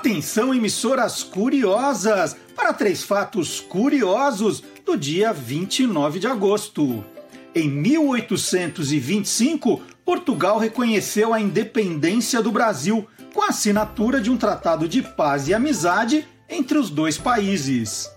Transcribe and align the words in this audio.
Atenção, 0.00 0.54
emissoras 0.54 1.22
curiosas, 1.22 2.34
para 2.56 2.72
três 2.72 3.02
fatos 3.02 3.60
curiosos 3.60 4.62
do 4.82 4.96
dia 4.96 5.30
29 5.30 6.18
de 6.18 6.26
agosto. 6.26 7.04
Em 7.54 7.68
1825, 7.68 9.82
Portugal 10.02 10.58
reconheceu 10.58 11.34
a 11.34 11.40
independência 11.40 12.40
do 12.40 12.50
Brasil 12.50 13.06
com 13.34 13.42
a 13.42 13.48
assinatura 13.48 14.22
de 14.22 14.30
um 14.30 14.38
tratado 14.38 14.88
de 14.88 15.02
paz 15.02 15.48
e 15.48 15.54
amizade 15.54 16.26
entre 16.48 16.78
os 16.78 16.88
dois 16.88 17.18
países. 17.18 18.10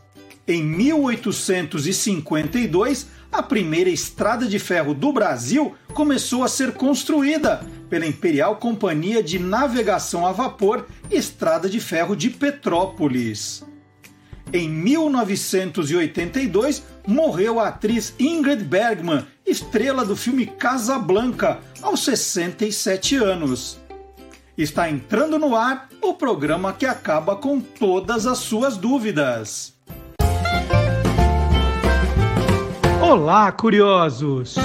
Em 0.47 0.63
1852, 0.63 3.07
a 3.29 3.43
primeira 3.43 3.89
estrada 3.89 4.45
de 4.45 4.57
ferro 4.57 4.93
do 4.93 5.11
Brasil 5.11 5.75
começou 5.93 6.45
a 6.45 6.47
ser 6.47 6.71
construída 6.71 7.59
pela 7.93 8.07
Imperial 8.07 8.55
Companhia 8.55 9.21
de 9.21 9.37
Navegação 9.37 10.25
a 10.25 10.31
Vapor 10.31 10.87
Estrada 11.11 11.69
de 11.69 11.79
Ferro 11.79 12.15
de 12.15 12.31
Petrópolis. 12.31 13.63
Em 14.51 14.67
1982, 14.67 16.81
morreu 17.05 17.59
a 17.59 17.67
atriz 17.67 18.15
Ingrid 18.17 18.63
Bergman, 18.63 19.27
estrela 19.45 20.03
do 20.03 20.15
filme 20.15 20.47
Casablanca, 20.47 21.59
aos 21.83 22.03
67 22.03 23.15
anos. 23.15 23.77
Está 24.57 24.89
entrando 24.89 25.37
no 25.37 25.55
ar 25.55 25.87
o 26.01 26.15
programa 26.15 26.73
que 26.73 26.87
acaba 26.87 27.35
com 27.35 27.61
todas 27.61 28.25
as 28.25 28.39
suas 28.39 28.75
dúvidas. 28.75 29.75
Olá, 32.99 33.51
curiosos! 33.51 34.55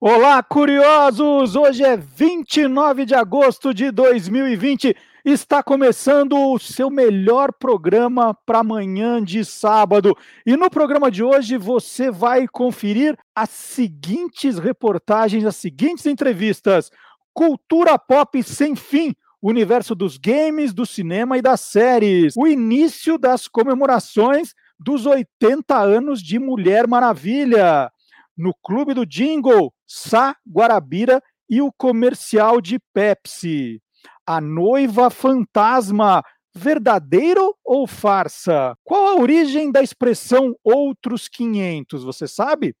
Olá, 0.00 0.42
curiosos! 0.42 1.56
Hoje 1.56 1.82
é 1.82 1.96
29 1.96 3.06
de 3.06 3.14
agosto 3.14 3.72
de 3.72 3.90
2020 3.90 4.94
Está 5.24 5.62
começando 5.62 6.36
o 6.36 6.58
seu 6.58 6.90
melhor 6.90 7.50
programa 7.50 8.34
para 8.44 8.58
amanhã 8.58 9.24
de 9.24 9.42
sábado. 9.42 10.14
E 10.44 10.54
no 10.54 10.68
programa 10.68 11.10
de 11.10 11.22
hoje 11.22 11.56
você 11.56 12.10
vai 12.10 12.46
conferir 12.46 13.16
as 13.34 13.48
seguintes 13.48 14.58
reportagens, 14.58 15.46
as 15.46 15.56
seguintes 15.56 16.04
entrevistas. 16.04 16.90
Cultura 17.32 17.98
pop 17.98 18.42
sem 18.42 18.76
fim, 18.76 19.14
universo 19.40 19.94
dos 19.94 20.18
games, 20.18 20.74
do 20.74 20.84
cinema 20.84 21.38
e 21.38 21.42
das 21.42 21.62
séries. 21.62 22.34
O 22.36 22.46
início 22.46 23.16
das 23.16 23.48
comemorações 23.48 24.52
dos 24.78 25.06
80 25.06 25.74
anos 25.74 26.20
de 26.20 26.38
Mulher 26.38 26.86
Maravilha. 26.86 27.90
No 28.36 28.52
Clube 28.62 28.92
do 28.92 29.06
Jingle, 29.06 29.72
Sá 29.86 30.36
Guarabira 30.48 31.22
e 31.48 31.60
o 31.60 31.72
comercial 31.72 32.60
de 32.60 32.78
Pepsi. 32.92 33.80
A 34.26 34.40
noiva 34.40 35.10
fantasma, 35.10 36.22
verdadeiro 36.54 37.54
ou 37.64 37.86
farsa? 37.86 38.76
Qual 38.84 39.06
a 39.06 39.20
origem 39.20 39.70
da 39.70 39.82
expressão 39.82 40.54
outros 40.62 41.28
500? 41.28 42.04
Você 42.04 42.26
sabe? 42.26 42.74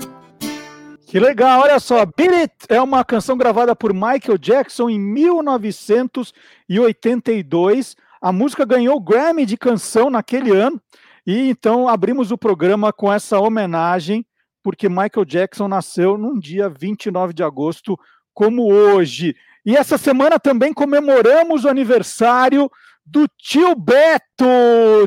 Que 1.11 1.19
legal, 1.19 1.61
olha 1.63 1.77
só, 1.77 2.05
Beat 2.05 2.31
It 2.31 2.53
é 2.69 2.81
uma 2.81 3.03
canção 3.03 3.37
gravada 3.37 3.75
por 3.75 3.93
Michael 3.93 4.37
Jackson 4.39 4.89
em 4.89 4.97
1982. 4.97 7.97
A 8.21 8.31
música 8.31 8.63
ganhou 8.63 8.95
o 8.95 9.01
Grammy 9.01 9.45
de 9.45 9.57
canção 9.57 10.09
naquele 10.09 10.51
ano 10.51 10.81
e 11.27 11.49
então 11.49 11.89
abrimos 11.89 12.31
o 12.31 12.37
programa 12.37 12.93
com 12.93 13.11
essa 13.11 13.37
homenagem 13.37 14.25
porque 14.63 14.87
Michael 14.87 15.25
Jackson 15.25 15.67
nasceu 15.67 16.17
num 16.17 16.39
dia 16.39 16.69
29 16.69 17.33
de 17.33 17.43
agosto, 17.43 17.99
como 18.33 18.71
hoje. 18.71 19.35
E 19.65 19.75
essa 19.75 19.97
semana 19.97 20.39
também 20.39 20.73
comemoramos 20.73 21.65
o 21.65 21.69
aniversário 21.69 22.71
do 23.05 23.27
tio 23.37 23.75
Beto. 23.75 24.45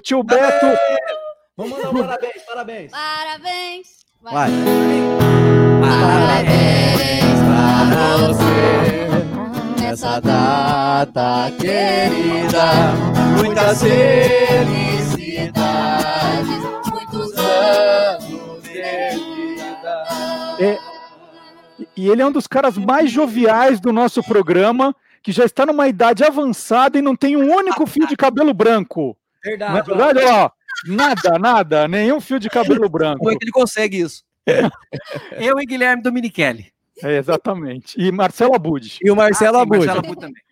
Tio 0.03 0.22
Beto. 0.22 0.66
Vamos 1.56 1.78
mandar 1.78 1.88
um 1.88 2.03
parabéns, 2.03 2.42
parabéns. 2.42 2.92
Parabéns. 2.92 4.03
Vai. 4.25 4.51
Parabéns 5.83 7.39
para 7.47 8.17
você 8.17 9.83
nessa 9.83 10.19
data 10.21 11.53
querida. 11.61 12.65
Muitas 13.37 13.83
felicidades, 13.83 15.29
muitos 16.91 17.37
anos 17.39 18.63
de 18.63 18.71
vida. 18.73 20.05
É, 20.59 20.79
e 21.95 22.09
ele 22.09 22.23
é 22.23 22.27
um 22.27 22.33
dos 22.33 22.47
caras 22.47 22.79
mais 22.79 23.11
joviais 23.11 23.79
do 23.79 23.93
nosso 23.93 24.23
programa, 24.23 24.97
que 25.23 25.33
já 25.33 25.45
está 25.45 25.67
numa 25.67 25.87
idade 25.87 26.25
avançada 26.25 26.99
e 26.99 27.03
não 27.03 27.15
tem 27.15 27.37
um 27.37 27.55
único 27.55 27.87
fio 27.87 28.07
de 28.07 28.17
cabelo 28.17 28.55
branco. 28.55 29.15
Verdade. 29.45 29.73
Não 29.73 29.79
é 29.79 29.83
verdade? 29.83 30.21
Ó, 30.33 30.51
nada, 30.87 31.39
nada, 31.39 31.89
nenhum 31.89 32.21
fio 32.21 32.39
de 32.39 32.49
cabelo 32.49 32.89
branco. 32.89 33.19
Como 33.19 33.31
é 33.31 33.37
que 33.37 33.45
ele 33.45 33.53
consegue 33.53 34.01
isso? 34.01 34.25
Eu 35.39 35.59
e 35.59 35.67
Guilherme 35.67 36.03
Dominichelli. 36.03 36.73
É, 37.03 37.17
exatamente. 37.17 38.01
E 38.01 38.12
Marcelo 38.12 38.55
Abud. 38.55 38.99
E 39.03 39.11
o 39.11 39.17
Marcelo 39.17 39.59
Ah, 39.59 39.63
Abud. 39.63 39.79
Marcelo 39.79 39.99
Abud 39.99 40.21
também. 40.21 40.43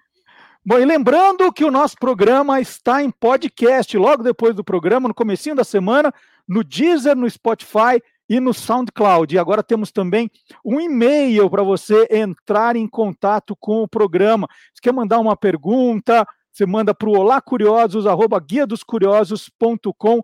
Bom, 0.65 0.79
e 0.79 0.85
lembrando 0.85 1.53
que 1.53 1.65
o 1.65 1.71
nosso 1.71 1.97
programa 1.97 2.61
está 2.61 3.03
em 3.03 3.11
podcast, 3.11 3.97
logo 3.99 4.23
depois 4.23 4.55
do 4.55 4.63
programa, 4.63 5.09
no 5.09 5.15
comecinho 5.15 5.57
da 5.57 5.65
semana, 5.65 6.13
no 6.49 6.63
Deezer, 6.63 7.17
no 7.17 7.29
Spotify 7.29 8.01
e 8.29 8.39
no 8.39 8.55
SoundCloud. 8.55 9.35
E 9.35 9.39
agora 9.39 9.63
temos 9.63 9.91
também 9.91 10.31
um 10.65 10.81
e-mail 10.81 11.51
para 11.51 11.65
você 11.65 12.07
entrar 12.11 12.77
em 12.77 12.87
contato 12.87 13.57
com 13.59 13.83
o 13.83 13.89
programa. 13.89 14.49
Se 14.73 14.81
quer 14.81 14.93
mandar 14.93 15.19
uma 15.19 15.37
pergunta, 15.37 16.27
você 16.53 16.67
manda 16.67 16.95
para 16.95 17.09
o 17.09 17.19
olacuriosos, 17.19 18.07
arroba 18.07 18.39
guia 18.39 18.67
dos 18.67 18.83
curiosos.com.br. 18.83 20.23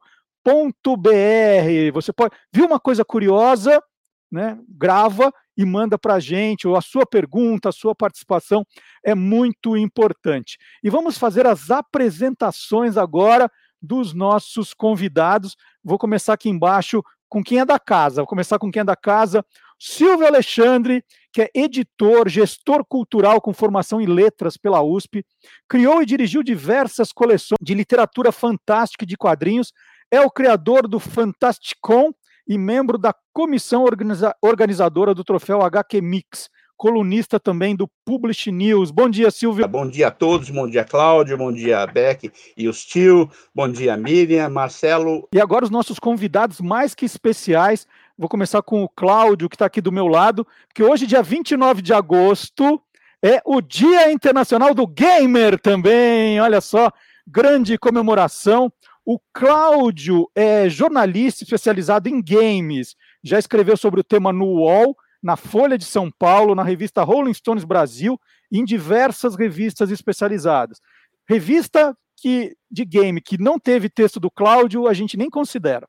Você 1.95 2.13
pode... 2.13 2.37
Viu 2.53 2.67
uma 2.67 2.79
coisa 2.79 3.05
curiosa, 3.05 3.83
né? 4.31 4.59
grava 4.69 5.33
e 5.57 5.65
manda 5.65 5.99
para 5.99 6.15
a 6.15 6.21
gente, 6.21 6.69
ou 6.69 6.77
a 6.77 6.83
sua 6.83 7.07
pergunta, 7.07 7.71
a 7.71 7.73
sua 7.73 7.95
participação 7.95 8.65
é 9.03 9.15
muito 9.15 9.77
importante. 9.77 10.59
E 10.85 10.91
vamos 10.91 11.17
fazer 11.17 11.47
as 11.47 11.71
apresentações 11.71 12.97
agora 12.97 13.51
dos 13.81 14.13
nossos 14.13 14.75
convidados. 14.75 15.57
Vou 15.83 15.99
começar 15.99 16.35
aqui 16.35 16.49
embaixo 16.49 17.03
com 17.29 17.43
quem 17.43 17.59
é 17.59 17.65
da 17.65 17.79
casa. 17.79 18.21
Vou 18.21 18.27
começar 18.27 18.59
com 18.59 18.71
quem 18.71 18.81
é 18.81 18.85
da 18.85 18.97
casa. 18.97 19.45
Silvio 19.79 20.27
Alexandre, 20.27 21.05
que 21.39 21.43
é 21.43 21.51
editor, 21.55 22.29
gestor 22.29 22.85
cultural 22.85 23.41
com 23.41 23.55
formação 23.55 24.01
em 24.01 24.07
letras 24.07 24.57
pela 24.57 24.83
USP, 24.83 25.25
criou 25.69 26.03
e 26.03 26.07
dirigiu 26.07 26.43
diversas 26.43 27.13
coleções 27.13 27.59
de 27.63 27.75
literatura 27.75 28.33
fantástica 28.33 29.05
e 29.05 29.07
de 29.07 29.17
quadrinhos, 29.17 29.73
é 30.11 30.21
o 30.21 30.33
criador 30.33 30.89
do 30.89 30.99
Fantasticon 30.99 32.11
e 32.45 32.59
membro 32.59 32.99
da 32.99 33.15
comissão 33.33 33.85
organiza 33.85 34.35
organizadora 34.43 35.15
do 35.15 35.23
troféu 35.23 35.63
HQ 35.63 36.01
Mix, 36.01 36.51
colunista 36.77 37.39
também 37.39 37.77
do 37.77 37.89
Publish 38.05 38.51
News. 38.51 38.91
Bom 38.91 39.09
dia, 39.09 39.31
Silvio. 39.31 39.69
Bom 39.69 39.89
dia 39.89 40.09
a 40.09 40.11
todos, 40.11 40.51
bom 40.51 40.69
dia, 40.69 40.85
Cláudio, 40.85 41.39
bom 41.39 41.53
dia, 41.53 41.87
Beck 41.87 42.33
e 42.57 42.69
os 42.69 42.85
tio, 42.85 43.31
bom 43.55 43.69
dia, 43.69 43.97
Miriam, 43.97 44.49
Marcelo. 44.49 45.29
E 45.33 45.41
agora 45.41 45.65
os 45.65 45.71
nossos 45.71 46.01
convidados 46.01 46.61
mais 46.61 46.97
que 46.97 47.05
especiais. 47.05 47.87
Vou 48.19 48.29
começar 48.29 48.61
com 48.63 48.83
o 48.83 48.89
Cláudio, 48.89 49.49
que 49.49 49.55
está 49.55 49.67
aqui 49.67 49.81
do 49.81 49.93
meu 49.93 50.09
lado, 50.09 50.45
que 50.75 50.83
hoje, 50.83 51.07
dia 51.07 51.23
29 51.23 51.81
de 51.81 51.95
agosto, 51.95 52.83
é 53.23 53.41
o 53.45 53.61
Dia 53.61 54.11
Internacional 54.11 54.75
do 54.75 54.89
Gamer 54.89 55.57
também. 55.57 56.41
Olha 56.41 56.61
só, 56.61 56.91
grande 57.25 57.79
comemoração. 57.79 58.73
O 59.07 59.21
Cláudio 59.33 60.29
é 60.35 60.69
jornalista 60.69 61.45
especializado 61.45 62.09
em 62.09 62.21
games. 62.21 62.97
Já 63.23 63.39
escreveu 63.39 63.77
sobre 63.77 64.01
o 64.01 64.05
tema 64.05 64.33
no 64.33 64.47
UOL, 64.47 64.97
na 65.23 65.37
Folha 65.37 65.79
de 65.79 65.85
São 65.85 66.11
Paulo, 66.11 66.57
na 66.57 66.65
revista 66.65 67.05
Rolling 67.05 67.35
Stones 67.35 67.63
Brasil 67.63 68.21
e 68.51 68.59
em 68.59 68.65
diversas 68.65 69.37
revistas 69.37 69.93
especializadas. 69.93 70.81
Revista 71.29 71.97
que, 72.17 72.57
de 72.69 72.85
game 72.85 73.21
que 73.21 73.39
não 73.39 73.61
teve 73.61 73.89
texto 73.89 74.19
do 74.19 74.29
Cláudio, 74.29 74.89
a 74.89 74.93
gente 74.93 75.17
nem 75.17 75.31
considera. 75.31 75.89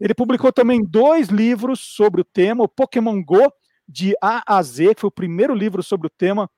Ele 0.00 0.14
publicou 0.14 0.52
também 0.52 0.82
dois 0.82 1.28
livros 1.28 1.80
sobre 1.80 2.20
o 2.20 2.24
tema, 2.24 2.64
o 2.64 2.68
Pokémon 2.68 3.22
Go, 3.22 3.52
de 3.88 4.14
A 4.22 4.42
a 4.46 4.62
Z, 4.62 4.94
que 4.94 5.00
foi 5.00 5.08
o 5.08 5.12
primeiro 5.12 5.54
livro 5.54 5.82
sobre 5.82 6.06
o 6.06 6.10
tema 6.10 6.48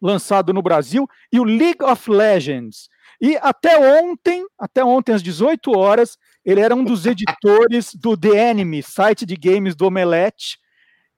lançado 0.00 0.52
no 0.52 0.60
Brasil, 0.60 1.08
e 1.32 1.38
o 1.38 1.44
League 1.44 1.82
of 1.82 2.10
Legends, 2.10 2.88
e 3.20 3.36
até 3.36 3.78
ontem, 3.78 4.44
até 4.58 4.84
ontem 4.84 5.12
às 5.12 5.22
18 5.22 5.70
horas, 5.78 6.18
ele 6.44 6.60
era 6.60 6.74
um 6.74 6.82
dos 6.82 7.06
editores 7.06 7.94
do 7.94 8.16
The 8.16 8.50
Enemy, 8.50 8.82
site 8.82 9.24
de 9.24 9.36
games 9.36 9.76
do 9.76 9.86
Omelete, 9.86 10.58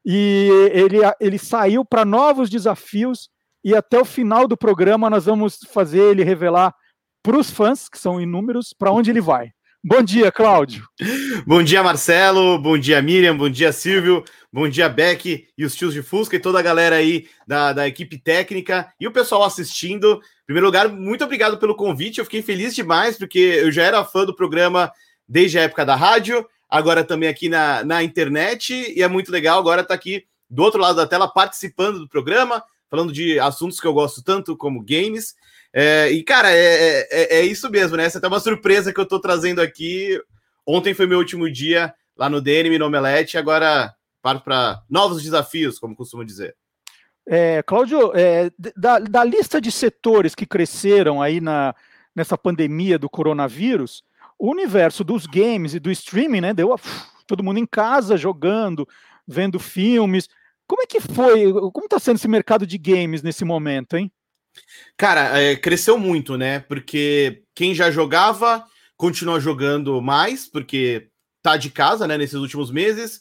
e 0.04 0.50
ele, 0.70 0.98
ele 1.18 1.38
saiu 1.38 1.82
para 1.82 2.04
novos 2.04 2.50
desafios, 2.50 3.30
e 3.64 3.74
até 3.74 3.98
o 3.98 4.04
final 4.04 4.46
do 4.46 4.54
programa 4.54 5.08
nós 5.08 5.24
vamos 5.24 5.60
fazer 5.72 6.10
ele 6.10 6.22
revelar 6.22 6.74
para 7.22 7.38
os 7.38 7.50
fãs, 7.50 7.88
que 7.88 7.98
são 7.98 8.20
inúmeros, 8.20 8.74
para 8.78 8.92
onde 8.92 9.10
ele 9.10 9.22
vai. 9.22 9.53
Bom 9.86 10.00
dia, 10.00 10.32
Cláudio. 10.32 10.88
Bom 11.46 11.62
dia, 11.62 11.82
Marcelo. 11.82 12.58
Bom 12.58 12.78
dia, 12.78 13.02
Miriam. 13.02 13.36
Bom 13.36 13.50
dia, 13.50 13.70
Silvio. 13.70 14.24
Bom 14.50 14.66
dia, 14.66 14.88
Beck 14.88 15.46
e 15.58 15.62
os 15.62 15.76
tios 15.76 15.92
de 15.92 16.00
Fusca 16.00 16.34
e 16.36 16.40
toda 16.40 16.58
a 16.58 16.62
galera 16.62 16.96
aí 16.96 17.28
da, 17.46 17.70
da 17.74 17.86
equipe 17.86 18.16
técnica 18.16 18.90
e 18.98 19.06
o 19.06 19.12
pessoal 19.12 19.44
assistindo. 19.44 20.22
Em 20.44 20.46
primeiro 20.46 20.64
lugar, 20.64 20.88
muito 20.88 21.22
obrigado 21.22 21.58
pelo 21.58 21.76
convite. 21.76 22.16
Eu 22.16 22.24
fiquei 22.24 22.40
feliz 22.40 22.74
demais, 22.74 23.18
porque 23.18 23.38
eu 23.38 23.70
já 23.70 23.82
era 23.82 24.02
fã 24.06 24.24
do 24.24 24.34
programa 24.34 24.90
desde 25.28 25.58
a 25.58 25.62
época 25.64 25.84
da 25.84 25.94
rádio, 25.94 26.48
agora 26.66 27.04
também 27.04 27.28
aqui 27.28 27.50
na, 27.50 27.84
na 27.84 28.02
internet, 28.02 28.72
e 28.72 29.02
é 29.02 29.08
muito 29.08 29.30
legal 29.30 29.58
agora 29.58 29.82
estar 29.82 29.92
tá 29.92 30.00
aqui 30.00 30.24
do 30.48 30.62
outro 30.62 30.80
lado 30.80 30.96
da 30.96 31.06
tela 31.06 31.28
participando 31.28 31.98
do 31.98 32.08
programa, 32.08 32.64
falando 32.88 33.12
de 33.12 33.38
assuntos 33.38 33.78
que 33.78 33.86
eu 33.86 33.92
gosto 33.92 34.22
tanto, 34.22 34.56
como 34.56 34.82
games. 34.82 35.34
É, 35.76 36.08
e, 36.08 36.22
cara, 36.22 36.52
é, 36.52 37.08
é, 37.10 37.38
é, 37.38 37.42
isso 37.42 37.68
mesmo, 37.68 37.96
né? 37.96 38.04
Essa 38.04 38.18
é 38.18 38.20
até 38.20 38.28
uma 38.28 38.38
surpresa 38.38 38.92
que 38.92 39.00
eu 39.00 39.06
tô 39.06 39.18
trazendo 39.18 39.60
aqui. 39.60 40.22
Ontem 40.64 40.94
foi 40.94 41.04
meu 41.04 41.18
último 41.18 41.50
dia 41.50 41.92
lá 42.16 42.30
no 42.30 42.40
DNM, 42.40 42.78
no 42.78 42.86
Omelete, 42.86 43.36
agora 43.36 43.92
parto 44.22 44.44
para 44.44 44.80
novos 44.88 45.20
desafios, 45.20 45.80
como 45.80 45.96
costumo 45.96 46.24
dizer. 46.24 46.54
É, 47.26 47.60
Cláudio, 47.64 48.12
é, 48.14 48.52
da, 48.76 49.00
da, 49.00 49.24
lista 49.24 49.60
de 49.60 49.72
setores 49.72 50.34
que 50.34 50.46
cresceram 50.46 51.20
aí 51.20 51.40
na, 51.40 51.74
nessa 52.14 52.38
pandemia 52.38 52.96
do 52.96 53.10
coronavírus, 53.10 54.04
o 54.38 54.50
universo 54.50 55.02
dos 55.02 55.26
games 55.26 55.74
e 55.74 55.80
do 55.80 55.90
streaming, 55.90 56.40
né, 56.40 56.54
deu 56.54 56.72
a, 56.72 56.78
todo 57.26 57.42
mundo 57.42 57.58
em 57.58 57.66
casa 57.66 58.16
jogando, 58.16 58.86
vendo 59.26 59.58
filmes. 59.58 60.28
Como 60.68 60.82
é 60.82 60.86
que 60.86 61.00
foi? 61.00 61.52
Como 61.52 61.86
está 61.86 61.98
sendo 61.98 62.16
esse 62.16 62.28
mercado 62.28 62.64
de 62.64 62.78
games 62.78 63.22
nesse 63.22 63.44
momento, 63.44 63.96
hein? 63.96 64.12
Cara, 64.96 65.40
é, 65.40 65.56
cresceu 65.56 65.98
muito, 65.98 66.36
né? 66.36 66.60
Porque 66.60 67.42
quem 67.54 67.74
já 67.74 67.90
jogava 67.90 68.64
continua 68.96 69.40
jogando 69.40 70.00
mais, 70.00 70.46
porque 70.46 71.08
tá 71.42 71.56
de 71.56 71.70
casa, 71.70 72.06
né, 72.06 72.16
nesses 72.16 72.36
últimos 72.36 72.70
meses. 72.70 73.20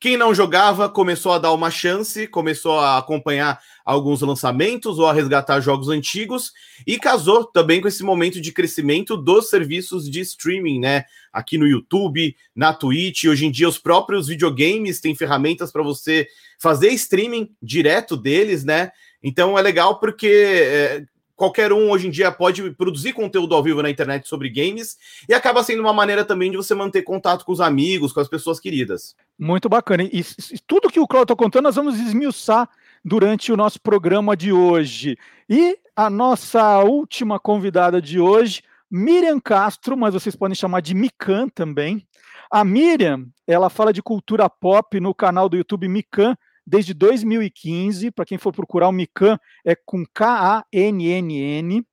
Quem 0.00 0.16
não 0.16 0.34
jogava 0.34 0.88
começou 0.88 1.32
a 1.32 1.38
dar 1.38 1.52
uma 1.52 1.70
chance, 1.70 2.26
começou 2.26 2.78
a 2.78 2.98
acompanhar 2.98 3.60
alguns 3.84 4.20
lançamentos 4.20 4.98
ou 4.98 5.06
a 5.06 5.12
resgatar 5.12 5.60
jogos 5.60 5.88
antigos 5.88 6.52
e 6.86 6.98
casou 6.98 7.44
também 7.44 7.80
com 7.80 7.88
esse 7.88 8.02
momento 8.02 8.40
de 8.40 8.52
crescimento 8.52 9.16
dos 9.16 9.48
serviços 9.48 10.10
de 10.10 10.20
streaming, 10.20 10.80
né? 10.80 11.04
Aqui 11.32 11.56
no 11.56 11.66
YouTube, 11.66 12.36
na 12.54 12.72
Twitch, 12.72 13.24
hoje 13.24 13.46
em 13.46 13.50
dia 13.50 13.68
os 13.68 13.78
próprios 13.78 14.26
videogames 14.28 15.00
têm 15.00 15.14
ferramentas 15.14 15.72
para 15.72 15.82
você 15.82 16.26
fazer 16.58 16.88
streaming 16.90 17.50
direto 17.62 18.16
deles, 18.16 18.64
né? 18.64 18.90
Então 19.24 19.58
é 19.58 19.62
legal 19.62 19.98
porque 19.98 20.28
é, 20.28 21.04
qualquer 21.34 21.72
um 21.72 21.90
hoje 21.90 22.06
em 22.06 22.10
dia 22.10 22.30
pode 22.30 22.70
produzir 22.72 23.14
conteúdo 23.14 23.54
ao 23.54 23.62
vivo 23.62 23.82
na 23.82 23.88
internet 23.88 24.28
sobre 24.28 24.50
games 24.50 24.98
e 25.26 25.32
acaba 25.32 25.64
sendo 25.64 25.80
uma 25.80 25.94
maneira 25.94 26.26
também 26.26 26.50
de 26.50 26.58
você 26.58 26.74
manter 26.74 27.02
contato 27.02 27.44
com 27.44 27.52
os 27.52 27.60
amigos, 27.60 28.12
com 28.12 28.20
as 28.20 28.28
pessoas 28.28 28.60
queridas. 28.60 29.16
Muito 29.38 29.66
bacana. 29.66 30.02
E, 30.04 30.20
e 30.20 30.58
tudo 30.66 30.90
que 30.90 31.00
o 31.00 31.08
Claudio 31.08 31.32
está 31.32 31.36
contando, 31.36 31.64
nós 31.64 31.76
vamos 31.76 31.98
esmiuçar 31.98 32.68
durante 33.02 33.50
o 33.50 33.56
nosso 33.56 33.80
programa 33.80 34.36
de 34.36 34.52
hoje. 34.52 35.16
E 35.48 35.78
a 35.96 36.10
nossa 36.10 36.80
última 36.80 37.40
convidada 37.40 38.00
de 38.00 38.20
hoje, 38.20 38.62
Miriam 38.90 39.40
Castro, 39.40 39.96
mas 39.96 40.14
vocês 40.14 40.36
podem 40.36 40.54
chamar 40.54 40.80
de 40.80 40.94
Mikan 40.94 41.48
também. 41.48 42.06
A 42.50 42.62
Miriam, 42.62 43.26
ela 43.46 43.70
fala 43.70 43.92
de 43.92 44.02
cultura 44.02 44.48
pop 44.48 45.00
no 45.00 45.14
canal 45.14 45.48
do 45.48 45.56
YouTube 45.56 45.88
Mikan, 45.88 46.36
desde 46.66 46.94
2015. 46.94 48.10
Para 48.10 48.24
quem 48.24 48.38
for 48.38 48.52
procurar 48.52 48.88
o 48.88 48.92
Mikan, 48.92 49.38
é 49.64 49.74
com 49.74 50.04
K-A-N-N-N. 50.14 51.84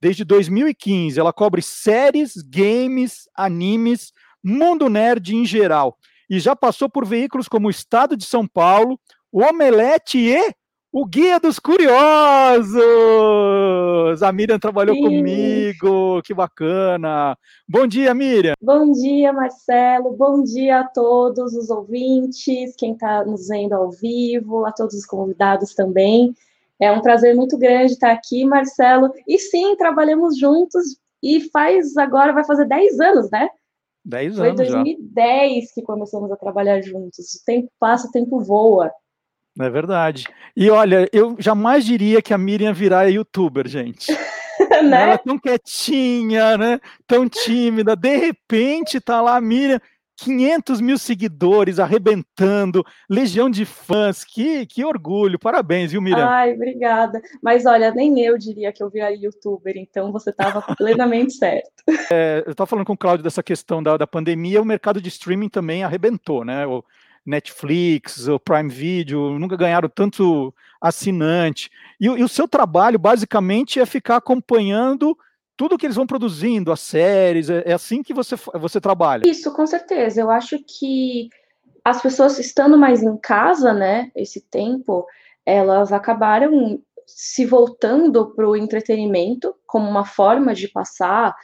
Desde 0.00 0.24
2015, 0.24 1.18
ela 1.18 1.32
cobre 1.32 1.62
séries, 1.62 2.34
games, 2.42 3.28
animes, 3.34 4.12
mundo 4.42 4.88
nerd 4.88 5.34
em 5.34 5.44
geral. 5.44 5.96
E 6.28 6.38
já 6.38 6.54
passou 6.54 6.88
por 6.88 7.06
veículos 7.06 7.48
como 7.48 7.68
o 7.68 7.70
Estado 7.70 8.16
de 8.16 8.24
São 8.24 8.46
Paulo, 8.46 9.00
o 9.32 9.42
Omelete 9.42 10.18
e 10.18 10.54
o 10.98 11.04
Guia 11.04 11.38
dos 11.38 11.58
Curiosos! 11.58 11.92
A 14.22 14.32
Miriam 14.32 14.58
trabalhou 14.58 14.96
Sim. 14.96 15.02
comigo, 15.02 16.22
que 16.22 16.32
bacana! 16.32 17.36
Bom 17.68 17.86
dia, 17.86 18.14
Miriam! 18.14 18.54
Bom 18.62 18.90
dia, 18.92 19.30
Marcelo! 19.30 20.16
Bom 20.16 20.42
dia 20.42 20.80
a 20.80 20.88
todos 20.88 21.52
os 21.52 21.68
ouvintes, 21.68 22.74
quem 22.78 22.94
está 22.94 23.26
nos 23.26 23.48
vendo 23.48 23.74
ao 23.74 23.90
vivo, 23.90 24.64
a 24.64 24.72
todos 24.72 24.94
os 24.94 25.04
convidados 25.04 25.74
também. 25.74 26.34
É 26.80 26.90
um 26.90 27.02
prazer 27.02 27.36
muito 27.36 27.58
grande 27.58 27.92
estar 27.92 28.12
aqui, 28.12 28.46
Marcelo. 28.46 29.12
E 29.28 29.38
sim, 29.38 29.76
trabalhamos 29.76 30.38
juntos 30.38 30.96
e 31.22 31.42
faz 31.50 31.94
agora, 31.98 32.32
vai 32.32 32.46
fazer 32.46 32.64
10 32.64 33.00
anos, 33.00 33.30
né? 33.30 33.50
10 34.02 34.40
anos. 34.40 34.56
Foi 34.56 34.66
2010 34.66 35.64
já. 35.64 35.70
que 35.74 35.82
começamos 35.82 36.32
a 36.32 36.36
trabalhar 36.36 36.80
juntos. 36.80 37.34
O 37.34 37.44
tempo 37.44 37.70
passa, 37.78 38.08
o 38.08 38.10
tempo 38.10 38.40
voa. 38.40 38.90
É 39.58 39.70
verdade. 39.70 40.24
E 40.56 40.70
olha, 40.70 41.08
eu 41.12 41.36
jamais 41.38 41.84
diria 41.84 42.20
que 42.20 42.34
a 42.34 42.38
Miriam 42.38 42.72
virá 42.72 43.04
youtuber, 43.04 43.66
gente. 43.66 44.12
né? 44.84 45.02
Ela 45.02 45.12
é 45.14 45.18
tão 45.18 45.38
quietinha, 45.38 46.58
né? 46.58 46.80
Tão 47.06 47.28
tímida. 47.28 47.96
De 47.96 48.16
repente 48.16 49.00
tá 49.00 49.20
lá 49.20 49.36
a 49.36 49.40
Miriam, 49.40 49.80
500 50.18 50.80
mil 50.80 50.98
seguidores, 50.98 51.78
arrebentando, 51.78 52.84
legião 53.08 53.50
de 53.50 53.64
fãs. 53.64 54.24
Que, 54.24 54.66
que 54.66 54.84
orgulho. 54.84 55.38
Parabéns, 55.38 55.92
viu, 55.92 56.00
Miriam? 56.00 56.26
Ai, 56.26 56.54
obrigada. 56.54 57.20
Mas 57.42 57.66
olha, 57.66 57.92
nem 57.92 58.18
eu 58.20 58.38
diria 58.38 58.72
que 58.72 58.82
eu 58.82 58.90
viraria 58.90 59.18
youtuber, 59.24 59.74
então 59.76 60.10
você 60.10 60.30
estava 60.30 60.62
plenamente 60.76 61.32
certo. 61.36 61.70
É, 62.10 62.42
eu 62.46 62.52
estava 62.52 62.66
falando 62.66 62.86
com 62.86 62.94
o 62.94 62.98
Cláudio 62.98 63.24
dessa 63.24 63.42
questão 63.42 63.82
da, 63.82 63.96
da 63.96 64.06
pandemia, 64.06 64.62
o 64.62 64.64
mercado 64.64 65.00
de 65.00 65.08
streaming 65.08 65.48
também 65.48 65.84
arrebentou, 65.84 66.44
né? 66.44 66.66
O, 66.66 66.82
Netflix, 67.26 68.28
o 68.28 68.38
Prime 68.38 68.68
Video, 68.68 69.38
nunca 69.38 69.56
ganharam 69.56 69.88
tanto 69.88 70.54
assinante. 70.80 71.70
E, 72.00 72.06
e, 72.06 72.22
o 72.22 72.28
seu 72.28 72.46
trabalho, 72.46 72.98
basicamente, 72.98 73.80
é 73.80 73.84
ficar 73.86 74.16
acompanhando 74.16 75.18
tudo 75.56 75.78
que 75.78 75.86
eles 75.86 75.96
vão 75.96 76.06
produzindo, 76.06 76.70
as 76.70 76.80
séries, 76.80 77.50
é, 77.50 77.62
é 77.66 77.72
assim 77.72 78.02
que 78.02 78.14
você, 78.14 78.36
você 78.54 78.80
trabalha. 78.80 79.26
Isso, 79.26 79.52
com 79.52 79.66
certeza. 79.66 80.20
Eu 80.20 80.30
acho 80.30 80.58
que 80.58 81.28
as 81.84 82.00
pessoas 82.02 82.38
estando 82.38 82.76
mais 82.76 83.02
em 83.02 83.16
casa, 83.16 83.72
né, 83.72 84.10
esse 84.14 84.40
tempo, 84.40 85.06
elas 85.44 85.92
acabaram 85.92 86.80
se 87.06 87.46
voltando 87.46 88.34
para 88.34 88.48
o 88.48 88.56
entretenimento 88.56 89.54
como 89.66 89.88
uma 89.88 90.04
forma 90.04 90.54
de 90.54 90.68
passar 90.68 91.34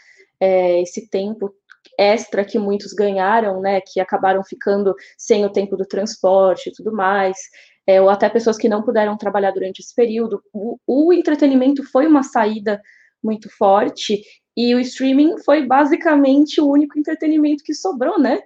é, 0.41 0.83
esse 0.83 1.09
tempo 1.09 1.55
extra 1.99 2.45
que 2.45 2.59
muitos 2.59 2.93
ganharam, 2.93 3.61
né, 3.61 3.81
que 3.81 4.01
acabaram 4.01 4.43
ficando 4.43 4.95
sem 5.17 5.45
o 5.45 5.51
tempo 5.53 5.77
do 5.77 5.85
transporte 5.85 6.71
e 6.71 6.73
tudo 6.73 6.93
mais, 6.93 7.37
é, 7.87 8.01
ou 8.01 8.09
até 8.09 8.29
pessoas 8.29 8.57
que 8.57 8.69
não 8.69 8.83
puderam 8.83 9.17
trabalhar 9.17 9.51
durante 9.51 9.81
esse 9.81 9.95
período. 9.95 10.43
O, 10.53 10.79
o 10.87 11.13
entretenimento 11.13 11.83
foi 11.85 12.07
uma 12.07 12.23
saída 12.23 12.81
muito 13.23 13.49
forte 13.57 14.21
E 14.57 14.75
o 14.75 14.81
streaming 14.81 15.39
foi 15.39 15.67
basicamente 15.67 16.61
o 16.61 16.69
único 16.69 16.99
entretenimento 16.99 17.65
que 17.65 17.73
sobrou, 17.73 18.19
né? 18.19 18.41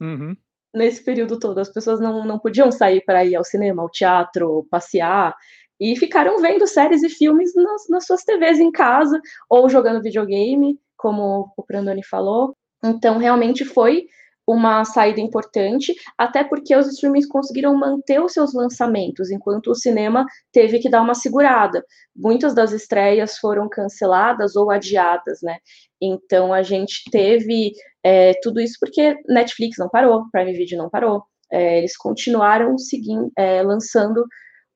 Uhum. 0.00 0.36
Nesse 0.74 1.04
período 1.04 1.38
todo. 1.38 1.58
As 1.58 1.68
pessoas 1.68 2.00
não, 2.00 2.24
não 2.24 2.38
podiam 2.38 2.72
sair 2.72 3.02
para 3.04 3.24
ir 3.24 3.36
ao 3.36 3.44
cinema, 3.44 3.82
ao 3.82 3.90
teatro, 3.90 4.66
passear. 4.70 5.36
E 5.78 5.96
ficaram 5.96 6.40
vendo 6.40 6.66
séries 6.66 7.02
e 7.02 7.08
filmes 7.08 7.54
nas, 7.54 7.88
nas 7.88 8.06
suas 8.06 8.24
TVs 8.24 8.58
em 8.58 8.72
casa, 8.72 9.20
ou 9.48 9.68
jogando 9.68 10.02
videogame, 10.02 10.78
como 10.96 11.52
o 11.56 11.62
Prandoni 11.62 12.04
falou. 12.04 12.56
Então, 12.84 13.18
realmente 13.18 13.64
foi 13.64 14.06
uma 14.46 14.84
saída 14.84 15.20
importante, 15.20 15.94
até 16.18 16.42
porque 16.42 16.74
os 16.74 16.88
streamings 16.88 17.28
conseguiram 17.28 17.74
manter 17.76 18.20
os 18.20 18.32
seus 18.32 18.52
lançamentos, 18.52 19.30
enquanto 19.30 19.68
o 19.68 19.74
cinema 19.74 20.26
teve 20.52 20.78
que 20.78 20.90
dar 20.90 21.00
uma 21.00 21.14
segurada. 21.14 21.84
Muitas 22.14 22.54
das 22.54 22.72
estreias 22.72 23.38
foram 23.38 23.68
canceladas 23.68 24.56
ou 24.56 24.70
adiadas, 24.70 25.38
né? 25.42 25.58
Então 26.00 26.52
a 26.52 26.62
gente 26.62 27.04
teve 27.10 27.72
é, 28.02 28.32
tudo 28.42 28.60
isso 28.60 28.76
porque 28.80 29.16
Netflix 29.28 29.76
não 29.78 29.88
parou, 29.88 30.24
Prime 30.32 30.52
Video 30.52 30.76
não 30.78 30.90
parou, 30.90 31.22
é, 31.50 31.78
eles 31.78 31.96
continuaram 31.96 32.76
seguindo, 32.78 33.30
é, 33.38 33.62
lançando 33.62 34.24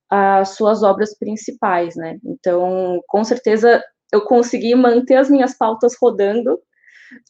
as 0.08 0.50
suas 0.50 0.84
obras 0.84 1.18
principais, 1.18 1.96
né? 1.96 2.18
Então, 2.24 3.00
com 3.08 3.24
certeza, 3.24 3.82
eu 4.12 4.24
consegui 4.24 4.74
manter 4.76 5.16
as 5.16 5.28
minhas 5.28 5.58
pautas 5.58 5.96
rodando 6.00 6.60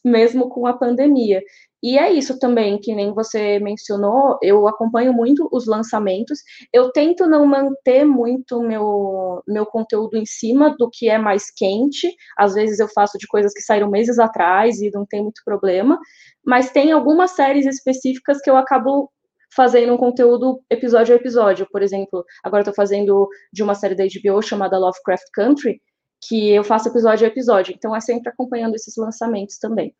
mesmo 0.03 0.49
com 0.49 0.65
a 0.67 0.73
pandemia. 0.73 1.41
E 1.81 1.97
é 1.97 2.11
isso 2.11 2.39
também, 2.39 2.79
que 2.79 2.93
nem 2.95 3.13
você 3.13 3.59
mencionou, 3.59 4.37
eu 4.41 4.67
acompanho 4.67 5.13
muito 5.13 5.47
os 5.51 5.67
lançamentos, 5.67 6.39
eu 6.73 6.91
tento 6.91 7.27
não 7.27 7.45
manter 7.45 8.03
muito 8.03 8.61
meu, 8.61 9.43
meu 9.47 9.65
conteúdo 9.65 10.17
em 10.17 10.25
cima 10.25 10.75
do 10.77 10.89
que 10.91 11.07
é 11.07 11.19
mais 11.19 11.51
quente, 11.51 12.11
às 12.35 12.55
vezes 12.55 12.79
eu 12.79 12.87
faço 12.87 13.17
de 13.19 13.27
coisas 13.27 13.53
que 13.53 13.61
saíram 13.61 13.91
meses 13.91 14.17
atrás 14.17 14.81
e 14.81 14.89
não 14.91 15.05
tem 15.05 15.21
muito 15.21 15.41
problema, 15.45 15.99
mas 16.43 16.71
tem 16.71 16.91
algumas 16.91 17.31
séries 17.31 17.67
específicas 17.67 18.41
que 18.41 18.49
eu 18.49 18.57
acabo 18.57 19.11
fazendo 19.55 19.93
um 19.93 19.97
conteúdo 19.97 20.61
episódio 20.69 21.13
a 21.13 21.17
episódio, 21.17 21.67
por 21.71 21.81
exemplo, 21.81 22.25
agora 22.43 22.63
tô 22.63 22.73
fazendo 22.73 23.27
de 23.53 23.63
uma 23.63 23.75
série 23.75 23.95
da 23.95 24.03
HBO 24.03 24.41
chamada 24.41 24.77
Lovecraft 24.77 25.25
Country, 25.33 25.79
que 26.27 26.49
eu 26.49 26.63
faço 26.63 26.89
episódio 26.89 27.25
a 27.25 27.29
episódio, 27.29 27.73
então 27.73 27.95
é 27.95 28.01
sempre 28.01 28.29
acompanhando 28.29 28.75
esses 28.75 28.95
lançamentos 28.97 29.57
também. 29.57 29.95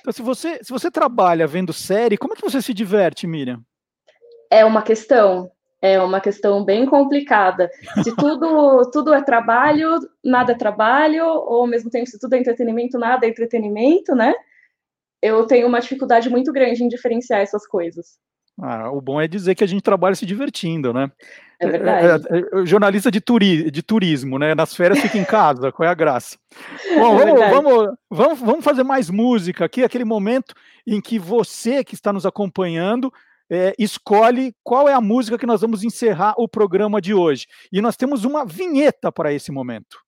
Então, 0.00 0.12
se 0.12 0.22
você, 0.22 0.62
se 0.62 0.70
você 0.70 0.90
trabalha 0.90 1.46
vendo 1.46 1.72
série, 1.72 2.18
como 2.18 2.34
é 2.34 2.36
que 2.36 2.42
você 2.42 2.60
se 2.60 2.74
diverte, 2.74 3.26
Miriam? 3.26 3.62
É 4.50 4.64
uma 4.64 4.82
questão. 4.82 5.50
É 5.82 5.98
uma 6.00 6.20
questão 6.20 6.62
bem 6.62 6.84
complicada. 6.84 7.70
Se 8.04 8.14
tudo, 8.14 8.82
tudo 8.92 9.14
é 9.14 9.22
trabalho, 9.22 9.98
nada 10.22 10.52
é 10.52 10.54
trabalho, 10.54 11.24
ou 11.24 11.62
ao 11.62 11.66
mesmo 11.66 11.90
tempo, 11.90 12.06
se 12.06 12.18
tudo 12.18 12.34
é 12.34 12.38
entretenimento, 12.38 12.98
nada 12.98 13.24
é 13.24 13.30
entretenimento, 13.30 14.14
né? 14.14 14.34
Eu 15.22 15.46
tenho 15.46 15.66
uma 15.66 15.80
dificuldade 15.80 16.28
muito 16.28 16.52
grande 16.52 16.84
em 16.84 16.88
diferenciar 16.88 17.40
essas 17.40 17.66
coisas. 17.66 18.18
Ah, 18.62 18.90
o 18.90 19.00
bom 19.00 19.20
é 19.20 19.26
dizer 19.26 19.54
que 19.54 19.64
a 19.64 19.66
gente 19.66 19.82
trabalha 19.82 20.14
se 20.14 20.26
divertindo, 20.26 20.92
né? 20.92 21.10
É 21.58 21.66
verdade. 21.68 22.26
É, 22.30 22.38
é, 22.38 22.62
é, 22.62 22.66
jornalista 22.66 23.10
de, 23.10 23.20
turi 23.20 23.70
de 23.70 23.82
turismo, 23.82 24.38
né? 24.38 24.54
Nas 24.54 24.74
férias 24.74 25.00
fica 25.00 25.18
em 25.18 25.24
casa, 25.24 25.72
qual 25.72 25.88
é 25.88 25.90
a 25.90 25.94
graça? 25.94 26.36
Bom, 26.94 27.20
É 27.20 27.24
vamos, 27.24 27.24
verdade. 27.24 27.54
vamos, 27.54 27.94
vamos, 28.10 28.38
vamos 28.40 28.64
fazer 28.64 28.82
mais 28.82 29.10
música 29.10 29.64
aqui, 29.64 29.84
aquele 29.84 30.04
momento 30.04 30.54
em 30.86 31.00
que 31.00 31.18
você 31.18 31.84
que 31.84 31.94
está 31.94 32.12
nos 32.12 32.26
acompanhando 32.26 33.12
é, 33.50 33.74
escolhe 33.78 34.54
qual 34.62 34.88
é 34.88 34.94
a 34.94 35.00
música 35.00 35.36
que 35.36 35.46
nós 35.46 35.60
vamos 35.60 35.82
encerrar 35.82 36.34
o 36.38 36.46
programa 36.48 37.00
de 37.00 37.12
hoje. 37.12 37.46
E 37.72 37.82
nós 37.82 37.96
temos 37.96 38.24
uma 38.24 38.46
vinheta 38.46 39.10
para 39.10 39.32
esse 39.32 39.50
momento. 39.50 39.98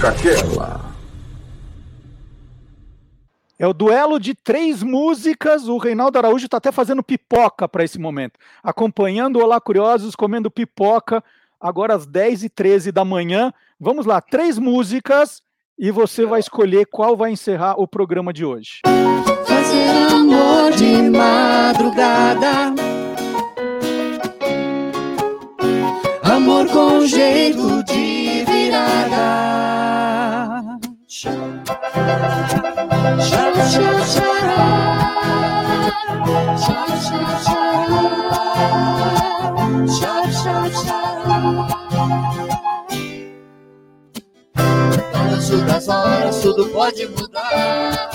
Toca 0.00 0.08
aquela. 0.08 0.80
É 3.58 3.66
o 3.66 3.74
duelo 3.74 4.18
de 4.18 4.34
três 4.34 4.82
músicas. 4.82 5.68
O 5.68 5.76
Reinaldo 5.76 6.16
Araújo 6.16 6.46
está 6.46 6.56
até 6.56 6.72
fazendo 6.72 7.02
pipoca 7.02 7.68
para 7.68 7.84
esse 7.84 7.98
momento. 7.98 8.38
Acompanhando 8.62 9.36
o 9.36 9.42
Olá 9.42 9.60
Curiosos, 9.60 10.16
comendo 10.16 10.50
pipoca, 10.50 11.22
agora 11.60 11.94
às 11.94 12.06
10h13 12.06 12.90
da 12.90 13.04
manhã. 13.04 13.52
Vamos 13.78 14.06
lá, 14.06 14.22
três 14.22 14.58
músicas 14.58 15.42
e 15.78 15.90
você 15.90 16.24
vai 16.24 16.40
escolher 16.40 16.86
qual 16.86 17.14
vai 17.14 17.32
encerrar 17.32 17.74
o 17.78 17.86
programa 17.86 18.32
de 18.32 18.42
hoje. 18.42 18.80
Fazer 19.46 20.14
amor 20.14 20.72
de 20.72 21.10
madrugada. 21.10 22.74
Amor 26.22 26.66
com 26.68 27.06
jeito 27.06 27.84
de 27.84 28.49
Balanço 31.22 31.36
das 45.66 45.88
horas, 45.88 46.40
tudo 46.40 46.66
pode 46.70 47.06
mudar. 47.08 48.10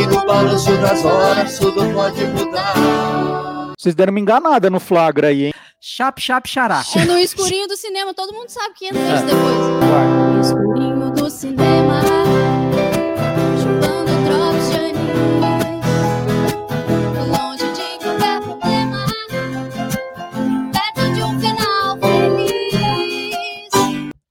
E 0.00 0.06
no 0.06 0.26
balanço 0.26 0.76
das 0.78 1.04
horas, 1.04 1.58
tudo 1.60 1.94
pode 1.94 2.24
mudar. 2.26 3.49
Vocês 3.80 3.94
deram 3.94 4.10
uma 4.10 4.20
enganada 4.20 4.68
no 4.68 4.78
flagra 4.78 5.28
aí, 5.28 5.46
hein? 5.46 5.54
Chap, 5.80 6.20
chap, 6.20 6.46
xará. 6.46 6.82
É 6.94 7.06
no 7.06 7.16
escurinho 7.16 7.66
do 7.66 7.78
cinema, 7.78 8.12
todo 8.12 8.30
mundo 8.30 8.50
sabe 8.50 8.74
que 8.74 8.88
entra 8.88 9.00
isso 9.00 9.24
depois. 9.24 9.56
No 10.34 10.38
escurinho 10.38 11.10
do 11.12 11.30
cinema, 11.30 12.02
chupando 13.56 14.12
drops 14.26 14.68
de 14.68 14.76
anis. 14.76 15.00
Longe 17.26 17.72
de 17.72 18.04
qualquer 18.04 18.42
problema, 18.42 19.06
perto 20.74 21.14
de 21.14 21.22
um 21.22 21.40
final 21.40 21.96
feliz. 21.96 23.70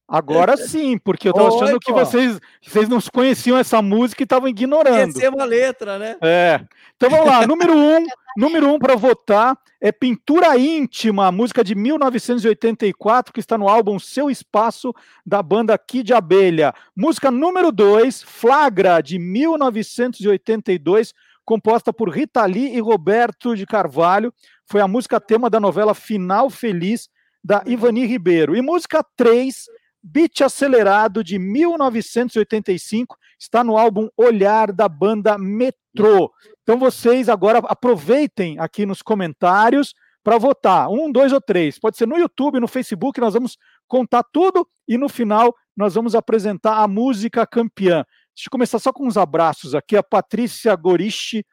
Agora 0.07 0.57
sim, 0.57 0.99
porque 0.99 1.27
eu 1.27 1.33
tava 1.33 1.49
Oi, 1.51 1.55
achando 1.55 1.79
que 1.79 1.91
pô. 1.91 1.97
vocês, 1.97 2.39
que 2.61 2.69
vocês 2.69 2.87
não 2.87 3.01
conheciam 3.11 3.57
essa 3.57 3.81
música 3.81 4.21
e 4.21 4.25
estavam 4.25 4.47
ignorando. 4.47 5.09
Esquecemos 5.09 5.39
a 5.39 5.45
letra, 5.45 5.97
né? 5.97 6.17
É. 6.21 6.61
Então 6.95 7.09
vamos 7.09 7.25
lá, 7.25 7.47
número 7.47 7.75
um, 7.75 8.05
número 8.39 8.73
um 8.73 8.79
para 8.79 8.95
votar 8.95 9.59
é 9.81 9.91
Pintura 9.91 10.57
Íntima, 10.57 11.29
música 11.29 11.61
de 11.61 11.75
1984 11.75 13.33
que 13.33 13.41
está 13.41 13.57
no 13.57 13.67
álbum 13.67 13.99
Seu 13.99 14.29
Espaço 14.29 14.93
da 15.25 15.43
banda 15.43 15.77
Kid 15.77 16.13
Abelha. 16.13 16.73
Música 16.95 17.29
número 17.29 17.69
dois, 17.69 18.23
Flagra 18.23 19.01
de 19.01 19.19
1982, 19.19 21.13
composta 21.43 21.91
por 21.91 22.09
Rita 22.09 22.45
Lee 22.45 22.77
e 22.77 22.79
Roberto 22.79 23.57
de 23.57 23.65
Carvalho. 23.65 24.33
Foi 24.65 24.79
a 24.79 24.87
música 24.87 25.19
tema 25.19 25.49
da 25.49 25.59
novela 25.59 25.93
Final 25.93 26.49
Feliz 26.49 27.09
da 27.43 27.61
Ivani 27.65 28.05
Ribeiro. 28.05 28.55
E 28.55 28.61
música 28.61 29.05
3, 29.17 29.65
Beat 30.01 30.39
Acelerado 30.39 31.25
de 31.25 31.37
1985, 31.37 33.17
está 33.37 33.65
no 33.65 33.77
álbum 33.77 34.07
Olhar 34.15 34.71
da 34.71 34.87
banda 34.87 35.37
Metrô. 35.37 36.31
Então 36.69 36.77
vocês 36.77 37.27
agora 37.29 37.57
aproveitem 37.63 38.59
aqui 38.59 38.85
nos 38.85 39.01
comentários 39.01 39.95
para 40.23 40.37
votar. 40.37 40.87
Um, 40.87 41.11
dois 41.11 41.33
ou 41.33 41.41
três. 41.41 41.79
Pode 41.79 41.97
ser 41.97 42.07
no 42.07 42.15
YouTube, 42.15 42.59
no 42.59 42.67
Facebook, 42.67 43.19
nós 43.19 43.33
vamos 43.33 43.57
contar 43.87 44.21
tudo 44.31 44.69
e 44.87 44.95
no 44.95 45.09
final 45.09 45.51
nós 45.75 45.95
vamos 45.95 46.13
apresentar 46.13 46.75
a 46.75 46.87
música 46.87 47.47
campeã. 47.47 48.05
Deixa 48.35 48.49
eu 48.49 48.51
começar 48.51 48.77
só 48.77 48.93
com 48.93 49.07
uns 49.07 49.17
abraços 49.17 49.73
aqui. 49.73 49.97
A 49.97 50.03
Patrícia 50.03 50.75
Gorichi, 50.75 51.43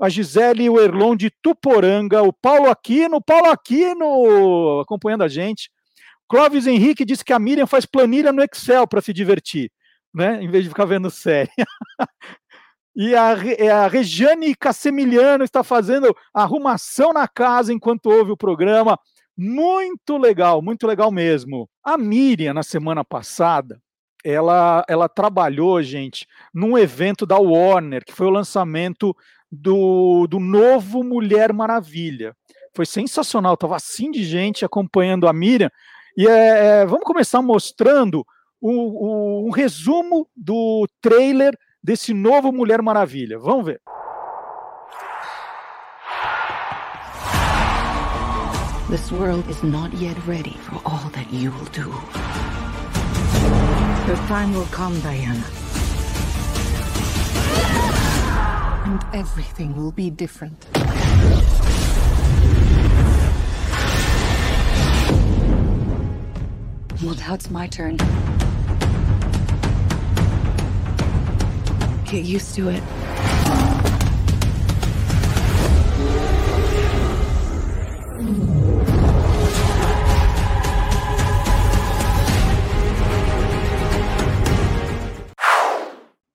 a 0.00 0.08
Gisele 0.08 0.64
Erlon 0.64 1.16
de 1.16 1.28
Tuporanga, 1.42 2.22
o 2.22 2.32
Paulo 2.32 2.70
Aquino, 2.70 3.20
Paulo 3.20 3.50
Aquino 3.50 4.80
acompanhando 4.80 5.24
a 5.24 5.28
gente. 5.28 5.70
Clóvis 6.26 6.66
Henrique 6.66 7.04
disse 7.04 7.22
que 7.22 7.34
a 7.34 7.38
Miriam 7.38 7.66
faz 7.66 7.84
planilha 7.84 8.32
no 8.32 8.42
Excel 8.42 8.88
para 8.88 9.02
se 9.02 9.12
divertir, 9.12 9.70
né? 10.14 10.42
Em 10.42 10.48
vez 10.48 10.64
de 10.64 10.70
ficar 10.70 10.86
vendo 10.86 11.10
série. 11.10 11.50
E 12.94 13.14
a, 13.14 13.34
é 13.58 13.70
a 13.70 13.86
Regiane 13.86 14.54
Cassemiliano 14.54 15.44
está 15.44 15.64
fazendo 15.64 16.14
arrumação 16.32 17.12
na 17.12 17.26
casa 17.26 17.72
enquanto 17.72 18.06
ouve 18.06 18.32
o 18.32 18.36
programa. 18.36 18.98
Muito 19.36 20.18
legal, 20.18 20.60
muito 20.60 20.86
legal 20.86 21.10
mesmo. 21.10 21.68
A 21.82 21.96
Miriam, 21.96 22.52
na 22.52 22.62
semana 22.62 23.02
passada, 23.02 23.80
ela, 24.22 24.84
ela 24.86 25.08
trabalhou, 25.08 25.82
gente, 25.82 26.26
num 26.52 26.76
evento 26.76 27.24
da 27.24 27.38
Warner, 27.38 28.04
que 28.04 28.12
foi 28.12 28.26
o 28.26 28.30
lançamento 28.30 29.16
do, 29.50 30.26
do 30.26 30.38
novo 30.38 31.02
Mulher 31.02 31.52
Maravilha. 31.52 32.36
Foi 32.74 32.86
sensacional, 32.86 33.54
estava 33.54 33.76
assim 33.76 34.10
de 34.10 34.22
gente 34.22 34.64
acompanhando 34.64 35.26
a 35.26 35.32
Miriam. 35.32 35.70
E 36.16 36.26
é, 36.26 36.80
é, 36.82 36.86
vamos 36.86 37.04
começar 37.04 37.40
mostrando 37.42 38.24
o, 38.60 38.70
o, 38.70 39.48
um 39.48 39.50
resumo 39.50 40.28
do 40.36 40.86
trailer 41.00 41.56
desse 41.82 42.14
novo 42.14 42.52
Mulher 42.52 42.80
Maravilha. 42.80 43.38
Vamos 43.38 43.64
ver. 43.64 43.80
This 48.88 49.10
world 49.10 49.48
is 49.48 49.62
not 49.62 49.92
yet 49.94 50.16
ready 50.26 50.56
for 50.60 50.80
all 50.84 51.08
that 51.14 51.32
you 51.32 51.50
will 51.50 51.64
do. 51.72 51.88
Your 54.06 54.16
time 54.28 54.52
will 54.52 54.66
come, 54.66 55.00
Diana. 55.00 55.42
And 58.84 59.02
everything 59.14 59.74
will 59.76 59.92
be 59.92 60.10
different. 60.10 60.66
Well, 67.02 67.14
now 67.14 67.34
it's 67.34 67.50
my 67.50 67.66
turn. 67.66 67.96
Get 72.12 72.26
used 72.26 72.54
to 72.56 72.68
it. 72.68 72.82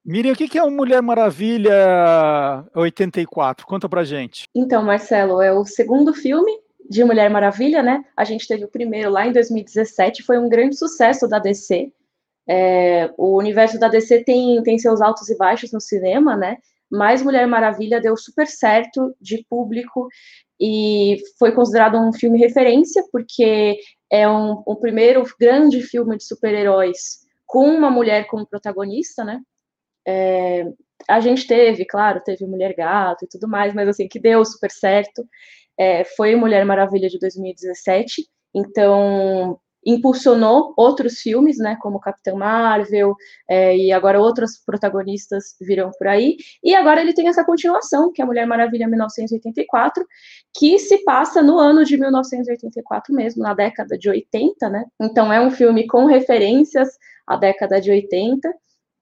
Miriam, 0.04 0.34
o 0.34 0.36
que 0.36 0.58
é 0.58 0.64
o 0.64 0.72
Mulher 0.72 1.04
Maravilha 1.04 2.66
84? 2.74 3.68
Conta 3.68 3.88
pra 3.88 4.04
gente. 4.04 4.46
Então, 4.56 4.82
Marcelo, 4.82 5.44
é 5.44 5.54
o 5.54 5.64
segundo 5.64 6.12
filme 6.12 6.52
de 6.90 7.04
Mulher 7.04 7.30
Maravilha, 7.30 7.84
né? 7.84 8.04
A 8.16 8.24
gente 8.24 8.48
teve 8.48 8.66
o 8.66 8.68
primeiro 8.68 9.12
lá 9.12 9.28
em 9.28 9.32
2017, 9.32 10.24
foi 10.24 10.40
um 10.40 10.50
grande 10.50 10.76
sucesso 10.76 11.28
da 11.28 11.38
DC. 11.38 11.92
É, 12.50 13.10
o 13.18 13.38
universo 13.38 13.80
da 13.80 13.88
DC 13.88 14.24
tem, 14.24 14.62
tem 14.64 14.80
seus 14.80 15.02
altos 15.02 15.30
e 15.30 15.38
baixos 15.38 15.72
no 15.72 15.82
cinema, 15.82 16.36
né? 16.36 16.58
Mas 16.90 17.22
Mulher 17.22 17.46
Maravilha 17.48 18.00
deu 18.00 18.16
super 18.16 18.48
certo 18.48 19.16
de 19.20 19.46
público 19.50 20.08
e 20.60 21.18
foi 21.38 21.52
considerado 21.52 21.98
um 21.98 22.14
filme 22.14 22.40
referência, 22.40 23.04
porque 23.12 23.78
é 24.10 24.28
um, 24.28 24.64
primeiro 24.80 25.24
grande 25.40 25.82
filme 25.82 26.18
de 26.18 26.24
super-heróis 26.24 27.26
com 27.46 27.68
uma 27.68 27.90
mulher 27.90 28.28
como 28.28 28.48
protagonista, 28.48 29.24
né? 29.24 29.42
É, 30.08 30.66
a 31.08 31.20
gente 31.20 31.46
teve, 31.46 31.86
claro, 31.86 32.22
teve 32.24 32.46
Mulher 32.46 32.74
Gato 32.74 33.26
e 33.26 33.28
tudo 33.28 33.48
mais, 33.48 33.74
mas 33.74 33.90
assim, 33.90 34.08
que 34.08 34.20
deu 34.20 34.44
super 34.46 34.72
certo 34.72 35.28
é, 35.78 36.04
foi 36.04 36.36
Mulher 36.36 36.66
Maravilha 36.66 37.08
de 37.08 37.20
2017, 37.20 38.28
então 38.54 39.60
impulsionou 39.86 40.74
outros 40.76 41.20
filmes, 41.20 41.58
né, 41.58 41.78
como 41.82 42.00
Capitão 42.00 42.38
Marvel, 42.38 43.16
é, 43.50 43.76
e 43.78 43.92
agora 43.92 44.20
outros 44.20 44.58
protagonistas 44.58 45.56
viram 45.62 45.92
por 45.98 46.08
aí, 46.08 46.38
e 46.64 46.76
agora 46.76 47.02
ele 47.02 47.14
tem 47.14 47.28
essa 47.28 47.46
continuação, 47.46 48.12
que 48.12 48.22
é 48.22 48.26
Mulher 48.26 48.46
Maravilha 48.46 48.88
1984, 48.88 50.06
que 50.58 50.78
se 50.80 51.04
passa 51.04 51.42
no 51.42 51.58
ano 51.58 51.86
de 51.86 51.98
1984 51.98 53.14
mesmo, 53.14 53.44
na 53.44 53.54
década 53.54 53.98
de 53.98 54.10
80, 54.10 54.70
né, 54.70 54.86
então 55.00 55.32
é 55.32 55.40
um 55.40 55.52
filme 55.52 55.88
com 55.88 56.06
referências 56.06 56.90
à 57.26 57.36
década 57.36 57.80
de 57.80 57.92
80, 57.92 58.54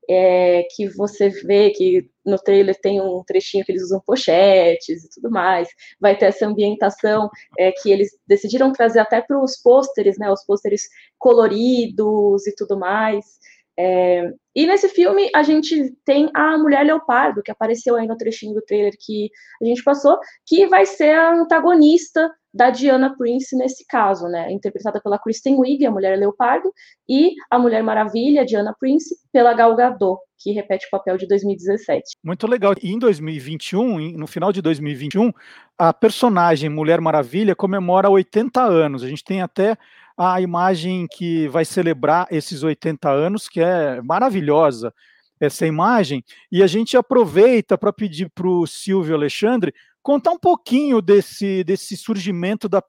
é, 0.10 0.64
que 0.76 0.88
você 0.90 1.30
vê 1.30 1.72
que 1.72 2.10
no 2.26 2.38
trailer 2.38 2.76
tem 2.82 3.02
um 3.02 3.24
trechinho 3.26 3.64
que 3.64 3.72
eles 3.72 3.84
usam 3.84 4.02
pochetes 4.06 5.04
e 5.04 5.10
tudo 5.10 5.30
mais, 5.30 5.68
vai 6.00 6.18
ter 6.18 6.26
essa 6.26 6.46
ambientação 6.46 7.30
é, 7.58 7.72
que 7.72 7.92
eles 7.92 8.10
decidiram 8.28 8.72
trazer 8.72 9.00
até 9.00 9.22
para 9.22 9.42
os 9.42 9.62
pôsteres, 9.62 10.18
né, 10.18 10.32
os 10.32 10.44
pôsteres 10.46 10.84
coloridos 11.18 12.48
e 12.48 12.56
tudo 12.56 12.78
mais. 12.78 13.26
É, 13.78 14.32
e 14.56 14.66
nesse 14.66 14.88
filme 14.88 15.30
a 15.36 15.44
gente 15.44 15.94
tem 16.06 16.30
a 16.34 16.58
Mulher 16.58 16.86
Leopardo, 16.86 17.44
que 17.44 17.52
apareceu 17.52 17.96
aí 17.96 18.08
no 18.08 18.16
trechinho 18.16 18.54
do 18.54 18.62
trailer 18.62 18.94
que 18.98 19.30
a 19.62 19.66
gente 19.66 19.84
passou, 19.84 20.18
que 20.46 20.66
vai 20.68 20.86
ser 20.86 21.12
a 21.12 21.34
antagonista 21.34 22.32
da 22.56 22.70
Diana 22.70 23.14
Prince 23.18 23.54
nesse 23.58 23.86
caso, 23.86 24.30
né? 24.30 24.50
Interpretada 24.50 25.02
pela 25.02 25.20
Kristen 25.20 25.58
Wiig, 25.58 25.86
a 25.86 25.92
Mulher 25.92 26.18
Leopardo, 26.18 26.72
e 27.08 27.34
a 27.52 27.60
Mulher 27.60 27.84
Maravilha, 27.84 28.46
Diana 28.46 28.74
Prince, 28.80 29.14
pela 29.30 29.54
Gal 29.54 29.76
Gadot, 29.76 30.22
que 30.40 30.54
repete 30.54 30.88
o 30.88 30.90
papel 30.90 31.18
de 31.18 31.28
2017. 31.28 32.16
Muito 32.24 32.48
legal. 32.48 32.74
E 32.82 32.94
em 32.94 32.98
2021, 32.98 34.18
no 34.18 34.26
final 34.26 34.54
de 34.54 34.62
2021, 34.62 35.34
a 35.78 35.92
personagem 35.94 36.70
Mulher 36.70 37.02
Maravilha 37.02 37.54
comemora 37.54 38.10
80 38.10 38.62
anos. 38.64 39.04
A 39.04 39.10
gente 39.10 39.24
tem 39.24 39.42
até 39.42 39.78
a 40.18 40.40
imagem 40.40 41.08
que 41.12 41.50
vai 41.50 41.66
celebrar 41.66 42.26
esses 42.32 42.64
80 42.64 43.10
anos, 43.12 43.50
que 43.50 43.60
é 43.60 44.02
maravilhosa 44.02 44.94
essa 45.42 45.68
imagem, 45.68 46.24
e 46.50 46.64
a 46.64 46.68
gente 46.68 46.96
aproveita 46.96 47.78
para 47.78 47.92
pedir 47.92 48.32
para 48.34 48.48
o 48.48 48.66
Silvio 48.66 49.14
Alexandre 49.14 49.74
contar 50.06 50.34
um 50.34 50.38
pouquinho 50.38 51.02
desse, 51.02 51.64
desse 51.64 51.98
surgimento 51.98 52.70
da, 52.70 52.80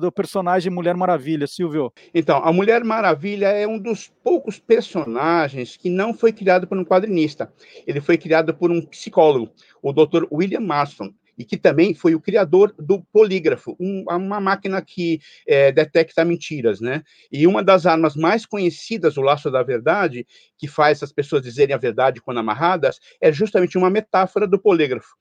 do 0.00 0.10
personagem 0.10 0.72
Mulher 0.72 0.96
Maravilha, 0.96 1.46
Silvio. 1.46 1.92
Então, 2.14 2.38
a 2.38 2.50
Mulher 2.50 2.82
Maravilha 2.82 3.48
é 3.48 3.68
um 3.68 3.78
dos 3.78 4.10
poucos 4.24 4.58
personagens 4.58 5.76
que 5.76 5.90
não 5.90 6.14
foi 6.14 6.32
criado 6.32 6.66
por 6.66 6.78
um 6.78 6.84
quadrinista. 6.84 7.52
Ele 7.86 8.00
foi 8.00 8.16
criado 8.16 8.54
por 8.54 8.70
um 8.70 8.80
psicólogo, 8.80 9.52
o 9.82 9.92
Dr. 9.92 10.24
William 10.32 10.60
Marston, 10.60 11.12
e 11.36 11.44
que 11.44 11.58
também 11.58 11.92
foi 11.92 12.14
o 12.14 12.20
criador 12.20 12.74
do 12.78 13.02
polígrafo, 13.12 13.76
um, 13.78 14.04
uma 14.08 14.40
máquina 14.40 14.80
que 14.80 15.20
é, 15.46 15.70
detecta 15.70 16.24
mentiras, 16.24 16.80
né? 16.80 17.02
E 17.30 17.46
uma 17.46 17.62
das 17.62 17.84
armas 17.84 18.16
mais 18.16 18.46
conhecidas, 18.46 19.18
o 19.18 19.22
laço 19.22 19.50
da 19.50 19.62
verdade, 19.62 20.26
que 20.56 20.66
faz 20.66 21.02
as 21.02 21.12
pessoas 21.12 21.42
dizerem 21.42 21.74
a 21.74 21.78
verdade 21.78 22.22
quando 22.22 22.40
amarradas, 22.40 22.98
é 23.20 23.30
justamente 23.30 23.76
uma 23.76 23.90
metáfora 23.90 24.46
do 24.46 24.58
polígrafo. 24.58 25.14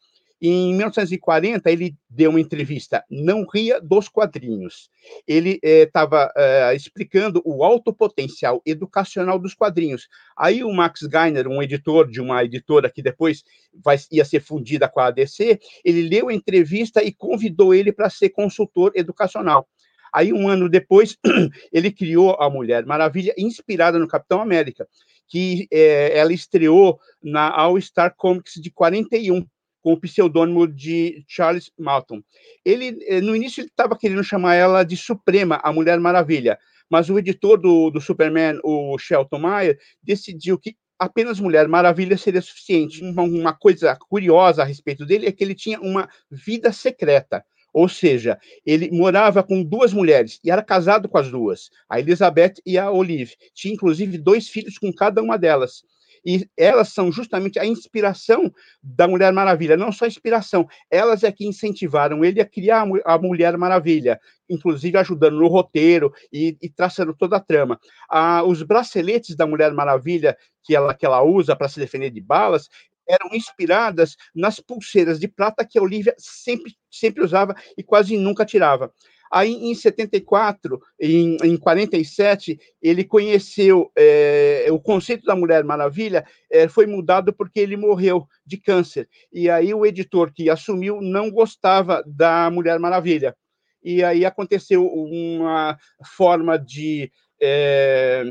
Em 0.43 0.73
1940, 0.73 1.69
ele 1.69 1.95
deu 2.10 2.32
uma 2.32 2.41
entrevista, 2.41 3.06
não 3.08 3.45
ria 3.45 3.80
dos 3.80 4.10
quadrinhos. 4.10 4.89
Ele 5.27 5.60
estava 5.62 6.32
eh, 6.36 6.71
eh, 6.71 6.75
explicando 6.75 7.43
o 7.45 7.63
alto 7.63 7.93
potencial 7.93 8.60
educacional 8.65 9.38
dos 9.38 9.54
quadrinhos. 9.54 10.08
Aí 10.36 10.63
o 10.63 10.73
Max 10.73 11.01
Geiner, 11.01 11.47
um 11.47 11.62
editor 11.62 12.10
de 12.10 12.19
uma 12.19 12.43
editora 12.43 12.89
que 12.89 13.04
depois 13.04 13.43
vai, 13.86 13.97
ia 14.12 14.25
ser 14.25 14.39
fundida 14.39 14.89
com 14.89 14.99
a 14.99 15.08
ADC, 15.08 15.60
ele 15.86 16.10
leu 16.10 16.30
a 16.30 16.34
entrevista 16.34 17.04
e 17.04 17.13
convidou 17.13 17.71
ele 17.71 17.91
para 17.91 18.10
ser 18.10 18.30
consultor 18.30 18.91
educacional. 18.95 19.67
Aí, 20.13 20.34
um 20.34 20.49
ano 20.49 20.67
depois, 20.67 21.17
ele 21.71 21.91
criou 21.91 22.36
a 22.39 22.49
Mulher 22.49 22.86
Maravilha, 22.86 23.34
inspirada 23.38 23.97
no 23.97 24.08
Capitão 24.08 24.41
América, 24.41 24.88
que 25.27 25.67
eh, 25.71 26.17
ela 26.17 26.34
estreou 26.34 26.99
na 27.23 27.49
All 27.49 27.80
Star 27.80 28.13
Comics 28.17 28.56
de 28.56 28.71
41 28.71 29.45
com 29.82 29.94
o 29.94 30.00
pseudônimo 30.00 30.67
de 30.67 31.24
Charles 31.28 31.72
Malton. 31.78 32.22
Ele, 32.63 32.98
eh, 33.08 33.22
no 33.22 33.36
início, 33.36 33.62
ele 33.62 33.67
estava 33.67 33.98
querendo 33.98 34.24
chamar 34.24 34.56
ela 34.56 34.84
de 34.84 34.96
Suprema, 34.96 35.60
a 35.63 35.74
Mulher 35.74 36.00
Maravilha, 36.00 36.58
mas 36.89 37.10
o 37.10 37.17
editor 37.17 37.58
do, 37.58 37.89
do 37.89 38.02
Superman, 38.02 38.60
o 38.63 38.98
Shelton 38.98 39.39
Mayer, 39.39 39.80
decidiu 40.04 40.60
que 40.60 40.76
apenas 41.00 41.39
Mulher 41.39 41.67
Maravilha 41.67 42.17
seria 42.17 42.41
suficiente. 42.41 43.04
Uma, 43.04 43.24
uma 43.24 43.54
coisa 43.54 43.96
curiosa 43.96 44.62
a 44.62 44.65
respeito 44.65 45.06
dele 45.06 45.26
é 45.26 45.32
que 45.32 45.44
ele 45.44 45.56
tinha 45.56 45.80
uma 45.80 46.08
vida 46.30 46.72
secreta. 46.72 47.44
Ou 47.74 47.88
seja, 47.88 48.38
ele 48.65 48.91
morava 48.91 49.41
com 49.41 49.63
duas 49.63 49.94
mulheres 49.94 50.39
e 50.44 50.52
era 50.52 50.62
casado 50.62 51.08
com 51.08 51.17
as 51.17 51.32
duas, 51.32 51.70
a 51.89 52.00
Elizabeth 52.00 52.56
e 52.65 52.78
a 52.78 52.91
Olive. 52.91 53.36
Tinha 53.54 53.74
inclusive 53.74 54.17
dois 54.17 54.50
filhos 54.50 54.78
com 54.78 54.91
cada 54.94 55.22
uma 55.22 55.38
delas 55.38 55.84
e 56.25 56.47
elas 56.57 56.89
são 56.89 57.12
justamente 57.12 57.60
a 57.60 57.65
inspiração 57.65 58.51
da 58.81 59.07
Mulher 59.07 59.34
Maravilha, 59.34 59.75
não 59.75 59.91
só 59.91 60.05
a 60.05 60.07
inspiração, 60.07 60.67
elas 60.89 61.23
é 61.23 61.31
que 61.31 61.45
incentivaram 61.45 62.23
ele 62.23 62.41
a 62.41 62.45
criar 62.45 62.86
a 63.05 63.17
Mulher 63.17 63.57
Maravilha, 63.57 64.19
inclusive 64.49 64.97
ajudando 64.97 65.38
no 65.38 65.47
roteiro 65.47 66.13
e, 66.31 66.57
e 66.62 66.69
traçando 66.69 67.15
toda 67.15 67.38
a 67.38 67.39
trama. 67.39 67.79
Ah, 68.10 68.43
os 68.43 68.62
braceletes 68.63 69.36
da 69.36 69.47
Mulher 69.47 69.71
Maravilha 69.73 70.38
que 70.63 70.75
ela, 70.75 70.93
que 70.93 71.05
ela 71.05 71.23
usa 71.23 71.55
para 71.55 71.67
se 71.67 71.79
defender 71.79 72.12
de 72.12 72.21
balas 72.21 72.69
eram 73.07 73.29
inspiradas 73.34 74.15
nas 74.34 74.60
pulseiras 74.60 75.19
de 75.19 75.27
prata 75.27 75.65
que 75.65 75.77
a 75.77 75.81
Olivia 75.81 76.15
sempre, 76.17 76.73
sempre 76.89 77.23
usava 77.23 77.55
e 77.77 77.84
quase 77.84 78.15
nunca 78.15 78.45
tirava. 78.45 78.93
Aí, 79.32 79.54
em 79.54 79.74
74, 79.74 80.82
em, 81.00 81.38
em 81.44 81.58
47, 81.58 82.60
ele 82.82 83.04
conheceu 83.04 83.89
é, 83.96 84.67
o 84.70 84.80
conceito 84.80 85.26
da 85.26 85.36
Mulher 85.36 85.63
Maravilha, 85.63 86.26
é, 86.52 86.67
foi 86.67 86.86
mudado 86.86 87.32
porque 87.32 87.60
ele 87.60 87.78
morreu 87.78 88.28
de 88.46 88.58
câncer. 88.58 89.08
E 89.32 89.50
aí, 89.50 89.74
o 89.74 89.86
editor 89.86 90.34
que 90.34 90.50
assumiu 90.50 91.00
não 91.02 91.32
gostava 91.32 92.04
da 92.06 92.52
Mulher 92.52 92.78
Maravilha. 92.78 93.36
E 93.84 94.04
aí 94.04 94.26
aconteceu 94.26 94.86
uma 94.86 95.78
forma 96.15 96.58
de. 96.58 97.12
É, 97.41 98.26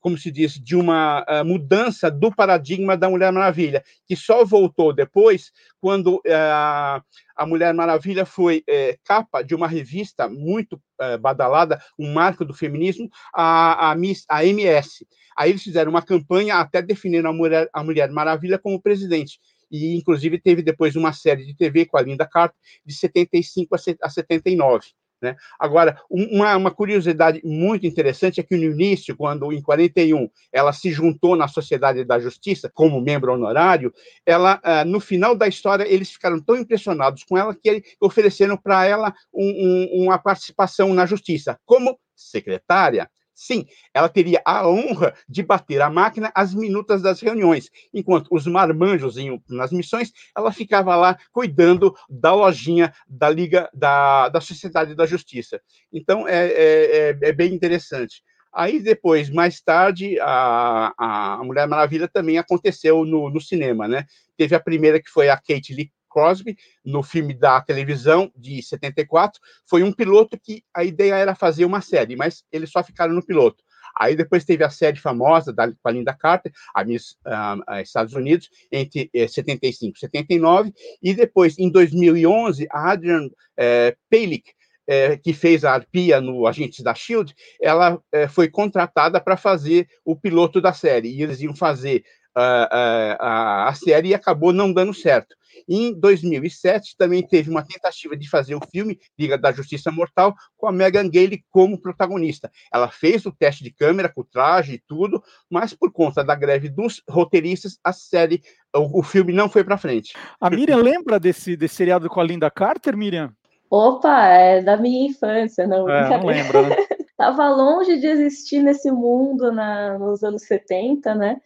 como 0.00 0.16
se 0.18 0.30
diz, 0.30 0.54
de 0.54 0.74
uma 0.74 1.22
uh, 1.22 1.44
mudança 1.44 2.10
do 2.10 2.34
paradigma 2.34 2.96
da 2.96 3.08
Mulher 3.08 3.32
Maravilha, 3.32 3.84
que 4.06 4.16
só 4.16 4.44
voltou 4.44 4.92
depois 4.92 5.52
quando 5.80 6.16
uh, 6.16 7.02
a 7.36 7.46
Mulher 7.46 7.74
Maravilha 7.74 8.24
foi 8.24 8.64
uh, 8.68 8.98
capa 9.04 9.42
de 9.42 9.54
uma 9.54 9.68
revista 9.68 10.28
muito 10.28 10.80
badalada, 11.22 11.80
um 11.98 12.12
marco 12.12 12.44
do 12.44 12.52
feminismo, 12.52 13.08
a, 13.34 13.90
a, 13.90 13.94
Miss, 13.94 14.26
a 14.28 14.44
MS. 14.44 15.06
Aí 15.34 15.48
eles 15.48 15.62
fizeram 15.62 15.90
uma 15.90 16.02
campanha 16.02 16.56
até 16.56 16.82
definir 16.82 17.24
a 17.24 17.32
Mulher, 17.32 17.70
a 17.72 17.82
Mulher 17.82 18.10
Maravilha 18.10 18.58
como 18.58 18.82
presidente 18.82 19.40
e 19.70 19.96
inclusive 19.96 20.38
teve 20.38 20.62
depois 20.62 20.96
uma 20.96 21.12
série 21.12 21.46
de 21.46 21.54
TV 21.54 21.86
com 21.86 21.96
a 21.96 22.02
Linda 22.02 22.26
Carter 22.26 22.58
de 22.84 22.94
75 22.94 23.74
a 24.02 24.10
79. 24.10 24.88
Né? 25.20 25.36
Agora, 25.58 26.00
uma, 26.08 26.56
uma, 26.56 26.70
curiosidade 26.70 27.40
muito 27.44 27.86
interessante 27.86 28.40
é 28.40 28.42
que 28.42 28.56
no 28.56 28.64
início, 28.64 29.14
quando 29.16 29.52
em 29.52 29.60
41 29.60 30.30
ela 30.50 30.72
se 30.72 30.90
juntou 30.90 31.36
na 31.36 31.46
Sociedade 31.46 32.04
da 32.04 32.18
Justiça 32.18 32.70
como 32.72 33.00
membro 33.00 33.32
honorário, 33.32 33.92
ela 34.24 34.60
uh, 34.64 34.88
no 34.88 34.98
final 34.98 35.34
da 35.34 35.46
história 35.46 35.84
eles 35.86 36.10
ficaram 36.10 36.40
tão 36.40 36.56
impressionados 36.56 37.22
com 37.24 37.36
ela 37.36 37.54
que 37.54 37.82
ofereceram 38.00 38.56
para 38.56 38.86
ela 38.86 39.14
um, 39.32 39.44
um, 39.44 40.04
uma 40.04 40.18
participação 40.18 40.94
na 40.94 41.04
Justiça 41.04 41.58
como 41.66 41.98
secretária. 42.16 43.10
Sim, 43.40 43.64
ela 43.94 44.10
teria 44.10 44.42
a 44.44 44.68
honra 44.68 45.14
de 45.26 45.42
bater 45.42 45.80
a 45.80 45.88
máquina 45.88 46.30
às 46.34 46.52
minutas 46.52 47.00
das 47.00 47.22
reuniões, 47.22 47.70
enquanto 47.90 48.28
os 48.30 48.46
marmanjos 48.46 49.16
iam 49.16 49.42
nas 49.48 49.72
missões, 49.72 50.12
ela 50.36 50.52
ficava 50.52 50.94
lá 50.94 51.16
cuidando 51.32 51.96
da 52.06 52.34
lojinha 52.34 52.92
da 53.08 53.30
Liga 53.30 53.70
da, 53.72 54.28
da 54.28 54.42
Sociedade 54.42 54.94
da 54.94 55.06
Justiça. 55.06 55.58
Então, 55.90 56.28
é, 56.28 56.48
é, 56.48 57.08
é, 57.12 57.18
é 57.22 57.32
bem 57.32 57.54
interessante. 57.54 58.22
Aí 58.52 58.78
depois, 58.78 59.30
mais 59.30 59.58
tarde, 59.58 60.20
a, 60.20 60.92
a 60.98 61.42
Mulher 61.42 61.66
Maravilha 61.66 62.08
também 62.08 62.36
aconteceu 62.36 63.06
no, 63.06 63.30
no 63.30 63.40
cinema, 63.40 63.88
né? 63.88 64.04
Teve 64.36 64.54
a 64.54 64.60
primeira 64.60 65.00
que 65.00 65.08
foi 65.08 65.30
a 65.30 65.36
Kate 65.38 65.72
Lee 65.72 65.90
Crosby, 66.10 66.56
no 66.84 67.02
filme 67.02 67.32
da 67.32 67.60
televisão 67.60 68.30
de 68.36 68.62
74, 68.62 69.40
foi 69.68 69.82
um 69.82 69.92
piloto 69.92 70.38
que 70.38 70.62
a 70.74 70.84
ideia 70.84 71.14
era 71.14 71.34
fazer 71.34 71.64
uma 71.64 71.80
série, 71.80 72.16
mas 72.16 72.44
eles 72.50 72.70
só 72.70 72.82
ficaram 72.82 73.14
no 73.14 73.24
piloto. 73.24 73.62
Aí 73.96 74.14
depois 74.14 74.44
teve 74.44 74.64
a 74.64 74.70
série 74.70 74.98
famosa 74.98 75.52
da, 75.52 75.66
Linda 75.88 76.14
Carter, 76.14 76.52
a 76.74 76.84
Miss 76.84 77.16
uh, 77.26 77.80
Estados 77.82 78.14
Unidos, 78.14 78.48
entre 78.70 79.10
eh, 79.12 79.26
75 79.26 79.96
e 79.96 80.00
79, 80.00 80.72
e 81.02 81.14
depois, 81.14 81.58
em 81.58 81.70
2011, 81.70 82.66
a 82.70 82.92
Adrian 82.92 83.28
eh, 83.56 83.96
Palick, 84.08 84.52
eh, 84.92 85.16
que 85.16 85.32
fez 85.32 85.64
a 85.64 85.72
arpia 85.72 86.20
no 86.20 86.48
Agentes 86.48 86.82
da 86.82 86.92
SHIELD, 86.92 87.32
ela 87.60 88.02
eh, 88.10 88.26
foi 88.26 88.48
contratada 88.48 89.20
para 89.20 89.36
fazer 89.36 89.88
o 90.04 90.16
piloto 90.16 90.60
da 90.60 90.72
série, 90.72 91.10
e 91.10 91.22
eles 91.22 91.40
iam 91.40 91.54
fazer 91.54 92.04
uh, 92.36 93.16
a, 93.18 93.68
a 93.68 93.74
série 93.74 94.08
e 94.08 94.14
acabou 94.14 94.52
não 94.52 94.72
dando 94.72 94.94
certo. 94.94 95.34
Em 95.68 95.92
2007, 95.98 96.96
também 96.96 97.26
teve 97.26 97.50
uma 97.50 97.62
tentativa 97.62 98.16
de 98.16 98.28
fazer 98.28 98.54
o 98.54 98.60
filme 98.72 98.98
Liga 99.18 99.36
da 99.36 99.52
Justiça 99.52 99.90
Mortal 99.90 100.34
com 100.56 100.66
a 100.66 100.72
Megan 100.72 101.08
Gale 101.08 101.44
como 101.50 101.80
protagonista. 101.80 102.50
Ela 102.72 102.88
fez 102.88 103.26
o 103.26 103.32
teste 103.32 103.62
de 103.62 103.72
câmera 103.72 104.08
com 104.08 104.22
o 104.22 104.24
traje 104.24 104.74
e 104.74 104.82
tudo, 104.86 105.22
mas 105.50 105.74
por 105.74 105.92
conta 105.92 106.24
da 106.24 106.34
greve 106.34 106.68
dos 106.68 107.02
roteiristas, 107.08 107.78
a 107.84 107.92
série, 107.92 108.42
o, 108.74 109.00
o 109.00 109.02
filme 109.02 109.32
não 109.32 109.48
foi 109.48 109.64
para 109.64 109.78
frente. 109.78 110.14
A 110.40 110.50
Miriam 110.50 110.78
lembra 110.78 111.18
desse, 111.18 111.56
desse 111.56 111.76
seriado 111.76 112.08
com 112.08 112.20
a 112.20 112.24
Linda 112.24 112.50
Carter, 112.50 112.96
Miriam? 112.96 113.32
Opa, 113.70 114.26
é 114.26 114.62
da 114.62 114.76
minha 114.76 115.08
infância, 115.08 115.66
não. 115.66 115.88
É, 115.88 116.10
não 116.10 116.26
lembro, 116.26 116.66
né? 116.66 116.76
Tava 117.16 117.48
longe 117.50 117.98
de 117.98 118.06
existir 118.06 118.62
nesse 118.62 118.90
mundo 118.90 119.52
na, 119.52 119.98
nos 119.98 120.24
anos 120.24 120.42
70, 120.42 121.14
né? 121.14 121.36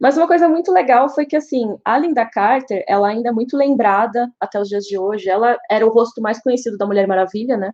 Mas 0.00 0.16
uma 0.16 0.26
coisa 0.26 0.48
muito 0.48 0.72
legal 0.72 1.08
foi 1.08 1.26
que, 1.26 1.36
assim, 1.36 1.76
a 1.84 1.98
Linda 1.98 2.24
Carter, 2.26 2.84
ela 2.88 3.08
ainda 3.08 3.30
é 3.30 3.32
muito 3.32 3.56
lembrada 3.56 4.30
até 4.40 4.60
os 4.60 4.68
dias 4.68 4.84
de 4.84 4.98
hoje. 4.98 5.28
Ela 5.28 5.58
era 5.70 5.86
o 5.86 5.90
rosto 5.90 6.20
mais 6.20 6.40
conhecido 6.42 6.76
da 6.76 6.86
Mulher 6.86 7.06
Maravilha, 7.06 7.56
né? 7.56 7.72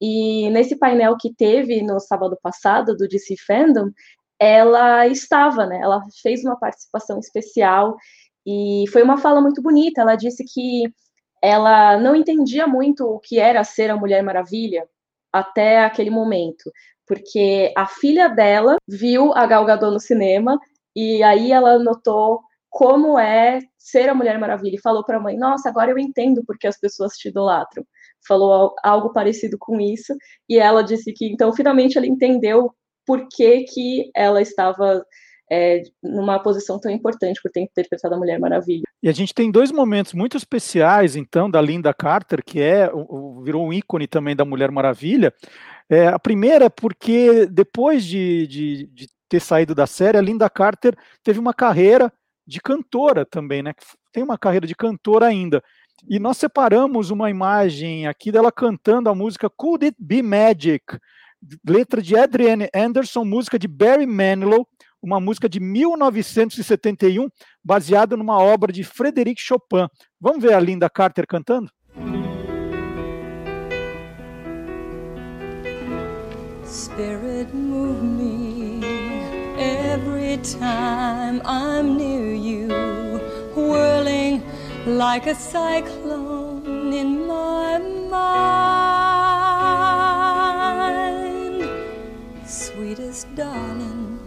E 0.00 0.48
nesse 0.50 0.76
painel 0.76 1.16
que 1.18 1.34
teve 1.34 1.82
no 1.82 2.00
sábado 2.00 2.38
passado, 2.42 2.96
do 2.96 3.06
DC 3.06 3.34
Fandom, 3.46 3.90
ela 4.38 5.06
estava, 5.06 5.66
né? 5.66 5.80
Ela 5.82 6.02
fez 6.22 6.42
uma 6.44 6.58
participação 6.58 7.18
especial 7.18 7.96
e 8.46 8.84
foi 8.92 9.02
uma 9.02 9.18
fala 9.18 9.40
muito 9.40 9.62
bonita. 9.62 10.00
Ela 10.00 10.16
disse 10.16 10.44
que 10.44 10.84
ela 11.42 11.98
não 11.98 12.16
entendia 12.16 12.66
muito 12.66 13.04
o 13.06 13.18
que 13.20 13.38
era 13.38 13.64
ser 13.64 13.90
a 13.90 13.96
Mulher 13.96 14.22
Maravilha 14.22 14.86
até 15.32 15.84
aquele 15.84 16.10
momento, 16.10 16.70
porque 17.06 17.72
a 17.76 17.86
filha 17.86 18.28
dela 18.28 18.76
viu 18.88 19.32
a 19.34 19.46
Gal 19.46 19.64
Gadot 19.64 19.92
no 19.92 20.00
cinema 20.00 20.58
e 21.00 21.22
aí 21.22 21.52
ela 21.52 21.78
notou 21.78 22.40
como 22.68 23.18
é 23.18 23.60
ser 23.76 24.08
a 24.08 24.14
Mulher 24.14 24.38
Maravilha 24.38 24.76
e 24.76 24.80
falou 24.80 25.04
para 25.04 25.16
a 25.16 25.20
mãe: 25.20 25.36
Nossa, 25.36 25.68
agora 25.68 25.90
eu 25.90 25.98
entendo 25.98 26.42
porque 26.46 26.66
as 26.66 26.78
pessoas 26.78 27.14
te 27.14 27.28
idolatram. 27.28 27.84
Falou 28.26 28.74
algo 28.82 29.12
parecido 29.12 29.56
com 29.58 29.80
isso 29.80 30.14
e 30.48 30.58
ela 30.58 30.82
disse 30.82 31.12
que 31.12 31.26
então 31.26 31.52
finalmente 31.52 31.96
ela 31.96 32.06
entendeu 32.06 32.72
por 33.06 33.26
que, 33.28 33.64
que 33.64 34.10
ela 34.14 34.40
estava 34.40 35.04
é, 35.50 35.82
numa 36.02 36.38
posição 36.38 36.78
tão 36.78 36.92
importante 36.92 37.40
por 37.42 37.50
ter 37.50 37.60
interpretado 37.60 38.14
a 38.14 38.18
Mulher 38.18 38.38
Maravilha. 38.38 38.84
E 39.02 39.08
a 39.08 39.12
gente 39.12 39.34
tem 39.34 39.50
dois 39.50 39.72
momentos 39.72 40.12
muito 40.12 40.36
especiais, 40.36 41.16
então, 41.16 41.50
da 41.50 41.60
Linda 41.60 41.92
Carter, 41.92 42.44
que 42.44 42.60
é 42.60 42.88
virou 43.42 43.66
um 43.66 43.72
ícone 43.72 44.06
também 44.06 44.36
da 44.36 44.44
Mulher 44.44 44.70
Maravilha. 44.70 45.34
É, 45.88 46.06
a 46.06 46.18
primeira 46.18 46.66
é 46.66 46.68
porque 46.68 47.46
depois 47.46 48.04
de, 48.04 48.46
de, 48.46 48.86
de 48.92 49.08
ter 49.30 49.40
saído 49.40 49.74
da 49.74 49.86
série, 49.86 50.18
a 50.18 50.20
Linda 50.20 50.50
Carter 50.50 50.94
teve 51.22 51.38
uma 51.38 51.54
carreira 51.54 52.12
de 52.44 52.60
cantora 52.60 53.24
também, 53.24 53.62
né? 53.62 53.72
Tem 54.12 54.24
uma 54.24 54.36
carreira 54.36 54.66
de 54.66 54.74
cantora 54.74 55.26
ainda. 55.26 55.62
E 56.08 56.18
nós 56.18 56.36
separamos 56.36 57.10
uma 57.10 57.30
imagem 57.30 58.08
aqui 58.08 58.32
dela 58.32 58.50
cantando 58.50 59.08
a 59.08 59.14
música 59.14 59.48
Could 59.48 59.86
It 59.86 59.96
Be 60.00 60.20
Magic, 60.20 60.98
letra 61.64 62.02
de 62.02 62.16
Adrienne 62.16 62.68
Anderson, 62.74 63.24
música 63.24 63.56
de 63.56 63.68
Barry 63.68 64.06
Manilow, 64.06 64.66
uma 65.00 65.20
música 65.20 65.48
de 65.48 65.60
1971, 65.60 67.28
baseada 67.64 68.16
numa 68.16 68.38
obra 68.38 68.72
de 68.72 68.82
Frederic 68.82 69.40
Chopin. 69.40 69.86
Vamos 70.20 70.42
ver 70.42 70.54
a 70.54 70.60
Linda 70.60 70.90
Carter 70.90 71.26
cantando? 71.26 71.70
Spirit 76.64 77.54
move 77.54 78.00
me 78.00 78.19
every 80.30 80.44
time 80.60 81.42
I'm 81.44 81.96
near 81.96 82.32
you, 82.32 82.68
whirling 83.56 84.44
like 84.86 85.26
a 85.26 85.34
cyclone 85.34 86.92
in 86.92 87.26
my 87.26 87.78
mind. 87.78 88.38
Sweetest 92.46 93.34
darling, 93.34 94.20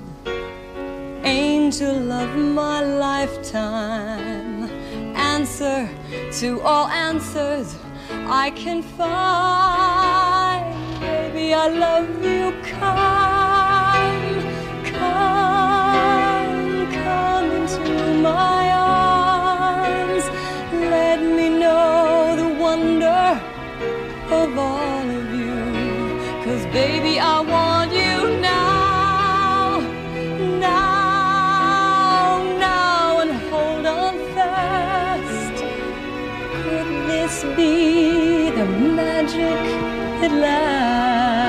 angel 1.23 2.11
of 2.11 2.35
my 2.35 2.81
lifetime, 2.83 4.69
answer 5.15 5.89
to 6.39 6.59
all 6.61 6.87
answers 6.87 7.77
I 8.27 8.51
can 8.51 8.81
find. 8.83 10.65
Baby, 10.99 11.53
I 11.53 11.67
love 11.69 12.25
you, 12.25 12.53
come, 12.63 13.42
my 18.23 18.71
arms. 18.71 20.25
Let 20.71 21.19
me 21.21 21.49
know 21.49 22.35
the 22.41 22.49
wonder 22.65 23.23
of 24.39 24.57
all 24.57 25.05
of 25.19 25.27
you. 25.41 25.59
Cause 26.45 26.65
baby, 26.67 27.19
I 27.19 27.41
want 27.53 27.91
you 27.91 28.17
now, 28.39 29.79
now, 30.69 32.41
now, 32.67 33.19
and 33.23 33.33
hold 33.51 33.85
on 33.85 34.15
fast. 34.35 35.55
Could 36.63 36.89
this 37.11 37.35
be 37.57 38.51
the 38.51 38.65
magic 38.99 39.61
that 40.21 40.31
lasts? 40.31 41.43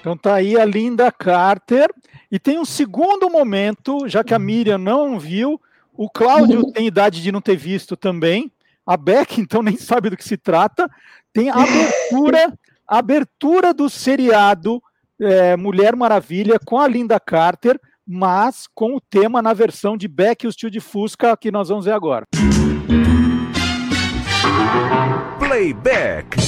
Então 0.00 0.16
tá 0.16 0.34
aí 0.36 0.56
a 0.56 0.64
Linda 0.64 1.12
Carter. 1.12 1.88
E 2.30 2.38
tem 2.38 2.58
um 2.58 2.64
segundo 2.64 3.28
momento, 3.28 4.08
já 4.08 4.22
que 4.22 4.32
a 4.32 4.38
Miriam 4.38 4.78
não 4.78 5.18
viu, 5.18 5.60
o 5.92 6.08
Cláudio 6.08 6.70
tem 6.72 6.86
idade 6.86 7.20
de 7.20 7.32
não 7.32 7.40
ter 7.40 7.56
visto 7.56 7.96
também. 7.96 8.50
A 8.86 8.96
Beck, 8.96 9.38
então, 9.40 9.62
nem 9.62 9.76
sabe 9.76 10.10
do 10.10 10.16
que 10.16 10.24
se 10.24 10.36
trata. 10.36 10.88
Tem 11.32 11.50
a 11.50 11.54
abertura, 11.54 12.58
a 12.86 12.98
abertura 12.98 13.74
do 13.74 13.90
seriado 13.90 14.82
é, 15.20 15.56
Mulher 15.56 15.94
Maravilha 15.96 16.58
com 16.64 16.78
a 16.78 16.88
Linda 16.88 17.18
Carter, 17.20 17.78
mas 18.06 18.66
com 18.74 18.96
o 18.96 19.00
tema 19.00 19.42
na 19.42 19.52
versão 19.52 19.96
de 19.96 20.08
Beck 20.08 20.44
e 20.44 20.48
o 20.48 20.52
Tio 20.52 20.70
de 20.70 20.80
Fusca, 20.80 21.36
que 21.36 21.50
nós 21.50 21.68
vamos 21.68 21.84
ver 21.84 21.92
agora. 21.92 22.26
Playback. 25.38 26.40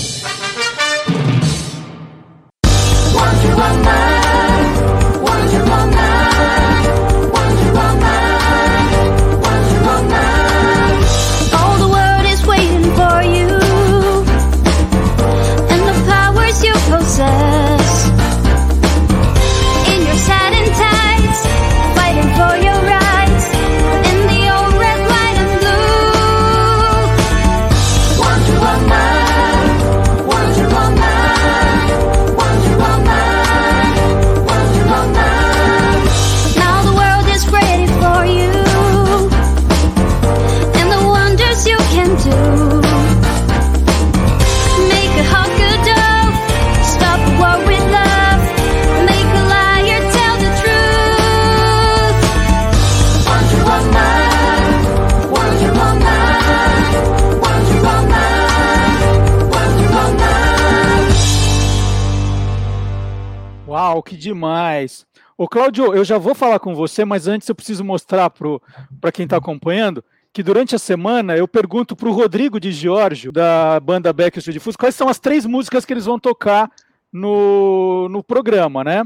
Que 64.02 64.16
demais! 64.16 65.06
Ô, 65.36 65.48
Cláudio, 65.48 65.94
eu 65.94 66.04
já 66.04 66.18
vou 66.18 66.34
falar 66.34 66.58
com 66.58 66.74
você, 66.74 67.04
mas 67.04 67.26
antes 67.26 67.48
eu 67.48 67.54
preciso 67.54 67.84
mostrar 67.84 68.30
para 68.30 69.12
quem 69.12 69.24
está 69.24 69.36
acompanhando 69.36 70.04
que 70.32 70.42
durante 70.42 70.74
a 70.74 70.78
semana 70.78 71.36
eu 71.36 71.46
pergunto 71.46 71.94
para 71.94 72.08
o 72.08 72.12
Rodrigo 72.12 72.58
de 72.58 72.72
Giorgio, 72.72 73.30
da 73.30 73.78
banda 73.78 74.12
Backstreet 74.12 74.58
Fools, 74.60 74.76
quais 74.76 74.94
são 74.94 75.08
as 75.08 75.18
três 75.18 75.44
músicas 75.44 75.84
que 75.84 75.92
eles 75.92 76.06
vão 76.06 76.18
tocar 76.18 76.70
no, 77.12 78.08
no 78.08 78.22
programa, 78.22 78.82
né? 78.82 79.04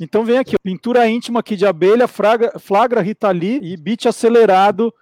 Então 0.00 0.24
vem 0.24 0.38
aqui, 0.38 0.56
Pintura 0.58 1.06
Íntima 1.06 1.40
aqui 1.40 1.56
de 1.56 1.66
Abelha, 1.66 2.08
Flagra 2.08 3.02
Rita 3.02 3.30
Lee 3.30 3.60
e 3.62 3.76
Beat 3.76 4.06
Acelerado 4.06 4.92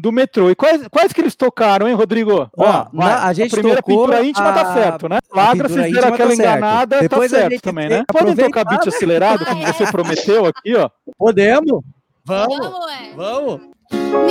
do 0.00 0.12
Metrô. 0.12 0.50
E 0.50 0.54
quais, 0.54 0.86
quais 0.88 1.12
que 1.12 1.20
eles 1.20 1.34
tocaram, 1.34 1.88
hein, 1.88 1.94
Rodrigo? 1.94 2.48
Ó, 2.56 2.86
vai. 2.92 3.08
na- 3.08 3.24
a 3.24 3.32
gente 3.32 3.50
primeira 3.50 3.82
tocou 3.82 3.98
pintura 4.06 4.24
íntima 4.24 4.52
tá 4.52 4.60
a- 4.62 4.74
certo, 4.74 5.08
né? 5.08 5.18
a 5.32 5.46
pintura 5.50 5.68
vocês 5.68 5.86
íntima 5.88 6.00
aquela 6.08 6.16
tá 6.16 6.26
certo. 6.36 6.40
enganada, 6.40 7.00
Depois 7.00 7.30
tá 7.30 7.36
a 7.36 7.40
certo 7.40 7.62
também, 7.62 7.88
né? 7.88 8.04
Podem 8.12 8.36
tocar 8.36 8.64
beat 8.64 8.84
né? 8.86 8.92
acelerado, 8.94 9.44
como 9.44 9.66
você 9.66 9.86
prometeu 9.92 10.46
aqui, 10.46 10.74
ó. 10.76 10.88
Podemos? 11.18 11.82
Vamos, 12.24 12.58
Vamos, 12.58 12.86
é. 12.92 13.14
vamos. 13.16 13.60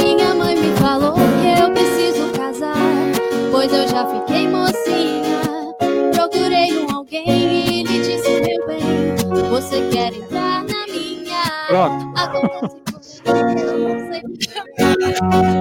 Minha 0.04 0.34
mãe 0.36 0.56
me 0.56 0.72
falou 0.78 1.14
que 1.14 1.62
eu 1.62 1.72
preciso 1.72 2.32
casar, 2.38 2.76
pois 3.52 3.74
eu 3.74 3.88
já 3.88 4.06
fiquei 4.06 4.48
mocinha. 4.48 5.38
Procurei 6.14 6.78
um 6.80 6.96
alguém 6.96 7.28
e 7.28 7.80
ele 7.82 8.00
disse: 8.04 8.30
Meu 8.42 8.68
bem, 8.68 9.50
você 9.50 9.82
quer 9.92 10.14
entrar 10.14 10.64
na 10.64 10.86
minha? 10.88 11.44
Pronto. 11.68 12.20
Acontece 12.20 12.87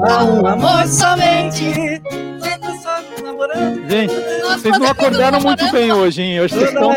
Há 0.08 0.24
um 0.24 0.46
amor 0.46 0.86
somente. 0.86 1.64
Gente, 3.88 4.14
Nós 4.42 4.60
vocês 4.60 4.78
não 4.78 4.86
acordaram 4.86 5.40
muito 5.40 5.70
bem 5.72 5.92
hoje, 5.92 6.22
hein? 6.22 6.40
Hoje 6.40 6.54
vocês, 6.54 6.68
estão... 6.68 6.94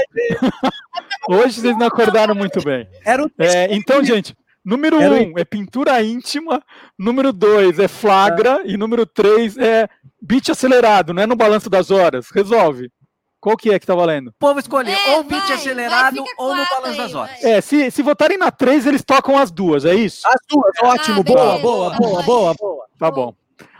hoje 1.30 1.62
vocês 1.62 1.78
não 1.78 1.88
acordaram 1.88 2.36
muito 2.36 2.64
bem. 2.64 2.88
Era 3.06 3.24
o 3.24 3.32
É, 3.38 3.74
então, 3.74 4.04
gente, 4.04 4.36
número 4.64 4.98
um 5.00 5.38
é 5.38 5.44
pintura 5.44 6.02
íntima, 6.04 6.62
número 6.98 7.34
dois 7.34 7.80
é 7.80 7.88
flagra 7.88 8.62
e 8.66 8.78
número 8.78 9.06
três 9.06 9.58
é 9.58 9.88
beat 10.22 10.50
acelerado, 10.50 11.14
não 11.14 11.24
é 11.24 11.28
no 11.28 11.36
balanço 11.36 11.70
das 11.70 11.92
horas. 11.92 12.30
Resolve. 12.34 12.92
Qual 13.40 13.56
que 13.56 13.72
é 13.72 13.80
que 13.80 13.86
tá 13.86 13.96
valendo? 13.96 14.28
O 14.30 14.34
povo 14.34 14.60
escolheu 14.60 14.94
É, 14.94 15.16
ou 15.16 15.24
beat 15.24 15.48
vai, 15.48 15.54
acelerado 15.54 16.18
vai, 16.18 16.34
ou 16.38 16.56
no 16.56 16.66
balanço 16.66 16.98
das 16.98 17.14
horas. 17.14 17.44
É, 17.44 17.62
se, 17.62 17.90
se 17.90 18.02
votarem 18.02 18.38
na 18.38 18.52
três, 18.52 18.86
eles 18.86 19.04
tocam 19.04 19.38
as 19.38 19.50
duas, 19.50 19.86
é 19.86 19.96
isso? 19.96 20.28
As 20.28 20.42
duas, 20.50 20.72
ótimo. 20.82 21.22
Ah, 21.22 21.24
boa, 21.24 21.38
beleza. 21.46 21.62
boa, 21.62 21.90
boa, 21.92 22.24
boa, 22.24 22.54
boa. 22.54 22.86
Tá 22.98 23.10
bom. 23.10 23.34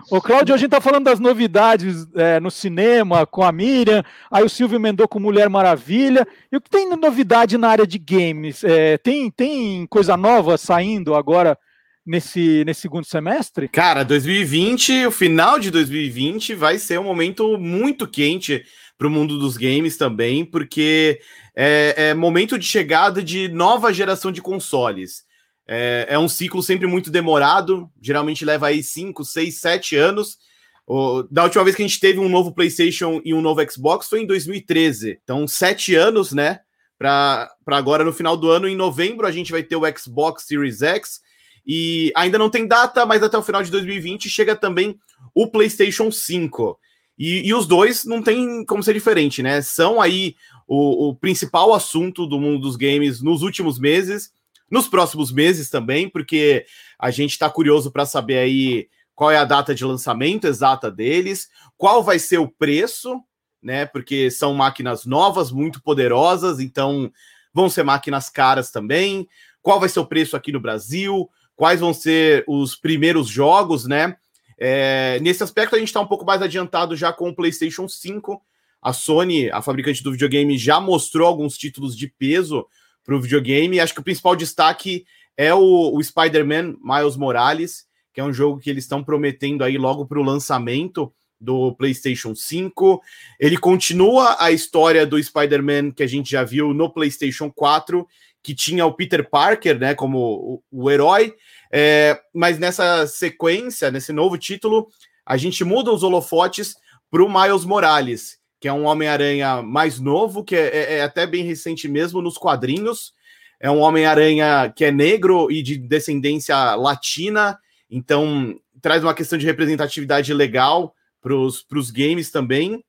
Ô, 0.10 0.20
Cláudio, 0.20 0.56
a 0.56 0.58
gente 0.58 0.72
tá 0.72 0.82
falando 0.82 1.04
das 1.04 1.20
novidades 1.20 2.08
é, 2.16 2.40
no 2.40 2.50
cinema 2.50 3.28
com 3.28 3.44
a 3.44 3.52
Miriam, 3.52 4.04
aí 4.32 4.44
o 4.44 4.50
Silvio 4.50 4.78
emendou 4.78 5.08
com 5.08 5.20
Mulher 5.20 5.50
Maravilha. 5.50 6.28
E 6.52 6.58
o 6.58 6.62
que 6.62 6.70
tem 6.70 6.90
de 6.90 6.96
novidade 6.96 7.58
na 7.58 7.70
área 7.70 7.86
de 7.86 8.00
games? 8.00 8.64
É, 8.64 8.98
tem, 8.98 9.30
tem 9.30 9.86
coisa 9.88 10.18
nova 10.18 10.58
saindo 10.58 11.14
agora 11.14 11.56
nesse, 12.04 12.64
nesse 12.66 12.82
segundo 12.82 13.06
semestre? 13.06 13.68
Cara, 13.68 14.04
2020, 14.04 15.06
o 15.06 15.12
final 15.12 15.60
de 15.60 15.70
2020 15.70 16.56
vai 16.56 16.80
ser 16.80 17.00
um 17.00 17.04
momento 17.04 17.58
muito 17.60 18.08
quente 18.08 18.64
para 19.00 19.08
o 19.08 19.10
mundo 19.10 19.40
dos 19.40 19.56
games 19.56 19.96
também, 19.96 20.44
porque 20.44 21.22
é, 21.56 22.10
é 22.10 22.14
momento 22.14 22.60
de 22.60 22.66
chegada 22.66 23.24
de 23.24 23.48
nova 23.48 23.94
geração 23.94 24.30
de 24.30 24.42
consoles. 24.42 25.24
É, 25.66 26.08
é 26.10 26.20
um 26.20 26.28
ciclo 26.28 26.62
sempre 26.62 26.86
muito 26.86 27.10
demorado, 27.10 27.90
geralmente 28.02 28.44
leva 28.44 28.68
aí 28.68 28.84
5, 28.84 29.24
6, 29.24 29.58
7 29.62 29.96
anos. 29.96 30.38
O- 30.86 31.24
da 31.32 31.44
última 31.46 31.64
vez 31.64 31.76
que 31.78 31.82
a 31.82 31.88
gente 31.88 32.00
teve 32.00 32.20
um 32.20 32.28
novo 32.28 32.52
PlayStation 32.54 33.22
e 33.24 33.34
um 33.34 33.42
novo 33.42 33.62
Xbox 33.72 34.10
foi 34.10 34.22
em 34.22 34.26
2013. 34.26 35.18
Então, 35.24 35.48
sete 35.48 35.96
anos, 35.96 36.34
né? 36.34 36.60
Para 36.98 37.50
agora, 37.68 38.04
no 38.04 38.12
final 38.12 38.36
do 38.36 38.50
ano, 38.50 38.68
em 38.68 38.76
novembro, 38.76 39.26
a 39.26 39.32
gente 39.32 39.52
vai 39.52 39.64
ter 39.64 39.78
o 39.78 39.84
Xbox 39.98 40.44
Series 40.46 40.82
X. 40.82 41.22
E 41.66 42.12
ainda 42.16 42.38
não 42.40 42.50
tem 42.50 42.68
data, 42.68 43.06
mas 43.06 43.22
até 43.24 43.38
o 43.38 43.44
final 43.44 43.62
de 43.64 43.70
2020 43.72 44.28
chega 44.28 44.56
também 44.56 44.98
o 45.34 45.48
PlayStation 45.48 46.12
5. 46.12 46.78
E, 47.20 47.50
e 47.50 47.54
os 47.54 47.68
dois 47.68 48.06
não 48.06 48.24
tem 48.24 48.64
como 48.64 48.82
ser 48.82 48.94
diferente, 48.94 49.44
né? 49.44 49.62
São 49.62 50.00
aí 50.00 50.38
o, 50.66 51.10
o 51.10 51.16
principal 51.16 51.74
assunto 51.74 52.26
do 52.26 52.40
mundo 52.40 52.62
dos 52.62 52.78
games 52.78 53.22
nos 53.22 53.42
últimos 53.42 53.78
meses, 53.78 54.32
nos 54.72 54.88
próximos 54.88 55.30
meses 55.30 55.70
também, 55.70 56.08
porque 56.08 56.66
a 56.98 57.12
gente 57.12 57.32
está 57.32 57.50
curioso 57.50 57.92
para 57.92 58.06
saber 58.06 58.38
aí 58.38 58.88
qual 59.14 59.30
é 59.30 59.38
a 59.38 59.44
data 59.44 59.76
de 59.76 59.84
lançamento 59.84 60.48
exata 60.48 60.90
deles, 60.90 61.50
qual 61.76 62.02
vai 62.02 62.18
ser 62.20 62.38
o 62.38 62.48
preço, 62.48 63.22
né? 63.62 63.86
Porque 63.86 64.32
são 64.32 64.54
máquinas 64.54 65.06
novas, 65.06 65.52
muito 65.52 65.84
poderosas, 65.84 66.62
então 66.62 67.12
vão 67.54 67.70
ser 67.70 67.84
máquinas 67.84 68.30
caras 68.30 68.72
também. 68.72 69.28
Qual 69.62 69.78
vai 69.78 69.90
ser 69.90 70.00
o 70.00 70.06
preço 70.06 70.38
aqui 70.38 70.54
no 70.54 70.60
Brasil? 70.62 71.30
Quais 71.54 71.82
vão 71.82 71.94
ser 71.94 72.46
os 72.48 72.78
primeiros 72.78 73.28
jogos, 73.28 73.86
né? 73.86 74.16
É, 74.60 75.20
nesse 75.22 75.42
aspecto, 75.42 75.76
a 75.76 75.80
gente 75.80 75.88
está 75.88 76.02
um 76.02 76.08
pouco 76.08 76.26
mais 76.26 76.42
adiantado 76.42 76.96
já 76.96 77.14
com 77.14 77.30
o 77.30 77.36
PlayStation 77.36 77.88
5. 77.88 78.42
A 78.82 78.94
Sony, 78.94 79.50
a 79.50 79.62
fabricante 79.62 80.04
do 80.04 80.12
videogame, 80.12 80.58
já 80.58 80.80
mostrou 80.80 81.28
alguns 81.28 81.58
títulos 81.58 81.96
de 81.96 82.08
peso 82.08 82.66
para 83.06 83.16
o 83.16 83.22
videogame. 83.22 83.80
Acho 83.80 83.94
que 83.94 84.02
o 84.02 84.04
principal 84.04 84.36
destaque 84.36 85.06
é 85.38 85.54
o, 85.54 85.96
o 85.96 86.04
Spider-Man 86.04 86.76
Miles 86.84 87.16
Morales, 87.16 87.86
que 88.14 88.20
é 88.20 88.24
um 88.24 88.34
jogo 88.34 88.60
que 88.60 88.70
eles 88.70 88.84
estão 88.84 89.04
prometendo 89.04 89.64
aí 89.64 89.78
logo 89.78 90.06
para 90.06 90.20
o 90.20 90.24
lançamento 90.24 91.14
do 91.40 91.74
PlayStation 91.76 92.36
5. 92.36 93.02
Ele 93.40 93.58
continua 93.58 94.36
a 94.40 94.52
história 94.52 95.06
do 95.06 95.22
Spider-Man 95.22 95.92
que 95.92 96.04
a 96.04 96.08
gente 96.08 96.32
já 96.32 96.44
viu 96.44 96.74
no 96.74 96.92
PlayStation 96.92 97.50
4, 97.50 98.06
que 98.44 98.54
tinha 98.54 98.86
o 98.86 98.94
Peter 98.94 99.30
Parker, 99.30 99.80
né, 99.80 99.96
como 99.96 100.62
o, 100.72 100.84
o 100.84 100.92
herói. 100.92 101.34
É, 101.72 102.20
mas 102.34 102.58
nessa 102.58 103.06
sequência, 103.08 103.92
nesse 103.92 104.12
novo 104.12 104.38
título, 104.38 104.88
a 105.26 105.38
gente 105.38 105.64
muda 105.64 105.92
os 105.92 106.04
holofotes 106.04 106.76
para 107.12 107.24
o 107.24 107.30
Miles 107.30 107.66
Morales, 107.66 108.40
que 108.60 108.68
é 108.68 108.74
um 108.74 108.86
Homem-Aranha 108.86 109.62
mais 109.62 110.00
novo, 110.00 110.44
que 110.44 110.56
é, 110.56 110.68
é- 110.68 110.94
é 110.98 111.02
até 111.04 111.26
bem 111.28 111.44
recente 111.44 111.88
mesmo 111.88 112.22
nos 112.22 112.38
quadrinhos. 112.38 113.14
É 113.60 113.70
um 113.70 113.80
Homem-Aranha 113.80 114.74
que 114.76 114.86
é 114.86 114.92
negro 114.92 115.52
e 115.52 115.62
de 115.62 115.78
descendência 115.78 116.76
latina, 116.76 117.60
então 117.90 118.60
traz 118.82 119.04
uma 119.04 119.14
questão 119.14 119.38
de 119.38 119.46
representatividade 119.46 120.34
legal 120.34 120.96
para 121.22 121.36
os 121.36 121.92
games 121.92 122.32
também. 122.32 122.84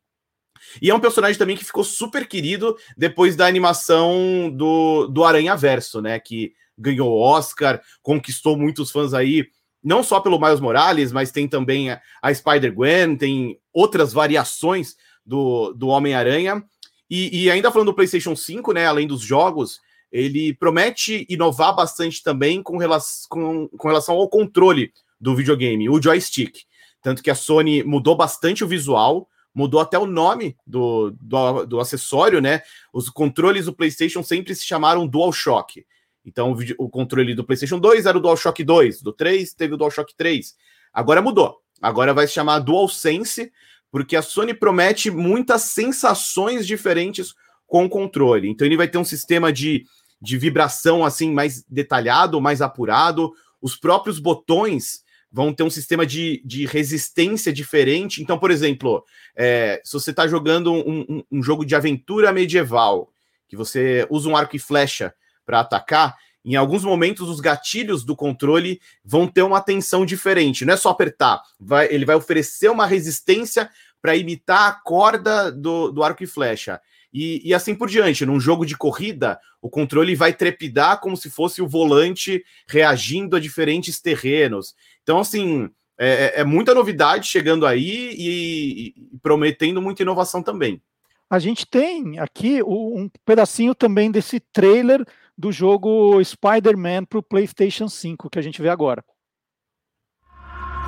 E 0.80 0.90
é 0.90 0.94
um 0.94 1.00
personagem 1.00 1.38
também 1.38 1.56
que 1.56 1.64
ficou 1.64 1.82
super 1.82 2.26
querido 2.28 2.76
depois 2.96 3.34
da 3.34 3.46
animação 3.46 4.50
do, 4.54 5.06
do 5.08 5.24
Aranha 5.24 5.56
Verso, 5.56 6.00
né? 6.00 6.20
Que 6.20 6.52
ganhou 6.76 7.18
Oscar, 7.18 7.80
conquistou 8.02 8.56
muitos 8.56 8.90
fãs 8.90 9.14
aí, 9.14 9.46
não 9.82 10.02
só 10.02 10.20
pelo 10.20 10.38
Miles 10.38 10.60
Morales, 10.60 11.12
mas 11.12 11.32
tem 11.32 11.48
também 11.48 11.90
a, 11.90 12.34
Spider-Gwen, 12.34 13.16
tem 13.16 13.58
outras 13.72 14.12
variações 14.12 14.96
do, 15.24 15.72
do 15.72 15.88
Homem-Aranha. 15.88 16.62
E, 17.08 17.44
e 17.44 17.50
ainda 17.50 17.72
falando 17.72 17.88
do 17.88 17.94
PlayStation 17.94 18.36
5, 18.36 18.72
né? 18.72 18.86
Além 18.86 19.06
dos 19.06 19.20
jogos, 19.20 19.80
ele 20.12 20.54
promete 20.54 21.26
inovar 21.28 21.74
bastante 21.74 22.22
também 22.22 22.62
com, 22.62 22.76
rela 22.76 22.98
com, 23.28 23.68
com 23.68 23.88
relação 23.88 24.16
ao 24.16 24.28
controle 24.28 24.92
do 25.20 25.34
videogame, 25.34 25.88
o 25.88 26.00
joystick. 26.00 26.64
Tanto 27.02 27.22
que 27.22 27.30
a 27.30 27.34
Sony 27.34 27.82
mudou 27.82 28.14
bastante 28.14 28.62
o 28.62 28.68
visual, 28.68 29.28
mudou 29.54 29.80
até 29.80 29.98
o 29.98 30.06
nome 30.06 30.56
do, 30.66 31.10
do, 31.20 31.64
do 31.66 31.80
acessório, 31.80 32.40
né? 32.40 32.62
Os 32.92 33.08
controles 33.08 33.66
do 33.66 33.72
PlayStation 33.72 34.22
sempre 34.22 34.54
se 34.54 34.64
chamaram 34.64 35.06
DualShock. 35.06 35.84
Então, 36.24 36.50
o, 36.52 36.54
vídeo- 36.54 36.76
o 36.78 36.88
controle 36.88 37.34
do 37.34 37.44
PlayStation 37.44 37.78
2 37.78 38.06
era 38.06 38.16
o 38.16 38.20
DualShock 38.20 38.62
2, 38.62 39.02
do 39.02 39.12
3 39.12 39.54
teve 39.54 39.74
o 39.74 39.76
DualShock 39.76 40.14
3. 40.16 40.54
Agora 40.92 41.22
mudou. 41.22 41.58
Agora 41.80 42.12
vai 42.12 42.26
se 42.26 42.34
chamar 42.34 42.58
DualSense, 42.58 43.50
porque 43.90 44.14
a 44.16 44.22
Sony 44.22 44.52
promete 44.54 45.10
muitas 45.10 45.62
sensações 45.62 46.66
diferentes 46.66 47.34
com 47.66 47.84
o 47.84 47.88
controle. 47.88 48.48
Então, 48.48 48.66
ele 48.66 48.76
vai 48.76 48.88
ter 48.88 48.98
um 48.98 49.04
sistema 49.04 49.52
de, 49.52 49.84
de 50.20 50.36
vibração 50.36 51.04
assim 51.04 51.32
mais 51.32 51.64
detalhado, 51.68 52.40
mais 52.40 52.60
apurado. 52.60 53.32
Os 53.60 53.76
próprios 53.76 54.18
botões 54.18 55.02
vão 55.32 55.52
ter 55.54 55.62
um 55.62 55.70
sistema 55.70 56.04
de, 56.04 56.42
de 56.44 56.66
resistência 56.66 57.52
diferente. 57.52 58.20
Então, 58.22 58.38
por 58.38 58.50
exemplo, 58.50 59.04
é, 59.36 59.80
se 59.84 59.92
você 59.92 60.10
está 60.10 60.26
jogando 60.26 60.72
um, 60.72 61.00
um- 61.08 61.22
um 61.30 61.42
jogo 61.42 61.64
de 61.64 61.74
aventura 61.76 62.32
medieval, 62.32 63.12
que 63.48 63.56
você 63.56 64.06
usa 64.10 64.28
um 64.28 64.36
arco 64.36 64.56
e 64.56 64.58
flecha 64.58 65.14
para 65.50 65.60
atacar, 65.60 66.16
em 66.44 66.54
alguns 66.54 66.84
momentos 66.84 67.28
os 67.28 67.40
gatilhos 67.40 68.04
do 68.04 68.14
controle 68.14 68.80
vão 69.04 69.26
ter 69.26 69.42
uma 69.42 69.60
tensão 69.60 70.06
diferente. 70.06 70.64
Não 70.64 70.74
é 70.74 70.76
só 70.76 70.90
apertar, 70.90 71.42
vai- 71.58 71.88
ele 71.92 72.04
vai 72.04 72.14
oferecer 72.14 72.70
uma 72.70 72.86
resistência 72.86 73.68
para 74.00 74.14
imitar 74.14 74.68
a 74.68 74.72
corda 74.72 75.50
do, 75.50 75.90
do 75.90 76.04
arco 76.04 76.22
e 76.22 76.26
flecha. 76.26 76.80
E, 77.12 77.42
e 77.44 77.52
assim 77.52 77.74
por 77.74 77.88
diante. 77.90 78.24
Num 78.24 78.38
jogo 78.38 78.64
de 78.64 78.76
corrida, 78.76 79.40
o 79.60 79.68
controle 79.68 80.14
vai 80.14 80.32
trepidar 80.32 81.00
como 81.00 81.16
se 81.16 81.28
fosse 81.28 81.60
o 81.60 81.66
volante 81.68 82.44
reagindo 82.68 83.34
a 83.34 83.40
diferentes 83.40 84.00
terrenos. 84.00 84.74
Então, 85.02 85.18
assim, 85.18 85.68
é, 85.98 86.08
é- 86.36 86.40
é 86.42 86.44
muita 86.44 86.72
novidade 86.72 87.26
chegando 87.26 87.66
aí 87.66 88.14
e, 88.16 88.94
e 88.96 89.18
prometendo 89.20 89.82
muita 89.82 90.02
inovação 90.02 90.42
também. 90.44 90.80
A 91.28 91.38
gente 91.40 91.66
tem 91.66 92.18
aqui 92.18 92.62
um 92.62 93.10
pedacinho 93.24 93.74
também 93.74 94.10
desse 94.10 94.40
trailer 94.52 95.04
do 95.40 95.50
jogo 95.50 96.20
Spider-Man 96.22 97.06
para 97.06 97.18
o 97.18 97.22
PlayStation 97.22 97.88
5 97.88 98.28
que 98.28 98.38
a 98.38 98.42
gente 98.42 98.60
vê 98.60 98.68
agora. 98.68 99.02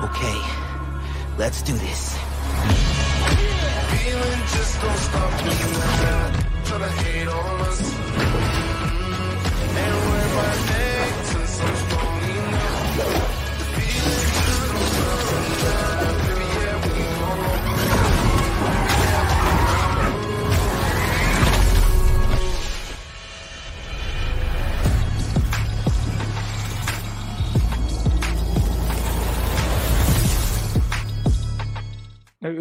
Okay, 0.03 0.39
let's 1.37 1.61
do 1.63 1.73
this. 1.79 2.13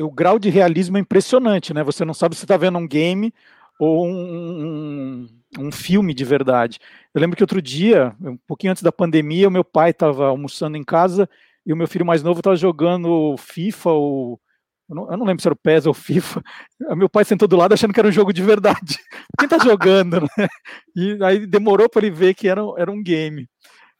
O 0.01 0.11
grau 0.11 0.39
de 0.39 0.49
realismo 0.49 0.97
é 0.97 1.01
impressionante, 1.01 1.75
né? 1.75 1.83
Você 1.83 2.05
não 2.05 2.15
sabe 2.15 2.37
se 2.37 2.45
está 2.45 2.57
vendo 2.57 2.79
um 2.79 2.87
game 2.87 3.33
ou 3.79 4.07
um, 4.07 5.27
um, 5.59 5.65
um 5.67 5.73
filme 5.73 6.15
de 6.15 6.25
verdade. 6.25 6.79
Eu 7.13 7.21
lembro 7.21 7.37
que 7.37 7.43
outro 7.43 7.61
dia, 7.61 8.15
um 8.21 8.37
pouquinho 8.47 8.71
antes 8.71 8.83
da 8.83 8.93
pandemia, 8.93 9.49
o 9.49 9.51
meu 9.51 9.65
pai 9.65 9.91
estava 9.91 10.29
almoçando 10.29 10.77
em 10.77 10.85
casa 10.85 11.29
e 11.67 11.73
o 11.73 11.77
meu 11.77 11.89
filho 11.89 12.07
mais 12.07 12.23
novo 12.23 12.41
estava 12.41 12.57
jogando 12.57 13.37
FIFA 13.37 13.91
ou. 13.91 14.41
Eu 14.89 14.97
não, 14.97 15.11
eu 15.11 15.17
não 15.17 15.27
lembro 15.27 15.41
se 15.41 15.49
era 15.49 15.55
o 15.55 15.57
PES 15.57 15.87
ou 15.87 15.95
FIFA. 15.95 16.43
Meu 16.97 17.09
pai 17.09 17.25
sentou 17.25 17.49
do 17.49 17.57
lado 17.57 17.73
achando 17.73 17.95
que 17.95 18.01
era 18.01 18.09
um 18.09 18.13
jogo 18.13 18.31
de 18.31 18.43
verdade. 18.43 18.99
Quem 19.39 19.49
tá 19.49 19.57
jogando, 19.57 20.21
né? 20.37 20.49
E 20.95 21.17
aí 21.23 21.47
demorou 21.47 21.89
para 21.89 22.05
ele 22.05 22.15
ver 22.15 22.35
que 22.35 22.47
era, 22.47 22.61
era 22.77 22.91
um 22.91 23.03
game. 23.03 23.49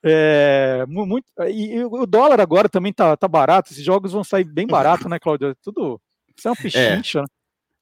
É, 0.05 0.85
mu- 0.89 1.07
muito, 1.07 1.25
e, 1.49 1.75
e 1.77 1.85
o 1.85 2.07
dólar 2.07 2.41
agora 2.41 2.69
também 2.69 2.93
tá, 2.93 3.17
tá 3.17 3.29
barato. 3.29 3.73
Esses 3.73 3.85
jogos 3.85 4.13
vão 4.13 4.25
sair 4.25 4.45
bem 4.45 4.67
barato, 4.67 5.09
né, 5.09 5.19
Claudio? 5.19 5.55
Tudo. 5.63 6.01
Isso 6.37 6.49
é 6.49 6.51
um 6.51 6.57
pichincha, 6.57 7.21
né? 7.21 7.27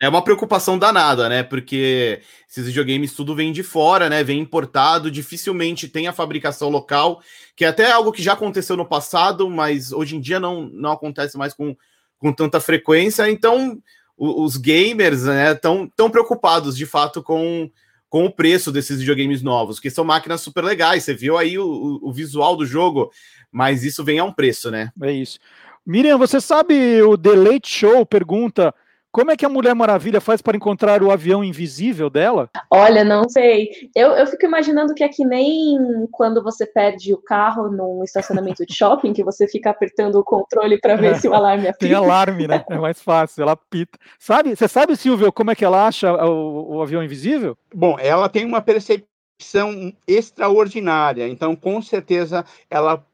É 0.03 0.09
uma 0.09 0.25
preocupação 0.25 0.79
danada, 0.79 1.29
né? 1.29 1.43
Porque 1.43 2.23
esses 2.49 2.67
videogames 2.67 3.13
tudo 3.13 3.35
vem 3.35 3.53
de 3.53 3.63
fora, 3.63 4.09
né? 4.09 4.25
Vem 4.25 4.41
importado, 4.41 5.11
dificilmente 5.11 5.89
tem 5.89 6.09
a 6.09 6.13
fabricação 6.13 6.71
local, 6.71 7.21
que 7.55 7.67
é 7.67 7.69
até 7.69 7.91
algo 7.93 8.11
que 8.11 8.23
já 8.23 8.33
aconteceu 8.33 8.79
no 8.79 8.87
passado, 8.87 9.49
mas 9.51 9.93
hoje 9.93 10.17
em 10.17 10.21
dia 10.21 10.41
não, 10.41 10.63
não 10.73 10.93
acontece 10.93 11.37
mais 11.37 11.53
com, 11.53 11.77
com 12.19 12.33
tanta 12.33 12.59
frequência. 12.61 13.31
Então, 13.31 13.79
o- 14.17 14.43
os 14.43 14.57
gamers 14.57 15.25
né, 15.25 15.53
estão 15.53 15.87
tão 15.95 16.11
preocupados 16.11 16.75
de 16.77 16.87
fato 16.87 17.23
com, 17.23 17.71
com 18.11 18.25
o 18.27 18.31
preço 18.31 18.73
desses 18.73 18.99
videogames 18.99 19.41
novos, 19.41 19.79
que 19.81 19.89
são 19.89 20.05
máquinas 20.05 20.41
super 20.41 20.65
legais. 20.65 21.05
Você 21.05 21.15
viu 21.15 21.39
aí 21.39 21.57
o, 21.59 22.01
o- 22.03 22.13
visual 22.13 22.57
do 22.57 22.67
jogo, 22.67 23.11
mas 23.53 23.85
isso 23.85 24.03
vem 24.05 24.19
a 24.19 24.25
um 24.25 24.33
preço, 24.33 24.69
né? 24.71 24.91
É 25.01 25.13
isso. 25.13 25.39
Miriam, 25.87 26.19
você 26.19 26.41
sabe 26.41 27.01
o 27.03 27.17
The 27.17 27.35
Late 27.37 27.69
Show 27.71 28.05
pergunta 28.05 28.75
como 29.13 29.31
é 29.31 29.37
que 29.37 29.45
a 29.45 29.49
Mulher 29.49 29.75
Maravilha 29.75 30.21
faz 30.21 30.41
para 30.41 30.57
encontrar 30.57 31.03
o 31.03 31.11
avião 31.11 31.43
invisível 31.43 32.09
dela? 32.09 32.49
Olha, 32.71 33.03
não 33.03 33.29
sei. 33.29 33.69
Eu, 33.95 34.11
eu 34.13 34.27
fico 34.27 34.45
imaginando 34.47 34.95
que 34.95 35.03
é 35.03 35.09
que 35.09 35.25
nem 35.25 36.07
quando 36.13 36.43
você 36.43 36.65
perde 36.65 37.13
o 37.13 37.19
carro 37.19 37.71
num 37.71 38.05
estacionamento 38.05 38.65
de 38.65 38.75
shopping, 38.75 39.13
que 39.13 39.25
você 39.25 39.49
fica 39.49 39.71
apertando 39.71 40.17
o 40.17 40.25
controle 40.25 40.79
para 40.79 40.97
ver 40.97 41.17
se 41.17 41.29
o 41.29 41.35
alarme 41.35 41.69
apita. 41.69 41.87
Tem 41.87 41.95
alarme, 41.95 42.47
né? 42.47 42.65
É 42.71 42.79
mais 42.79 43.03
fácil, 43.03 43.43
ela 43.43 43.57
pita. 43.57 43.99
Sabe, 44.19 44.55
você 44.55 44.69
sabe, 44.69 44.97
Silvio, 44.97 45.33
como 45.33 45.51
é 45.51 45.55
que 45.55 45.65
ela 45.65 45.87
acha 45.87 46.13
o, 46.25 46.77
o 46.77 46.83
avião 46.83 47.03
invisível? 47.03 47.57
Bom, 47.75 47.97
ela 47.99 48.29
tem 48.29 48.45
uma 48.45 48.61
percepção 48.61 49.93
extraordinária, 50.07 51.29
então 51.29 51.57
com 51.57 51.83
certeza 51.83 52.45
ela 52.71 53.05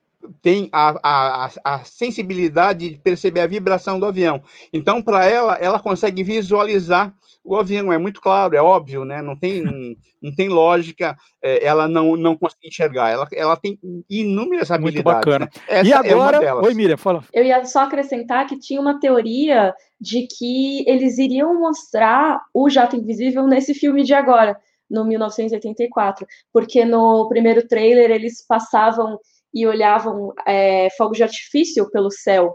tem 0.42 0.68
a, 0.72 0.98
a, 1.02 1.50
a- 1.64 1.84
sensibilidade 1.84 2.90
de 2.90 2.98
perceber 2.98 3.40
a 3.40 3.46
vibração 3.46 3.98
do 4.00 4.06
avião. 4.06 4.42
Então, 4.72 5.02
para 5.02 5.24
ela, 5.26 5.54
ela 5.56 5.78
consegue 5.80 6.22
visualizar 6.22 7.14
o 7.44 7.56
avião. 7.56 7.92
É 7.92 7.98
muito 7.98 8.20
claro, 8.20 8.56
é 8.56 8.60
óbvio, 8.62 9.04
né? 9.04 9.22
Não 9.22 9.36
tem, 9.36 9.62
não 10.22 10.34
tem 10.34 10.48
lógica 10.48 11.16
eh, 11.42 11.64
ela 11.64 11.86
não, 11.88 12.16
não 12.16 12.36
conseguir 12.36 12.68
enxergar. 12.68 13.10
Ela, 13.10 13.26
ela 13.32 13.56
tem 13.56 13.78
inúmeras 14.10 14.70
Muito 14.70 14.72
habilidades. 14.72 15.04
bacana. 15.04 15.44
né? 15.46 15.50
Essa 15.68 15.88
e 15.88 15.92
é 15.92 16.14
uma 16.14 16.28
agora, 16.28 16.40
delas. 16.40 16.64
oi 16.66 16.74
Miriam, 16.74 16.96
fala. 16.96 17.24
Eu 17.32 17.44
ia 17.44 17.64
só 17.64 17.80
acrescentar 17.80 18.46
que 18.46 18.58
tinha 18.58 18.80
uma 18.80 18.98
teoria 18.98 19.74
de 20.00 20.26
que 20.26 20.84
eles 20.88 21.18
iriam 21.18 21.58
mostrar 21.58 22.40
o 22.52 22.68
jato 22.68 22.96
invisível 22.96 23.46
nesse 23.46 23.74
filme 23.74 24.02
de 24.02 24.12
agora, 24.12 24.58
no 24.90 25.04
1984, 25.04 26.26
porque 26.52 26.84
no 26.84 27.28
primeiro 27.28 27.66
trailer 27.66 28.10
eles 28.10 28.44
passavam 28.46 29.18
e 29.56 29.66
olhavam 29.66 30.34
é, 30.46 30.90
fogos 30.98 31.16
de 31.16 31.22
artifício 31.22 31.90
pelo 31.90 32.10
céu. 32.10 32.54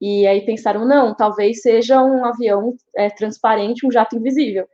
E 0.00 0.26
aí 0.26 0.46
pensaram, 0.46 0.86
não, 0.86 1.14
talvez 1.14 1.60
seja 1.60 2.02
um 2.02 2.24
avião 2.24 2.74
é, 2.96 3.10
transparente, 3.10 3.86
um 3.86 3.92
jato 3.92 4.16
invisível. 4.16 4.66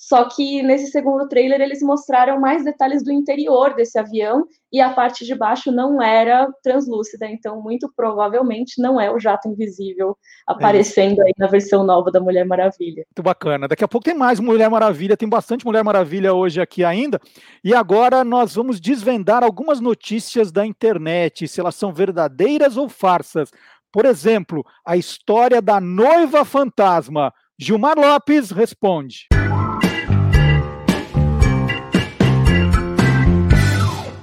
Só 0.00 0.24
que 0.24 0.62
nesse 0.62 0.90
segundo 0.90 1.28
trailer 1.28 1.60
eles 1.60 1.82
mostraram 1.82 2.40
mais 2.40 2.64
detalhes 2.64 3.04
do 3.04 3.12
interior 3.12 3.74
desse 3.74 3.98
avião 3.98 4.46
e 4.72 4.80
a 4.80 4.88
parte 4.94 5.26
de 5.26 5.34
baixo 5.34 5.70
não 5.70 6.00
era 6.02 6.48
translúcida, 6.62 7.26
então 7.26 7.60
muito 7.60 7.92
provavelmente 7.94 8.80
não 8.80 8.98
é 8.98 9.12
o 9.12 9.20
jato 9.20 9.46
invisível 9.46 10.16
aparecendo 10.46 11.20
aí 11.20 11.34
na 11.36 11.46
versão 11.46 11.84
nova 11.84 12.10
da 12.10 12.18
Mulher 12.18 12.46
Maravilha. 12.46 13.04
Muito 13.08 13.22
bacana. 13.22 13.68
Daqui 13.68 13.84
a 13.84 13.88
pouco 13.88 14.06
tem 14.06 14.14
mais 14.14 14.40
Mulher 14.40 14.70
Maravilha, 14.70 15.18
tem 15.18 15.28
bastante 15.28 15.66
Mulher 15.66 15.84
Maravilha 15.84 16.32
hoje 16.32 16.62
aqui 16.62 16.82
ainda. 16.82 17.20
E 17.62 17.74
agora 17.74 18.24
nós 18.24 18.54
vamos 18.54 18.80
desvendar 18.80 19.44
algumas 19.44 19.80
notícias 19.80 20.50
da 20.50 20.64
internet, 20.64 21.46
se 21.46 21.60
elas 21.60 21.74
são 21.74 21.92
verdadeiras 21.92 22.78
ou 22.78 22.88
farsas. 22.88 23.50
Por 23.92 24.06
exemplo, 24.06 24.64
a 24.82 24.96
história 24.96 25.60
da 25.60 25.78
noiva 25.78 26.42
fantasma. 26.42 27.34
Gilmar 27.58 27.98
Lopes 27.98 28.50
responde. 28.50 29.28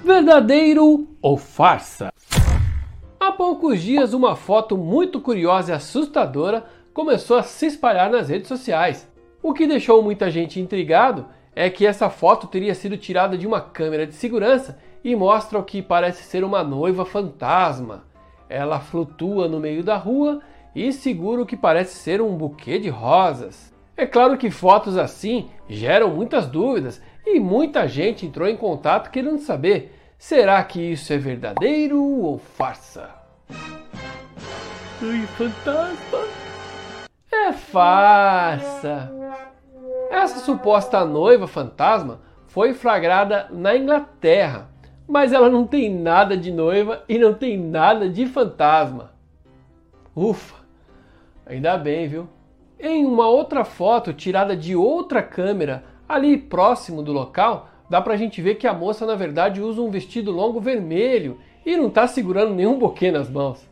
Verdadeiro 0.07 1.05
ou 1.21 1.35
farsa? 1.35 2.13
Há 3.19 3.29
poucos 3.33 3.81
dias, 3.81 4.13
uma 4.13 4.37
foto 4.37 4.77
muito 4.77 5.19
curiosa 5.19 5.73
e 5.73 5.75
assustadora 5.75 6.65
começou 6.93 7.35
a 7.35 7.43
se 7.43 7.65
espalhar 7.65 8.09
nas 8.09 8.29
redes 8.29 8.47
sociais. 8.47 9.05
O 9.43 9.53
que 9.53 9.67
deixou 9.67 10.01
muita 10.01 10.31
gente 10.31 10.61
intrigado 10.61 11.25
é 11.53 11.69
que 11.69 11.85
essa 11.85 12.09
foto 12.09 12.47
teria 12.47 12.73
sido 12.73 12.95
tirada 12.95 13.37
de 13.37 13.45
uma 13.45 13.60
câmera 13.60 14.08
de 14.08 14.13
segurança 14.13 14.79
e 15.03 15.13
mostra 15.13 15.60
o 15.60 15.63
que 15.63 15.81
parece 15.81 16.23
ser 16.23 16.41
uma 16.41 16.63
noiva 16.63 17.03
fantasma. 17.03 18.05
Ela 18.47 18.79
flutua 18.79 19.49
no 19.49 19.60
meio 19.60 19.83
da 19.83 19.97
rua 19.97 20.39
e 20.73 20.93
segura 20.93 21.41
o 21.41 21.45
que 21.45 21.58
parece 21.58 21.97
ser 21.97 22.21
um 22.21 22.33
buquê 22.33 22.79
de 22.79 22.87
rosas. 22.87 23.73
É 23.97 24.05
claro 24.05 24.37
que 24.37 24.49
fotos 24.49 24.97
assim 24.97 25.49
geram 25.67 26.12
muitas 26.12 26.47
dúvidas 26.47 27.01
e 27.25 27.41
muita 27.41 27.89
gente 27.89 28.25
entrou 28.25 28.47
em 28.47 28.55
contato 28.55 29.12
querendo 29.12 29.39
saber: 29.39 29.96
será 30.17 30.63
que 30.63 30.79
isso 30.79 31.13
é 31.13 31.17
verdadeiro 31.17 32.01
ou 32.01 32.37
farsa? 32.37 33.09
Ai, 33.49 35.27
fantasma! 35.37 36.19
É 37.31 37.53
farsa! 37.53 39.11
Essa 40.09 40.39
suposta 40.39 41.05
noiva 41.05 41.47
fantasma 41.47 42.21
foi 42.45 42.73
flagrada 42.73 43.47
na 43.51 43.75
Inglaterra, 43.75 44.69
mas 45.07 45.31
ela 45.31 45.49
não 45.49 45.67
tem 45.67 45.93
nada 45.93 46.35
de 46.35 46.51
noiva 46.51 47.03
e 47.07 47.19
não 47.19 47.33
tem 47.33 47.57
nada 47.57 48.09
de 48.09 48.25
fantasma. 48.25 49.11
Ufa! 50.15 50.55
Ainda 51.45 51.77
bem, 51.77 52.07
viu? 52.07 52.27
Em 52.79 53.05
uma 53.05 53.27
outra 53.27 53.63
foto 53.63 54.13
tirada 54.13 54.55
de 54.55 54.75
outra 54.75 55.21
câmera, 55.21 55.83
ali 56.07 56.37
próximo 56.37 57.01
do 57.01 57.13
local, 57.13 57.69
dá 57.90 58.02
pra 58.02 58.17
gente 58.17 58.42
ver 58.42 58.56
que 58.56 58.67
a 58.67 58.73
moça 58.73 59.06
na 59.06 59.15
verdade 59.15 59.62
usa 59.62 59.81
um 59.81 59.90
vestido 59.90 60.31
longo 60.31 60.60
vermelho 60.60 61.38
e 61.65 61.75
não 61.75 61.90
tá 61.90 62.08
segurando 62.08 62.54
nenhum 62.54 62.77
buquê 62.77 63.12
nas 63.12 63.29
mãos. 63.29 63.67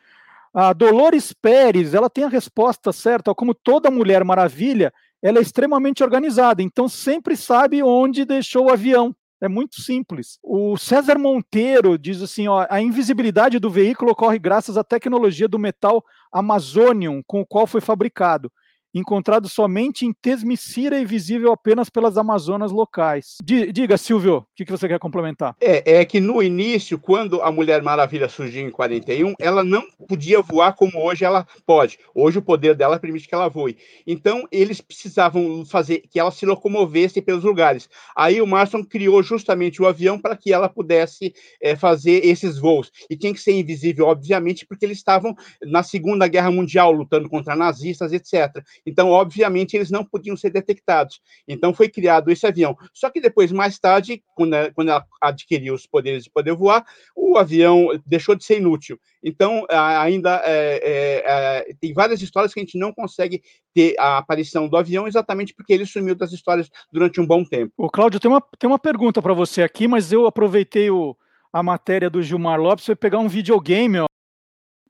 A 0.53 0.75
Dolores 0.75 1.33
Pérez, 1.33 1.95
ela 1.95 2.11
tem 2.11 2.25
a 2.25 2.29
resposta 2.29 2.93
certa. 2.93 3.35
Como 3.35 3.55
toda 3.55 3.91
Mulher 3.91 4.23
Maravilha, 4.23 4.93
ela 5.23 5.39
é 5.39 5.43
extremamente 5.43 6.03
organizada, 6.03 6.62
então 6.62 6.89
sempre 6.89 7.37
sabe 7.37 7.83
onde 7.83 8.25
deixou 8.25 8.66
o 8.66 8.73
avião. 8.73 9.14
É 9.41 9.49
muito 9.49 9.81
simples. 9.81 10.39
O 10.43 10.77
César 10.77 11.18
Monteiro 11.18 11.99
diz 11.99 12.23
assim: 12.23 12.47
ó, 12.49 12.66
a 12.68 12.81
invisibilidade 12.81 13.59
do 13.59 13.70
veículo 13.70 14.12
ocorre 14.12 14.39
graças 14.39 14.77
à 14.77 14.85
tecnologia 14.85 15.49
do 15.49 15.59
metal 15.59 16.05
Amazonium, 16.33 17.23
com 17.27 17.41
o 17.41 17.47
qual 17.47 17.66
foi 17.66 17.81
fabricado 17.81 18.53
encontrado 18.95 19.49
somente 19.49 20.05
em 20.07 20.12
Tesmicira 20.12 20.99
e 20.99 21.05
visível 21.05 21.53
apenas 21.53 21.88
pelas 21.88 22.16
Amazonas 22.16 22.70
locais. 22.72 23.36
Di- 23.43 23.72
Diga, 23.72 23.97
Silvio, 23.97 24.38
o 24.38 24.47
que, 24.55 24.64
que 24.64 24.70
você 24.70 24.86
quer 24.88 24.99
complementar? 24.99 25.57
É, 25.61 26.01
é 26.01 26.05
que 26.05 26.20
no 26.20 26.43
início, 26.43 26.99
quando 26.99 27.40
a 27.43 27.51
Mulher 27.51 27.82
Maravilha 27.82 28.28
surgiu 28.28 28.66
em 28.66 28.70
41, 28.70 29.34
ela 29.40 29.64
não 29.64 29.82
podia 30.09 30.40
voar 30.43 30.74
como 30.74 31.03
hoje 31.03 31.24
ela 31.24 31.47
pode. 31.66 31.99
Hoje 32.14 32.38
o 32.38 32.43
poder 32.43 32.74
dela 32.74 32.99
permite 32.99 33.28
que 33.28 33.34
ela 33.34 33.49
voe. 33.49 33.76
Então, 34.07 34.47
eles 34.51 34.80
precisavam 34.80 35.64
fazer 35.64 36.03
que 36.11 36.18
ela 36.18 36.30
se 36.30 36.45
locomovesse 36.45 37.22
pelos 37.22 37.45
lugares. 37.45 37.88
Aí 38.16 38.40
o 38.40 38.47
Marston 38.47 38.84
criou 38.84 39.22
justamente 39.22 39.80
o 39.80 39.86
avião 39.86 40.18
para 40.18 40.36
que 40.36 40.53
ela 40.53 40.68
pudesse 40.68 41.34
é, 41.61 41.74
fazer 41.76 42.24
esses 42.26 42.59
voos. 42.59 42.90
E 43.09 43.16
tinha 43.16 43.32
que 43.32 43.40
ser 43.40 43.53
invisível, 43.53 44.07
obviamente, 44.07 44.66
porque 44.66 44.84
eles 44.84 44.99
estavam 44.99 45.34
na 45.62 45.82
Segunda 45.82 46.26
Guerra 46.28 46.51
Mundial 46.51 46.93
lutando 46.93 47.28
contra 47.28 47.57
nazistas, 47.57 48.12
etc. 48.12 48.62
Então, 48.87 49.11
obviamente, 49.11 49.74
eles 49.74 49.91
não 49.91 50.05
podiam 50.05 50.37
ser 50.37 50.51
detectados. 50.51 51.20
Então, 51.47 51.72
foi 51.72 51.89
criado 51.89 52.30
esse 52.30 52.47
avião. 52.47 52.76
Só 52.93 53.11
que 53.11 53.20
depois, 53.20 53.53
mais 53.53 53.78
tarde, 53.78 54.22
quando 54.35 54.55
ela, 54.55 54.72
quando 54.72 54.89
ela 54.89 55.05
adquiriu 55.20 55.74
os 55.74 55.87
poderes 55.87 56.24
de 56.24 56.30
poder 56.30 56.55
voar, 56.55 56.85
o 57.14 57.39
avião 57.39 57.89
deixou 58.07 58.35
de 58.35 58.45
ser 58.45 58.59
inútil. 58.59 58.99
Então, 59.22 59.66
ainda 59.70 60.43
é, 60.45 60.80
é, 60.83 61.22
é, 61.70 61.74
tem 61.80 61.93
várias 61.93 62.20
histórias 62.20 62.53
que 62.53 62.61
a 62.61 62.62
gente 62.62 62.78
não 62.78 62.93
consegue 62.93 63.43
ter 63.74 63.95
a 63.99 64.18
aparição 64.18 64.68
do 64.68 64.76
avião 64.76 65.07
exatamente 65.07 65.55
porque 65.55 65.72
ele 65.72 65.87
sumiu 65.87 66.14
das 66.14 66.33
histórias 66.33 66.68
durante 66.93 67.20
um 67.20 67.26
bom 67.26 67.45
tempo. 67.45 67.72
O 67.76 67.89
Cláudio, 67.89 68.20
tem 68.20 68.30
uma, 68.30 68.43
tem 68.59 68.68
uma 68.68 68.78
pergunta 68.78 69.22
para 69.22 69.33
você 69.33 69.62
aqui, 69.62 69.87
mas 69.87 70.12
eu 70.12 70.26
aproveitei 70.26 70.91
o, 70.91 71.16
a 71.53 71.62
matéria 71.62 72.11
do 72.11 72.22
Gilmar 72.22 72.61
Lopes 72.61 72.87
para 72.87 72.97
pegar 72.97 73.18
um 73.18 73.28
videogame. 73.28 74.01
Ó. 74.01 74.07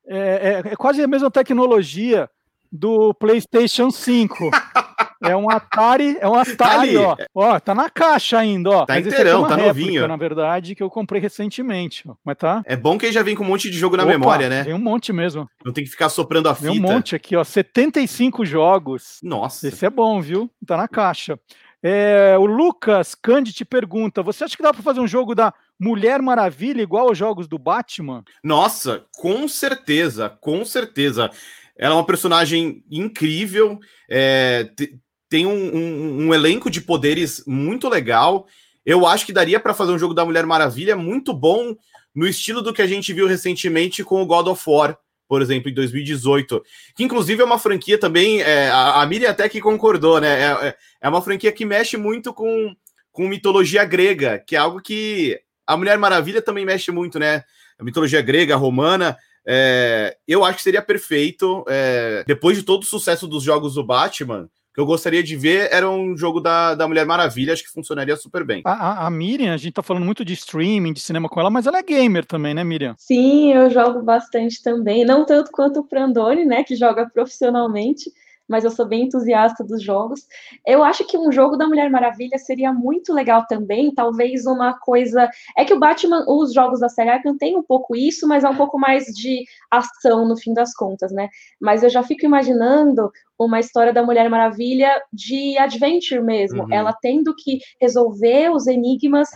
É, 0.06 0.62
é- 0.64 0.72
é 0.72 0.76
quase 0.76 1.02
a 1.02 1.06
mesma 1.06 1.30
tecnologia 1.30 2.28
do 2.72 3.12
PlayStation 3.14 3.90
5. 3.90 4.50
É 5.24 5.36
um 5.36 5.48
Atari, 5.48 6.16
é 6.20 6.28
um 6.28 6.34
Atari, 6.34 6.96
ali. 6.96 6.96
ó. 6.96 7.16
Ó, 7.32 7.60
tá 7.60 7.72
na 7.76 7.88
caixa 7.88 8.38
ainda, 8.38 8.70
ó. 8.70 8.84
Tá 8.84 8.94
Mas 8.94 9.06
aqui 9.06 9.14
inteirão, 9.14 9.46
é 9.46 9.48
tá 9.48 9.54
réplica, 9.54 9.66
novinho. 9.68 10.08
Na 10.08 10.16
verdade, 10.16 10.74
que 10.74 10.82
eu 10.82 10.90
comprei 10.90 11.20
recentemente, 11.20 12.02
ó. 12.08 12.14
Mas 12.24 12.36
tá. 12.36 12.60
É 12.66 12.74
bom 12.76 12.98
que 12.98 13.06
ele 13.06 13.12
já 13.12 13.22
vem 13.22 13.36
com 13.36 13.44
um 13.44 13.46
monte 13.46 13.70
de 13.70 13.78
jogo 13.78 13.96
na 13.96 14.02
Opa, 14.02 14.10
memória, 14.12 14.48
né? 14.48 14.64
Tem 14.64 14.74
um 14.74 14.80
monte 14.80 15.12
mesmo. 15.12 15.48
Não 15.64 15.72
tem 15.72 15.84
que 15.84 15.90
ficar 15.90 16.08
soprando 16.08 16.48
a 16.48 16.54
Tem 16.56 16.72
fita. 16.74 16.86
um 16.86 16.90
monte 16.92 17.14
aqui, 17.14 17.36
ó. 17.36 17.44
75 17.44 18.44
jogos. 18.44 19.18
Nossa. 19.22 19.68
Esse 19.68 19.86
é 19.86 19.90
bom, 19.90 20.20
viu? 20.20 20.50
Tá 20.66 20.76
na 20.76 20.88
caixa. 20.88 21.38
É, 21.80 22.36
o 22.38 22.44
Lucas 22.44 23.14
Candy 23.14 23.52
te 23.52 23.64
pergunta: 23.64 24.24
você 24.24 24.42
acha 24.42 24.56
que 24.56 24.62
dá 24.62 24.72
para 24.72 24.82
fazer 24.82 24.98
um 25.00 25.06
jogo 25.06 25.36
da 25.36 25.54
Mulher 25.78 26.20
Maravilha 26.20 26.82
igual 26.82 27.08
aos 27.08 27.18
jogos 27.18 27.46
do 27.46 27.58
Batman? 27.58 28.24
Nossa, 28.42 29.04
com 29.16 29.46
certeza, 29.46 30.28
com 30.40 30.64
certeza. 30.64 31.30
Ela 31.76 31.94
é 31.94 31.96
uma 31.96 32.06
personagem 32.06 32.82
incrível, 32.90 33.78
é, 34.08 34.68
te- 34.76 34.98
tem 35.28 35.46
um, 35.46 35.76
um- 35.76 36.26
um 36.28 36.34
elenco 36.34 36.70
de 36.70 36.80
poderes 36.80 37.42
muito 37.46 37.88
legal. 37.88 38.46
Eu 38.84 39.06
acho 39.06 39.24
que 39.24 39.32
daria 39.32 39.58
para 39.60 39.72
fazer 39.74 39.92
um 39.92 39.98
jogo 39.98 40.12
da 40.14 40.24
Mulher 40.24 40.44
Maravilha 40.46 40.96
muito 40.96 41.32
bom, 41.32 41.74
no 42.14 42.26
estilo 42.26 42.60
do 42.60 42.72
que 42.74 42.82
a 42.82 42.86
gente 42.86 43.12
viu 43.12 43.26
recentemente 43.26 44.04
com 44.04 44.20
o 44.20 44.26
God 44.26 44.48
of 44.48 44.62
War, 44.68 44.98
por 45.26 45.40
exemplo, 45.40 45.70
em 45.70 45.74
2018. 45.74 46.62
Que 46.94 47.04
inclusive 47.04 47.40
é 47.40 47.44
uma 47.44 47.58
franquia 47.58 47.96
também, 47.96 48.42
é, 48.42 48.68
a, 48.68 49.00
a 49.00 49.06
Miriam 49.06 49.30
até 49.30 49.48
que 49.48 49.60
concordou, 49.62 50.20
né? 50.20 50.28
É, 50.42 50.68
é- 50.68 50.74
é 51.00 51.08
uma 51.08 51.22
franquia 51.22 51.50
que 51.50 51.64
mexe 51.64 51.96
muito 51.96 52.34
com, 52.34 52.74
com 53.10 53.26
mitologia 53.28 53.82
grega, 53.86 54.38
que 54.46 54.54
é 54.54 54.58
algo 54.58 54.82
que 54.82 55.40
a 55.66 55.74
Mulher 55.76 55.96
Maravilha 55.96 56.42
também 56.42 56.66
mexe 56.66 56.90
muito, 56.92 57.18
né? 57.18 57.44
A 57.78 57.84
mitologia 57.84 58.20
grega, 58.20 58.56
romana. 58.56 59.16
É, 59.46 60.16
eu 60.26 60.44
acho 60.44 60.58
que 60.58 60.62
seria 60.64 60.82
perfeito. 60.82 61.64
é, 61.68 62.24
depois 62.26 62.56
de 62.56 62.62
todo 62.62 62.82
o 62.82 62.86
sucesso 62.86 63.26
dos 63.26 63.42
jogos 63.42 63.74
do 63.74 63.84
Batman, 63.84 64.44
o 64.44 64.74
que 64.74 64.80
eu 64.80 64.86
gostaria 64.86 65.22
de 65.22 65.36
ver 65.36 65.68
era 65.70 65.90
um 65.90 66.16
jogo 66.16 66.40
da, 66.40 66.74
da 66.74 66.88
Mulher 66.88 67.04
Maravilha. 67.04 67.52
Acho 67.52 67.62
que 67.64 67.70
funcionaria 67.70 68.16
super 68.16 68.42
bem. 68.44 68.62
A, 68.64 68.72
a- 68.72 69.06
a 69.06 69.10
Miriam, 69.10 69.52
a 69.52 69.56
gente 69.58 69.74
tá 69.74 69.82
falando 69.82 70.04
muito 70.06 70.24
de 70.24 70.32
streaming, 70.32 70.92
de 70.94 71.00
cinema 71.00 71.28
com 71.28 71.38
ela, 71.40 71.50
mas 71.50 71.66
ela 71.66 71.78
é 71.78 71.82
gamer 71.82 72.24
também, 72.24 72.54
né, 72.54 72.64
Miriam? 72.64 72.94
Sim, 72.96 73.52
eu 73.52 73.68
jogo 73.68 74.00
bastante 74.02 74.62
também. 74.62 75.04
Não 75.04 75.26
tanto 75.26 75.50
quanto 75.52 75.80
o 75.80 75.84
Prandoni, 75.86 76.44
né, 76.46 76.64
que 76.64 76.74
joga 76.74 77.06
profissionalmente, 77.10 78.10
mas 78.52 78.64
eu 78.64 78.70
sou 78.70 78.86
bem 78.86 79.04
entusiasta 79.04 79.64
dos 79.64 79.82
jogos. 79.82 80.20
Eu 80.66 80.84
acho 80.84 81.06
que 81.06 81.16
um 81.16 81.32
jogo 81.32 81.56
da 81.56 81.66
Mulher 81.66 81.90
Maravilha 81.90 82.36
seria 82.38 82.70
muito 82.72 83.12
legal 83.14 83.46
também, 83.48 83.92
talvez 83.94 84.44
uma 84.44 84.78
coisa. 84.78 85.28
É 85.56 85.64
que 85.64 85.72
o 85.72 85.78
Batman, 85.80 86.24
os 86.28 86.52
jogos 86.52 86.80
da 86.80 86.88
série 86.90 87.08
Arkham 87.08 87.36
tem 87.38 87.56
um 87.56 87.62
pouco 87.62 87.96
isso, 87.96 88.28
mas 88.28 88.44
é 88.44 88.48
um 88.48 88.56
pouco 88.56 88.78
mais 88.78 89.06
de 89.06 89.44
ação 89.70 90.28
no 90.28 90.36
fim 90.36 90.52
das 90.52 90.74
contas, 90.74 91.10
né? 91.10 91.28
Mas 91.58 91.82
eu 91.82 91.88
já 91.88 92.02
fico 92.02 92.26
imaginando 92.26 93.10
uma 93.38 93.58
história 93.58 93.92
da 93.92 94.04
Mulher 94.04 94.28
Maravilha 94.28 95.02
de 95.12 95.56
adventure 95.58 96.22
mesmo, 96.22 96.62
Uhum. 96.62 96.68
ela 96.70 96.92
tendo 96.92 97.34
que 97.34 97.58
resolver 97.80 98.50
os 98.50 98.66
enigmas, 98.66 99.30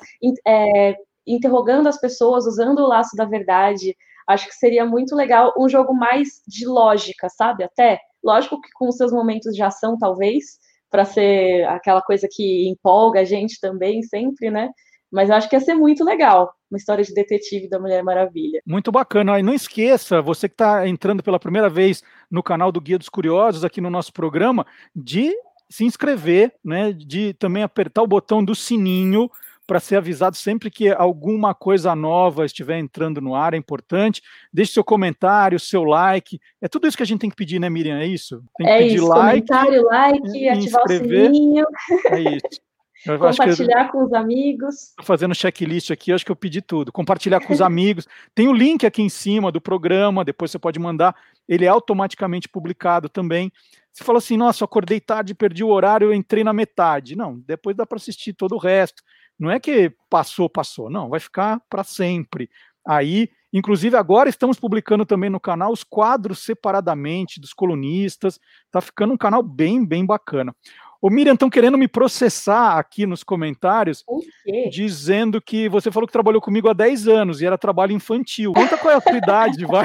é, 0.47 0.95
interrogando 1.27 1.89
as 1.89 1.99
pessoas, 1.99 2.47
usando 2.47 2.81
o 2.81 2.87
laço 2.87 3.17
da 3.17 3.25
verdade. 3.25 3.97
Acho 4.29 4.47
que 4.49 4.55
seria 4.55 4.85
muito 4.85 5.15
legal 5.15 5.55
um 5.59 5.69
jogo 5.69 5.95
mais 5.95 6.43
de 6.47 6.67
lógica, 6.67 7.29
sabe? 7.29 7.65
Até, 7.65 8.01
lógico 8.27 8.61
que 8.61 8.69
com 8.75 8.91
seus 8.91 9.13
momentos 9.13 9.55
de 9.55 9.63
ação, 9.63 9.97
talvez, 9.97 10.59
para 10.91 11.05
ser 11.05 11.65
aquela 11.69 12.03
coisa 12.03 12.29
que 12.31 12.69
empolga 12.69 13.21
a 13.21 13.25
gente 13.25 13.61
também, 13.61 14.03
sempre, 14.03 14.51
né? 14.51 14.71
Mas 15.11 15.31
acho 15.31 15.49
que 15.49 15.55
ia 15.55 15.61
ser 15.61 15.75
muito 15.75 16.05
legal 16.05 16.53
uma 16.69 16.77
história 16.77 17.05
de 17.05 17.15
detetive 17.15 17.69
da 17.69 17.79
Mulher 17.79 18.03
Maravilha. 18.03 18.61
Muito 18.67 18.91
bacana. 18.91 19.39
E 19.39 19.43
não 19.43 19.55
esqueça, 19.55 20.21
você 20.21 20.49
que 20.49 20.55
está 20.55 20.87
entrando 20.89 21.23
pela 21.23 21.39
primeira 21.39 21.71
vez 21.71 22.03
no 22.29 22.43
canal 22.43 22.73
do 22.73 22.81
Guia 22.81 22.99
dos 22.99 23.09
Curiosos, 23.09 23.65
aqui 23.65 23.81
no 23.81 23.89
nosso 23.89 24.13
programa, 24.13 24.67
de 24.95 25.33
se 25.71 25.85
inscrever, 25.85 26.53
né? 26.65 26.93
De 26.93 27.35
também 27.35 27.63
apertar 27.63 28.03
o 28.03 28.07
botão 28.07 28.45
do 28.45 28.55
sininho 28.55 29.31
para 29.67 29.81
ser 29.81 29.97
avisado 29.97 30.37
sempre 30.37 30.71
que 30.71 30.89
alguma 30.91 31.55
coisa 31.55 31.95
nova 31.97 32.45
estiver 32.47 32.79
entrando 32.79 33.21
no 33.21 33.35
ar, 33.35 33.55
é 33.55 33.57
importante. 33.57 34.23
Deixe 34.53 34.73
seu 34.73 34.85
comentário, 34.85 35.59
seu 35.59 35.83
like. 35.85 36.39
É 36.63 36.69
tudo 36.69 36.87
isso 36.87 36.97
que 36.97 37.03
a 37.03 37.07
gente 37.07 37.21
tem 37.21 37.31
que 37.31 37.37
pedir, 37.37 37.59
né, 37.59 37.69
Miriam? 37.69 37.99
É 37.99 38.07
isso? 38.07 38.43
Tem 38.57 38.67
que 38.67 38.73
É 38.73 38.79
pedir 38.79 38.95
isso, 38.97 39.09
like. 39.09 39.47
comentário, 39.49 39.83
like, 39.85 40.49
ativar 40.49 40.83
o 40.83 40.93
inscrever. 40.93 41.27
sininho. 41.27 41.67
É 42.11 42.21
isso. 42.21 42.61
Eu 43.07 43.19
que 43.19 43.25
eu- 43.25 43.31
Compartilhar 43.31 43.89
com 43.93 44.05
os 44.05 44.13
amigos. 44.13 44.75
Tô 44.97 45.05
fazendo 45.05 45.35
checklist 45.35 45.91
aqui, 45.93 46.13
acho 46.13 46.25
que 46.25 46.33
eu 46.33 46.37
pedi 46.37 46.61
tudo. 46.61 46.91
Compartilhar 46.91 47.41
com 47.41 47.53
os 47.53 47.61
amigos. 47.61 48.07
Tem 48.35 48.49
o 48.49 48.53
link 48.53 48.85
aqui 48.85 49.01
em 49.03 49.09
cima 49.09 49.53
do 49.53 49.61
programa, 49.61 50.25
depois 50.25 50.51
você 50.51 50.59
pode 50.59 50.79
mandar. 50.81 51.15
Ele 51.49 51.65
é 51.65 51.69
automaticamente 51.69 52.49
publicado 52.49 53.09
também. 53.09 53.53
Você 53.93 54.03
fala 54.03 54.19
assim, 54.19 54.37
nossa, 54.37 54.65
acordei 54.65 54.99
tarde, 55.01 55.35
perdi 55.35 55.63
o 55.63 55.69
horário, 55.69 56.09
eu 56.09 56.15
entrei 56.15 56.43
na 56.43 56.53
metade. 56.53 57.15
Não, 57.17 57.39
depois 57.47 57.77
dá 57.77 57.87
para 57.87 57.97
assistir 57.97 58.33
todo 58.33 58.57
o 58.57 58.59
resto. 58.59 59.03
Não 59.39 59.51
é 59.51 59.61
que 59.61 59.93
passou, 60.09 60.49
passou. 60.49 60.89
Não, 60.91 61.09
vai 61.09 61.21
ficar 61.21 61.61
para 61.69 61.85
sempre. 61.85 62.49
Aí, 62.87 63.29
inclusive 63.53 63.97
agora 63.97 64.29
estamos 64.29 64.59
publicando 64.59 65.05
também 65.05 65.29
no 65.29 65.41
canal 65.41 65.73
os 65.73 65.83
quadros 65.85 66.39
separadamente 66.45 67.41
dos 67.41 67.53
colunistas. 67.53 68.39
Tá 68.71 68.81
ficando 68.81 69.13
um 69.13 69.17
canal 69.19 69.43
bem, 69.43 69.85
bem 69.85 70.07
bacana. 70.07 70.55
Ô 71.03 71.11
Miriam, 71.11 71.35
estão 71.35 71.51
querendo 71.51 71.77
me 71.77 71.87
processar 71.87 72.79
aqui 72.79 73.05
nos 73.07 73.23
comentários, 73.23 74.03
dizendo 74.71 75.41
que 75.43 75.69
você 75.69 75.91
falou 75.91 76.07
que 76.07 76.13
trabalhou 76.13 76.41
comigo 76.41 76.69
há 76.69 76.73
10 76.73 77.07
anos 77.07 77.41
e 77.41 77.47
era 77.47 77.59
trabalho 77.59 77.93
infantil. 77.93 78.53
Conta 78.55 78.79
qual 78.79 78.93
é 78.95 78.97
a 78.97 79.01
sua 79.01 79.17
idade, 79.17 79.65
vai. 79.67 79.85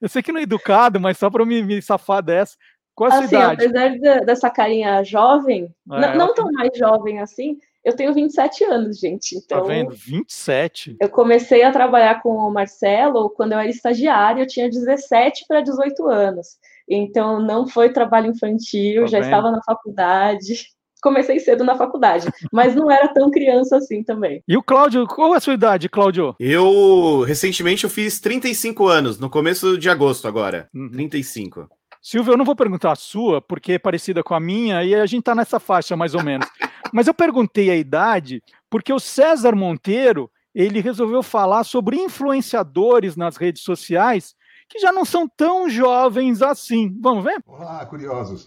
Eu 0.00 0.08
sei 0.08 0.22
que 0.22 0.32
não 0.32 0.40
é 0.40 0.44
educado, 0.44 0.98
mas 0.98 1.18
só 1.18 1.28
para 1.30 1.44
me, 1.44 1.62
me 1.62 1.82
safar 1.82 2.22
dessa. 2.22 2.56
Qual 2.94 3.10
é 3.10 3.12
a 3.12 3.16
sua 3.16 3.24
Assim, 3.26 3.36
idade? 3.36 3.64
apesar 3.66 3.88
de- 3.90 4.24
dessa 4.26 4.50
carinha 4.50 5.02
jovem, 5.04 5.72
É, 5.92 6.00
não, 6.00 6.26
não 6.26 6.34
tão 6.34 6.50
mais 6.52 6.70
jovem 6.76 7.20
assim, 7.20 7.58
eu 7.84 7.94
tenho 7.96 8.12
27 8.14 8.64
anos, 8.64 8.98
gente. 8.98 9.36
Tá 9.46 9.56
Então, 9.56 9.64
vendo? 9.66 9.90
27. 9.90 10.96
eu 11.00 11.08
comecei 11.08 11.62
a 11.62 11.72
trabalhar 11.72 12.22
com 12.22 12.30
o 12.30 12.50
Marcelo 12.52 13.30
quando 13.30 13.52
eu 13.52 13.58
era 13.58 13.68
estagiária, 13.70 14.42
eu 14.42 14.46
tinha 14.46 14.68
17 14.68 15.44
para 15.48 15.60
18 15.60 16.06
anos. 16.08 16.46
Então, 16.88 17.40
não 17.40 17.66
foi 17.68 17.92
trabalho 17.92 18.26
infantil, 18.30 19.02
Tá 19.02 19.06
já 19.10 19.18
vendo? 19.18 19.24
estava 19.26 19.50
na 19.50 19.62
faculdade. 19.62 20.54
Comecei 21.02 21.38
cedo 21.38 21.64
na 21.64 21.74
faculdade, 21.76 22.28
mas 22.52 22.74
não 22.74 22.90
era 22.90 23.08
tão 23.08 23.30
criança 23.30 23.78
assim 23.78 24.02
também. 24.02 24.42
E 24.46 24.54
o 24.54 24.62
Cláudio, 24.62 25.06
qual 25.06 25.32
é 25.32 25.38
a 25.38 25.40
sua 25.40 25.54
idade, 25.54 25.88
Cláudio? 25.88 26.36
Eu, 26.38 27.22
recentemente, 27.26 27.84
eu 27.84 27.90
fiz 27.90 28.20
35 28.20 28.86
anos, 28.86 29.18
no 29.18 29.30
começo 29.30 29.78
de 29.78 29.88
agosto 29.88 30.28
agora. 30.28 30.68
35. 30.92 31.68
Silvio, 32.02 32.32
eu 32.34 32.36
não 32.36 32.44
vou 32.44 32.54
perguntar 32.56 32.92
a 32.92 32.96
sua, 32.96 33.40
porque 33.40 33.72
é 33.72 33.78
parecida 33.78 34.22
com 34.22 34.34
a 34.34 34.40
minha, 34.40 34.84
e 34.84 34.94
a 34.94 35.06
gente 35.06 35.22
tá 35.22 35.34
nessa 35.34 35.58
faixa 35.58 35.96
mais 35.96 36.14
ou 36.14 36.22
menos. 36.22 36.46
Mas 36.92 37.06
eu 37.06 37.14
perguntei 37.14 37.70
a 37.70 37.76
idade, 37.76 38.42
porque 38.68 38.92
o 38.92 38.98
César 38.98 39.54
Monteiro, 39.54 40.30
ele 40.54 40.80
resolveu 40.80 41.22
falar 41.22 41.64
sobre 41.64 41.96
influenciadores 41.96 43.16
nas 43.16 43.36
redes 43.36 43.62
sociais 43.62 44.34
que 44.68 44.78
já 44.78 44.92
não 44.92 45.04
são 45.04 45.28
tão 45.28 45.68
jovens 45.68 46.40
assim. 46.42 46.96
Vamos 47.00 47.24
ver? 47.24 47.42
Olá, 47.46 47.84
curiosos. 47.86 48.46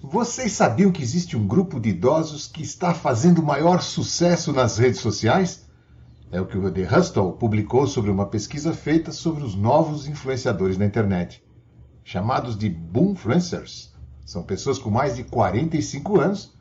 Vocês 0.00 0.52
sabiam 0.52 0.92
que 0.92 1.02
existe 1.02 1.36
um 1.36 1.46
grupo 1.46 1.80
de 1.80 1.88
idosos 1.88 2.46
que 2.46 2.62
está 2.62 2.94
fazendo 2.94 3.42
maior 3.42 3.82
sucesso 3.82 4.52
nas 4.52 4.78
redes 4.78 5.00
sociais? 5.00 5.68
É 6.30 6.40
o 6.40 6.46
que 6.46 6.56
o 6.56 6.70
The 6.70 6.82
Hustle 6.82 7.32
publicou 7.32 7.86
sobre 7.88 8.10
uma 8.10 8.26
pesquisa 8.26 8.72
feita 8.72 9.10
sobre 9.10 9.42
os 9.42 9.56
novos 9.56 10.06
influenciadores 10.06 10.78
na 10.78 10.84
internet, 10.84 11.42
chamados 12.04 12.56
de 12.56 12.68
Boomfluencers. 12.68 13.92
São 14.24 14.44
pessoas 14.44 14.78
com 14.78 14.90
mais 14.90 15.16
de 15.16 15.24
45 15.24 16.20
anos 16.20 16.57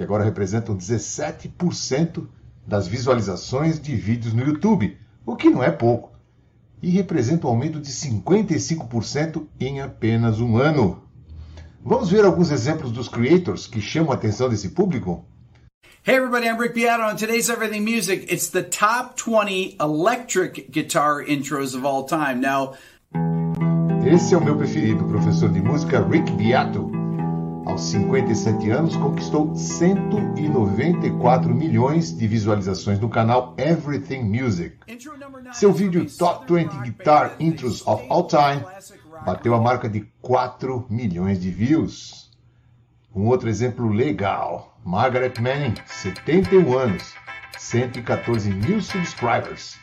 que 0.00 0.04
agora 0.04 0.24
representam 0.24 0.74
17% 0.74 2.26
das 2.66 2.88
visualizações 2.88 3.78
de 3.78 3.94
vídeos 3.94 4.32
no 4.32 4.42
YouTube, 4.42 4.96
o 5.26 5.36
que 5.36 5.50
não 5.50 5.62
é 5.62 5.70
pouco, 5.70 6.10
e 6.82 6.88
representa 6.88 7.46
um 7.46 7.50
aumento 7.50 7.78
de 7.78 7.90
55% 7.90 9.46
em 9.60 9.82
apenas 9.82 10.40
um 10.40 10.56
ano. 10.56 11.02
Vamos 11.84 12.08
ver 12.08 12.24
alguns 12.24 12.50
exemplos 12.50 12.90
dos 12.90 13.08
creators 13.08 13.66
que 13.66 13.78
chamam 13.78 14.12
a 14.12 14.14
atenção 14.14 14.48
desse 14.48 14.70
público? 14.70 15.22
Hey 16.02 16.16
everybody, 16.16 16.46
I'm 16.46 16.58
Rick 16.58 16.74
Beato. 16.74 17.02
On 17.02 17.14
today's 17.14 17.50
Everything 17.50 17.84
Music, 17.84 18.24
it's 18.32 18.48
the 18.48 18.62
top 18.62 19.18
20 19.18 19.76
electric 19.78 20.70
guitar 20.70 21.22
intros 21.28 21.74
of 21.74 21.84
all 21.84 22.04
time. 22.04 22.40
Now, 22.40 22.72
Esse 24.06 24.32
é 24.32 24.38
o 24.38 24.42
meu 24.42 24.56
preferido, 24.56 25.04
professor 25.04 25.50
de 25.50 25.60
música 25.60 26.02
Rick 26.08 26.32
Beato. 26.32 26.89
Aos 27.66 27.82
57 27.90 28.70
anos, 28.70 28.96
conquistou 28.96 29.54
194 29.54 31.54
milhões 31.54 32.16
de 32.16 32.26
visualizações 32.26 32.98
no 32.98 33.08
canal 33.08 33.54
Everything 33.58 34.22
Music. 34.22 34.76
Seu 35.52 35.72
vídeo 35.72 36.06
Top 36.18 36.52
20 36.52 36.72
Guitar 36.82 37.36
Intros 37.38 37.86
of 37.86 38.04
All 38.08 38.26
Time 38.26 38.64
bateu 39.24 39.54
a 39.54 39.60
marca 39.60 39.88
de 39.88 40.00
4 40.22 40.86
milhões 40.88 41.40
de 41.40 41.50
views. 41.50 42.30
Um 43.14 43.26
outro 43.26 43.48
exemplo 43.48 43.88
legal: 43.88 44.78
Margaret 44.84 45.34
Manning, 45.40 45.74
71 45.86 46.76
anos, 46.76 47.14
114 47.58 48.50
mil 48.50 48.80
subscribers. 48.80 49.78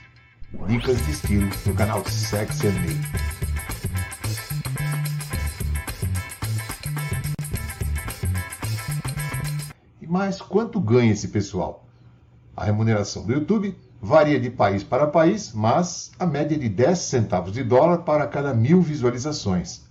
Dicas 0.67 1.05
de 1.05 1.11
estilo 1.11 1.49
no 1.65 1.73
canal 1.73 2.03
Sex 2.05 2.63
and 2.63 2.79
Me. 2.81 3.36
Mas 10.07 10.41
quanto 10.41 10.79
ganha 10.79 11.11
esse 11.11 11.27
pessoal? 11.27 11.85
A 12.55 12.63
remuneração 12.63 13.25
do 13.25 13.33
YouTube 13.33 13.77
varia 14.01 14.39
de 14.39 14.49
país 14.49 14.81
para 14.81 15.05
país, 15.05 15.51
mas 15.53 16.11
a 16.17 16.25
média 16.25 16.55
é 16.55 16.57
de 16.57 16.69
10 16.69 16.97
centavos 16.97 17.51
de 17.51 17.61
dólar 17.61 17.99
para 17.99 18.25
cada 18.25 18.53
mil 18.53 18.81
visualizações. 18.81 19.85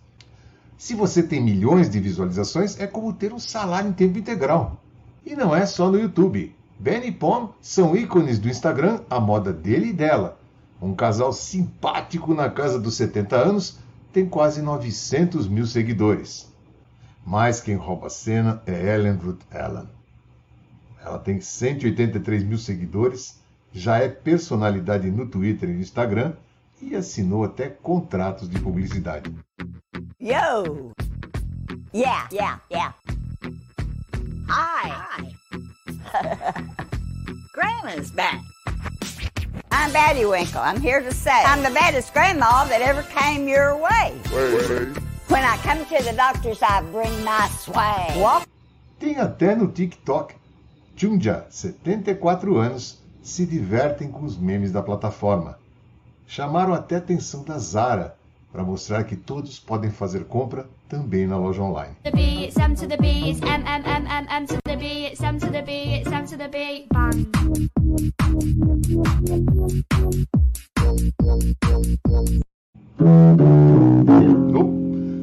Se 0.78 0.94
você 0.94 1.22
tem 1.22 1.42
milhões 1.42 1.90
de 1.90 2.00
visualizações, 2.00 2.80
é 2.80 2.86
como 2.86 3.12
ter 3.12 3.32
um 3.32 3.38
salário 3.38 3.90
em 3.90 3.92
tempo 3.92 4.18
integral. 4.18 4.82
E 5.24 5.36
não 5.36 5.54
é 5.54 5.66
só 5.66 5.90
no 5.90 5.98
YouTube. 5.98 6.56
Ben 6.78 7.06
e 7.06 7.12
Pom 7.12 7.52
são 7.60 7.94
ícones 7.94 8.38
do 8.38 8.48
Instagram, 8.48 9.00
a 9.10 9.20
moda 9.20 9.52
dele 9.52 9.88
e 9.88 9.92
dela. 9.92 10.38
Um 10.80 10.94
casal 10.94 11.32
simpático 11.32 12.32
na 12.32 12.48
casa 12.48 12.78
dos 12.78 12.94
70 12.94 13.36
anos 13.36 13.78
tem 14.12 14.26
quase 14.26 14.62
900 14.62 15.46
mil 15.46 15.66
seguidores. 15.66 16.50
Mas 17.24 17.60
quem 17.60 17.74
rouba 17.74 18.06
a 18.06 18.10
cena 18.10 18.62
é 18.66 18.94
Ellen 18.94 19.16
Ruth 19.16 19.42
Allen. 19.50 19.95
Ela 21.06 21.20
tem 21.20 21.40
183 21.40 22.42
mil 22.42 22.58
seguidores, 22.58 23.38
já 23.72 23.98
é 23.98 24.08
personalidade 24.08 25.08
no 25.08 25.28
Twitter 25.28 25.68
e 25.68 25.74
no 25.74 25.80
Instagram 25.80 26.32
e 26.82 26.96
assinou 26.96 27.44
até 27.44 27.68
contratos 27.68 28.50
de 28.50 28.58
publicidade. 28.58 29.32
Yo! 30.20 30.90
Yeah, 31.94 32.28
yeah, 32.32 32.60
yeah. 32.72 32.92
Hi! 34.48 35.32
Grandma's 37.54 38.10
back. 38.10 38.40
I'm 39.70 39.92
Batty 39.92 40.26
Winkle. 40.26 40.60
I'm 40.60 40.80
here 40.80 41.02
to 41.02 41.12
say 41.12 41.30
I'm 41.30 41.62
the 41.62 41.70
baddest 41.70 42.12
grandma 42.12 42.64
that 42.64 42.82
ever 42.82 43.04
came 43.04 43.46
your 43.46 43.76
way. 43.76 44.12
When 45.28 45.44
I 45.44 45.56
come 45.58 45.84
to 45.84 46.02
the 46.02 46.14
doctors, 46.16 46.60
I 46.62 46.82
bring 46.90 47.22
my 47.22 47.48
swag. 47.60 48.44
Tem 48.98 49.20
até 49.20 49.54
no 49.54 49.68
TikTok. 49.68 50.34
Chunja, 50.96 51.44
74 51.50 52.56
anos, 52.56 52.98
se 53.22 53.44
divertem 53.44 54.10
com 54.10 54.24
os 54.24 54.38
memes 54.38 54.72
da 54.72 54.82
plataforma. 54.82 55.58
Chamaram 56.26 56.72
até 56.72 56.94
a 56.94 56.98
atenção 56.98 57.44
da 57.44 57.58
Zara 57.58 58.16
para 58.50 58.64
mostrar 58.64 59.04
que 59.04 59.14
todos 59.14 59.60
podem 59.60 59.90
fazer 59.90 60.24
compra 60.24 60.66
também 60.88 61.26
na 61.26 61.36
loja 61.36 61.62
online. 61.62 61.94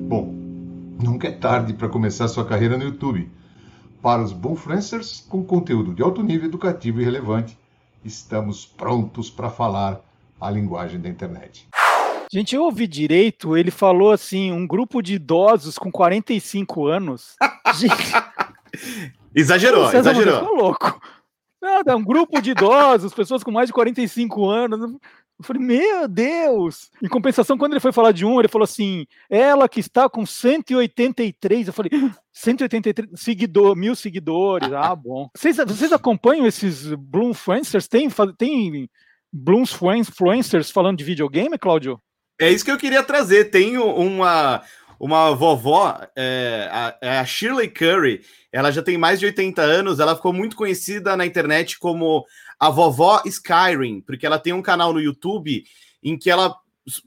Bom, 0.07 0.31
nunca 1.01 1.29
é 1.29 1.31
tarde 1.31 1.73
para 1.73 1.89
começar 1.89 2.27
sua 2.27 2.45
carreira 2.45 2.77
no 2.77 2.83
YouTube. 2.83 3.27
Para 4.03 4.21
os 4.21 4.33
Boomfluencers, 4.33 5.25
com 5.29 5.45
conteúdo 5.45 5.93
de 5.93 6.03
alto 6.03 6.21
nível 6.21 6.49
educativo 6.49 6.99
e 6.99 7.05
relevante, 7.05 7.57
estamos 8.03 8.65
prontos 8.65 9.29
para 9.29 9.49
falar 9.49 10.01
a 10.41 10.51
linguagem 10.51 10.99
da 10.99 11.07
internet. 11.07 11.69
Gente, 12.29 12.53
eu 12.53 12.63
ouvi 12.63 12.85
direito, 12.85 13.55
ele 13.55 13.71
falou 13.71 14.11
assim, 14.11 14.51
um 14.51 14.67
grupo 14.67 15.01
de 15.01 15.13
idosos 15.13 15.77
com 15.77 15.89
45 15.89 16.85
anos. 16.85 17.37
Gente, 17.75 18.11
Exagerou, 19.33 19.85
César 19.89 20.11
exagerou. 20.11 20.39
Ficou 20.41 20.55
louco. 20.57 21.01
Nada, 21.61 21.95
um 21.95 22.03
grupo 22.03 22.41
de 22.41 22.51
idosos, 22.51 23.13
pessoas 23.13 23.41
com 23.41 23.51
mais 23.51 23.67
de 23.67 23.73
45 23.73 24.49
anos. 24.49 24.97
Eu 25.39 25.45
falei, 25.45 25.61
meu 25.61 26.07
Deus! 26.07 26.91
Em 27.01 27.07
compensação, 27.07 27.57
quando 27.57 27.73
ele 27.73 27.79
foi 27.79 27.91
falar 27.91 28.11
de 28.11 28.25
um, 28.25 28.39
ele 28.39 28.47
falou 28.47 28.63
assim: 28.63 29.05
ela 29.29 29.67
que 29.67 29.79
está 29.79 30.07
com 30.07 30.25
183. 30.25 31.67
Eu 31.67 31.73
falei, 31.73 31.91
183 32.31 33.09
seguidor, 33.19 33.75
mil 33.75 33.95
seguidores. 33.95 34.71
Ah, 34.71 34.93
bom. 34.95 35.29
Vocês, 35.35 35.57
vocês 35.57 35.91
acompanham 35.91 36.45
esses 36.45 36.93
Bloomfluencers? 36.93 37.87
Tem, 37.87 38.07
tem 38.37 38.89
Bloomfluencers 39.31 40.69
falando 40.69 40.97
de 40.97 41.03
videogame, 41.03 41.57
Cláudio? 41.57 41.99
É 42.39 42.49
isso 42.49 42.63
que 42.63 42.71
eu 42.71 42.77
queria 42.77 43.03
trazer. 43.03 43.45
Tem 43.45 43.77
uma. 43.77 44.61
uma 44.99 45.35
vovó, 45.35 45.99
é, 46.15 46.69
a, 46.71 46.97
é 47.01 47.19
a 47.19 47.25
Shirley 47.25 47.67
Curry, 47.67 48.21
ela 48.51 48.71
já 48.71 48.83
tem 48.83 48.97
mais 48.97 49.19
de 49.19 49.25
80 49.25 49.61
anos, 49.61 49.99
ela 49.99 50.15
ficou 50.15 50.31
muito 50.31 50.55
conhecida 50.55 51.17
na 51.17 51.25
internet 51.25 51.79
como 51.79 52.23
a 52.59 52.69
vovó 52.69 53.21
Skyrim, 53.25 54.01
porque 54.01 54.25
ela 54.25 54.39
tem 54.39 54.53
um 54.53 54.61
canal 54.61 54.93
no 54.93 55.01
YouTube 55.01 55.63
em 56.03 56.17
que 56.17 56.29
ela 56.29 56.55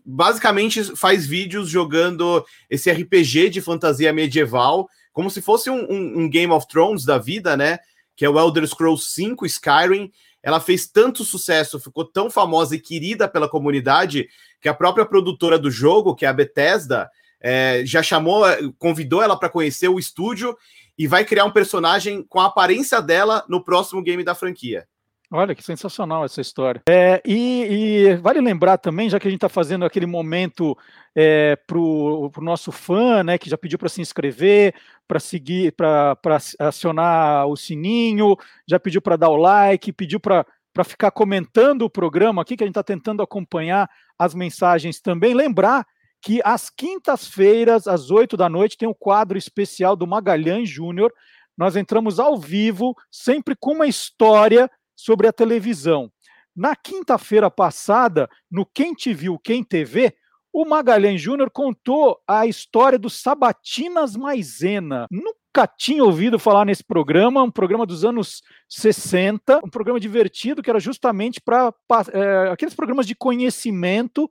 basicamente 0.04 0.82
faz 0.96 1.26
vídeos 1.26 1.68
jogando 1.68 2.44
esse 2.68 2.90
RPG 2.90 3.50
de 3.50 3.60
fantasia 3.60 4.12
medieval, 4.12 4.88
como 5.12 5.30
se 5.30 5.42
fosse 5.42 5.70
um, 5.70 5.84
um, 5.90 6.20
um 6.20 6.30
Game 6.30 6.52
of 6.52 6.66
Thrones 6.66 7.04
da 7.04 7.18
vida, 7.18 7.56
né? 7.56 7.78
Que 8.14 8.24
é 8.24 8.30
o 8.30 8.38
Elder 8.38 8.66
Scrolls 8.66 9.10
5 9.10 9.44
Skyrim. 9.46 10.10
Ela 10.42 10.60
fez 10.60 10.86
tanto 10.86 11.24
sucesso, 11.24 11.80
ficou 11.80 12.04
tão 12.04 12.30
famosa 12.30 12.76
e 12.76 12.80
querida 12.80 13.28
pela 13.28 13.48
comunidade, 13.48 14.28
que 14.60 14.68
a 14.68 14.74
própria 14.74 15.04
produtora 15.04 15.58
do 15.58 15.70
jogo, 15.70 16.14
que 16.14 16.24
é 16.24 16.28
a 16.28 16.32
Bethesda, 16.32 17.10
é, 17.40 17.82
já 17.84 18.02
chamou, 18.02 18.44
convidou 18.78 19.22
ela 19.22 19.38
para 19.38 19.48
conhecer 19.48 19.88
o 19.88 19.98
estúdio 19.98 20.56
e 20.98 21.06
vai 21.06 21.24
criar 21.24 21.44
um 21.44 21.50
personagem 21.50 22.22
com 22.22 22.40
a 22.40 22.46
aparência 22.46 23.02
dela 23.02 23.44
no 23.48 23.62
próximo 23.62 24.02
game 24.02 24.24
da 24.24 24.34
franquia. 24.34 24.86
Olha 25.30 25.54
que 25.54 25.62
sensacional 25.62 26.24
essa 26.24 26.40
história. 26.40 26.82
É, 26.88 27.20
e, 27.24 27.64
e, 27.64 28.16
vale 28.16 28.40
lembrar 28.40 28.78
também, 28.78 29.10
já 29.10 29.18
que 29.18 29.26
a 29.26 29.30
gente 29.30 29.38
está 29.38 29.48
fazendo 29.48 29.84
aquele 29.84 30.06
momento 30.06 30.76
é, 31.14 31.56
para 31.56 31.78
o 31.78 32.30
nosso 32.40 32.70
fã, 32.70 33.24
né, 33.24 33.36
que 33.36 33.50
já 33.50 33.58
pediu 33.58 33.78
para 33.78 33.88
se 33.88 34.00
inscrever, 34.00 34.74
para 35.08 35.18
seguir, 35.18 35.72
para 35.72 36.16
acionar 36.60 37.46
o 37.48 37.56
sininho, 37.56 38.36
já 38.68 38.78
pediu 38.78 39.02
para 39.02 39.16
dar 39.16 39.30
o 39.30 39.36
like, 39.36 39.92
pediu 39.92 40.20
para 40.20 40.44
ficar 40.84 41.10
comentando 41.10 41.82
o 41.82 41.90
programa 41.90 42.42
aqui, 42.42 42.56
que 42.56 42.62
a 42.62 42.66
gente 42.66 42.72
está 42.72 42.84
tentando 42.84 43.22
acompanhar 43.22 43.90
as 44.16 44.32
mensagens 44.32 45.00
também. 45.00 45.34
Lembrar 45.34 45.84
que 46.22 46.40
às 46.44 46.70
quintas-feiras, 46.70 47.88
às 47.88 48.10
oito 48.10 48.36
da 48.36 48.48
noite, 48.48 48.76
tem 48.76 48.88
um 48.88 48.94
quadro 48.94 49.36
especial 49.36 49.96
do 49.96 50.06
Magalhães 50.06 50.68
Júnior. 50.68 51.12
Nós 51.56 51.74
entramos 51.74 52.20
ao 52.20 52.38
vivo, 52.38 52.94
sempre 53.10 53.56
com 53.58 53.72
uma 53.72 53.86
história 53.86 54.70
sobre 54.96 55.28
a 55.28 55.32
televisão. 55.32 56.10
Na 56.56 56.74
quinta-feira 56.74 57.50
passada, 57.50 58.28
no 58.50 58.64
Quem 58.64 58.94
Te 58.94 59.12
Viu, 59.12 59.38
Quem 59.38 59.62
TV, 59.62 60.14
o 60.52 60.64
Magalhães 60.64 61.20
Júnior 61.20 61.50
contou 61.50 62.18
a 62.26 62.46
história 62.46 62.98
do 62.98 63.10
Sabatinas 63.10 64.16
Maisena. 64.16 65.06
Nunca 65.10 65.66
tinha 65.66 66.02
ouvido 66.02 66.38
falar 66.38 66.64
nesse 66.64 66.82
programa, 66.82 67.42
um 67.42 67.50
programa 67.50 67.84
dos 67.84 68.06
anos 68.06 68.42
60, 68.66 69.60
um 69.62 69.68
programa 69.68 70.00
divertido 70.00 70.62
que 70.62 70.70
era 70.70 70.80
justamente 70.80 71.42
para 71.42 71.74
é, 72.10 72.48
aqueles 72.50 72.74
programas 72.74 73.06
de 73.06 73.14
conhecimento 73.14 74.30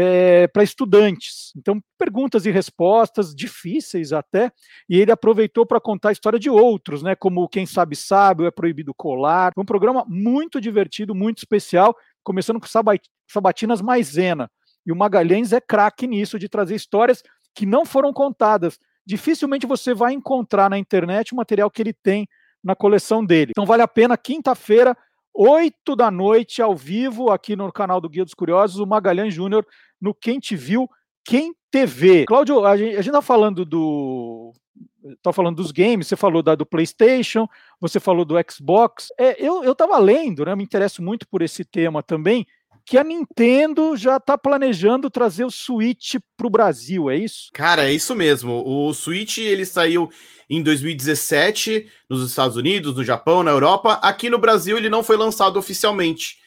é, 0.00 0.46
para 0.46 0.62
estudantes. 0.62 1.52
Então, 1.56 1.82
perguntas 1.98 2.46
e 2.46 2.52
respostas 2.52 3.34
difíceis 3.34 4.12
até, 4.12 4.52
e 4.88 4.96
ele 4.96 5.10
aproveitou 5.10 5.66
para 5.66 5.80
contar 5.80 6.10
a 6.10 6.12
história 6.12 6.38
de 6.38 6.48
outros, 6.48 7.02
né? 7.02 7.16
Como 7.16 7.48
Quem 7.48 7.66
Sabe 7.66 7.96
Sabe, 7.96 8.46
É 8.46 8.50
Proibido 8.52 8.94
Colar. 8.94 9.52
Um 9.56 9.64
programa 9.64 10.04
muito 10.06 10.60
divertido, 10.60 11.16
muito 11.16 11.38
especial, 11.38 11.96
começando 12.22 12.60
com 12.60 12.68
Sabatinas 13.26 13.82
Maisena. 13.82 14.48
E 14.86 14.92
o 14.92 14.96
Magalhães 14.96 15.52
é 15.52 15.60
craque 15.60 16.06
nisso, 16.06 16.38
de 16.38 16.48
trazer 16.48 16.76
histórias 16.76 17.20
que 17.52 17.66
não 17.66 17.84
foram 17.84 18.12
contadas. 18.12 18.78
Dificilmente 19.04 19.66
você 19.66 19.92
vai 19.92 20.12
encontrar 20.12 20.70
na 20.70 20.78
internet 20.78 21.32
o 21.32 21.36
material 21.36 21.68
que 21.72 21.82
ele 21.82 21.92
tem 21.92 22.28
na 22.62 22.76
coleção 22.76 23.24
dele. 23.24 23.50
Então 23.50 23.66
vale 23.66 23.82
a 23.82 23.88
pena, 23.88 24.16
quinta-feira, 24.16 24.96
8 25.40 25.94
da 25.94 26.10
noite, 26.10 26.60
ao 26.60 26.74
vivo, 26.74 27.30
aqui 27.30 27.54
no 27.54 27.72
canal 27.72 28.00
do 28.00 28.08
Guia 28.08 28.24
dos 28.24 28.34
Curiosos, 28.34 28.80
o 28.80 28.86
Magalhães 28.86 29.32
Júnior, 29.32 29.64
no 30.00 30.14
Quem 30.14 30.38
Te 30.38 30.56
Viu, 30.56 30.88
Quem 31.24 31.54
TV. 31.70 32.24
Cláudio, 32.26 32.64
a 32.64 32.76
gente, 32.76 32.98
está 32.98 33.22
falando 33.22 33.64
do. 33.64 34.52
Tá 35.22 35.32
falando 35.32 35.56
dos 35.56 35.70
games, 35.70 36.06
você 36.06 36.16
falou 36.16 36.42
da, 36.42 36.54
do 36.54 36.66
PlayStation, 36.66 37.48
você 37.80 37.98
falou 37.98 38.24
do 38.24 38.34
Xbox. 38.50 39.08
É, 39.18 39.42
eu, 39.42 39.64
eu 39.64 39.74
tava 39.74 39.96
lendo, 39.98 40.44
né? 40.44 40.54
Me 40.54 40.64
interesso 40.64 41.02
muito 41.02 41.26
por 41.28 41.40
esse 41.40 41.64
tema 41.64 42.02
também 42.02 42.46
que 42.88 42.96
a 42.96 43.04
Nintendo 43.04 43.94
já 43.98 44.16
está 44.16 44.38
planejando 44.38 45.10
trazer 45.10 45.44
o 45.44 45.50
Switch 45.50 46.14
para 46.34 46.46
o 46.46 46.50
Brasil, 46.50 47.10
é 47.10 47.16
isso? 47.16 47.50
Cara, 47.52 47.86
é 47.86 47.92
isso 47.92 48.14
mesmo. 48.14 48.62
O 48.66 48.94
Switch 48.94 49.36
ele 49.38 49.66
saiu 49.66 50.08
em 50.48 50.62
2017 50.62 51.86
nos 52.08 52.26
Estados 52.26 52.56
Unidos, 52.56 52.96
no 52.96 53.04
Japão, 53.04 53.42
na 53.42 53.50
Europa. 53.50 54.00
Aqui 54.02 54.30
no 54.30 54.38
Brasil 54.38 54.78
ele 54.78 54.88
não 54.88 55.04
foi 55.04 55.18
lançado 55.18 55.58
oficialmente. 55.58 56.38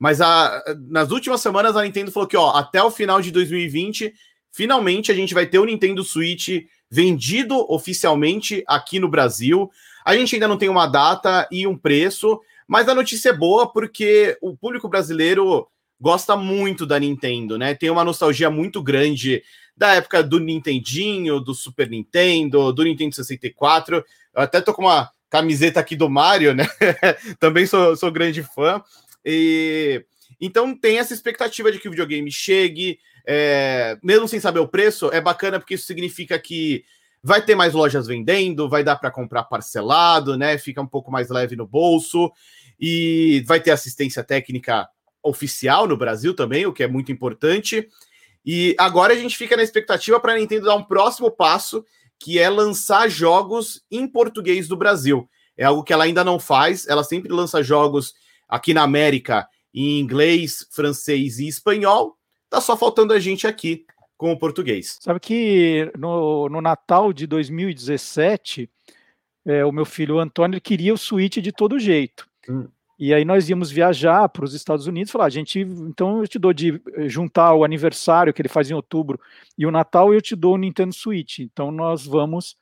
Mas 0.00 0.22
a, 0.22 0.64
nas 0.88 1.10
últimas 1.10 1.42
semanas 1.42 1.76
a 1.76 1.82
Nintendo 1.82 2.10
falou 2.10 2.26
que 2.26 2.36
ó, 2.36 2.52
até 2.52 2.82
o 2.82 2.90
final 2.90 3.20
de 3.20 3.30
2020, 3.30 4.14
finalmente 4.50 5.12
a 5.12 5.14
gente 5.14 5.34
vai 5.34 5.44
ter 5.44 5.58
o 5.58 5.64
Nintendo 5.66 6.02
Switch 6.02 6.48
vendido 6.90 7.54
oficialmente 7.70 8.64
aqui 8.66 8.98
no 8.98 9.10
Brasil. 9.10 9.70
A 10.02 10.16
gente 10.16 10.34
ainda 10.34 10.48
não 10.48 10.56
tem 10.56 10.70
uma 10.70 10.86
data 10.86 11.46
e 11.52 11.66
um 11.66 11.76
preço, 11.76 12.40
mas 12.66 12.88
a 12.88 12.94
notícia 12.94 13.28
é 13.28 13.36
boa 13.36 13.70
porque 13.70 14.38
o 14.40 14.56
público 14.56 14.88
brasileiro 14.88 15.68
gosta 16.00 16.34
muito 16.34 16.86
da 16.86 16.98
Nintendo, 16.98 17.58
né? 17.58 17.74
Tem 17.74 17.90
uma 17.90 18.02
nostalgia 18.02 18.48
muito 18.48 18.82
grande 18.82 19.42
da 19.76 19.94
época 19.94 20.22
do 20.22 20.40
Nintendinho, 20.40 21.40
do 21.40 21.54
Super 21.54 21.90
Nintendo, 21.90 22.72
do 22.72 22.84
Nintendo 22.84 23.14
64. 23.14 23.96
Eu 23.96 24.04
até 24.34 24.62
tô 24.62 24.72
com 24.72 24.82
uma 24.82 25.10
camiseta 25.28 25.78
aqui 25.78 25.94
do 25.94 26.08
Mario, 26.08 26.54
né? 26.54 26.66
Também 27.38 27.66
sou, 27.66 27.94
sou 27.96 28.10
grande 28.10 28.42
fã. 28.42 28.82
E 29.24 30.04
então 30.40 30.74
tem 30.74 30.98
essa 30.98 31.12
expectativa 31.12 31.70
de 31.70 31.78
que 31.78 31.88
o 31.88 31.90
videogame 31.90 32.30
chegue, 32.32 32.98
é, 33.26 33.98
mesmo 34.02 34.26
sem 34.26 34.40
saber 34.40 34.60
o 34.60 34.68
preço, 34.68 35.10
é 35.12 35.20
bacana 35.20 35.58
porque 35.58 35.74
isso 35.74 35.86
significa 35.86 36.38
que 36.38 36.84
vai 37.22 37.42
ter 37.42 37.54
mais 37.54 37.74
lojas 37.74 38.06
vendendo, 38.06 38.68
vai 38.68 38.82
dar 38.82 38.96
para 38.96 39.10
comprar 39.10 39.44
parcelado, 39.44 40.38
né? 40.38 40.56
Fica 40.56 40.80
um 40.80 40.86
pouco 40.86 41.10
mais 41.10 41.28
leve 41.28 41.54
no 41.54 41.66
bolso 41.66 42.32
e 42.80 43.44
vai 43.46 43.60
ter 43.60 43.70
assistência 43.70 44.24
técnica 44.24 44.88
oficial 45.22 45.86
no 45.86 45.98
Brasil 45.98 46.34
também, 46.34 46.64
o 46.64 46.72
que 46.72 46.82
é 46.82 46.88
muito 46.88 47.12
importante. 47.12 47.86
E 48.44 48.74
agora 48.78 49.12
a 49.12 49.16
gente 49.16 49.36
fica 49.36 49.56
na 49.56 49.62
expectativa 49.62 50.18
para 50.18 50.32
a 50.32 50.38
Nintendo 50.38 50.64
dar 50.64 50.76
um 50.76 50.84
próximo 50.84 51.30
passo, 51.30 51.84
que 52.18 52.38
é 52.38 52.48
lançar 52.48 53.08
jogos 53.08 53.82
em 53.90 54.06
português 54.06 54.66
do 54.66 54.76
Brasil. 54.76 55.28
É 55.56 55.64
algo 55.64 55.84
que 55.84 55.92
ela 55.92 56.04
ainda 56.04 56.24
não 56.24 56.38
faz, 56.40 56.86
ela 56.88 57.04
sempre 57.04 57.30
lança 57.30 57.62
jogos 57.62 58.14
aqui 58.50 58.74
na 58.74 58.82
América 58.82 59.48
em 59.72 60.00
inglês, 60.00 60.66
francês 60.70 61.38
e 61.38 61.46
espanhol. 61.46 62.16
Tá 62.48 62.60
só 62.60 62.76
faltando 62.76 63.12
a 63.12 63.20
gente 63.20 63.46
aqui 63.46 63.86
com 64.16 64.32
o 64.32 64.38
português. 64.38 64.98
Sabe 65.00 65.20
que 65.20 65.90
no, 65.96 66.48
no 66.48 66.60
Natal 66.60 67.12
de 67.12 67.26
2017, 67.26 68.68
é, 69.46 69.64
o 69.64 69.72
meu 69.72 69.86
filho 69.86 70.18
Antônio 70.18 70.60
queria 70.60 70.92
o 70.92 70.98
Switch 70.98 71.38
de 71.38 71.52
todo 71.52 71.78
jeito. 71.78 72.28
Hum. 72.48 72.66
E 73.00 73.14
aí 73.14 73.24
nós 73.24 73.48
íamos 73.48 73.70
viajar 73.70 74.28
para 74.28 74.44
os 74.44 74.52
Estados 74.52 74.86
Unidos, 74.86 75.10
falar, 75.10 75.30
gente, 75.30 75.58
então 75.58 76.20
eu 76.20 76.28
te 76.28 76.38
dou 76.38 76.52
de 76.52 76.78
eh, 76.96 77.08
juntar 77.08 77.54
o 77.54 77.64
aniversário 77.64 78.30
que 78.34 78.42
ele 78.42 78.48
faz 78.50 78.70
em 78.70 78.74
outubro 78.74 79.18
e 79.56 79.64
o 79.64 79.70
Natal 79.70 80.12
eu 80.12 80.20
te 80.20 80.36
dou 80.36 80.52
o 80.54 80.58
Nintendo 80.58 80.92
Switch. 80.92 81.38
Então 81.38 81.72
nós 81.72 82.04
vamos 82.04 82.58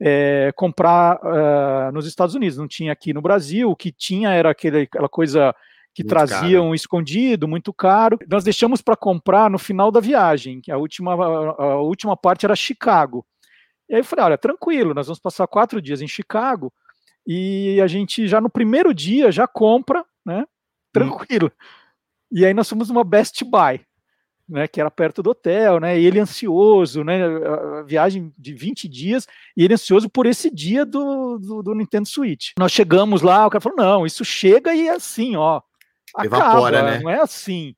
é, 0.00 0.52
comprar 0.54 1.18
uh, 1.18 1.92
nos 1.92 2.06
Estados 2.06 2.34
Unidos. 2.34 2.58
Não 2.58 2.68
tinha 2.68 2.92
aqui 2.92 3.12
no 3.12 3.22
Brasil, 3.22 3.70
o 3.70 3.76
que 3.76 3.90
tinha 3.90 4.30
era 4.30 4.50
aquele, 4.50 4.82
aquela 4.82 5.08
coisa 5.08 5.54
que 5.94 6.02
muito 6.02 6.10
traziam 6.10 6.64
caro. 6.64 6.74
escondido, 6.74 7.48
muito 7.48 7.72
caro. 7.72 8.18
Nós 8.30 8.44
deixamos 8.44 8.82
para 8.82 8.96
comprar 8.96 9.50
no 9.50 9.58
final 9.58 9.90
da 9.90 10.00
viagem, 10.00 10.60
que 10.60 10.70
a 10.70 10.76
última, 10.76 11.14
a, 11.14 11.62
a 11.62 11.80
última 11.80 12.16
parte 12.16 12.44
era 12.44 12.54
Chicago. 12.54 13.24
E 13.88 13.94
aí 13.94 14.00
eu 14.00 14.04
falei, 14.04 14.24
olha, 14.26 14.38
tranquilo, 14.38 14.92
nós 14.92 15.06
vamos 15.06 15.20
passar 15.20 15.46
quatro 15.46 15.80
dias 15.80 16.02
em 16.02 16.08
Chicago 16.08 16.72
e 17.26 17.80
a 17.80 17.86
gente 17.86 18.28
já 18.28 18.40
no 18.40 18.50
primeiro 18.50 18.94
dia 18.94 19.32
já 19.32 19.46
compra, 19.46 20.04
né? 20.24 20.44
Tranquilo. 20.92 21.46
Hum. 21.46 21.66
E 22.32 22.44
aí 22.44 22.52
nós 22.52 22.68
fomos 22.68 22.90
uma 22.90 23.04
Best 23.04 23.44
Buy, 23.44 23.80
né? 24.48 24.68
Que 24.68 24.80
era 24.80 24.90
perto 24.90 25.22
do 25.22 25.30
hotel, 25.30 25.80
né? 25.80 25.98
E 25.98 26.04
ele 26.04 26.20
ansioso, 26.20 27.02
né? 27.02 27.24
A 27.24 27.82
viagem 27.82 28.32
de 28.38 28.54
20 28.54 28.88
dias, 28.88 29.26
e 29.56 29.64
ele 29.64 29.74
ansioso 29.74 30.08
por 30.08 30.26
esse 30.26 30.50
dia 30.50 30.84
do, 30.84 31.38
do, 31.38 31.62
do 31.62 31.74
Nintendo 31.74 32.08
Switch. 32.08 32.52
Nós 32.58 32.72
chegamos 32.72 33.22
lá, 33.22 33.46
o 33.46 33.50
cara 33.50 33.60
falou: 33.60 33.78
não, 33.78 34.06
isso 34.06 34.24
chega 34.24 34.74
e 34.74 34.88
é 34.88 34.92
assim, 34.92 35.36
ó. 35.36 35.60
Evapora, 36.22 36.78
acaba, 36.78 36.82
né? 36.82 37.00
Não 37.00 37.10
é 37.10 37.20
assim. 37.20 37.74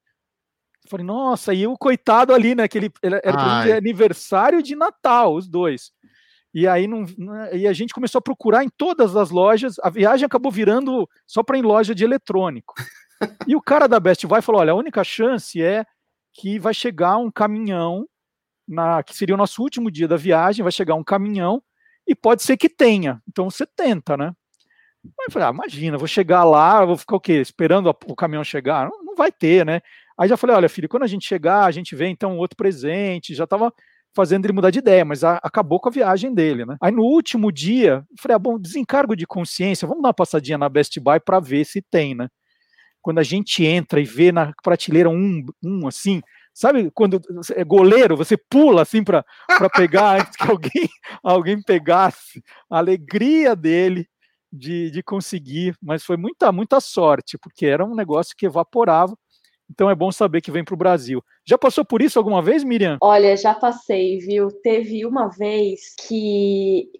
Eu 0.84 0.90
falei, 0.90 1.04
nossa, 1.04 1.52
e 1.52 1.66
o 1.66 1.76
coitado 1.76 2.32
ali, 2.32 2.54
né? 2.54 2.68
Que 2.68 2.78
ele, 2.78 2.92
era 3.02 3.76
aniversário 3.76 4.62
de 4.62 4.76
Natal, 4.76 5.34
os 5.34 5.48
dois. 5.48 5.90
E 6.54 6.66
aí 6.66 6.86
não, 6.86 7.04
e 7.52 7.66
a 7.66 7.72
gente 7.72 7.92
começou 7.92 8.18
a 8.18 8.22
procurar 8.22 8.64
em 8.64 8.70
todas 8.70 9.14
as 9.16 9.30
lojas. 9.30 9.78
A 9.82 9.90
viagem 9.90 10.24
acabou 10.24 10.50
virando 10.50 11.08
só 11.26 11.42
para 11.42 11.58
em 11.58 11.62
loja 11.62 11.94
de 11.94 12.04
eletrônico. 12.04 12.74
e 13.46 13.54
o 13.54 13.60
cara 13.60 13.86
da 13.86 14.00
Best 14.00 14.26
Buy 14.26 14.40
falou: 14.40 14.60
olha, 14.60 14.72
a 14.72 14.76
única 14.76 15.04
chance 15.04 15.62
é 15.62 15.84
que 16.38 16.56
vai 16.58 16.72
chegar 16.72 17.16
um 17.16 17.30
caminhão 17.32 18.06
na 18.66 19.02
que 19.02 19.16
seria 19.16 19.34
o 19.34 19.38
nosso 19.38 19.60
último 19.60 19.90
dia 19.90 20.06
da 20.06 20.16
viagem, 20.16 20.62
vai 20.62 20.70
chegar 20.70 20.94
um 20.94 21.02
caminhão 21.02 21.60
e 22.06 22.14
pode 22.14 22.44
ser 22.44 22.56
que 22.56 22.68
tenha. 22.68 23.20
Então 23.28 23.50
você 23.50 23.66
tenta, 23.66 24.16
né? 24.16 24.32
Falei, 25.30 25.48
ah, 25.48 25.50
imagina, 25.50 25.98
vou 25.98 26.06
chegar 26.06 26.44
lá, 26.44 26.84
vou 26.84 26.96
ficar 26.96 27.16
o 27.16 27.20
quê? 27.20 27.40
Esperando 27.40 27.88
o 27.88 28.14
caminhão 28.14 28.44
chegar? 28.44 28.88
Não, 28.88 29.04
não 29.04 29.16
vai 29.16 29.32
ter, 29.32 29.66
né? 29.66 29.80
Aí 30.16 30.28
já 30.28 30.36
falei, 30.36 30.54
olha, 30.54 30.68
filho, 30.68 30.88
quando 30.88 31.02
a 31.02 31.06
gente 31.08 31.26
chegar, 31.26 31.64
a 31.64 31.70
gente 31.72 31.96
vê 31.96 32.06
então 32.06 32.36
outro 32.36 32.56
presente. 32.56 33.34
Já 33.34 33.44
estava 33.44 33.72
fazendo 34.14 34.44
ele 34.44 34.52
mudar 34.52 34.70
de 34.70 34.78
ideia, 34.78 35.04
mas 35.04 35.24
a, 35.24 35.40
acabou 35.42 35.80
com 35.80 35.88
a 35.88 35.92
viagem 35.92 36.32
dele, 36.32 36.64
né? 36.64 36.76
Aí 36.80 36.92
no 36.92 37.02
último 37.02 37.50
dia, 37.50 38.04
falei, 38.20 38.36
ah, 38.36 38.38
bom, 38.38 38.58
desencargo 38.58 39.16
de 39.16 39.26
consciência, 39.26 39.88
vamos 39.88 40.02
dar 40.02 40.08
uma 40.08 40.14
passadinha 40.14 40.58
na 40.58 40.68
Best 40.68 40.98
Buy 41.00 41.18
para 41.20 41.40
ver 41.40 41.64
se 41.64 41.82
tem, 41.82 42.14
né? 42.14 42.28
Quando 43.08 43.20
a 43.20 43.22
gente 43.22 43.64
entra 43.64 44.02
e 44.02 44.04
vê 44.04 44.30
na 44.30 44.52
prateleira 44.62 45.08
um, 45.08 45.42
um 45.64 45.86
assim, 45.86 46.20
sabe 46.52 46.90
quando 46.94 47.18
é 47.56 47.64
goleiro, 47.64 48.14
você 48.14 48.36
pula 48.36 48.82
assim 48.82 49.02
para 49.02 49.24
pegar 49.74 50.20
antes 50.20 50.36
que 50.36 50.50
alguém, 50.50 50.70
alguém 51.24 51.62
pegasse, 51.62 52.42
a 52.68 52.76
alegria 52.76 53.56
dele 53.56 54.06
de, 54.52 54.90
de 54.90 55.02
conseguir, 55.02 55.74
mas 55.80 56.04
foi 56.04 56.18
muita, 56.18 56.52
muita 56.52 56.80
sorte, 56.80 57.38
porque 57.38 57.64
era 57.64 57.82
um 57.82 57.94
negócio 57.94 58.36
que 58.36 58.44
evaporava. 58.44 59.16
Então 59.70 59.88
é 59.88 59.94
bom 59.94 60.12
saber 60.12 60.42
que 60.42 60.50
vem 60.50 60.62
para 60.62 60.74
o 60.74 60.78
Brasil. 60.78 61.24
Já 61.46 61.56
passou 61.56 61.86
por 61.86 62.02
isso 62.02 62.18
alguma 62.18 62.42
vez, 62.42 62.62
Miriam? 62.62 62.98
Olha, 63.00 63.34
já 63.38 63.54
passei, 63.54 64.18
viu? 64.18 64.48
Teve 64.62 65.06
uma 65.06 65.28
vez 65.28 65.94
que 66.06 66.90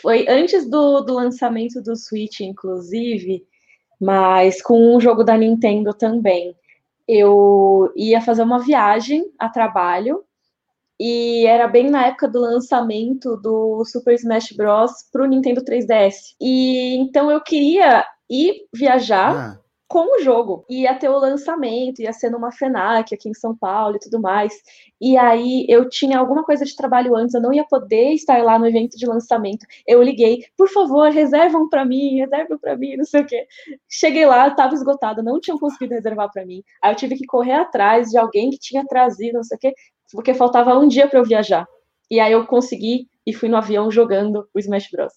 foi 0.00 0.26
antes 0.30 0.66
do, 0.70 1.02
do 1.02 1.12
lançamento 1.12 1.82
do 1.82 1.94
Switch, 1.94 2.40
inclusive, 2.40 3.44
mas 4.02 4.60
com 4.60 4.96
um 4.96 5.00
jogo 5.00 5.22
da 5.22 5.38
Nintendo 5.38 5.94
também. 5.94 6.56
Eu 7.06 7.92
ia 7.94 8.20
fazer 8.20 8.42
uma 8.42 8.58
viagem 8.58 9.30
a 9.38 9.48
trabalho 9.48 10.24
e 10.98 11.46
era 11.46 11.68
bem 11.68 11.88
na 11.88 12.06
época 12.06 12.26
do 12.26 12.40
lançamento 12.40 13.36
do 13.36 13.84
Super 13.84 14.14
Smash 14.14 14.52
Bros. 14.56 14.90
para 15.12 15.22
o 15.22 15.26
Nintendo 15.26 15.64
3DS. 15.64 16.34
E 16.40 16.96
então 16.96 17.30
eu 17.30 17.40
queria 17.40 18.04
ir 18.28 18.66
viajar. 18.74 19.36
Ah. 19.36 19.62
Com 19.92 20.16
o 20.16 20.22
jogo, 20.22 20.64
ia 20.70 20.94
ter 20.94 21.10
o 21.10 21.18
lançamento, 21.18 22.00
ia 22.00 22.14
ser 22.14 22.30
numa 22.30 22.50
FENAC 22.50 23.14
aqui 23.14 23.28
em 23.28 23.34
São 23.34 23.54
Paulo 23.54 23.96
e 23.96 23.98
tudo 23.98 24.18
mais. 24.18 24.54
E 24.98 25.18
aí 25.18 25.66
eu 25.68 25.86
tinha 25.86 26.18
alguma 26.18 26.42
coisa 26.42 26.64
de 26.64 26.74
trabalho 26.74 27.14
antes, 27.14 27.34
eu 27.34 27.42
não 27.42 27.52
ia 27.52 27.62
poder 27.62 28.14
estar 28.14 28.42
lá 28.42 28.58
no 28.58 28.66
evento 28.66 28.96
de 28.96 29.04
lançamento. 29.04 29.66
Eu 29.86 30.02
liguei, 30.02 30.46
por 30.56 30.66
favor, 30.70 31.10
reservam 31.10 31.68
para 31.68 31.84
mim, 31.84 32.20
reservam 32.20 32.56
para 32.58 32.74
mim, 32.74 32.96
não 32.96 33.04
sei 33.04 33.20
o 33.20 33.26
quê. 33.26 33.46
Cheguei 33.86 34.24
lá, 34.24 34.48
estava 34.48 34.72
esgotado, 34.72 35.22
não 35.22 35.38
tinham 35.38 35.58
conseguido 35.58 35.92
reservar 35.92 36.32
para 36.32 36.46
mim. 36.46 36.62
Aí 36.82 36.90
eu 36.90 36.96
tive 36.96 37.14
que 37.14 37.26
correr 37.26 37.52
atrás 37.52 38.08
de 38.08 38.16
alguém 38.16 38.48
que 38.48 38.58
tinha 38.58 38.86
trazido, 38.86 39.34
não 39.34 39.44
sei 39.44 39.58
o 39.58 39.60
quê, 39.60 39.74
porque 40.10 40.32
faltava 40.32 40.78
um 40.78 40.88
dia 40.88 41.06
para 41.06 41.18
eu 41.18 41.24
viajar. 41.26 41.68
E 42.10 42.18
aí 42.18 42.32
eu 42.32 42.46
consegui 42.46 43.08
e 43.26 43.34
fui 43.34 43.50
no 43.50 43.58
avião 43.58 43.90
jogando 43.90 44.48
o 44.54 44.58
Smash 44.58 44.88
Bros. 44.90 45.12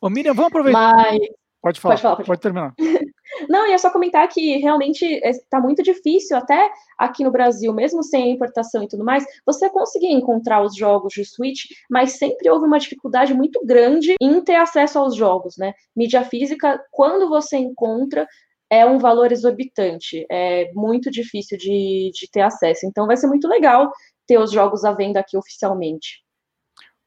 Ô, 0.00 0.08
Miriam, 0.08 0.32
vamos 0.32 0.50
aproveitar. 0.50 0.94
Mas 0.94 1.18
Pode 1.62 1.80
falar, 1.80 1.94
Pode 1.94 2.02
falar, 2.02 2.16
pode 2.16 2.26
pode 2.26 2.40
terminar. 2.40 2.74
Não, 3.48 3.68
ia 3.68 3.78
só 3.78 3.90
comentar 3.90 4.26
que 4.28 4.56
realmente 4.58 5.04
está 5.24 5.60
muito 5.60 5.82
difícil, 5.82 6.36
até 6.36 6.70
aqui 6.98 7.24
no 7.24 7.30
Brasil, 7.30 7.72
mesmo 7.72 8.02
sem 8.02 8.24
a 8.24 8.34
importação 8.34 8.82
e 8.82 8.88
tudo 8.88 9.04
mais, 9.04 9.24
você 9.44 9.68
conseguir 9.70 10.12
encontrar 10.12 10.62
os 10.62 10.76
jogos 10.76 11.12
de 11.14 11.24
Switch, 11.24 11.64
mas 11.90 12.12
sempre 12.12 12.50
houve 12.50 12.66
uma 12.66 12.78
dificuldade 12.78 13.34
muito 13.34 13.64
grande 13.64 14.14
em 14.20 14.40
ter 14.40 14.56
acesso 14.56 14.98
aos 14.98 15.14
jogos, 15.14 15.56
né? 15.56 15.74
Mídia 15.94 16.24
física, 16.24 16.82
quando 16.90 17.28
você 17.28 17.56
encontra, 17.56 18.26
é 18.70 18.86
um 18.86 18.98
valor 18.98 19.30
exorbitante, 19.32 20.26
é 20.30 20.72
muito 20.72 21.10
difícil 21.10 21.58
de, 21.58 22.10
de 22.14 22.30
ter 22.30 22.40
acesso. 22.40 22.86
Então 22.86 23.06
vai 23.06 23.16
ser 23.16 23.26
muito 23.26 23.46
legal 23.46 23.92
ter 24.26 24.38
os 24.38 24.50
jogos 24.50 24.84
à 24.84 24.92
venda 24.92 25.20
aqui 25.20 25.36
oficialmente. 25.36 26.22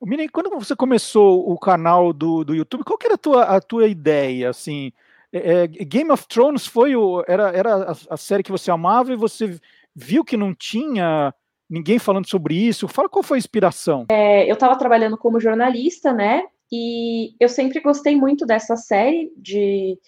Miriam, 0.02 0.28
quando 0.32 0.52
você 0.52 0.76
começou 0.76 1.50
o 1.50 1.58
canal 1.58 2.14
do, 2.14 2.44
do 2.44 2.54
YouTube, 2.54 2.84
qual 2.84 2.98
que 2.98 3.08
era 3.08 3.16
a 3.16 3.18
tua, 3.18 3.44
a 3.44 3.60
tua 3.60 3.88
ideia, 3.88 4.50
assim? 4.50 4.92
É, 5.36 5.64
é, 5.64 5.68
Game 5.68 6.10
of 6.12 6.26
Thrones 6.30 6.66
foi 6.66 6.96
o, 6.96 7.22
era, 7.28 7.50
era 7.50 7.92
a, 7.92 7.96
a 8.12 8.18
série 8.18 8.42
que 8.42 8.52
você 8.52 8.72
amava 8.72 9.12
e 9.12 9.18
você 9.18 9.60
viu 9.94 10.24
que 10.24 10.38
não 10.38 10.56
tinha 10.56 11.34
ninguém 11.70 12.00
falando 12.00 12.30
sobre 12.30 12.56
isso. 12.56 12.88
Fala 12.88 13.10
qual 13.10 13.22
foi 13.22 13.38
a 13.38 13.40
inspiração. 13.40 14.06
É, 14.10 14.50
eu 14.50 14.54
estava 14.54 14.78
trabalhando 14.78 15.18
como 15.18 15.40
jornalista, 15.40 16.14
né? 16.14 16.44
E 16.72 17.36
eu 17.38 17.50
sempre 17.50 17.82
gostei 17.82 18.16
muito 18.16 18.46
dessa 18.46 18.78
série, 18.78 19.30
de 19.36 20.00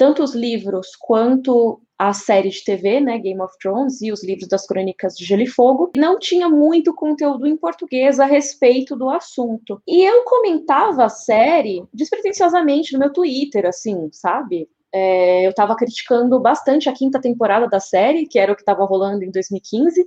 tanto 0.00 0.22
os 0.22 0.34
livros 0.34 0.96
quanto 0.98 1.78
a 1.98 2.14
série 2.14 2.48
de 2.48 2.64
TV, 2.64 3.00
né, 3.00 3.18
Game 3.18 3.38
of 3.42 3.52
Thrones, 3.60 4.00
e 4.00 4.10
os 4.10 4.24
livros 4.24 4.48
das 4.48 4.66
Crônicas 4.66 5.14
de 5.14 5.26
Gelo 5.26 5.42
e 5.42 5.46
Fogo. 5.46 5.90
Não 5.94 6.18
tinha 6.18 6.48
muito 6.48 6.94
conteúdo 6.94 7.46
em 7.46 7.54
português 7.54 8.18
a 8.18 8.24
respeito 8.24 8.96
do 8.96 9.10
assunto. 9.10 9.82
E 9.86 10.02
eu 10.02 10.24
comentava 10.24 11.04
a 11.04 11.10
série 11.10 11.84
despretensiosamente 11.92 12.94
no 12.94 12.98
meu 12.98 13.12
Twitter, 13.12 13.66
assim, 13.66 14.08
sabe? 14.10 14.70
É, 14.90 15.44
eu 15.44 15.50
estava 15.50 15.76
criticando 15.76 16.40
bastante 16.40 16.88
a 16.88 16.94
quinta 16.94 17.20
temporada 17.20 17.68
da 17.68 17.78
série, 17.78 18.26
que 18.26 18.38
era 18.38 18.52
o 18.52 18.56
que 18.56 18.62
estava 18.62 18.86
rolando 18.86 19.22
em 19.22 19.30
2015. 19.30 20.02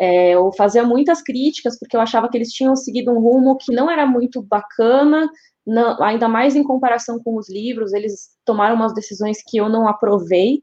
É, 0.00 0.30
eu 0.30 0.52
fazia 0.52 0.84
muitas 0.84 1.22
críticas 1.22 1.78
porque 1.78 1.96
eu 1.96 2.00
achava 2.00 2.28
que 2.28 2.36
eles 2.38 2.52
tinham 2.52 2.76
seguido 2.76 3.10
um 3.12 3.20
rumo 3.20 3.56
que 3.56 3.72
não 3.72 3.90
era 3.90 4.06
muito 4.06 4.40
bacana, 4.42 5.28
não- 5.66 6.00
ainda 6.02 6.28
mais 6.28 6.54
em 6.56 6.62
comparação 6.62 7.20
com 7.22 7.36
os 7.36 7.48
livros. 7.50 7.92
Eles 7.92 8.30
tomaram 8.44 8.76
umas 8.76 8.94
decisões 8.94 9.38
que 9.46 9.56
eu 9.58 9.68
não 9.68 9.88
aprovei. 9.88 10.62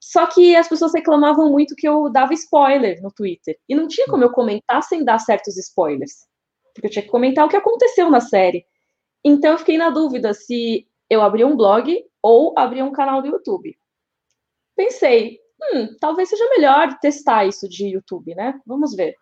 Só 0.00 0.26
que 0.26 0.54
as 0.56 0.68
pessoas 0.68 0.92
reclamavam 0.94 1.50
muito 1.50 1.74
que 1.76 1.88
eu 1.88 2.10
dava 2.10 2.34
spoiler 2.34 3.02
no 3.02 3.10
Twitter. 3.12 3.56
E 3.68 3.74
não 3.74 3.88
tinha 3.88 4.06
como 4.06 4.22
eu 4.24 4.30
comentar 4.32 4.82
sem 4.82 5.04
dar 5.04 5.18
certos 5.18 5.56
spoilers. 5.56 6.26
Porque 6.74 6.86
eu 6.86 6.90
tinha 6.90 7.02
que 7.02 7.08
comentar 7.10 7.44
o 7.46 7.48
que 7.48 7.56
aconteceu 7.56 8.10
na 8.10 8.20
série. 8.20 8.64
Então 9.24 9.52
eu 9.52 9.58
fiquei 9.58 9.78
na 9.78 9.90
dúvida 9.90 10.34
se 10.34 10.86
eu 11.10 11.22
abria 11.22 11.46
um 11.46 11.56
blog 11.56 12.04
ou 12.22 12.54
abria 12.58 12.84
um 12.84 12.92
canal 12.92 13.22
do 13.22 13.28
YouTube. 13.28 13.76
Pensei, 14.76 15.38
hum, 15.72 15.96
talvez 16.00 16.28
seja 16.28 16.48
melhor 16.50 16.98
testar 17.00 17.46
isso 17.46 17.68
de 17.68 17.88
YouTube, 17.88 18.34
né? 18.34 18.58
Vamos 18.66 18.94
ver. 18.94 19.14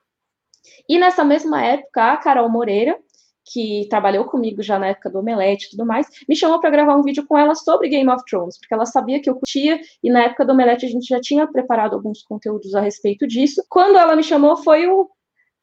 E 0.89 0.99
nessa 0.99 1.25
mesma 1.25 1.65
época, 1.65 2.13
a 2.13 2.17
Carol 2.17 2.49
Moreira, 2.49 2.99
que 3.45 3.87
trabalhou 3.91 4.25
comigo 4.25 4.63
já 4.63 4.79
na 4.79 4.89
época 4.89 5.11
do 5.11 5.19
Omelete 5.19 5.67
e 5.67 5.71
tudo 5.71 5.85
mais, 5.85 6.07
me 6.29 6.37
chamou 6.37 6.61
para 6.61 6.71
gravar 6.71 6.97
um 6.97 7.03
vídeo 7.03 7.27
com 7.27 7.37
ela 7.37 7.55
sobre 7.55 7.89
Game 7.89 8.09
of 8.09 8.25
Thrones, 8.29 8.59
porque 8.59 8.73
ela 8.73 8.87
sabia 8.87 9.21
que 9.21 9.29
eu 9.29 9.35
curtia 9.35 9.81
e 10.03 10.11
na 10.11 10.25
época 10.25 10.45
do 10.45 10.53
Omelete 10.53 10.87
a 10.87 10.89
gente 10.89 11.07
já 11.07 11.21
tinha 11.21 11.47
preparado 11.47 11.95
alguns 11.95 12.23
conteúdos 12.23 12.75
a 12.75 12.81
respeito 12.81 13.27
disso. 13.27 13.65
Quando 13.69 13.99
ela 13.99 14.15
me 14.15 14.23
chamou, 14.23 14.57
foi 14.57 14.87
o 14.87 15.11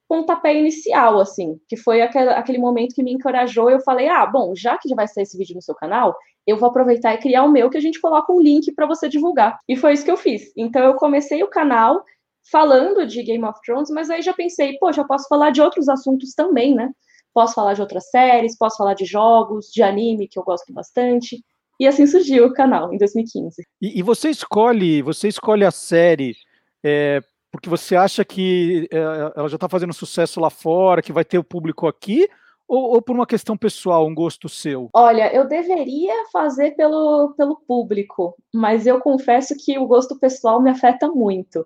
pontapé 0.08 0.56
inicial, 0.56 1.20
assim, 1.20 1.60
que 1.70 1.78
foi 1.78 2.02
aquele, 2.02 2.58
momento 2.58 2.96
que 2.96 3.04
me 3.04 3.14
encorajou. 3.14 3.70
Eu 3.70 3.80
falei: 3.80 4.10
ah, 4.10 4.26
bom, 4.26 4.54
já 4.56 4.78
que 4.78 4.94
vai 4.96 5.08
sair 5.08 5.24
esse 5.24 5.38
vídeo 5.38 5.56
no 5.56 5.62
seu 5.62 5.76
canal, 5.76 6.16
eu 6.50 6.58
vou 6.58 6.70
aproveitar 6.70 7.14
e 7.14 7.18
criar 7.20 7.44
o 7.44 7.52
meu, 7.52 7.70
que 7.70 7.78
a 7.78 7.82
gente 7.82 8.00
coloca 8.00 8.32
um 8.34 8.42
link 8.42 8.72
para 8.74 8.86
você 8.86 9.08
divulgar. 9.08 9.60
E 9.68 9.76
foi 9.76 9.94
isso 9.94 10.04
que 10.04 10.12
eu 10.12 10.18
fiz. 10.18 10.52
Então 10.58 10.84
eu 10.84 10.96
comecei 10.96 11.44
o 11.44 11.50
canal 11.50 12.04
falando 12.52 13.06
de 13.06 13.22
Game 13.24 13.44
of 13.46 13.60
Thrones, 13.66 13.90
mas 13.90 14.10
aí 14.10 14.22
já 14.22 14.34
pensei, 14.34 14.78
poxa, 14.80 15.02
eu 15.02 15.08
posso 15.08 15.28
falar 15.28 15.52
de 15.52 15.62
outros 15.62 15.88
assuntos 15.88 16.34
também, 16.34 16.74
né? 16.74 16.90
Posso 17.34 17.54
falar 17.54 17.74
de 17.74 17.82
outras 17.82 18.10
séries, 18.10 18.58
posso 18.58 18.78
falar 18.78 18.96
de 18.96 19.06
jogos, 19.06 19.68
de 19.68 19.84
anime, 19.84 20.28
que 20.28 20.40
eu 20.40 20.44
gosto 20.44 20.74
bastante. 20.74 21.44
E 21.80 21.88
assim 21.88 22.06
surgiu 22.06 22.48
o 22.48 22.54
canal, 22.54 22.92
em 22.94 22.98
2015. 22.98 23.64
E, 23.82 24.00
e 24.00 24.02
você 24.02 24.30
escolhe, 24.30 25.02
você 25.02 25.28
escolhe 25.28 25.64
a 25.64 25.72
série 25.72 26.36
é, 26.84 27.22
porque 27.52 27.70
você 27.70 27.96
acha 27.96 28.24
que 28.26 28.88
é, 28.92 28.98
ela 29.36 29.48
já 29.48 29.56
está 29.56 29.70
fazendo 29.70 29.94
sucesso 29.94 30.40
lá 30.40 30.50
fora, 30.50 31.02
que 31.02 31.14
vai 31.14 31.24
ter 31.24 31.38
o 31.38 31.44
público 31.44 31.88
aqui, 31.88 32.28
ou, 32.70 32.94
ou 32.94 33.02
por 33.02 33.16
uma 33.16 33.26
questão 33.26 33.58
pessoal, 33.58 34.08
um 34.08 34.14
gosto 34.14 34.48
seu? 34.48 34.90
Olha, 34.94 35.34
eu 35.34 35.48
deveria 35.48 36.14
fazer 36.32 36.76
pelo, 36.76 37.34
pelo 37.36 37.60
público, 37.68 38.36
mas 38.54 38.86
eu 38.86 39.02
confesso 39.02 39.56
que 39.58 39.78
o 39.80 39.88
gosto 39.88 40.18
pessoal 40.20 40.62
me 40.62 40.70
afeta 40.70 41.08
muito. 41.08 41.66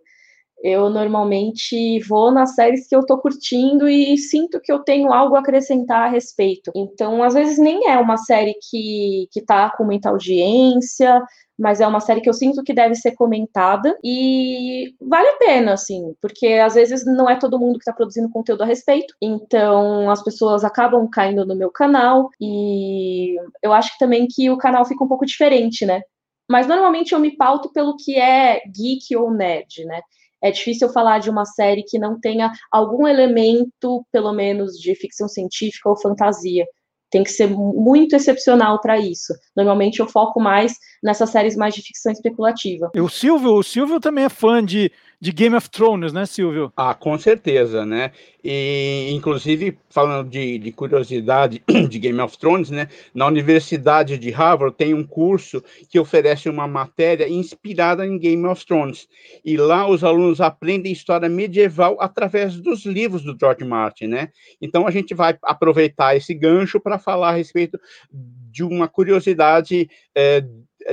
Eu 0.63 0.89
normalmente 0.89 1.99
vou 2.07 2.31
nas 2.31 2.55
séries 2.55 2.87
que 2.87 2.95
eu 2.95 3.05
tô 3.05 3.17
curtindo 3.17 3.89
e 3.89 4.17
sinto 4.17 4.61
que 4.61 4.71
eu 4.71 4.79
tenho 4.79 5.11
algo 5.11 5.35
a 5.35 5.39
acrescentar 5.39 6.07
a 6.07 6.09
respeito. 6.09 6.71
Então, 6.73 7.21
às 7.21 7.33
vezes 7.33 7.57
nem 7.57 7.89
é 7.89 7.97
uma 7.97 8.15
série 8.15 8.55
que, 8.69 9.27
que 9.29 9.41
tá 9.41 9.69
com 9.75 9.83
muita 9.83 10.09
audiência, 10.09 11.21
mas 11.57 11.79
é 11.79 11.87
uma 11.87 11.99
série 11.99 12.21
que 12.21 12.29
eu 12.29 12.33
sinto 12.33 12.63
que 12.63 12.73
deve 12.73 12.95
ser 12.95 13.13
comentada 13.15 13.97
e 14.03 14.95
vale 15.01 15.27
a 15.27 15.37
pena, 15.37 15.73
assim, 15.73 16.15
porque 16.21 16.47
às 16.47 16.73
vezes 16.73 17.05
não 17.05 17.29
é 17.29 17.35
todo 17.35 17.59
mundo 17.59 17.73
que 17.73 17.83
está 17.83 17.93
produzindo 17.93 18.29
conteúdo 18.29 18.63
a 18.63 18.65
respeito, 18.65 19.13
então 19.21 20.09
as 20.09 20.23
pessoas 20.23 20.63
acabam 20.63 21.07
caindo 21.09 21.45
no 21.45 21.55
meu 21.55 21.71
canal 21.71 22.29
e 22.41 23.35
eu 23.61 23.71
acho 23.73 23.93
que 23.93 23.99
também 23.99 24.27
que 24.29 24.49
o 24.49 24.57
canal 24.57 24.85
fica 24.85 25.03
um 25.03 25.07
pouco 25.07 25.25
diferente, 25.25 25.85
né? 25.85 26.01
Mas 26.49 26.67
normalmente 26.67 27.13
eu 27.13 27.19
me 27.19 27.35
pauto 27.35 27.71
pelo 27.71 27.95
que 27.97 28.17
é 28.19 28.61
geek 28.67 29.15
ou 29.15 29.31
nerd, 29.31 29.85
né? 29.85 30.01
É 30.43 30.51
difícil 30.51 30.87
eu 30.87 30.93
falar 30.93 31.19
de 31.19 31.29
uma 31.29 31.45
série 31.45 31.83
que 31.83 31.97
não 31.97 32.19
tenha 32.19 32.51
algum 32.69 33.07
elemento, 33.07 34.05
pelo 34.11 34.33
menos, 34.33 34.73
de 34.73 34.93
ficção 34.93 35.27
científica 35.27 35.89
ou 35.89 35.97
fantasia. 35.97 36.65
Tem 37.13 37.23
que 37.23 37.29
ser 37.29 37.47
muito 37.47 38.15
excepcional 38.15 38.81
para 38.81 38.97
isso. 38.97 39.35
Normalmente 39.55 39.99
eu 39.99 40.07
foco 40.07 40.41
mais 40.41 40.73
nessas 41.03 41.29
séries 41.29 41.55
mais 41.55 41.75
de 41.75 41.83
ficção 41.83 42.11
especulativa. 42.11 42.89
O 42.97 43.07
Silvio, 43.07 43.53
o 43.53 43.61
Silvio 43.61 43.99
também 43.99 44.25
é 44.25 44.29
fã 44.29 44.65
de, 44.65 44.91
de 45.23 45.31
Game 45.31 45.55
of 45.55 45.69
Thrones, 45.69 46.11
né, 46.11 46.25
Silvio? 46.25 46.69
Ah, 46.75 46.93
com 46.93 47.17
certeza, 47.17 47.85
né? 47.85 48.11
E, 48.43 49.07
inclusive, 49.13 49.77
falando 49.89 50.29
de, 50.29 50.57
de, 50.57 50.69
curiosidade 50.73 51.63
de 51.89 51.97
Game 51.97 52.19
of 52.19 52.37
Thrones, 52.37 52.69
né? 52.69 52.89
Na 53.15 53.27
Universidade 53.27 54.17
de 54.17 54.29
Harvard 54.31 54.75
tem 54.75 54.93
um 54.93 55.07
curso 55.07 55.63
que 55.89 55.97
oferece 55.97 56.49
uma 56.49 56.67
matéria 56.67 57.29
inspirada 57.29 58.05
em 58.05 58.19
Game 58.19 58.45
of 58.45 58.65
Thrones. 58.65 59.07
E 59.45 59.55
lá 59.55 59.87
os 59.87 60.03
alunos 60.03 60.41
aprendem 60.41 60.91
história 60.91 61.29
medieval 61.29 61.95
através 62.01 62.59
dos 62.59 62.85
livros 62.85 63.23
do 63.23 63.37
George 63.39 63.63
Martin, 63.63 64.07
né? 64.07 64.27
Então 64.61 64.85
a 64.85 64.91
gente 64.91 65.13
vai 65.13 65.37
aproveitar 65.41 66.17
esse 66.17 66.33
gancho 66.33 66.81
para 66.81 66.99
falar 66.99 67.29
a 67.29 67.37
respeito 67.37 67.79
de 68.11 68.61
uma 68.61 68.89
curiosidade 68.89 69.89
é, 70.13 70.43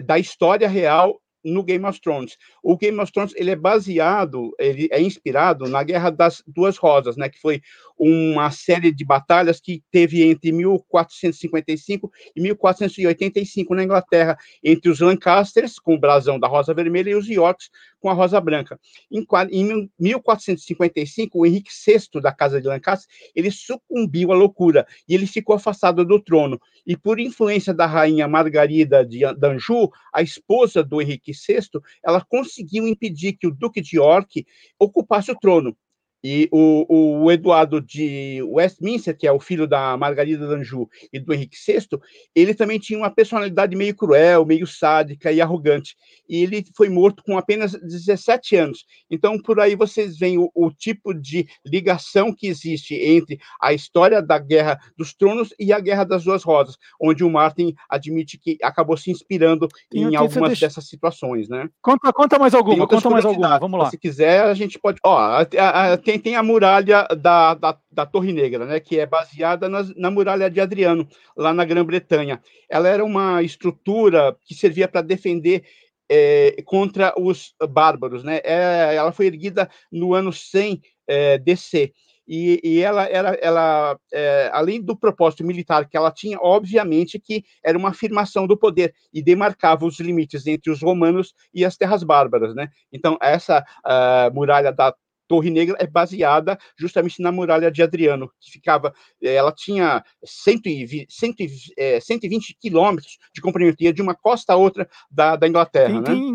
da 0.05 0.21
história 0.21 0.69
real 0.69 1.20
no 1.45 1.63
Game 1.63 1.87
of 1.87 2.01
Thrones. 2.01 2.37
O 2.63 2.77
Game 2.77 3.01
of 3.01 3.13
Thrones 3.13 3.33
ele 3.37 3.51
é 3.51 3.57
baseado, 3.57 4.55
ele 4.59 4.89
é 4.91 5.01
inspirado 5.01 5.69
na 5.69 5.83
Guerra 5.83 6.11
das 6.11 6.43
Duas 6.47 6.77
Rosas, 6.77 7.17
né, 7.17 7.29
que 7.29 7.41
foi 7.41 7.63
uma 8.03 8.51
série 8.51 8.91
de 8.91 9.05
batalhas 9.05 9.61
que 9.61 9.83
teve 9.91 10.23
entre 10.23 10.51
1455 10.53 12.11
e 12.35 12.41
1485 12.41 13.75
na 13.75 13.85
Inglaterra, 13.85 14.39
entre 14.65 14.91
os 14.91 15.01
Lancasters, 15.01 15.79
com 15.79 15.95
o 15.95 16.01
brasão 16.01 16.41
da 16.41 16.49
Rosa 16.49 16.73
Vermelha, 16.73 17.11
e 17.11 17.15
os 17.15 17.29
Yorks, 17.29 17.69
com 18.01 18.09
a 18.09 18.15
Rosa 18.15 18.41
Branca. 18.41 18.81
Em, 19.13 19.27
em 19.53 19.91
1455, 19.99 21.39
o 21.39 21.45
Henrique 21.45 21.71
VI 21.71 22.23
da 22.23 22.33
Casa 22.33 22.59
de 22.59 22.67
Lancaster, 22.67 23.07
ele 23.37 23.51
sucumbiu 23.51 24.33
à 24.33 24.35
loucura, 24.35 24.87
e 25.07 25.15
ele 25.15 25.27
ficou 25.27 25.55
afastado 25.55 26.03
do 26.03 26.19
trono. 26.19 26.59
E 26.87 26.97
por 26.97 27.21
influência 27.21 27.75
da 27.75 27.85
rainha 27.85 28.27
Margarida 28.27 29.05
de 29.05 29.27
Anjou, 29.27 29.93
a 30.11 30.23
esposa 30.23 30.83
do 30.83 31.03
Henrique 31.03 31.33
VI, 31.33 31.69
ela 32.03 32.25
conseguiu 32.25 32.89
impedir 32.89 33.35
que 33.35 33.47
o 33.47 33.55
Duque 33.55 33.83
de 33.83 33.99
York 33.99 34.47
ocupasse 34.79 35.31
o 35.31 35.39
trono. 35.39 35.77
E 36.23 36.49
o, 36.53 37.23
o, 37.25 37.31
Eduardo 37.33 37.81
de 37.81 38.43
Westminster, 38.43 39.17
que 39.17 39.27
é 39.27 39.33
o 39.33 39.41
filho 39.41 39.67
da 39.67 39.97
Margarida 39.97 40.47
d'Anjou 40.47 40.89
e 41.13 41.19
do 41.19 41.33
Henrique 41.33 41.57
VI, 41.57 41.87
ele 42.35 42.55
também 42.55 42.79
tinha 42.79 42.99
uma 42.99 43.11
personalidade 43.11 43.75
meio 43.75 43.95
cruel, 43.95 44.45
meio 44.45 44.67
sádica 44.67 45.33
e 45.33 45.41
arrogante. 45.41 45.97
E 46.29 46.43
ele 46.43 46.65
foi 46.77 46.89
morto 46.89 47.23
com 47.25 47.39
apenas 47.39 47.73
17 47.73 48.55
anos. 48.57 48.85
Então, 49.11 49.41
por 49.41 49.59
aí 49.61 49.75
vocês 49.75 50.19
veem 50.19 50.37
o, 50.39 50.51
o 50.55 50.71
tipo 50.71 51.15
de 51.15 51.47
ligação 51.65 52.35
que 52.35 52.47
existe 52.47 52.95
entre 52.95 53.39
a 53.61 53.73
história 53.73 54.21
da 54.23 54.39
Guerra 54.39 54.79
dos 54.99 55.15
Tronos 55.15 55.55
e 55.59 55.73
a 55.73 55.81
Guerra 55.81 56.05
das 56.05 56.25
Duas 56.25 56.43
Rosas, 56.43 56.77
onde 57.01 57.25
o 57.25 57.31
Martin 57.31 57.75
admite 57.89 58.39
que 58.39 58.59
acabou 58.63 58.97
se 58.97 59.11
inspirando 59.11 59.69
Tem- 59.91 60.03
em 60.03 60.17
algumas 60.17 60.51
deixa- 60.51 60.67
dessas 60.67 60.87
situações, 60.87 61.49
né? 61.49 61.69
Conta, 61.81 62.13
conta 62.13 62.39
mais 62.39 62.55
alguma, 62.55 62.87
conta 62.87 63.09
mais 63.09 63.25
alguma, 63.25 63.59
vamos 63.59 63.79
lá. 63.81 63.91
Se 63.91 63.99
quiser, 63.99 64.43
a 64.43 64.55
gente 64.55 64.79
pode. 64.79 64.99
Ó, 65.05 65.17
a- 65.17 65.47
a- 65.59 65.93
a- 65.95 65.99
tem, 66.11 66.19
tem 66.21 66.37
a 66.37 66.43
muralha 66.43 67.07
da, 67.19 67.55
da, 67.55 67.79
da 67.91 68.07
Torre 68.07 68.33
Negra, 68.33 68.67
né? 68.67 68.81
Que 68.81 68.99
é 68.99 69.07
baseada 69.07 69.69
nas- 69.69 69.95
na 69.97 70.11
muralha 70.11 70.51
de 70.51 70.61
Adriano, 70.61 71.09
lá 71.37 71.53
na 71.53 71.65
Grã-Bretanha. 71.65 72.41
Ela 72.69 72.89
era 72.89 73.05
uma 73.05 73.43
estrutura 73.43 74.37
que 74.45 74.55
servia 74.55 74.89
para 74.89 75.03
defender. 75.03 75.65
eh, 76.13 76.57
contra 76.65 77.15
os 77.17 77.55
bárbaros, 77.69 78.25
né? 78.25 78.41
É, 78.43 78.97
ela 78.97 79.13
foi 79.13 79.27
erguida 79.27 79.71
no 79.93 80.13
ano 80.13 80.33
100 80.33 80.81
eh, 81.07 81.39
DC 81.39 81.93
e, 82.27 82.61
e 82.65 82.81
ela 82.81 83.05
era, 83.09 83.31
ela, 83.41 83.97
eh, 84.13 84.51
além 84.53 84.81
do 84.83 84.97
propósito 84.97 85.45
militar 85.45 85.89
que 85.89 85.97
ela 85.97 86.11
tinha, 86.11 86.37
obviamente 86.41 87.19
que 87.19 87.45
era 87.65 87.79
uma 87.79 87.91
afirmação 87.91 88.47
do 88.47 88.57
poder 88.59 88.93
e 89.13 89.23
demarcava 89.23 89.85
os 89.87 90.01
limites 90.01 90.47
entre 90.49 90.71
os 90.73 90.83
romanos 90.83 91.33
e 91.55 91.65
as 91.65 91.77
terras 91.77 92.03
bárbaras, 92.03 92.55
né? 92.55 92.69
Então 92.93 93.17
essa 93.23 93.65
ah, 93.85 94.31
muralha 94.35 94.73
da 94.73 94.93
Torre 95.31 95.49
Negra 95.49 95.77
é 95.79 95.87
baseada 95.87 96.59
justamente 96.77 97.23
na 97.23 97.31
muralha 97.31 97.71
de 97.71 97.81
Adriano, 97.85 98.33
que 98.41 98.51
ficava, 98.51 98.93
eh, 99.23 99.33
ela 99.35 99.53
tinha 99.53 100.05
120, 100.25 101.07
120, 101.09 101.73
eh, 101.79 102.01
120 102.01 102.57
quilômetros 102.61 103.17
de 103.33 103.41
comprimento, 103.41 103.81
ia 103.81 103.93
de 103.93 104.03
uma 104.03 104.13
costa 104.13 104.55
a 104.55 104.57
outra 104.57 104.91
da, 105.09 105.37
da 105.37 105.47
Inglaterra, 105.47 106.03
Tem- 106.03 106.15
né? 106.17 106.21
tem- 106.21 106.31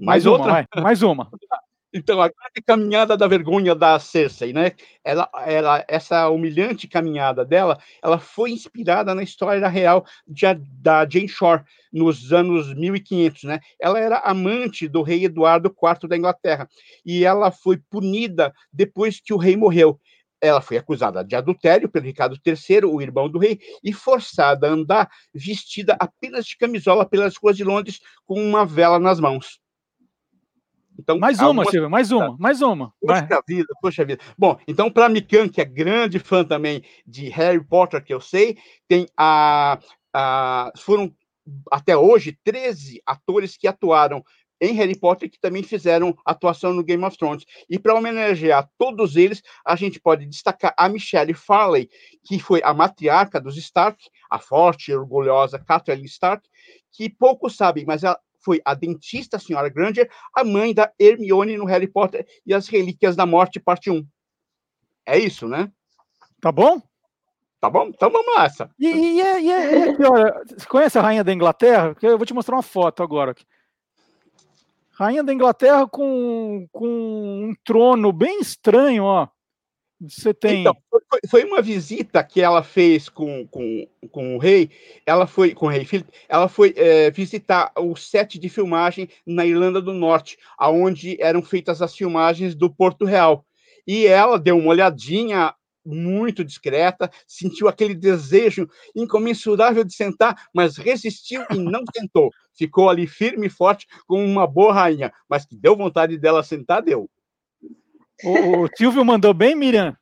Mais, 0.00 0.24
mais 0.24 0.26
uma, 0.26 0.32
outra? 0.36 0.52
vai, 0.52 0.82
mais 0.82 1.00
uma. 1.00 1.30
Então, 1.92 2.20
a 2.20 2.30
caminhada 2.66 3.16
da 3.16 3.26
vergonha 3.26 3.74
da 3.74 3.98
Cersei, 3.98 4.52
né? 4.52 4.72
Ela, 5.02 5.28
ela, 5.46 5.84
essa 5.88 6.28
humilhante 6.28 6.86
caminhada 6.86 7.46
dela, 7.46 7.78
ela 8.02 8.18
foi 8.18 8.50
inspirada 8.50 9.14
na 9.14 9.22
história 9.22 9.66
real 9.68 10.04
de, 10.26 10.44
da 10.82 11.08
Jane 11.08 11.28
Shore, 11.28 11.62
nos 11.90 12.30
anos 12.30 12.74
1500, 12.74 13.44
né? 13.44 13.60
Ela 13.80 13.98
era 13.98 14.18
amante 14.18 14.86
do 14.86 15.02
rei 15.02 15.24
Eduardo 15.24 15.68
IV 15.68 16.06
da 16.06 16.16
Inglaterra, 16.16 16.68
e 17.06 17.24
ela 17.24 17.50
foi 17.50 17.78
punida 17.90 18.52
depois 18.70 19.18
que 19.18 19.32
o 19.32 19.38
rei 19.38 19.56
morreu. 19.56 19.98
Ela 20.42 20.60
foi 20.60 20.76
acusada 20.76 21.24
de 21.24 21.34
adultério 21.34 21.88
pelo 21.88 22.04
Ricardo 22.04 22.38
III, 22.46 22.84
o 22.84 23.00
irmão 23.00 23.30
do 23.30 23.38
rei, 23.38 23.58
e 23.82 23.94
forçada 23.94 24.68
a 24.68 24.70
andar 24.70 25.08
vestida 25.34 25.96
apenas 25.98 26.44
de 26.44 26.56
camisola 26.58 27.08
pelas 27.08 27.34
ruas 27.36 27.56
de 27.56 27.64
Londres 27.64 27.98
com 28.26 28.38
uma 28.40 28.66
vela 28.66 28.98
nas 28.98 29.18
mãos. 29.18 29.58
Então, 30.98 31.18
Mais 31.18 31.38
uma, 31.38 31.46
algumas- 31.46 31.70
Silvio, 31.70 31.88
mais 31.90 32.10
uma, 32.10 32.36
mais 32.38 32.60
uma. 32.60 32.92
Vai. 33.02 33.22
Poxa 33.26 33.42
vida, 33.46 33.68
poxa 33.80 34.04
vida. 34.04 34.22
Bom, 34.36 34.58
então, 34.66 34.90
para 34.90 35.08
Mikan, 35.08 35.48
que 35.48 35.60
é 35.60 35.64
grande 35.64 36.18
fã 36.18 36.44
também 36.44 36.82
de 37.06 37.28
Harry 37.28 37.62
Potter, 37.64 38.02
que 38.04 38.12
eu 38.12 38.20
sei, 38.20 38.58
tem 38.88 39.06
a. 39.16 39.78
a 40.12 40.72
foram 40.78 41.14
até 41.70 41.96
hoje 41.96 42.36
13 42.44 43.00
atores 43.06 43.56
que 43.56 43.66
atuaram 43.66 44.22
em 44.60 44.72
Harry 44.74 44.98
Potter 44.98 45.30
que 45.30 45.38
também 45.40 45.62
fizeram 45.62 46.14
atuação 46.26 46.74
no 46.74 46.82
Game 46.82 47.02
of 47.04 47.16
Thrones. 47.16 47.44
E 47.70 47.78
para 47.78 47.94
homenagear 47.94 48.68
todos 48.76 49.14
eles, 49.16 49.40
a 49.64 49.76
gente 49.76 50.00
pode 50.00 50.26
destacar 50.26 50.74
a 50.76 50.88
Michelle 50.88 51.32
Farley, 51.32 51.88
que 52.24 52.38
foi 52.40 52.60
a 52.64 52.74
matriarca 52.74 53.40
dos 53.40 53.56
Stark, 53.56 54.04
a 54.28 54.38
forte 54.40 54.90
e 54.90 54.94
orgulhosa 54.96 55.58
Catelyn 55.60 56.04
Stark, 56.04 56.46
que 56.92 57.08
poucos 57.08 57.56
sabem, 57.56 57.84
mas 57.86 58.02
ela 58.02 58.18
foi 58.40 58.60
a 58.64 58.74
dentista 58.74 59.36
a 59.36 59.40
senhora 59.40 59.68
Granger, 59.68 60.10
a 60.34 60.44
mãe 60.44 60.74
da 60.74 60.92
Hermione 60.98 61.56
no 61.56 61.64
Harry 61.64 61.86
Potter 61.88 62.26
e 62.46 62.54
as 62.54 62.68
Relíquias 62.68 63.16
da 63.16 63.26
Morte, 63.26 63.60
parte 63.60 63.90
1. 63.90 64.06
É 65.06 65.18
isso, 65.18 65.48
né? 65.48 65.70
Tá 66.40 66.52
bom? 66.52 66.80
Tá 67.60 67.68
bom? 67.68 67.88
Então 67.88 68.10
vamos 68.10 68.36
nessa. 68.36 68.70
E, 68.78 68.86
e, 68.86 69.20
e 69.20 69.46
e 69.46 69.82
aqui, 69.90 70.04
olha, 70.04 70.42
você 70.46 70.66
conhece 70.66 70.98
a 70.98 71.02
rainha 71.02 71.24
da 71.24 71.32
Inglaterra? 71.32 71.96
Eu 72.00 72.16
vou 72.16 72.26
te 72.26 72.34
mostrar 72.34 72.54
uma 72.56 72.62
foto 72.62 73.02
agora. 73.02 73.32
aqui. 73.32 73.44
Rainha 74.92 75.24
da 75.24 75.32
Inglaterra 75.32 75.86
com, 75.88 76.68
com 76.72 76.86
um 76.86 77.54
trono 77.64 78.12
bem 78.12 78.40
estranho, 78.40 79.04
ó. 79.04 79.28
Você 80.00 80.32
tem. 80.32 80.60
Então, 80.60 80.76
foi, 81.28 81.44
uma 81.44 81.60
visita 81.60 82.22
que 82.22 82.40
ela 82.40 82.62
fez 82.62 83.08
com, 83.08 83.46
com, 83.48 83.86
com 84.10 84.36
o 84.36 84.38
rei, 84.38 84.70
ela 85.04 85.26
foi, 85.26 85.54
com 85.54 85.66
o 85.66 85.68
rei 85.68 85.84
Philip, 85.84 86.08
ela 86.28 86.48
foi 86.48 86.72
eh, 86.76 87.10
visitar 87.10 87.72
o 87.76 87.96
set 87.96 88.38
de 88.38 88.48
filmagem 88.48 89.08
na 89.26 89.44
Irlanda 89.44 89.80
do 89.82 89.92
Norte, 89.92 90.38
aonde 90.56 91.20
eram 91.20 91.42
feitas 91.42 91.82
as 91.82 91.96
filmagens 91.96 92.54
do 92.54 92.70
Porto 92.70 93.04
Real. 93.04 93.44
E 93.86 94.06
ela 94.06 94.38
deu 94.38 94.56
uma 94.56 94.70
olhadinha 94.70 95.52
muito 95.84 96.44
discreta, 96.44 97.10
sentiu 97.26 97.66
aquele 97.66 97.94
desejo 97.94 98.68
incomensurável 98.94 99.82
de 99.82 99.94
sentar, 99.94 100.48
mas 100.54 100.76
resistiu 100.76 101.42
e 101.50 101.58
não 101.58 101.82
sentou. 101.96 102.30
Ficou 102.52 102.88
ali 102.88 103.06
firme 103.06 103.46
e 103.46 103.50
forte, 103.50 103.86
como 104.06 104.24
uma 104.24 104.46
boa 104.46 104.72
rainha, 104.72 105.12
mas 105.28 105.44
que 105.44 105.56
deu 105.56 105.76
vontade 105.76 106.18
dela 106.18 106.42
sentar, 106.42 106.82
deu. 106.82 107.08
O, 108.24 108.64
o 108.64 108.68
Silvio 108.76 109.04
mandou 109.04 109.32
bem, 109.32 109.54
Miriam? 109.54 109.96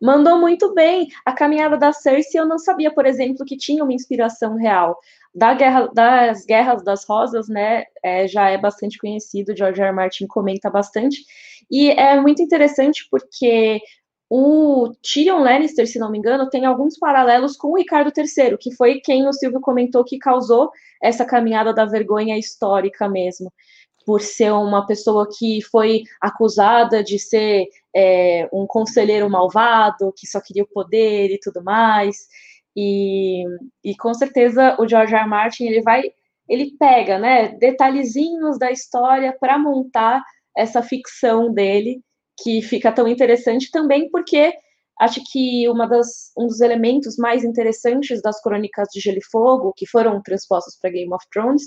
Mandou 0.00 0.38
muito 0.38 0.72
bem. 0.72 1.08
A 1.24 1.32
caminhada 1.32 1.76
da 1.76 1.92
Cersei, 1.92 2.40
eu 2.40 2.46
não 2.46 2.58
sabia, 2.58 2.92
por 2.92 3.04
exemplo, 3.04 3.44
que 3.44 3.56
tinha 3.56 3.84
uma 3.84 3.92
inspiração 3.92 4.56
real. 4.56 4.98
Da 5.34 5.52
guerra, 5.54 5.88
das 5.92 6.44
Guerras 6.44 6.82
das 6.82 7.04
Rosas, 7.04 7.48
né, 7.48 7.84
é, 8.02 8.26
já 8.26 8.48
é 8.48 8.56
bastante 8.56 8.98
conhecido, 8.98 9.56
George 9.56 9.80
R. 9.80 9.88
R. 9.88 9.94
Martin 9.94 10.26
comenta 10.26 10.70
bastante, 10.70 11.24
e 11.70 11.90
é 11.90 12.20
muito 12.20 12.42
interessante 12.42 13.06
porque 13.10 13.80
o 14.28 14.90
Tyrion 15.02 15.38
Lannister, 15.38 15.86
se 15.86 15.98
não 15.98 16.10
me 16.10 16.18
engano, 16.18 16.48
tem 16.48 16.64
alguns 16.64 16.98
paralelos 16.98 17.56
com 17.56 17.68
o 17.68 17.76
Ricardo 17.76 18.12
III, 18.16 18.56
que 18.58 18.74
foi 18.74 19.00
quem 19.00 19.28
o 19.28 19.32
Silvio 19.32 19.60
comentou 19.60 20.04
que 20.04 20.18
causou 20.18 20.70
essa 21.02 21.24
caminhada 21.24 21.72
da 21.72 21.84
vergonha 21.84 22.38
histórica 22.38 23.08
mesmo 23.08 23.52
por 24.10 24.20
ser 24.20 24.50
uma 24.52 24.84
pessoa 24.84 25.28
que 25.38 25.62
foi 25.62 26.02
acusada 26.20 27.00
de 27.00 27.16
ser 27.16 27.68
é, 27.94 28.48
um 28.52 28.66
conselheiro 28.66 29.30
malvado, 29.30 30.12
que 30.16 30.26
só 30.26 30.40
queria 30.40 30.64
o 30.64 30.66
poder 30.66 31.30
e 31.30 31.38
tudo 31.38 31.62
mais. 31.62 32.26
E, 32.76 33.44
e 33.84 33.96
com 33.96 34.12
certeza 34.12 34.74
o 34.80 34.88
George 34.88 35.14
R. 35.14 35.20
R. 35.20 35.28
Martin 35.28 35.66
ele 35.66 35.80
vai, 35.80 36.02
ele 36.48 36.72
pega, 36.76 37.20
né, 37.20 37.50
detalhezinhos 37.50 38.58
da 38.58 38.72
história 38.72 39.32
para 39.38 39.56
montar 39.56 40.24
essa 40.56 40.82
ficção 40.82 41.52
dele 41.52 42.02
que 42.42 42.62
fica 42.62 42.90
tão 42.90 43.06
interessante 43.06 43.70
também 43.70 44.10
porque 44.10 44.52
acho 44.98 45.20
que 45.30 45.68
uma 45.68 45.86
das, 45.86 46.32
um 46.36 46.48
dos 46.48 46.60
elementos 46.60 47.16
mais 47.16 47.44
interessantes 47.44 48.20
das 48.20 48.42
crônicas 48.42 48.88
de 48.92 48.98
Gelo 48.98 49.18
e 49.18 49.24
Fogo 49.30 49.72
que 49.76 49.86
foram 49.86 50.20
transpostas 50.20 50.76
para 50.76 50.90
Game 50.90 51.14
of 51.14 51.24
Thrones 51.32 51.62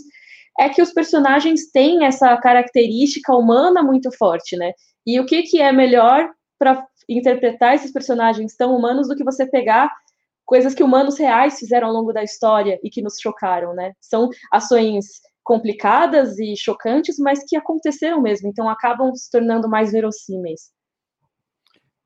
é 0.60 0.70
que 0.70 0.82
os 0.82 0.93
personagens 0.93 1.72
têm 1.72 2.06
essa 2.06 2.36
característica 2.38 3.36
humana 3.36 3.82
muito 3.82 4.12
forte, 4.16 4.56
né? 4.56 4.72
E 5.06 5.20
o 5.20 5.26
que, 5.26 5.43
que 5.43 5.62
é 5.62 5.72
melhor 5.72 6.30
para 6.60 6.86
interpretar 7.10 7.76
esses 7.76 7.91
personagens 7.91 8.56
tão 8.56 8.76
humanos 8.76 9.08
do 9.08 9.16
que 9.16 9.24
você 9.24 9.45
pegar 9.45 9.91
coisas 10.45 10.74
que 10.74 10.84
humanos 10.84 11.18
reais 11.18 11.60
fizeram 11.60 11.88
ao 11.88 11.93
longo 11.93 12.14
da 12.14 12.24
história 12.24 12.80
e 12.84 12.89
que 12.89 13.01
nos 13.01 13.20
chocaram, 13.20 13.74
né? 13.74 13.93
São 13.99 14.30
ações 14.51 15.06
complicadas 15.43 16.39
e 16.39 16.56
chocantes, 16.56 17.18
mas 17.20 17.43
que 17.45 17.56
aconteceram 17.56 18.22
mesmo, 18.22 18.47
então 18.47 18.70
acabam 18.70 19.14
se 19.14 19.30
tornando 19.30 19.70
mais 19.70 19.91
verossímeis. 19.91 20.72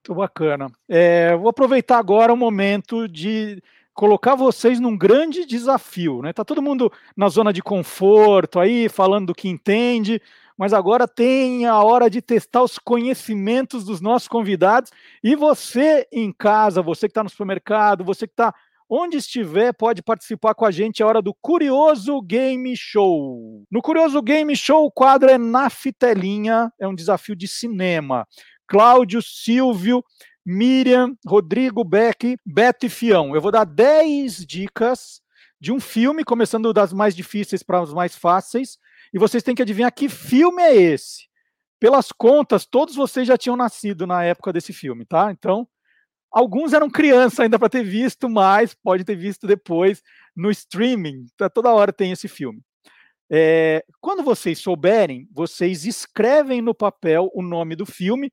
Muito 0.08 0.16
bacana. 0.16 0.72
É, 0.88 1.36
vou 1.36 1.50
aproveitar 1.50 1.98
agora 1.98 2.34
o 2.34 2.38
momento 2.38 3.08
de 3.08 3.62
colocar 3.98 4.36
vocês 4.36 4.80
num 4.80 4.96
grande 4.96 5.44
desafio, 5.44 6.22
né? 6.22 6.32
Tá 6.32 6.46
todo 6.46 6.62
mundo 6.62 6.94
na 7.16 7.28
zona 7.30 7.52
de 7.52 7.64
conforto 7.64 8.60
aí, 8.60 8.88
falando 8.88 9.28
do 9.28 9.36
que 9.36 9.50
entende, 9.50 10.22
mas 10.56 10.72
agora 10.72 11.08
tem 11.08 11.66
a 11.66 11.82
hora 11.82 12.08
de 12.08 12.22
testar 12.22 12.62
os 12.62 12.78
conhecimentos 12.78 13.84
dos 13.84 14.00
nossos 14.00 14.28
convidados. 14.28 14.92
E 15.24 15.36
você 15.36 16.08
em 16.12 16.32
casa, 16.32 16.80
você 16.80 17.08
que 17.08 17.12
está 17.12 17.24
no 17.24 17.30
supermercado, 17.30 18.04
você 18.04 18.28
que 18.28 18.34
está 18.34 18.54
onde 18.88 19.18
estiver, 19.18 19.74
pode 19.74 20.04
participar 20.04 20.54
com 20.54 20.66
a 20.66 20.70
gente. 20.70 21.02
É 21.02 21.06
hora 21.06 21.22
do 21.22 21.34
Curioso 21.34 22.22
Game 22.22 22.78
Show. 22.78 23.64
No 23.70 23.82
Curioso 23.82 24.22
Game 24.22 24.56
Show, 24.56 24.86
o 24.86 24.92
quadro 24.92 25.28
é 25.28 25.40
na 25.40 25.72
fitelinha, 25.72 26.72
é 26.80 26.88
um 26.88 26.94
desafio 26.94 27.36
de 27.36 27.48
cinema. 27.48 28.28
Cláudio, 28.68 29.24
Silvio, 29.24 30.04
Miriam, 30.50 31.14
Rodrigo, 31.28 31.84
Beck, 31.84 32.38
Beto 32.46 32.86
e 32.86 32.90
Fião. 32.90 33.36
Eu 33.36 33.42
vou 33.42 33.52
dar 33.52 33.66
10 33.66 34.46
dicas 34.46 35.22
de 35.60 35.74
um 35.74 35.80
filme, 35.80 36.24
começando 36.24 36.72
das 36.72 36.94
mais 36.94 37.14
difíceis 37.14 37.62
para 37.62 37.82
as 37.82 37.92
mais 37.94 38.16
fáceis, 38.16 38.78
e 39.14 39.20
vocês 39.20 39.44
têm 39.44 39.54
que 39.54 39.62
adivinhar 39.62 39.94
que 39.94 40.08
filme 40.08 40.64
é 40.64 40.74
esse. 40.74 41.28
Pelas 41.82 42.14
contas, 42.14 42.66
todos 42.66 42.96
vocês 42.96 43.28
já 43.28 43.38
tinham 43.38 43.58
nascido 43.58 44.08
na 44.08 44.24
época 44.24 44.54
desse 44.54 44.72
filme, 44.72 45.04
tá? 45.04 45.34
Então, 45.34 45.68
alguns 46.32 46.72
eram 46.72 46.90
crianças 46.90 47.42
ainda 47.42 47.60
para 47.60 47.68
ter 47.68 47.84
visto, 47.84 48.30
mas 48.30 48.74
pode 48.74 49.04
ter 49.04 49.18
visto 49.18 49.46
depois 49.48 50.02
no 50.34 50.50
streaming. 50.50 51.26
Tá, 51.36 51.50
toda 51.50 51.74
hora 51.74 51.92
tem 51.92 52.14
esse 52.14 52.30
filme. 52.30 52.62
É, 53.30 53.84
quando 54.00 54.24
vocês 54.24 54.60
souberem, 54.60 55.28
vocês 55.30 55.86
escrevem 55.86 56.62
no 56.62 56.74
papel 56.74 57.30
o 57.34 57.42
nome 57.42 57.76
do 57.76 57.86
filme 57.86 58.32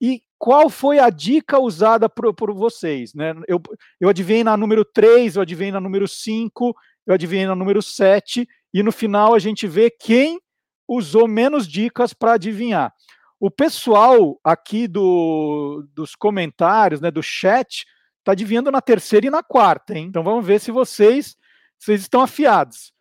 e 0.00 0.22
qual 0.38 0.68
foi 0.68 0.98
a 0.98 1.10
dica 1.10 1.58
usada 1.58 2.08
por, 2.08 2.32
por 2.34 2.52
vocês. 2.52 3.14
Né? 3.14 3.34
Eu, 3.48 3.60
eu 4.00 4.08
adivinhei 4.08 4.44
na 4.44 4.56
número 4.56 4.84
3, 4.84 5.36
eu 5.36 5.42
adivinhei 5.42 5.72
na 5.72 5.80
número 5.80 6.06
5, 6.06 6.74
eu 7.06 7.14
adivinhei 7.14 7.46
na 7.46 7.54
número 7.54 7.82
7, 7.82 8.46
e 8.72 8.82
no 8.82 8.92
final 8.92 9.34
a 9.34 9.38
gente 9.38 9.66
vê 9.66 9.90
quem 9.90 10.40
usou 10.86 11.26
menos 11.26 11.66
dicas 11.66 12.12
para 12.12 12.34
adivinhar. 12.34 12.92
O 13.38 13.50
pessoal 13.50 14.38
aqui 14.42 14.86
do, 14.86 15.86
dos 15.94 16.14
comentários, 16.14 17.00
né, 17.00 17.10
do 17.10 17.22
chat, 17.22 17.86
está 18.18 18.32
adivinhando 18.32 18.70
na 18.70 18.80
terceira 18.80 19.26
e 19.26 19.30
na 19.30 19.42
quarta, 19.42 19.96
hein? 19.96 20.06
Então 20.06 20.22
vamos 20.22 20.46
ver 20.46 20.60
se 20.60 20.70
vocês, 20.70 21.36
vocês 21.78 22.00
estão 22.00 22.22
afiados. 22.22 22.92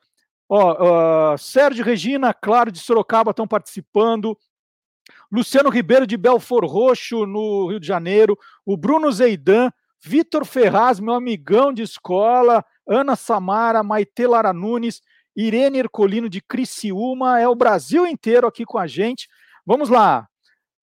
Ó, 0.48 0.76
ó, 1.34 1.38
Sérgio 1.38 1.84
Regina, 1.84 2.34
claro, 2.34 2.72
de 2.72 2.80
Sorocaba 2.80 3.32
estão 3.32 3.48
participando. 3.48 4.38
Luciano 5.36 5.69
Ribeiro 5.69 6.07
de 6.07 6.15
Belfor 6.15 6.65
Roxo, 6.65 7.25
no 7.25 7.67
Rio 7.67 7.77
de 7.77 7.86
Janeiro, 7.86 8.39
o 8.65 8.77
Bruno 8.77 9.11
Zeidan, 9.11 9.69
Vitor 10.01 10.45
Ferraz, 10.45 10.97
meu 10.97 11.13
amigão 11.13 11.73
de 11.73 11.81
escola, 11.81 12.63
Ana 12.88 13.17
Samara, 13.17 13.83
Maite 13.83 14.25
Lara 14.25 14.53
Nunes, 14.53 15.01
Irene 15.36 15.79
Ercolino 15.79 16.29
de 16.29 16.39
Criciúma, 16.39 17.38
é 17.38 17.49
o 17.49 17.53
Brasil 17.53 18.07
inteiro 18.07 18.47
aqui 18.47 18.63
com 18.63 18.77
a 18.77 18.88
gente. 18.88 19.27
Vamos 19.65 19.89
lá. 19.89 20.25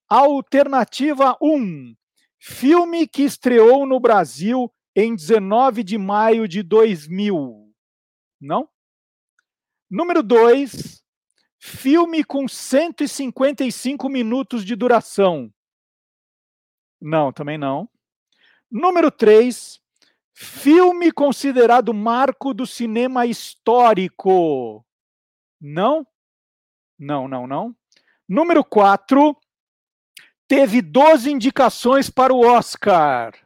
Alternativa 0.06 1.34
1. 1.40 1.94
Filme 2.38 3.08
que 3.08 3.22
estreou 3.22 3.86
no 3.86 3.98
Brasil 3.98 4.70
em 4.94 5.14
19 5.14 5.82
de 5.82 5.96
maio 5.96 6.46
de 6.46 6.62
2000. 6.62 7.72
Não? 8.38 8.68
Número 9.90 10.22
2. 10.22 11.01
Filme 11.64 12.24
com 12.24 12.48
155 12.48 14.08
minutos 14.08 14.64
de 14.64 14.74
duração. 14.74 15.48
Não, 17.00 17.32
também 17.32 17.56
não. 17.56 17.88
Número 18.68 19.12
3. 19.12 19.80
Filme 20.34 21.12
considerado 21.12 21.94
marco 21.94 22.52
do 22.52 22.66
cinema 22.66 23.26
histórico. 23.26 24.84
Não? 25.60 26.04
Não, 26.98 27.28
não, 27.28 27.46
não. 27.46 27.76
Número 28.28 28.64
4. 28.64 29.36
Teve 30.48 30.82
12 30.82 31.30
indicações 31.30 32.10
para 32.10 32.34
o 32.34 32.40
Oscar. 32.40 33.38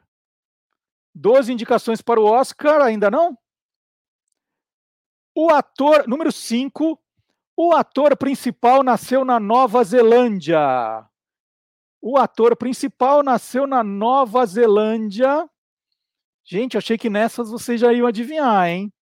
12 1.15 1.53
indicações 1.53 2.01
para 2.01 2.19
o 2.19 2.25
Oscar, 2.25 2.81
ainda 2.81 3.11
não? 3.11 3.37
O 5.35 5.51
ator, 5.51 6.09
número 6.09 6.33
5, 6.33 6.99
o 7.57 7.73
ator 7.73 8.15
principal 8.17 8.83
nasceu 8.83 9.25
na 9.25 9.41
Nova 9.41 9.83
Zelândia. 9.83 11.07
O 12.03 12.19
ator 12.19 12.55
principal 12.55 13.23
nasceu 13.23 13.67
na 13.67 13.83
Nova 13.83 14.45
Zelândia. 14.45 15.49
Gente, 16.45 16.77
achei 16.77 16.99
que 16.99 17.09
nessas 17.09 17.51
vocês 17.51 17.81
já 17.81 17.93
iam 17.93 18.07
adivinhar, 18.07 18.69
hein? 18.69 18.93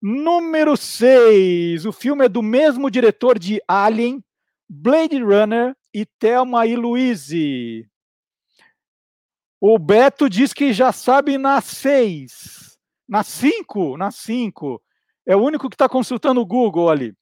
Número 0.00 0.76
6. 0.76 1.84
O 1.84 1.92
filme 1.92 2.26
é 2.26 2.28
do 2.28 2.42
mesmo 2.42 2.88
diretor 2.88 3.36
de 3.38 3.60
Alien, 3.66 4.24
Blade 4.68 5.20
Runner 5.20 5.76
e 5.92 6.06
Thelma 6.06 6.64
e 6.64 6.76
Louise. 6.76 7.90
O 9.60 9.76
Beto 9.76 10.30
diz 10.30 10.52
que 10.52 10.72
já 10.72 10.92
sabe 10.92 11.36
na 11.36 11.60
6. 11.60 12.78
Na 13.08 13.24
5? 13.24 13.96
Na 13.96 14.12
5. 14.12 14.80
É 15.26 15.34
o 15.34 15.42
único 15.42 15.68
que 15.68 15.74
está 15.74 15.88
consultando 15.88 16.40
o 16.40 16.46
Google 16.46 16.88
ali. 16.88 17.12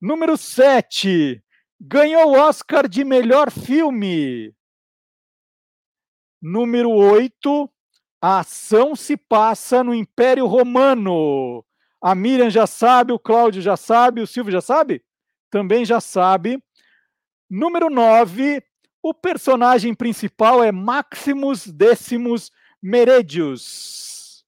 Número 0.00 0.36
7. 0.36 1.42
Ganhou 1.80 2.32
o 2.32 2.38
Oscar 2.38 2.88
de 2.88 3.04
melhor 3.04 3.50
filme. 3.50 4.54
Número 6.40 6.90
8. 6.90 7.70
A 8.20 8.40
ação 8.40 8.94
se 8.94 9.16
passa 9.16 9.82
no 9.82 9.94
Império 9.94 10.46
Romano. 10.46 11.64
A 12.00 12.14
Miriam 12.14 12.50
já 12.50 12.66
sabe, 12.66 13.12
o 13.12 13.18
Cláudio 13.18 13.62
já 13.62 13.76
sabe, 13.76 14.20
o 14.20 14.26
Silvio 14.26 14.52
já 14.52 14.60
sabe? 14.60 15.02
Também 15.50 15.84
já 15.84 16.00
sabe. 16.00 16.62
Número 17.48 17.88
9. 17.88 18.62
O 19.02 19.14
personagem 19.14 19.94
principal 19.94 20.62
é 20.62 20.70
Maximus 20.72 21.66
Decimus 21.66 22.50
Meridius. 22.82 24.44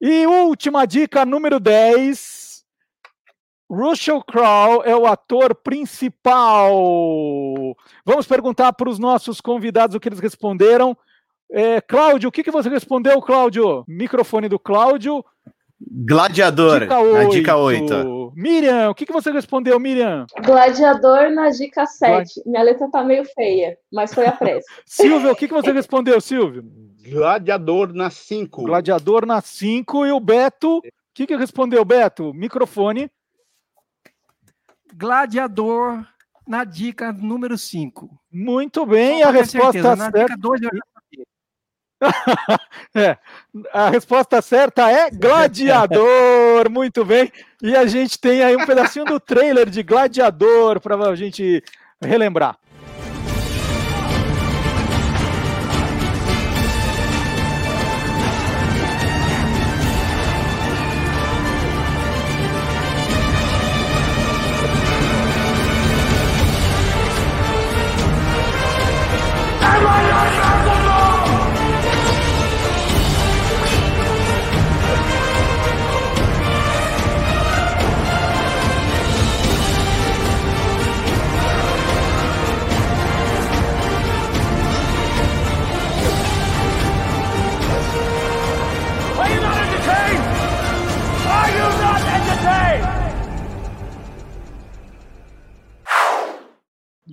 E 0.00 0.26
última 0.26 0.84
dica, 0.84 1.24
número 1.24 1.58
10. 1.58 2.33
Russell 3.70 4.22
Crowe 4.22 4.82
é 4.84 4.94
o 4.94 5.06
ator 5.06 5.54
principal. 5.54 6.72
Vamos 8.04 8.26
perguntar 8.26 8.72
para 8.72 8.88
os 8.88 8.98
nossos 8.98 9.40
convidados 9.40 9.96
o 9.96 10.00
que 10.00 10.08
eles 10.08 10.20
responderam. 10.20 10.96
É, 11.50 11.80
Cláudio, 11.80 12.28
o 12.28 12.32
que, 12.32 12.42
que 12.42 12.50
você 12.50 12.68
respondeu, 12.68 13.20
Cláudio? 13.22 13.84
Microfone 13.86 14.48
do 14.48 14.58
Cláudio. 14.58 15.24
Gladiador, 15.80 16.80
Dica 16.80 17.02
na 17.02 17.24
dica 17.24 17.56
8. 17.56 17.94
8. 17.94 18.32
Miriam, 18.36 18.90
o 18.90 18.94
que, 18.94 19.04
que 19.04 19.12
você 19.12 19.30
respondeu, 19.30 19.78
Miriam? 19.78 20.26
Gladiador 20.42 21.30
na 21.30 21.50
dica 21.50 21.84
7. 21.84 22.42
Minha 22.46 22.62
letra 22.62 22.88
tá 22.90 23.04
meio 23.04 23.24
feia, 23.24 23.76
mas 23.92 24.14
foi 24.14 24.26
a 24.26 24.32
pressa. 24.32 24.66
Silvio, 24.86 25.30
o 25.30 25.36
que, 25.36 25.46
que 25.46 25.54
você 25.54 25.72
respondeu, 25.72 26.20
Silvio? 26.20 26.64
Gladiador 27.06 27.92
na 27.92 28.08
5. 28.08 28.62
Gladiador 28.62 29.26
na 29.26 29.40
5. 29.40 30.06
E 30.06 30.12
o 30.12 30.20
Beto, 30.20 30.78
o 30.78 30.82
que, 31.12 31.26
que 31.26 31.36
respondeu, 31.36 31.84
Beto? 31.84 32.32
Microfone. 32.32 33.10
Gladiador 34.96 36.06
na 36.46 36.62
dica 36.64 37.12
número 37.12 37.58
5. 37.58 38.08
Muito 38.30 38.86
bem, 38.86 39.22
a 39.22 39.30
resposta 39.30 39.96
Na 39.96 40.10
certa. 40.10 40.20
dica 40.20 40.36
2 40.38 40.62
eu. 40.62 40.70
É, 42.96 43.18
a 43.72 43.90
resposta 43.90 44.40
certa 44.40 44.88
é 44.88 45.10
Gladiador. 45.10 46.70
Muito 46.70 47.04
bem. 47.04 47.32
E 47.60 47.74
a 47.74 47.86
gente 47.86 48.18
tem 48.20 48.42
aí 48.42 48.54
um 48.54 48.64
pedacinho 48.64 49.04
do 49.04 49.18
trailer 49.18 49.68
de 49.68 49.82
Gladiador 49.82 50.80
para 50.80 50.94
a 50.96 51.16
gente 51.16 51.60
relembrar. 52.00 52.56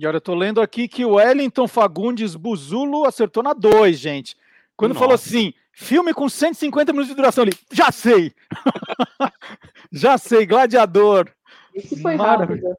E 0.02 0.06
olha, 0.06 0.16
eu 0.16 0.20
tô 0.20 0.34
lendo 0.34 0.60
aqui 0.60 0.88
que 0.88 1.04
o 1.04 1.12
Wellington 1.12 1.68
Fagundes 1.68 2.34
Buzulo 2.34 3.06
acertou 3.06 3.40
na 3.40 3.52
2, 3.52 3.96
gente. 3.96 4.36
Quando 4.76 4.94
falou 4.94 5.10
Nossa. 5.10 5.28
assim, 5.28 5.54
filme 5.72 6.12
com 6.12 6.28
150 6.28 6.92
minutos 6.92 7.10
de 7.10 7.14
duração 7.14 7.42
ali, 7.42 7.52
já 7.70 7.92
sei! 7.92 8.32
já 9.92 10.18
sei, 10.18 10.44
Gladiador. 10.44 11.30
Esse 11.72 12.02
foi 12.02 12.16
Maravilha. 12.16 12.62
rápido. 12.62 12.76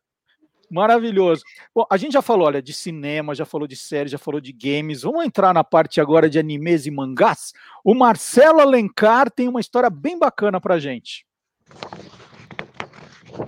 Maravilhoso. 0.69 1.43
Bom, 1.73 1.85
a 1.89 1.95
gente 1.95 2.11
já 2.11 2.21
falou, 2.21 2.45
olha, 2.45 2.61
de 2.61 2.73
cinema, 2.73 3.33
já 3.33 3.45
falou 3.45 3.69
de 3.69 3.77
séries, 3.77 4.11
já 4.11 4.17
falou 4.17 4.41
de 4.41 4.51
games. 4.51 5.03
Vamos 5.03 5.23
entrar 5.23 5.53
na 5.53 5.63
parte 5.63 6.01
agora 6.01 6.29
de 6.29 6.37
animes 6.37 6.85
e 6.85 6.91
mangás. 6.91 7.53
O 7.85 7.95
Marcelo 7.95 8.59
Alencar 8.59 9.31
tem 9.31 9.47
uma 9.47 9.61
história 9.61 9.89
bem 9.89 10.19
bacana 10.19 10.59
pra 10.59 10.77
gente. 10.77 11.25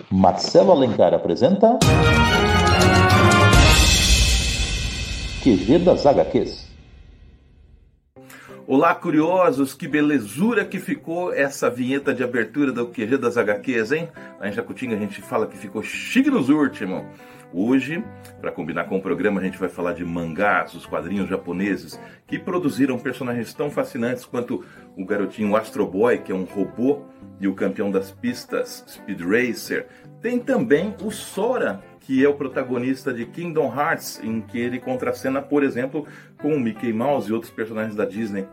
Marcelo 0.10 0.72
Alencar 0.72 1.14
apresenta. 1.14 1.78
QG 5.46 5.78
das 5.78 6.08
HQs. 6.08 6.68
Olá, 8.66 8.96
curiosos, 8.96 9.76
que 9.76 9.88
belezura 9.88 10.66
que 10.66 10.80
ficou 10.80 11.32
essa 11.32 11.70
vinheta 11.70 12.16
de 12.16 12.24
abertura 12.24 12.72
do 12.72 12.88
QG 12.88 13.16
das 13.20 13.38
HQs, 13.38 13.92
hein? 13.92 14.10
Lá 14.40 14.50
em 14.50 14.52
Jacutinga 14.52 14.96
a 14.96 15.00
gente 15.00 15.22
fala 15.22 15.46
que 15.46 15.56
ficou 15.56 15.84
chique 15.84 16.32
nos 16.32 16.50
últimos. 16.50 17.04
Hoje, 17.54 18.04
para 18.42 18.52
combinar 18.52 18.86
com 18.86 18.98
o 18.98 19.02
programa, 19.02 19.40
a 19.40 19.44
gente 19.44 19.60
vai 19.60 19.70
falar 19.70 19.94
de 19.94 20.04
mangás, 20.04 20.74
os 20.74 20.88
quadrinhos 20.88 21.30
japoneses 21.30 22.00
que 22.26 22.40
produziram 22.40 22.98
personagens 22.98 23.54
tão 23.54 23.70
fascinantes 23.70 24.26
quanto 24.26 24.66
o 24.98 25.06
garotinho 25.06 25.56
Astro 25.56 25.86
Boy, 25.86 26.18
que 26.18 26.32
é 26.32 26.36
um 26.36 26.46
robô, 26.46 27.04
e 27.40 27.48
o 27.48 27.54
campeão 27.54 27.92
das 27.92 28.10
pistas, 28.10 28.84
Speed 28.88 29.22
Racer. 29.22 29.86
Tem 30.24 30.40
também 30.40 30.96
o 31.04 31.12
Sora, 31.12 31.84
que 32.06 32.24
é 32.24 32.30
o 32.30 32.36
protagonista 32.36 33.12
de 33.12 33.26
Kingdom 33.26 33.74
Hearts, 33.76 34.22
em 34.24 34.40
que 34.40 34.60
ele 34.60 34.80
contracena, 34.80 35.42
por 35.42 35.64
exemplo, 35.64 36.08
com 36.38 36.60
Mickey 36.60 36.94
Mouse 36.94 37.30
e 37.30 37.34
outros 37.34 37.52
personagens 37.52 37.96
da 37.96 38.06
Disney. 38.06 38.46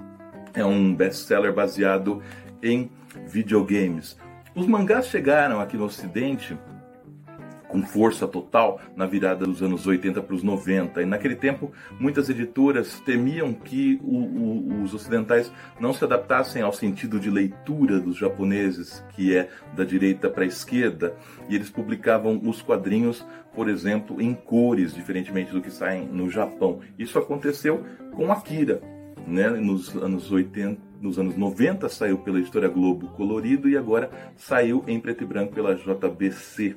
É 0.55 0.65
um 0.65 0.95
best-seller 0.95 1.53
baseado 1.53 2.23
em 2.63 2.91
videogames. 3.27 4.17
Os 4.55 4.67
mangás 4.67 5.07
chegaram 5.07 5.61
aqui 5.61 5.77
no 5.77 5.85
Ocidente 5.85 6.57
com 7.73 7.83
força 7.83 8.29
total 8.29 8.79
na 8.95 9.07
virada 9.07 9.47
dos 9.47 9.63
anos 9.63 9.87
80 9.87 10.23
para 10.23 10.35
os 10.35 10.43
90. 10.43 11.01
E 11.01 11.07
naquele 11.07 11.35
tempo, 11.35 11.73
muitas 11.99 12.29
editoras 12.29 13.01
temiam 13.01 13.55
que 13.55 13.99
o, 14.03 14.19
o, 14.19 14.83
os 14.83 14.93
ocidentais 14.93 15.51
não 15.81 15.95
se 15.95 16.05
adaptassem 16.05 16.61
ao 16.61 16.73
sentido 16.73 17.19
de 17.19 17.31
leitura 17.31 17.99
dos 17.99 18.17
japoneses, 18.17 19.03
que 19.15 19.35
é 19.35 19.49
da 19.75 19.85
direita 19.85 20.29
para 20.29 20.45
a 20.45 20.47
esquerda, 20.47 21.17
e 21.49 21.55
eles 21.55 21.71
publicavam 21.71 22.39
os 22.45 22.61
quadrinhos, 22.61 23.27
por 23.55 23.71
exemplo, 23.71 24.21
em 24.21 24.35
cores, 24.35 24.95
diferentemente 24.95 25.51
do 25.51 25.63
que 25.63 25.71
saem 25.71 26.07
no 26.07 26.31
Japão. 26.31 26.81
Isso 26.99 27.19
aconteceu 27.19 27.85
com 28.15 28.31
Akira. 28.31 28.83
Né? 29.27 29.49
Nos 29.49 29.95
anos 29.97 30.31
80, 30.31 30.81
nos 31.01 31.19
anos 31.19 31.37
90 31.37 31.89
saiu 31.89 32.19
pela 32.19 32.39
editora 32.39 32.69
Globo 32.69 33.09
colorido 33.09 33.69
e 33.69 33.77
agora 33.77 34.11
saiu 34.37 34.85
em 34.87 35.01
preto 35.01 35.23
e 35.23 35.27
branco 35.27 35.55
pela 35.55 35.75
JBC. 35.75 36.77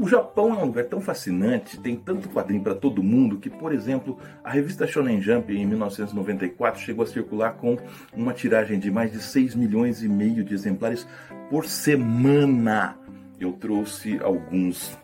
O 0.00 0.06
Japão 0.06 0.54
é 0.54 0.62
um 0.62 0.66
lugar 0.66 0.84
tão 0.84 1.00
fascinante, 1.00 1.76
tem 1.80 1.96
tanto 1.96 2.28
quadrinho 2.28 2.62
para 2.62 2.76
todo 2.76 3.02
mundo 3.02 3.36
que, 3.36 3.50
por 3.50 3.72
exemplo, 3.72 4.16
a 4.44 4.50
revista 4.50 4.86
Shonen 4.86 5.20
Jump 5.20 5.52
em 5.52 5.66
1994 5.66 6.80
chegou 6.80 7.02
a 7.02 7.06
circular 7.08 7.54
com 7.54 7.76
uma 8.14 8.32
tiragem 8.32 8.78
de 8.78 8.92
mais 8.92 9.10
de 9.10 9.20
6 9.20 9.56
milhões 9.56 10.00
e 10.00 10.08
meio 10.08 10.44
de 10.44 10.54
exemplares 10.54 11.04
por 11.50 11.66
semana. 11.66 12.96
Eu 13.40 13.54
trouxe 13.54 14.20
alguns 14.22 14.96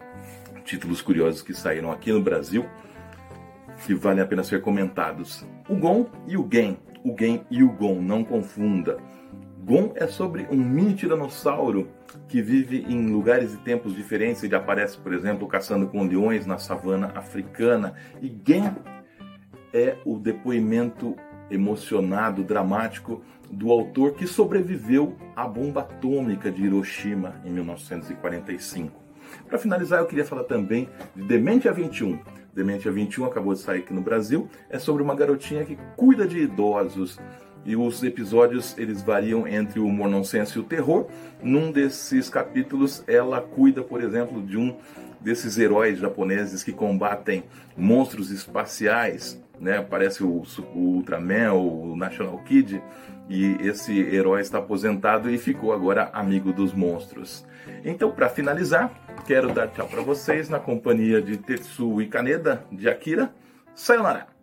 títulos 0.65 1.03
curiosos 1.03 1.43
que 1.43 1.55
saíram 1.55 1.91
aqui 1.91 2.13
no 2.13 2.23
Brasil 2.23 2.65
que 3.85 3.95
valem 3.97 4.23
a 4.23 4.27
pena 4.27 4.45
ser 4.45 4.61
comentados. 4.61 5.45
O 5.69 5.75
Gon 5.75 6.07
e 6.29 6.37
o 6.37 6.49
Gen. 6.49 6.79
O 7.05 7.17
Gen 7.19 7.45
e 7.51 7.65
o 7.65 7.73
Gon, 7.73 8.01
não 8.01 8.23
confunda. 8.23 8.99
Gon 9.65 9.93
é 9.97 10.07
sobre 10.07 10.47
um 10.53 10.57
mini 10.57 10.95
tiranossauro 10.95 11.89
que 12.29 12.41
vive 12.43 12.85
em 12.89 13.11
lugares 13.11 13.55
e 13.55 13.59
tempos 13.59 13.95
diferentes. 13.95 14.43
Ele 14.43 14.55
aparece, 14.55 14.99
por 14.99 15.13
exemplo, 15.13 15.47
caçando 15.47 15.87
com 15.87 16.03
leões 16.03 16.47
na 16.47 16.59
savana 16.59 17.13
africana. 17.15 17.95
E 18.21 18.35
Gen 18.47 18.73
é 19.73 19.97
o 20.05 20.19
depoimento 20.19 21.17
emocionado, 21.51 22.43
dramático 22.43 23.23
do 23.51 23.71
autor 23.71 24.15
que 24.15 24.27
sobreviveu 24.27 25.17
à 25.37 25.47
bomba 25.47 25.83
atômica 25.83 26.51
de 26.51 26.65
Hiroshima 26.65 27.41
em 27.45 27.51
1945. 27.51 29.03
Para 29.49 29.59
finalizar, 29.59 30.01
eu 30.01 30.07
queria 30.07 30.25
falar 30.25 30.45
também 30.45 30.89
de 31.15 31.23
Dementia 31.23 31.73
21. 31.73 32.19
Dementia 32.55 32.93
21 32.93 33.25
acabou 33.25 33.53
de 33.53 33.61
sair 33.61 33.81
aqui 33.81 33.93
no 33.93 34.01
Brasil. 34.01 34.49
É 34.71 34.79
sobre 34.79 35.03
uma 35.03 35.15
garotinha 35.15 35.65
que 35.65 35.77
cuida 35.97 36.27
de 36.27 36.39
idosos. 36.39 37.19
E 37.65 37.77
os 37.77 38.03
episódios 38.03 38.77
eles 38.77 39.03
variam 39.03 39.47
entre 39.47 39.81
o 39.81 39.87
humor 39.87 40.09
nonsense 40.09 40.57
e 40.57 40.61
o 40.61 40.65
terror. 40.65 41.07
Num 41.43 41.73
desses 41.73 42.29
capítulos, 42.29 43.03
ela 43.07 43.41
cuida, 43.41 43.83
por 43.83 44.03
exemplo, 44.03 44.43
de 44.43 44.57
um 44.57 44.77
desses 45.21 45.57
heróis 45.57 45.99
japoneses 45.99 46.63
que 46.63 46.73
combatem 46.73 47.45
monstros 47.77 48.31
espaciais, 48.31 49.43
né? 49.59 49.81
Parece 49.81 50.23
o, 50.23 50.43
o 50.75 50.79
Ultraman, 50.79 51.55
o 51.55 51.97
National 51.97 52.39
Kid, 52.45 52.83
e 53.29 53.57
esse 53.61 53.99
herói 53.99 54.43
está 54.43 54.59
aposentado 54.59 55.31
e 55.31 55.39
ficou 55.39 55.73
agora 55.73 56.11
amigo 56.13 56.53
dos 56.53 56.75
monstros. 56.75 57.47
Então, 57.83 58.11
para 58.11 58.29
finalizar, 58.29 58.93
quero 59.27 59.53
dar 59.53 59.69
tchau 59.69 59.89
para 59.89 60.03
vocês 60.03 60.51
na 60.51 60.61
companhia 60.61 61.23
de 61.23 61.39
Tetsu 61.39 62.03
e 62.03 62.07
Kaneda 62.07 62.65
de 62.71 62.89
Akira. 62.89 63.33
Sayonara! 63.75 64.34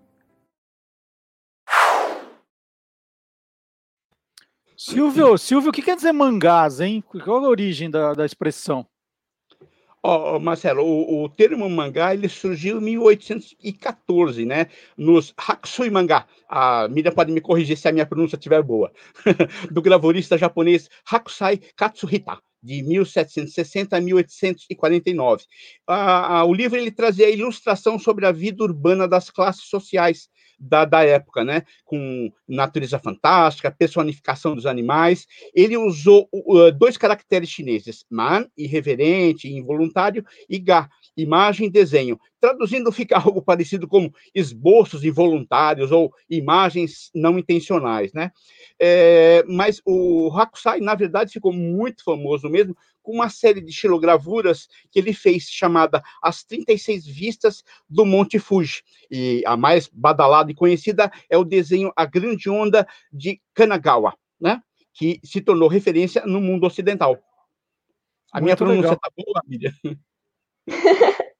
Silvio, 4.83 5.37
Silvio, 5.37 5.69
o 5.69 5.71
que 5.71 5.83
quer 5.83 5.95
dizer 5.95 6.11
mangás, 6.11 6.79
hein? 6.79 7.03
Qual 7.23 7.45
a 7.45 7.47
origem 7.47 7.87
da, 7.87 8.15
da 8.15 8.25
expressão? 8.25 8.83
Ó, 10.01 10.39
Marcelo, 10.39 10.83
o, 10.83 11.23
o 11.23 11.29
termo 11.29 11.69
mangá 11.69 12.15
ele 12.15 12.27
surgiu 12.27 12.79
em 12.79 12.85
1814, 12.85 14.43
né? 14.43 14.69
Nos 14.97 15.35
Hakusui 15.37 15.91
Mangá. 15.91 16.25
A 16.49 16.87
Miriam 16.87 17.11
pode 17.11 17.31
me 17.31 17.39
corrigir 17.39 17.77
se 17.77 17.87
a 17.87 17.91
minha 17.91 18.07
pronúncia 18.07 18.37
estiver 18.37 18.63
boa. 18.63 18.91
Do 19.69 19.83
gravurista 19.83 20.35
japonês 20.35 20.89
Hakusai 21.05 21.61
Katsuhita, 21.75 22.39
de 22.63 22.81
1760 22.81 23.95
a 23.95 24.01
1849. 24.01 25.45
Ah, 25.85 26.43
o 26.43 26.55
livro 26.55 26.79
ele 26.79 26.89
trazia 26.89 27.27
a 27.27 27.29
ilustração 27.29 27.99
sobre 27.99 28.25
a 28.25 28.31
vida 28.31 28.63
urbana 28.63 29.07
das 29.07 29.29
classes 29.29 29.65
sociais 29.65 30.27
da, 30.61 30.85
da 30.85 31.03
época, 31.03 31.43
né? 31.43 31.63
Com 31.83 32.31
natureza 32.47 32.99
fantástica, 32.99 33.71
personificação 33.71 34.55
dos 34.55 34.67
animais. 34.67 35.25
Ele 35.55 35.75
usou 35.75 36.29
uh, 36.31 36.71
dois 36.71 36.97
caracteres 36.97 37.49
chineses, 37.49 38.05
man, 38.09 38.45
irreverente, 38.55 39.51
involuntário, 39.51 40.23
e 40.47 40.59
ga, 40.59 40.87
imagem 41.17 41.67
e 41.67 41.71
desenho. 41.71 42.19
Traduzindo, 42.39 42.91
fica 42.93 43.17
algo 43.17 43.41
parecido 43.41 43.87
como 43.87 44.13
esboços 44.35 45.03
involuntários 45.03 45.91
ou 45.91 46.13
imagens 46.29 47.09
não 47.15 47.39
intencionais, 47.39 48.13
né? 48.13 48.31
É, 48.79 49.43
mas 49.47 49.81
o 49.85 50.31
Hakusai, 50.35 50.79
na 50.79 50.93
verdade, 50.93 51.33
ficou 51.33 51.51
muito 51.51 52.03
famoso 52.03 52.47
mesmo 52.49 52.75
com 53.01 53.13
uma 53.13 53.29
série 53.29 53.61
de 53.61 53.71
xilogravuras 53.71 54.67
que 54.91 54.99
ele 54.99 55.13
fez, 55.13 55.43
chamada 55.43 56.03
As 56.21 56.43
36 56.43 57.05
Vistas 57.05 57.63
do 57.89 58.05
Monte 58.05 58.39
Fuji. 58.39 58.83
E 59.09 59.43
a 59.45 59.55
mais 59.57 59.89
badalada 59.91 60.51
e 60.51 60.55
conhecida 60.55 61.11
é 61.29 61.37
o 61.37 61.43
desenho 61.43 61.91
A 61.95 62.05
Grande 62.05 62.49
Onda 62.49 62.87
de 63.11 63.41
Kanagawa, 63.53 64.13
né? 64.39 64.61
que 64.93 65.19
se 65.23 65.41
tornou 65.41 65.69
referência 65.69 66.25
no 66.25 66.41
mundo 66.41 66.65
ocidental. 66.65 67.17
A 68.31 68.39
minha 68.39 68.51
Muito 68.51 68.57
pronúncia 68.57 68.89
legal. 68.89 68.99
tá 68.99 69.11
boa, 69.17 69.41
Miriam? 69.47 69.73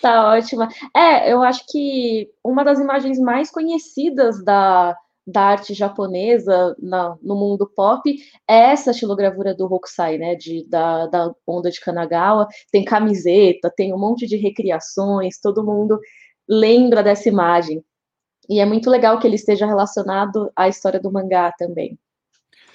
Tá 0.00 0.28
ótima. 0.28 0.68
É, 0.94 1.32
eu 1.32 1.42
acho 1.42 1.64
que 1.68 2.30
uma 2.42 2.64
das 2.64 2.78
imagens 2.78 3.18
mais 3.18 3.50
conhecidas 3.50 4.42
da, 4.44 4.96
da 5.26 5.42
arte 5.42 5.74
japonesa 5.74 6.74
na- 6.78 7.16
no 7.22 7.36
mundo 7.36 7.70
pop 7.74 8.02
é 8.48 8.72
essa 8.72 8.92
xilogravura 8.92 9.54
do 9.54 9.66
Hokusai, 9.72 10.18
né? 10.18 10.34
De, 10.34 10.66
da, 10.68 11.06
da 11.06 11.34
onda 11.46 11.70
de 11.70 11.80
Kanagawa. 11.80 12.48
Tem 12.72 12.84
camiseta, 12.84 13.72
tem 13.74 13.92
um 13.94 13.98
monte 13.98 14.26
de 14.26 14.36
recriações, 14.36 15.38
todo 15.40 15.64
mundo 15.64 15.98
lembra 16.48 17.02
dessa 17.02 17.28
imagem. 17.28 17.84
E 18.48 18.60
é 18.60 18.66
muito 18.66 18.90
legal 18.90 19.18
que 19.20 19.26
ele 19.26 19.36
esteja 19.36 19.66
relacionado 19.66 20.50
à 20.56 20.68
história 20.68 21.00
do 21.00 21.12
mangá 21.12 21.52
também. 21.58 21.98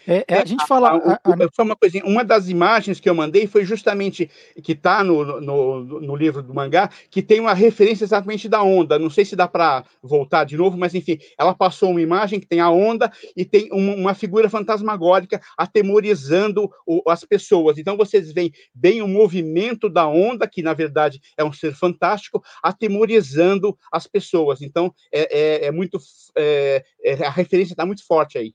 É, 0.08 0.26
é, 0.28 0.38
a 0.38 0.46
gente 0.46 0.66
fala. 0.68 0.90
Ah, 0.90 0.96
o- 0.98 1.32
o- 1.46 1.50
Só 1.56 1.64
uma 1.64 1.76
coisinha, 1.76 2.04
uma 2.06 2.24
das 2.24 2.48
imagens 2.50 3.00
que 3.00 3.10
eu 3.10 3.16
mandei 3.16 3.48
foi 3.48 3.66
justamente 3.66 4.30
que 4.64 4.74
está 4.74 5.04
no, 5.04 5.40
no, 5.42 5.84
no 6.02 6.16
livro 6.16 6.42
do 6.44 6.54
mangá, 6.54 6.90
que 7.10 7.22
tem 7.22 7.40
uma 7.40 7.54
referência 7.54 8.04
exatamente 8.04 8.48
da 8.50 8.62
onda. 8.64 9.00
Não 9.00 9.10
sei 9.10 9.26
se 9.26 9.36
dá 9.36 9.48
para 9.48 9.84
voltar 10.04 10.44
de 10.44 10.58
novo, 10.58 10.78
mas 10.78 10.94
enfim, 10.94 11.18
ela 11.38 11.54
passou 11.56 11.92
uma 11.92 12.02
imagem 12.02 12.40
que 12.40 12.46
tem 12.48 12.60
a 12.60 12.70
onda 12.70 13.12
e 13.36 13.44
tem 13.46 13.70
uma, 13.72 13.94
uma 13.96 14.14
figura 14.14 14.50
fantasmagórica 14.50 15.42
atemorizando 15.58 16.70
o- 16.86 17.02
as 17.10 17.24
pessoas. 17.24 17.78
Então 17.78 17.98
vocês 17.98 18.32
veem 18.32 18.52
bem 18.74 19.02
o 19.02 19.08
movimento 19.08 19.90
da 19.90 20.08
onda, 20.08 20.48
que 20.48 20.62
na 20.62 20.74
verdade 20.74 21.20
é 21.38 21.44
um 21.44 21.54
ser 21.54 21.74
fantástico, 21.74 22.44
atemorizando 22.62 23.78
as 23.92 24.08
pessoas. 24.08 24.62
Então 24.62 24.94
é, 25.12 25.66
é- 25.66 25.66
é 25.68 25.72
muito. 25.72 25.98
é- 26.38 26.84
é- 27.04 27.26
a 27.26 27.30
referência 27.30 27.74
está 27.74 27.86
muito 27.86 28.06
forte 28.06 28.38
aí. 28.38 28.54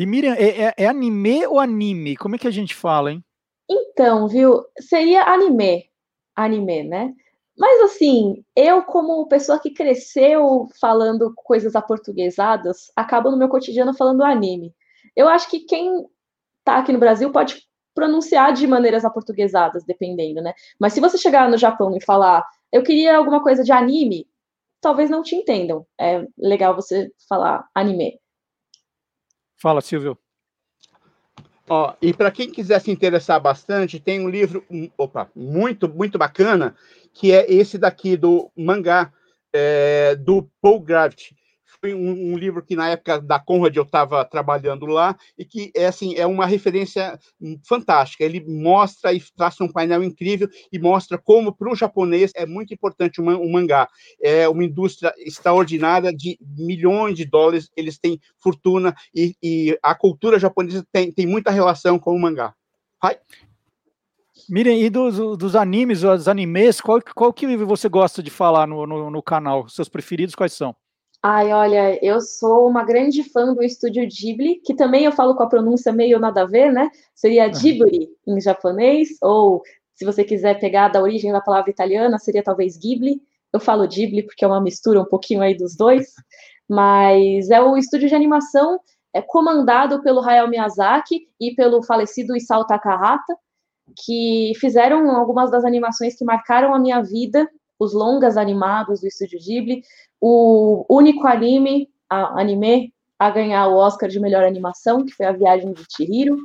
E 0.00 0.06
Miriam, 0.06 0.32
é, 0.32 0.62
é- 0.68 0.74
é 0.78 0.86
anime 0.86 1.46
ou 1.46 1.60
anime? 1.60 2.16
Como 2.16 2.34
é 2.34 2.38
que 2.38 2.48
a 2.48 2.50
gente 2.50 2.74
fala, 2.74 3.12
hein? 3.12 3.22
Então, 3.68 4.26
viu? 4.26 4.64
Seria 4.80 5.24
anime. 5.24 5.90
Anime, 6.34 6.84
né? 6.84 7.12
Mas 7.58 7.82
assim, 7.82 8.42
eu, 8.56 8.82
como 8.82 9.28
pessoa 9.28 9.60
que 9.60 9.74
cresceu 9.74 10.66
falando 10.80 11.34
coisas 11.36 11.76
aportuguesadas, 11.76 12.90
acabo 12.96 13.30
no 13.30 13.36
meu 13.36 13.50
cotidiano 13.50 13.92
falando 13.92 14.24
anime. 14.24 14.74
Eu 15.14 15.28
acho 15.28 15.50
que 15.50 15.60
quem 15.60 16.06
tá 16.64 16.78
aqui 16.78 16.92
no 16.92 16.98
Brasil 16.98 17.30
pode 17.30 17.62
pronunciar 17.94 18.54
de 18.54 18.66
maneiras 18.66 19.04
aportuguesadas, 19.04 19.84
dependendo, 19.84 20.40
né? 20.40 20.54
Mas 20.78 20.94
se 20.94 21.00
você 21.00 21.18
chegar 21.18 21.50
no 21.50 21.58
Japão 21.58 21.94
e 21.94 22.02
falar, 22.02 22.42
eu 22.72 22.82
queria 22.82 23.18
alguma 23.18 23.42
coisa 23.42 23.62
de 23.62 23.70
anime, 23.70 24.26
talvez 24.80 25.10
não 25.10 25.22
te 25.22 25.36
entendam. 25.36 25.86
É 26.00 26.24
legal 26.38 26.74
você 26.74 27.12
falar 27.28 27.68
anime. 27.74 28.19
Fala, 29.60 29.80
Silvio. 29.80 30.16
Ó, 31.68 31.94
e 32.02 32.12
para 32.12 32.30
quem 32.30 32.50
quiser 32.50 32.80
se 32.80 32.90
interessar 32.90 33.38
bastante, 33.40 34.00
tem 34.00 34.20
um 34.20 34.28
livro, 34.28 34.64
opa, 34.98 35.30
muito, 35.36 35.88
muito 35.88 36.18
bacana, 36.18 36.74
que 37.12 37.30
é 37.30 37.48
esse 37.52 37.78
daqui 37.78 38.16
do 38.16 38.50
mangá 38.56 39.12
é, 39.52 40.16
do 40.16 40.50
Paul 40.60 40.80
Gravity. 40.80 41.36
Foi 41.80 41.94
um, 41.94 42.32
um 42.32 42.36
livro 42.36 42.62
que 42.62 42.74
na 42.74 42.88
época 42.88 43.20
da 43.20 43.38
Conrad 43.38 43.76
eu 43.76 43.82
estava 43.82 44.24
trabalhando 44.24 44.86
lá 44.86 45.16
e 45.38 45.44
que 45.44 45.70
é 45.74 45.86
assim 45.86 46.14
é 46.16 46.26
uma 46.26 46.46
referência 46.46 47.18
hum, 47.40 47.58
fantástica. 47.66 48.24
Ele 48.24 48.44
mostra 48.46 49.12
e 49.12 49.22
traça 49.36 49.62
um 49.62 49.70
painel 49.72 50.02
incrível 50.02 50.48
e 50.72 50.78
mostra 50.78 51.18
como 51.18 51.54
para 51.54 51.70
o 51.70 51.76
japonês 51.76 52.32
é 52.34 52.46
muito 52.46 52.74
importante 52.74 53.20
o, 53.20 53.24
man- 53.24 53.38
o 53.38 53.50
mangá. 53.50 53.88
É 54.20 54.48
uma 54.48 54.64
indústria 54.64 55.12
extraordinária 55.18 56.12
de 56.12 56.38
milhões 56.40 57.16
de 57.16 57.24
dólares. 57.24 57.70
Eles 57.76 57.98
têm 57.98 58.20
fortuna 58.38 58.94
e, 59.14 59.34
e 59.42 59.78
a 59.82 59.94
cultura 59.94 60.38
japonesa 60.38 60.84
tem, 60.92 61.12
tem 61.12 61.26
muita 61.26 61.50
relação 61.50 61.98
com 61.98 62.14
o 62.14 62.20
mangá. 62.20 62.54
Hai. 63.02 63.18
Miriam, 64.48 64.74
e 64.74 64.90
dos, 64.90 65.16
dos 65.36 65.54
animes, 65.54 66.02
os 66.02 66.26
animes, 66.26 66.80
qual, 66.80 67.00
qual 67.14 67.32
que 67.32 67.56
você 67.58 67.88
gosta 67.88 68.22
de 68.22 68.30
falar 68.30 68.66
no, 68.66 68.86
no, 68.86 69.10
no 69.10 69.22
canal? 69.22 69.68
Seus 69.68 69.88
preferidos 69.88 70.34
quais 70.34 70.52
são? 70.52 70.74
Ai, 71.22 71.52
olha, 71.52 72.02
eu 72.02 72.18
sou 72.20 72.66
uma 72.66 72.82
grande 72.82 73.22
fã 73.22 73.52
do 73.52 73.62
estúdio 73.62 74.08
Ghibli, 74.08 74.60
que 74.64 74.74
também 74.74 75.04
eu 75.04 75.12
falo 75.12 75.36
com 75.36 75.42
a 75.42 75.48
pronúncia 75.48 75.92
meio 75.92 76.18
nada 76.18 76.42
a 76.42 76.46
ver, 76.46 76.72
né? 76.72 76.90
Seria 77.14 77.46
Ghibli 77.46 78.08
em 78.26 78.40
japonês, 78.40 79.10
ou 79.20 79.62
se 79.94 80.04
você 80.06 80.24
quiser 80.24 80.58
pegar 80.58 80.88
da 80.88 81.02
origem 81.02 81.30
da 81.30 81.42
palavra 81.42 81.70
italiana, 81.70 82.18
seria 82.18 82.42
talvez 82.42 82.78
Ghibli. 82.78 83.20
Eu 83.52 83.60
falo 83.60 83.86
Ghibli 83.86 84.22
porque 84.22 84.44
é 84.44 84.48
uma 84.48 84.62
mistura 84.62 85.02
um 85.02 85.04
pouquinho 85.04 85.42
aí 85.42 85.54
dos 85.54 85.76
dois, 85.76 86.06
mas 86.66 87.50
é 87.50 87.60
o 87.60 87.76
estúdio 87.76 88.08
de 88.08 88.14
animação 88.14 88.80
é 89.12 89.20
comandado 89.20 90.02
pelo 90.02 90.20
Hayao 90.20 90.48
Miyazaki 90.48 91.28
e 91.38 91.54
pelo 91.54 91.82
falecido 91.82 92.36
Isao 92.36 92.64
Takahata, 92.66 93.36
que 94.04 94.52
fizeram 94.60 95.10
algumas 95.10 95.50
das 95.50 95.64
animações 95.64 96.16
que 96.16 96.24
marcaram 96.24 96.72
a 96.72 96.78
minha 96.78 97.02
vida, 97.02 97.48
os 97.78 97.92
longas 97.92 98.36
animados 98.36 99.00
do 99.00 99.08
Estúdio 99.08 99.38
Ghibli, 99.40 99.82
o 100.20 100.84
único 100.88 101.26
anime, 101.26 101.88
a, 102.08 102.40
anime 102.40 102.92
a 103.18 103.30
ganhar 103.30 103.68
o 103.68 103.76
Oscar 103.76 104.08
de 104.08 104.20
melhor 104.20 104.44
animação, 104.44 105.04
que 105.04 105.12
foi 105.12 105.26
A 105.26 105.32
Viagem 105.32 105.72
de 105.72 105.84
Chihiro. 105.94 106.38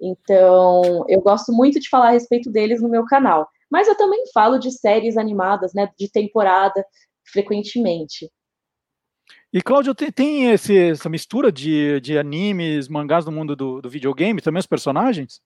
Então, 0.00 1.04
eu 1.08 1.20
gosto 1.20 1.52
muito 1.52 1.78
de 1.80 1.88
falar 1.88 2.08
a 2.08 2.12
respeito 2.12 2.50
deles 2.50 2.82
no 2.82 2.88
meu 2.88 3.04
canal. 3.04 3.48
Mas 3.70 3.88
eu 3.88 3.96
também 3.96 4.24
falo 4.32 4.58
de 4.58 4.70
séries 4.70 5.16
animadas, 5.16 5.72
né, 5.74 5.88
de 5.98 6.10
temporada, 6.10 6.84
frequentemente. 7.32 8.30
E, 9.52 9.62
Cláudio, 9.62 9.94
tem, 9.94 10.10
tem 10.10 10.50
esse- 10.50 10.90
essa 10.90 11.08
mistura 11.08 11.50
de, 11.52 12.00
de 12.00 12.18
animes, 12.18 12.88
mangás 12.88 13.24
no 13.24 13.32
mundo 13.32 13.54
do, 13.54 13.80
do 13.80 13.88
videogame, 13.88 14.40
também 14.40 14.60
os 14.60 14.66
personagens? 14.66 15.40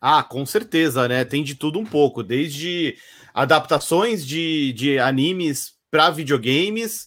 Ah, 0.00 0.22
com 0.22 0.44
certeza, 0.44 1.06
né? 1.06 1.24
Tem 1.24 1.44
de 1.44 1.54
tudo 1.54 1.78
um 1.78 1.84
pouco, 1.84 2.22
desde 2.22 2.96
adaptações 3.32 4.26
de, 4.26 4.72
de 4.72 4.98
animes 4.98 5.75
para 5.90 6.10
videogames. 6.10 7.06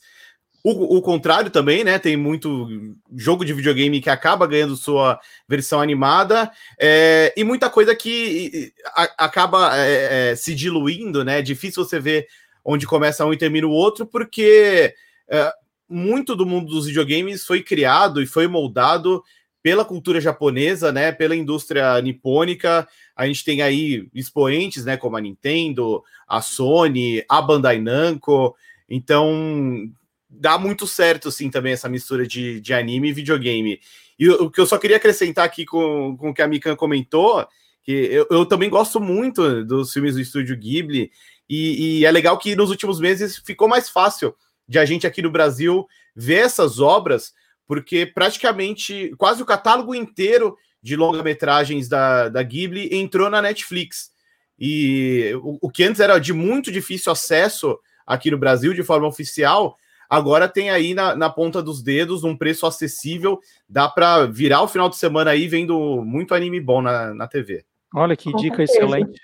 O, 0.64 0.97
o 0.97 1.01
contrário 1.01 1.49
também, 1.49 1.84
né? 1.85 1.97
Tem 1.97 2.18
muito 2.18 2.68
jogo 3.15 3.45
de 3.45 3.53
videogame 3.53 4.01
que 4.01 4.10
acaba 4.10 4.45
ganhando 4.45 4.76
sua 4.76 5.19
versão 5.47 5.80
animada, 5.80 6.51
é, 6.77 7.34
e 7.38 7.45
muita 7.45 7.69
coisa 7.69 7.95
que 7.95 8.73
a- 8.88 9.26
acaba 9.26 9.77
é, 9.77 10.31
é, 10.31 10.35
se 10.35 10.53
diluindo, 10.53 11.23
né? 11.23 11.39
É 11.39 11.41
difícil 11.41 11.84
você 11.85 11.97
ver 11.99 12.27
onde 12.64 12.85
começa 12.85 13.26
um 13.26 13.34
e 13.34 13.38
termina 13.38 13.68
o 13.68 13.72
outro, 13.72 14.06
porque 14.06 14.93
é, 15.30 15.53
muito 15.88 16.35
do 16.35 16.45
mundo 16.45 16.68
dos 16.68 16.88
videogames 16.88 17.45
foi 17.45 17.64
criado 17.64 18.22
e 18.22 18.27
foi 18.27 18.47
moldado 18.47 19.23
pela 19.61 19.84
cultura 19.84 20.22
japonesa, 20.22 20.91
né, 20.91 21.11
pela 21.11 21.35
indústria 21.35 22.01
nipônica. 22.01 22.88
A 23.15 23.26
gente 23.27 23.43
tem 23.43 23.61
aí 23.61 24.07
expoentes, 24.14 24.85
né, 24.85 24.95
como 24.95 25.18
a 25.18 25.22
Nintendo, 25.22 26.01
a 26.27 26.41
Sony, 26.41 27.23
a 27.27 27.41
Bandai 27.41 27.80
Namco. 27.80 28.56
Então, 28.89 29.89
dá 30.29 30.57
muito 30.57 30.87
certo, 30.87 31.31
sim, 31.31 31.49
também 31.49 31.73
essa 31.73 31.89
mistura 31.89 32.25
de, 32.27 32.59
de 32.59 32.73
anime 32.73 33.09
e 33.09 33.13
videogame. 33.13 33.79
E 34.17 34.29
o, 34.29 34.49
que 34.49 34.59
eu 34.59 34.65
só 34.65 34.77
queria 34.77 34.97
acrescentar 34.97 35.45
aqui 35.45 35.65
com, 35.65 36.17
com 36.17 36.29
o 36.29 36.33
que 36.33 36.41
a 36.41 36.47
Mikan 36.47 36.75
comentou, 36.75 37.47
que 37.83 37.91
eu, 37.91 38.27
eu 38.29 38.45
também 38.45 38.69
gosto 38.69 38.99
muito 38.99 39.63
dos 39.63 39.93
filmes 39.93 40.15
do 40.15 40.21
estúdio 40.21 40.57
Ghibli, 40.57 41.11
e, 41.49 41.99
e 41.99 42.05
é 42.05 42.11
legal 42.11 42.37
que 42.37 42.55
nos 42.55 42.69
últimos 42.69 42.99
meses 42.99 43.37
ficou 43.37 43.67
mais 43.67 43.89
fácil 43.89 44.35
de 44.67 44.77
a 44.77 44.85
gente 44.85 45.07
aqui 45.07 45.21
no 45.21 45.31
Brasil 45.31 45.87
ver 46.15 46.45
essas 46.45 46.79
obras, 46.79 47.33
porque 47.65 48.05
praticamente 48.05 49.13
quase 49.17 49.41
o 49.41 49.45
catálogo 49.45 49.95
inteiro 49.95 50.55
de 50.81 50.95
longa-metragens 50.95 51.87
da, 51.87 52.29
da 52.29 52.43
Ghibli 52.43 52.95
entrou 52.95 53.29
na 53.29 53.41
Netflix. 53.41 54.11
E 54.59 55.31
o, 55.41 55.57
o 55.67 55.71
que 55.71 55.83
antes 55.83 55.99
era 55.99 56.19
de 56.19 56.33
muito 56.33 56.71
difícil 56.71 57.11
acesso 57.11 57.79
aqui 58.10 58.31
no 58.31 58.38
Brasil 58.40 58.73
de 58.73 58.81
forma 58.81 59.07
oficial, 59.07 59.77
agora 60.10 60.49
tem 60.49 60.72
aí 60.72 60.95
na, 60.95 61.15
na 61.15 61.30
ponta 61.30 61.61
dos 61.61 61.84
dedos, 61.84 62.23
um 62.23 62.36
preço 62.36 62.65
acessível, 62.65 63.40
dá 63.69 63.88
para 63.88 64.26
virar 64.26 64.64
o 64.64 64.68
final 64.68 64.90
de 64.90 64.98
semana 64.98 65.30
aí 65.30 65.48
vendo 65.48 66.03
muito 66.03 66.34
anime 66.34 66.60
bom 66.60 66.81
na, 66.81 67.14
na 67.14 67.27
TV. 67.27 67.64
Olha 67.94 68.15
que 68.15 68.31
Com 68.31 68.38
dica 68.38 68.57
certeza. 68.57 68.80
excelente. 68.80 69.22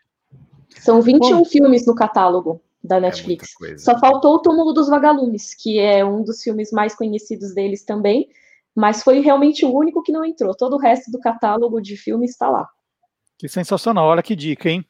São 0.78 1.02
21 1.02 1.44
filmes 1.46 1.88
no 1.88 1.96
catálogo 1.96 2.62
da 2.84 3.00
Netflix. 3.00 3.50
Só 3.78 3.98
faltou 3.98 4.36
o 4.36 4.40
Túmulo 4.40 4.72
dos 4.72 4.88
Vagalumes, 4.88 5.56
que 5.56 5.80
é 5.80 6.06
um 6.06 6.24
dos 6.24 6.44
filmes 6.44 6.72
mais 6.72 6.94
conhecidos 6.94 7.56
deles 7.56 7.84
também, 7.84 8.30
mas 8.76 9.02
foi 9.02 9.20
realmente 9.22 9.66
o 9.66 9.76
único 9.76 10.04
que 10.04 10.12
não 10.12 10.24
entrou. 10.24 10.56
Todo 10.56 10.76
o 10.76 10.80
resto 10.80 11.10
do 11.10 11.20
catálogo 11.20 11.82
de 11.82 11.98
filmes 11.98 12.32
está 12.32 12.50
lá. 12.50 12.68
Que 13.38 13.50
sensacional, 13.50 14.06
olha 14.06 14.24
que 14.24 14.36
dica, 14.36 14.70
hein? 14.70 14.86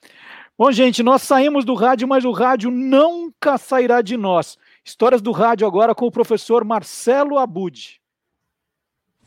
Bom, 0.58 0.72
gente, 0.72 1.04
nós 1.04 1.22
saímos 1.22 1.66
do 1.66 1.74
rádio, 1.74 2.08
mas 2.08 2.24
o 2.24 2.32
rádio 2.32 2.72
nunca 2.72 3.58
sairá 3.58 4.02
de 4.02 4.16
nós. 4.16 4.58
Histórias 4.86 5.22
do 5.22 5.34
rádio 5.34 5.68
agora 5.68 5.94
com 5.94 6.06
o 6.08 6.12
professor 6.12 6.64
Marcelo 6.64 7.38
Abud. 7.38 8.00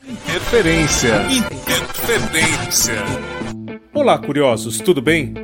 Interferência. 0.03 1.21
Interferência. 1.31 2.95
Olá, 3.93 4.17
curiosos, 4.17 4.79
tudo 4.79 5.03
bem? 5.03 5.35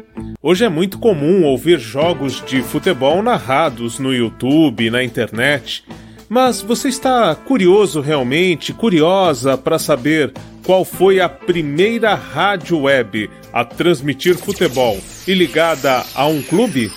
Hoje 0.41 0.65
é 0.65 0.69
muito 0.69 0.97
comum 0.97 1.43
ouvir 1.43 1.77
jogos 1.77 2.43
de 2.43 2.63
futebol 2.63 3.21
narrados 3.21 3.99
no 3.99 4.11
YouTube, 4.11 4.89
na 4.89 5.03
internet. 5.03 5.85
Mas 6.27 6.61
você 6.61 6.89
está 6.89 7.35
curioso 7.35 8.01
realmente, 8.01 8.73
curiosa 8.73 9.55
para 9.55 9.77
saber 9.77 10.33
qual 10.65 10.83
foi 10.83 11.19
a 11.19 11.29
primeira 11.29 12.15
rádio 12.15 12.81
web 12.81 13.29
a 13.53 13.63
transmitir 13.63 14.35
futebol 14.35 14.99
e 15.27 15.35
ligada 15.35 16.03
a 16.15 16.25
um 16.25 16.41
clube? 16.41 16.91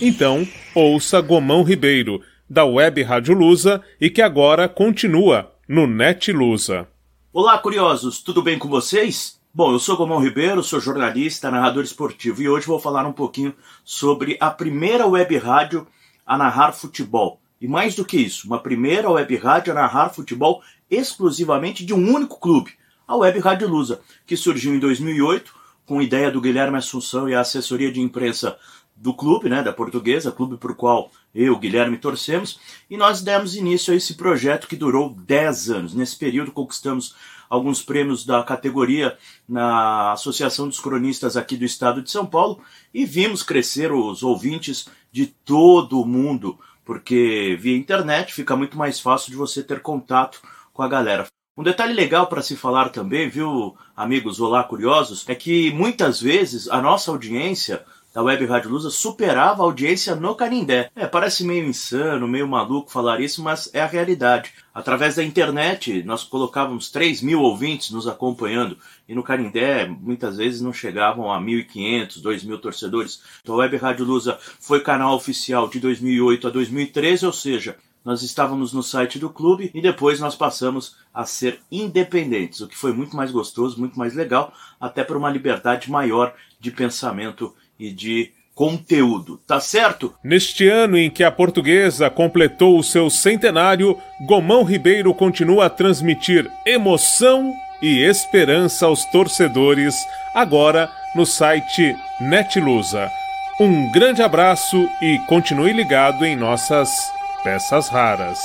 Então, 0.00 0.46
ouça 0.74 1.20
Gomão 1.20 1.64
Ribeiro, 1.64 2.22
da 2.48 2.64
Web 2.64 3.02
Rádio 3.02 3.34
Lusa 3.34 3.82
e 4.00 4.08
que 4.08 4.22
agora 4.22 4.68
continua 4.68 5.52
no 5.66 5.88
Net 5.88 6.30
Lusa. 6.30 6.86
Olá, 7.32 7.58
curiosos, 7.58 8.22
tudo 8.22 8.42
bem 8.42 8.60
com 8.60 8.68
vocês? 8.68 9.40
Bom, 9.52 9.72
eu 9.72 9.80
sou 9.80 9.96
Gomão 9.96 10.20
Ribeiro, 10.20 10.62
sou 10.62 10.78
jornalista, 10.78 11.50
narrador 11.50 11.82
esportivo 11.82 12.40
e 12.40 12.48
hoje 12.48 12.66
vou 12.68 12.78
falar 12.78 13.04
um 13.06 13.12
pouquinho 13.12 13.52
sobre 13.84 14.36
a 14.40 14.50
primeira 14.50 15.04
web 15.06 15.36
rádio 15.36 15.84
a 16.24 16.38
narrar 16.38 16.72
futebol. 16.72 17.41
E 17.62 17.68
mais 17.68 17.94
do 17.94 18.04
que 18.04 18.16
isso, 18.16 18.48
uma 18.48 18.58
primeira 18.58 19.08
web 19.08 19.36
rádio 19.36 19.70
a 19.70 19.76
narrar 19.76 20.08
futebol 20.08 20.64
exclusivamente 20.90 21.86
de 21.86 21.94
um 21.94 22.12
único 22.12 22.40
clube, 22.40 22.72
a 23.06 23.14
Web 23.16 23.38
Rádio 23.38 23.68
Lusa, 23.68 24.00
que 24.26 24.36
surgiu 24.36 24.74
em 24.74 24.80
2008 24.80 25.54
com 25.86 26.02
ideia 26.02 26.28
do 26.28 26.40
Guilherme 26.40 26.78
Assunção 26.78 27.28
e 27.28 27.36
a 27.36 27.40
assessoria 27.40 27.92
de 27.92 28.00
imprensa 28.00 28.58
do 28.96 29.14
clube, 29.14 29.48
né, 29.48 29.62
da 29.62 29.72
Portuguesa, 29.72 30.32
clube 30.32 30.56
por 30.56 30.74
qual 30.74 31.12
eu, 31.32 31.56
Guilherme, 31.56 31.98
torcemos, 31.98 32.58
e 32.90 32.96
nós 32.96 33.22
demos 33.22 33.54
início 33.54 33.92
a 33.92 33.96
esse 33.96 34.14
projeto 34.14 34.66
que 34.66 34.74
durou 34.74 35.10
10 35.10 35.70
anos. 35.70 35.94
Nesse 35.94 36.16
período 36.16 36.50
conquistamos 36.50 37.14
alguns 37.48 37.80
prêmios 37.80 38.26
da 38.26 38.42
categoria 38.42 39.16
na 39.48 40.12
Associação 40.12 40.66
dos 40.66 40.80
Cronistas 40.80 41.36
aqui 41.36 41.56
do 41.56 41.64
estado 41.64 42.02
de 42.02 42.10
São 42.10 42.26
Paulo 42.26 42.60
e 42.92 43.04
vimos 43.04 43.44
crescer 43.44 43.92
os 43.92 44.24
ouvintes 44.24 44.88
de 45.12 45.26
todo 45.26 46.00
o 46.00 46.06
mundo, 46.06 46.58
porque 46.84 47.56
via 47.60 47.76
internet 47.76 48.32
fica 48.32 48.56
muito 48.56 48.76
mais 48.76 49.00
fácil 49.00 49.30
de 49.30 49.36
você 49.36 49.62
ter 49.62 49.80
contato 49.80 50.40
com 50.72 50.82
a 50.82 50.88
galera. 50.88 51.26
Um 51.56 51.62
detalhe 51.62 51.92
legal 51.92 52.26
para 52.28 52.40
se 52.40 52.56
falar 52.56 52.88
também, 52.88 53.28
viu, 53.28 53.76
amigos 53.94 54.40
Olá 54.40 54.64
Curiosos, 54.64 55.28
é 55.28 55.34
que 55.34 55.70
muitas 55.72 56.20
vezes 56.20 56.68
a 56.68 56.80
nossa 56.80 57.10
audiência 57.10 57.84
da 58.12 58.22
Web 58.22 58.44
Rádio 58.44 58.70
Lusa 58.70 58.90
superava 58.90 59.62
a 59.62 59.64
audiência 59.64 60.14
no 60.14 60.34
Canindé. 60.34 60.90
É, 60.94 61.06
parece 61.06 61.44
meio 61.44 61.66
insano, 61.66 62.28
meio 62.28 62.46
maluco 62.46 62.90
falar 62.90 63.20
isso, 63.20 63.42
mas 63.42 63.70
é 63.72 63.80
a 63.80 63.86
realidade. 63.86 64.52
Através 64.74 65.16
da 65.16 65.24
internet, 65.24 66.02
nós 66.02 66.22
colocávamos 66.22 66.90
3 66.90 67.22
mil 67.22 67.40
ouvintes 67.40 67.90
nos 67.90 68.06
acompanhando, 68.06 68.76
e 69.08 69.14
no 69.14 69.22
Canindé 69.22 69.86
muitas 69.86 70.36
vezes 70.36 70.60
não 70.60 70.72
chegavam 70.72 71.32
a 71.32 71.40
1.500, 71.40 72.20
2 72.20 72.44
mil 72.44 72.58
torcedores. 72.58 73.22
Então 73.42 73.54
a 73.54 73.58
Web 73.58 73.76
Rádio 73.78 74.04
Lusa 74.04 74.38
foi 74.60 74.80
canal 74.80 75.14
oficial 75.14 75.68
de 75.68 75.80
2008 75.80 76.48
a 76.48 76.50
2013, 76.50 77.26
ou 77.26 77.32
seja, 77.32 77.76
nós 78.04 78.22
estávamos 78.22 78.72
no 78.72 78.82
site 78.82 79.18
do 79.18 79.30
clube 79.30 79.70
e 79.72 79.80
depois 79.80 80.18
nós 80.18 80.34
passamos 80.34 80.96
a 81.14 81.24
ser 81.24 81.60
independentes, 81.70 82.60
o 82.60 82.66
que 82.66 82.76
foi 82.76 82.92
muito 82.92 83.16
mais 83.16 83.30
gostoso, 83.30 83.78
muito 83.78 83.98
mais 83.98 84.14
legal, 84.14 84.52
até 84.80 85.04
por 85.04 85.16
uma 85.16 85.30
liberdade 85.30 85.90
maior 85.90 86.34
de 86.58 86.70
pensamento 86.70 87.54
e 87.82 87.90
de 87.90 88.30
conteúdo, 88.54 89.40
tá 89.46 89.58
certo? 89.58 90.14
Neste 90.22 90.68
ano 90.68 90.96
em 90.96 91.10
que 91.10 91.24
a 91.24 91.30
portuguesa 91.30 92.08
completou 92.08 92.78
o 92.78 92.82
seu 92.82 93.10
centenário, 93.10 93.98
Gomão 94.26 94.62
Ribeiro 94.62 95.12
continua 95.12 95.66
a 95.66 95.70
transmitir 95.70 96.48
emoção 96.64 97.52
e 97.80 98.04
esperança 98.04 98.86
aos 98.86 99.04
torcedores, 99.06 100.06
agora 100.34 100.88
no 101.14 101.26
site 101.26 101.96
Netlusa. 102.20 103.10
Um 103.58 103.90
grande 103.90 104.22
abraço 104.22 104.88
e 105.00 105.18
continue 105.26 105.72
ligado 105.72 106.24
em 106.24 106.36
nossas 106.36 107.12
peças 107.42 107.88
raras. 107.88 108.38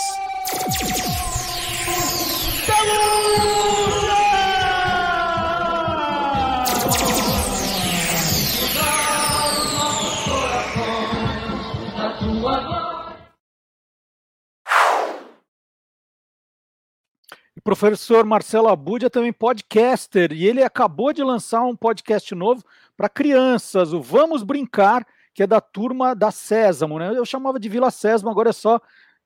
Professor 17.67 18.25
Marcelo 18.25 18.69
Abud 18.69 19.05
é 19.05 19.09
também 19.09 19.33
podcaster 19.33 20.31
e 20.31 20.47
ele 20.47 20.63
acabou 20.63 21.11
de 21.11 21.21
lançar 21.21 21.61
um 21.63 21.75
podcast 21.75 22.33
novo 22.33 22.63
para 22.95 23.09
crianças, 23.09 23.91
o 23.91 24.01
Vamos 24.01 24.41
Brincar, 24.41 25.05
que 25.33 25.43
é 25.43 25.47
da 25.47 25.59
turma 25.59 26.15
da 26.15 26.31
Sésamo, 26.31 26.97
né? 26.97 27.11
Eu 27.13 27.25
chamava 27.25 27.59
de 27.59 27.67
Vila 27.67 27.91
Sésamo, 27.91 28.31
agora 28.31 28.51
é 28.51 28.53
só 28.53 28.79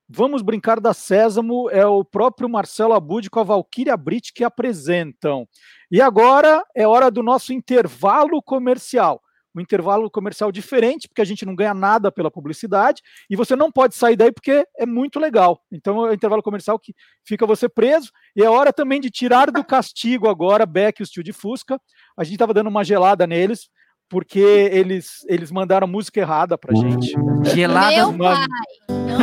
Vamos 0.09 0.41
Brincar 0.41 0.79
da 0.79 0.91
Sésamo, 0.91 1.69
é 1.69 1.85
o 1.85 2.03
próprio 2.03 2.49
Marcelo 2.49 2.93
Abud 2.93 3.29
com 3.29 3.39
a 3.39 3.43
Valkyria 3.43 3.95
Brit 3.95 4.33
que 4.33 4.43
apresentam. 4.43 5.47
E 5.91 6.01
agora 6.01 6.65
é 6.75 6.87
hora 6.87 7.11
do 7.11 7.21
nosso 7.21 7.53
intervalo 7.53 8.41
comercial 8.41 9.21
um 9.55 9.61
intervalo 9.61 10.09
comercial 10.09 10.51
diferente, 10.51 11.07
porque 11.07 11.21
a 11.21 11.25
gente 11.25 11.45
não 11.45 11.55
ganha 11.55 11.73
nada 11.73 12.11
pela 12.11 12.31
publicidade, 12.31 13.01
e 13.29 13.35
você 13.35 13.55
não 13.55 13.71
pode 13.71 13.95
sair 13.95 14.15
daí 14.15 14.31
porque 14.31 14.65
é 14.77 14.85
muito 14.85 15.19
legal. 15.19 15.61
Então 15.71 16.05
é 16.05 16.09
um 16.11 16.13
intervalo 16.13 16.41
comercial 16.43 16.79
que 16.79 16.93
fica 17.25 17.45
você 17.45 17.67
preso, 17.67 18.11
e 18.35 18.43
é 18.43 18.49
hora 18.49 18.71
também 18.71 19.01
de 19.01 19.09
tirar 19.09 19.51
do 19.51 19.63
castigo 19.63 20.29
agora 20.29 20.65
Beck 20.65 20.99
e 20.99 21.03
o 21.03 21.05
Steel 21.05 21.23
de 21.23 21.33
Fusca. 21.33 21.79
A 22.17 22.23
gente 22.23 22.33
estava 22.35 22.53
dando 22.53 22.67
uma 22.67 22.83
gelada 22.83 23.27
neles, 23.27 23.69
porque 24.09 24.39
eles, 24.39 25.25
eles 25.27 25.51
mandaram 25.51 25.87
música 25.87 26.19
errada 26.19 26.57
pra 26.57 26.75
gente. 26.75 27.13
Gelada 27.53 27.95
Meu 27.95 28.09
Uma- 28.09 28.35
pai. 28.35 28.47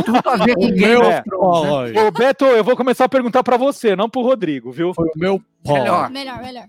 Tudo 0.04 0.28
a 0.28 0.36
ver 0.36 0.54
com 0.54 0.68
meu 0.68 1.02
né? 1.02 1.22
Ô, 1.32 2.10
Beto, 2.10 2.44
eu 2.44 2.62
vou 2.62 2.76
começar 2.76 3.04
a 3.04 3.08
perguntar 3.08 3.42
para 3.42 3.56
você, 3.56 3.96
não 3.96 4.08
pro 4.08 4.22
Rodrigo, 4.22 4.70
viu? 4.70 4.94
Foi 4.94 5.06
o 5.06 5.18
meu 5.18 5.42
Melhor. 5.66 6.10
Melhor, 6.10 6.40
melhor. 6.40 6.64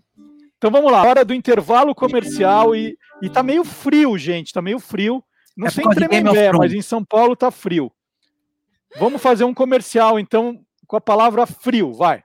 Então 0.60 0.70
vamos 0.70 0.92
lá, 0.92 1.02
hora 1.04 1.24
do 1.24 1.34
intervalo 1.34 1.96
comercial 1.96 2.76
e, 2.76 2.98
e 3.22 3.30
tá 3.30 3.42
meio 3.42 3.64
frio, 3.64 4.18
gente, 4.18 4.52
tá 4.52 4.62
meio 4.62 4.78
frio. 4.78 5.24
Não 5.56 5.68
É 5.68 5.70
sei 5.70 5.86
em 5.86 5.90
Tremembé, 5.90 6.52
mas 6.52 6.74
em 6.74 6.82
São 6.82 7.04
Paulo 7.04 7.34
tá 7.34 7.50
frio. 7.50 7.90
Vamos 8.98 9.22
fazer 9.22 9.46
um 9.46 9.54
comercial, 9.54 10.20
então, 10.20 10.60
com 10.86 10.98
a 10.98 11.02
palavra 11.02 11.46
frio, 11.46 11.94
vai. 11.94 12.22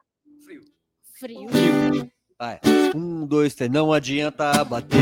Frio. 1.21 2.11
Vai. 2.37 2.59
Um, 2.95 3.25
dois, 3.25 3.55
três, 3.55 3.71
não 3.71 3.93
adianta 3.93 4.65
bater. 4.65 4.99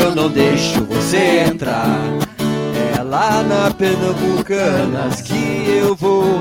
Eu 0.00 0.14
não 0.14 0.30
deixo 0.30 0.84
você 0.84 1.40
entrar. 1.40 1.98
É 2.96 3.02
lá 3.02 3.42
na 3.42 3.74
Pernambucanas 3.74 5.20
que 5.20 5.68
eu 5.68 5.96
vou 5.96 6.40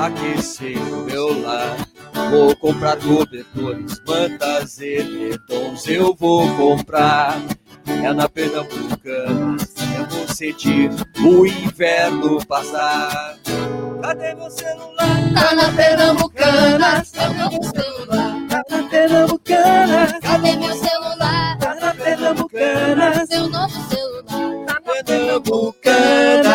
aquecer 0.00 0.78
o 0.94 1.04
meu 1.04 1.42
lar. 1.42 1.85
Vou 2.30 2.56
comprar 2.56 2.96
cobertores, 2.98 4.00
mantas 4.06 4.78
e 4.80 4.98
edredons. 4.98 5.86
Eu 5.86 6.14
vou 6.14 6.48
comprar. 6.56 7.40
É 8.02 8.12
na 8.12 8.28
Pernambucanas 8.28 9.64
que 9.74 9.94
eu 9.94 10.06
vou 10.06 10.28
sentir 10.28 10.90
o 11.20 11.46
inverno 11.46 12.44
passar. 12.46 13.36
Cadê 14.02 14.34
meu 14.34 14.50
celular? 14.50 15.06
Tá 15.34 15.54
na 15.54 15.72
Pernambucanas, 15.72 17.12
cadê 17.12 17.48
meu 17.48 17.62
celular? 17.62 18.46
Tá 18.48 18.62
na 18.70 18.82
Pernambucanas. 18.88 20.12
Cadê 20.20 20.56
meu 20.56 20.74
celular? 20.74 21.58
Tá 21.58 21.74
na 21.74 21.94
Pernambucanas. 21.94 23.28
Seu 23.28 23.48
novo 23.48 23.88
celular. 23.88 24.66
Tá 24.66 24.80
na 24.84 25.04
Pernambucanas. 25.04 26.45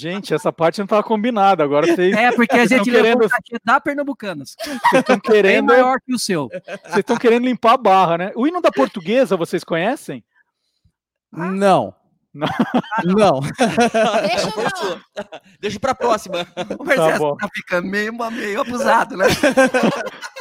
Gente, 0.00 0.32
essa 0.32 0.50
parte 0.52 0.78
não 0.78 0.84
estava 0.86 1.02
combinada, 1.02 1.62
agora 1.62 1.86
vocês 1.86 2.16
É, 2.16 2.32
porque 2.32 2.56
a 2.56 2.66
gente 2.66 2.90
querendo, 2.90 3.28
da 3.64 3.78
Pernambucanas. 3.80 4.56
vocês 4.58 5.00
estão 5.00 5.16
Bem 5.16 5.20
querendo, 5.20 5.66
maior 5.66 5.98
que 6.00 6.14
o 6.14 6.18
seu. 6.18 6.48
vocês 6.48 6.98
estão 6.98 7.16
querendo 7.16 7.44
limpar 7.44 7.74
a 7.74 7.76
barra, 7.76 8.16
né? 8.18 8.32
O 8.34 8.46
hino 8.46 8.62
da 8.62 8.70
portuguesa, 8.72 9.36
vocês 9.36 9.62
conhecem? 9.62 10.24
Não. 11.30 11.94
Não. 12.32 12.48
Não. 13.04 13.40
Deixa, 13.40 15.00
deixa 15.60 15.80
pra 15.80 15.94
próxima. 15.94 16.46
O 16.78 16.84
Marcelo 16.84 17.18
bom. 17.18 17.36
tá 17.36 17.48
ficando 17.52 17.88
meio, 17.88 18.12
meio 18.30 18.60
abusado, 18.60 19.16
né? 19.16 19.26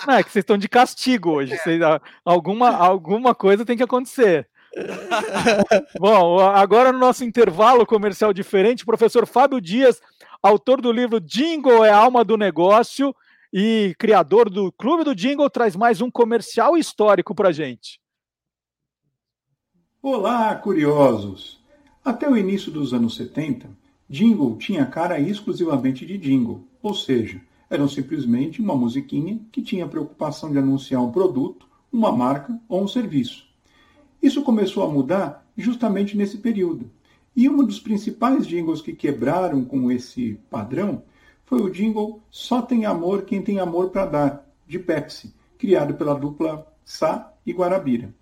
Não, 0.07 0.13
é 0.13 0.23
que 0.23 0.31
vocês 0.31 0.43
estão 0.43 0.57
de 0.57 0.69
castigo 0.69 1.31
hoje. 1.31 1.57
Vocês- 1.57 1.81
a- 1.81 1.99
alguma, 2.23 2.69
alguma 2.75 3.33
coisa 3.33 3.65
tem 3.65 3.75
que 3.75 3.83
acontecer. 3.83 4.47
Bom, 5.99 6.39
agora 6.39 6.91
no 6.91 6.99
nosso 6.99 7.23
intervalo 7.23 7.85
comercial 7.85 8.33
diferente, 8.33 8.85
professor 8.85 9.25
Fábio 9.25 9.59
Dias, 9.59 10.01
autor 10.41 10.81
do 10.81 10.91
livro 10.91 11.19
Jingle 11.19 11.83
é 11.83 11.89
a 11.89 11.97
alma 11.97 12.23
do 12.23 12.37
negócio 12.37 13.15
e 13.51 13.95
criador 13.97 14.49
do 14.49 14.71
Clube 14.71 15.03
do 15.03 15.15
Jingle, 15.15 15.49
traz 15.49 15.75
mais 15.75 16.01
um 16.01 16.09
comercial 16.09 16.77
histórico 16.77 17.33
para 17.33 17.51
gente. 17.51 17.99
Olá, 20.01 20.55
curiosos! 20.55 21.59
Até 22.05 22.29
o 22.29 22.37
início 22.37 22.71
dos 22.71 22.93
anos 22.93 23.15
70, 23.17 23.69
jingle 24.09 24.55
tinha 24.57 24.85
cara 24.85 25.19
exclusivamente 25.19 26.05
de 26.05 26.17
jingle, 26.17 26.65
ou 26.81 26.93
seja, 26.93 27.41
eram 27.69 27.87
simplesmente 27.87 28.61
uma 28.61 28.75
musiquinha 28.75 29.39
que 29.51 29.61
tinha 29.61 29.87
preocupação 29.87 30.51
de 30.51 30.57
anunciar 30.57 31.03
um 31.03 31.11
produto, 31.11 31.67
uma 31.91 32.11
marca 32.11 32.57
ou 32.69 32.83
um 32.83 32.87
serviço. 32.87 33.48
Isso 34.21 34.41
começou 34.41 34.83
a 34.83 34.89
mudar 34.89 35.45
justamente 35.57 36.17
nesse 36.17 36.37
período. 36.37 36.89
E 37.35 37.47
um 37.47 37.63
dos 37.63 37.79
principais 37.79 38.45
jingles 38.45 38.81
que 38.81 38.93
quebraram 38.93 39.63
com 39.63 39.91
esse 39.91 40.37
padrão 40.49 41.03
foi 41.45 41.61
o 41.61 41.69
jingle 41.69 42.21
Só 42.29 42.61
tem 42.61 42.85
amor 42.85 43.23
quem 43.23 43.41
tem 43.41 43.59
amor 43.59 43.89
para 43.89 44.05
dar, 44.05 44.49
de 44.67 44.77
Pepsi, 44.77 45.33
criado 45.57 45.93
pela 45.93 46.13
dupla 46.13 46.67
Sá 46.83 47.31
e 47.45 47.53
Guarabira. 47.53 48.13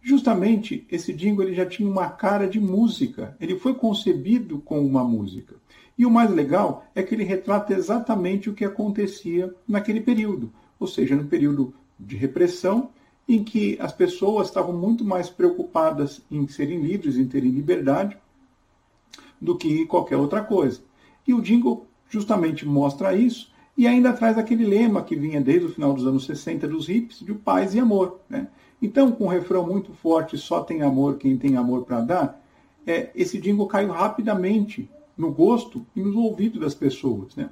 Justamente 0.00 0.86
esse 0.90 1.12
jingle 1.12 1.44
ele 1.44 1.54
já 1.54 1.66
tinha 1.66 1.88
uma 1.88 2.08
cara 2.08 2.46
de 2.46 2.60
música, 2.60 3.36
ele 3.40 3.58
foi 3.58 3.74
concebido 3.74 4.58
com 4.58 4.80
uma 4.80 5.02
música. 5.02 5.56
E 5.96 6.06
o 6.06 6.10
mais 6.10 6.30
legal 6.30 6.86
é 6.94 7.02
que 7.02 7.14
ele 7.14 7.24
retrata 7.24 7.74
exatamente 7.74 8.48
o 8.48 8.54
que 8.54 8.64
acontecia 8.64 9.52
naquele 9.66 10.00
período, 10.00 10.52
ou 10.78 10.86
seja, 10.86 11.16
no 11.16 11.24
período 11.24 11.74
de 11.98 12.16
repressão, 12.16 12.90
em 13.28 13.44
que 13.44 13.76
as 13.78 13.92
pessoas 13.92 14.48
estavam 14.48 14.72
muito 14.72 15.04
mais 15.04 15.28
preocupadas 15.28 16.22
em 16.30 16.48
serem 16.48 16.80
livres, 16.80 17.18
em 17.18 17.26
terem 17.26 17.50
liberdade, 17.50 18.16
do 19.40 19.56
que 19.56 19.84
qualquer 19.84 20.16
outra 20.16 20.42
coisa. 20.42 20.80
E 21.26 21.34
o 21.34 21.42
jingle 21.42 21.86
justamente 22.08 22.66
mostra 22.66 23.14
isso, 23.14 23.52
E 23.76 23.86
ainda 23.86 24.12
traz 24.12 24.36
aquele 24.36 24.66
lema 24.66 25.04
que 25.04 25.14
vinha 25.14 25.40
desde 25.40 25.66
o 25.66 25.70
final 25.70 25.92
dos 25.92 26.04
anos 26.04 26.26
60 26.26 26.66
dos 26.66 26.88
hips, 26.88 27.20
de 27.20 27.32
paz 27.32 27.76
e 27.76 27.78
amor. 27.78 28.18
Né? 28.28 28.48
Então, 28.82 29.12
com 29.12 29.26
um 29.26 29.28
refrão 29.28 29.64
muito 29.64 29.92
forte, 29.92 30.36
só 30.36 30.64
tem 30.64 30.82
amor 30.82 31.16
quem 31.16 31.36
tem 31.38 31.56
amor 31.56 31.84
para 31.84 32.00
dar, 32.00 32.44
é, 32.84 33.10
esse 33.14 33.40
jingle 33.40 33.68
caiu 33.68 33.92
rapidamente 33.92 34.90
no 35.16 35.30
gosto 35.30 35.86
e 35.94 36.00
nos 36.00 36.16
ouvidos 36.16 36.60
das 36.60 36.74
pessoas. 36.74 37.36
Né? 37.36 37.50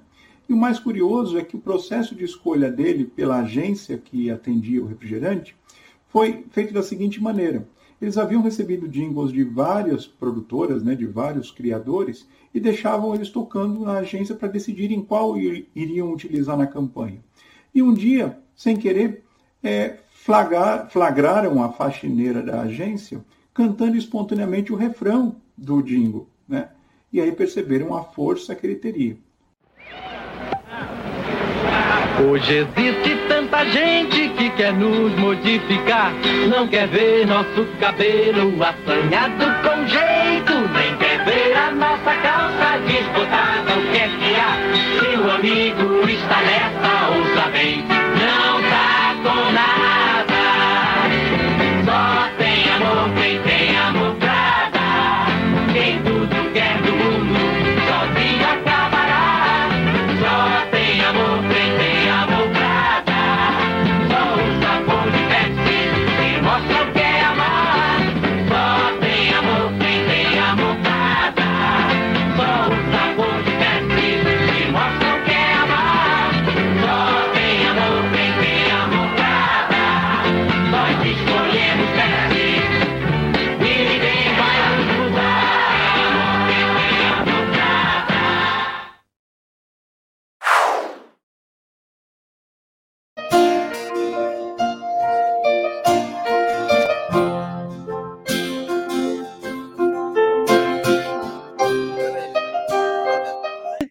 E 0.49 0.53
o 0.53 0.57
mais 0.57 0.81
curioso 0.81 1.39
é 1.39 1.45
que 1.45 1.55
o 1.55 1.61
processo 1.61 2.13
de 2.13 2.25
escolha 2.25 2.73
dele 2.73 3.05
pela 3.05 3.39
agência 3.39 3.97
que 3.97 4.29
atendia 4.29 4.83
o 4.83 4.87
refrigerante 4.87 5.55
foi 6.17 6.47
feito 6.51 6.73
da 6.73 6.83
seguinte 6.83 7.23
maneira. 7.23 7.69
Eles 8.01 8.17
haviam 8.17 8.41
recebido 8.41 8.89
jingles 8.89 9.31
de 9.31 9.45
várias 9.45 10.07
produtoras, 10.07 10.83
né, 10.83 10.95
de 10.95 11.05
vários 11.05 11.51
criadores, 11.51 12.27
e 12.55 12.59
deixavam 12.59 13.15
eles 13.15 13.29
tocando 13.29 13.81
na 13.81 13.99
agência 13.99 14.35
para 14.35 14.49
decidirem 14.49 15.03
qual 15.03 15.37
iriam 15.37 16.11
utilizar 16.11 16.57
na 16.57 16.67
campanha. 16.67 17.23
E 17.75 17.83
um 17.83 17.93
dia, 17.93 18.39
sem 18.55 18.79
querer, 18.79 19.25
é, 19.63 19.99
flagrar, 20.09 20.89
flagraram 20.91 21.63
a 21.63 21.71
faxineira 21.71 22.43
da 22.43 22.63
agência 22.63 23.23
cantando 23.53 23.95
espontaneamente 23.95 24.73
o 24.73 24.77
refrão 24.77 25.37
do 25.55 25.83
jingle. 25.83 26.31
Né? 26.49 26.71
E 27.13 27.21
aí 27.21 27.31
perceberam 27.31 27.95
a 27.95 28.03
força 28.03 28.55
que 28.55 28.67
ele 28.67 28.77
teria. 28.77 29.19
Hoje 32.19 32.67
existe 32.77 33.15
tanta 33.29 33.65
gente 33.67 34.29
que 34.31 34.49
quer 34.51 34.73
nos 34.73 35.13
modificar. 35.17 36.13
Não 36.49 36.67
quer 36.67 36.89
ver 36.89 37.27
nosso 37.27 37.67
cabelo 37.79 38.55
assanhado 38.63 39.45
com 39.63 39.87
jeito. 39.87 40.53
Nem 40.73 40.97
quer 40.97 41.25
ver 41.25 41.55
a 41.55 41.71
nossa 41.73 42.15
calça 42.23 42.79
desbotada. 42.87 43.75
O 43.77 43.93
que 43.93 43.99
é 43.99 44.09
que 44.09 44.35
há? 44.35 44.57
Se 44.99 45.17
o 45.17 45.31
amigo 45.31 46.09
está 46.09 46.41
nessa, 46.41 47.11
ouça 47.11 47.51
bem. 47.51 47.96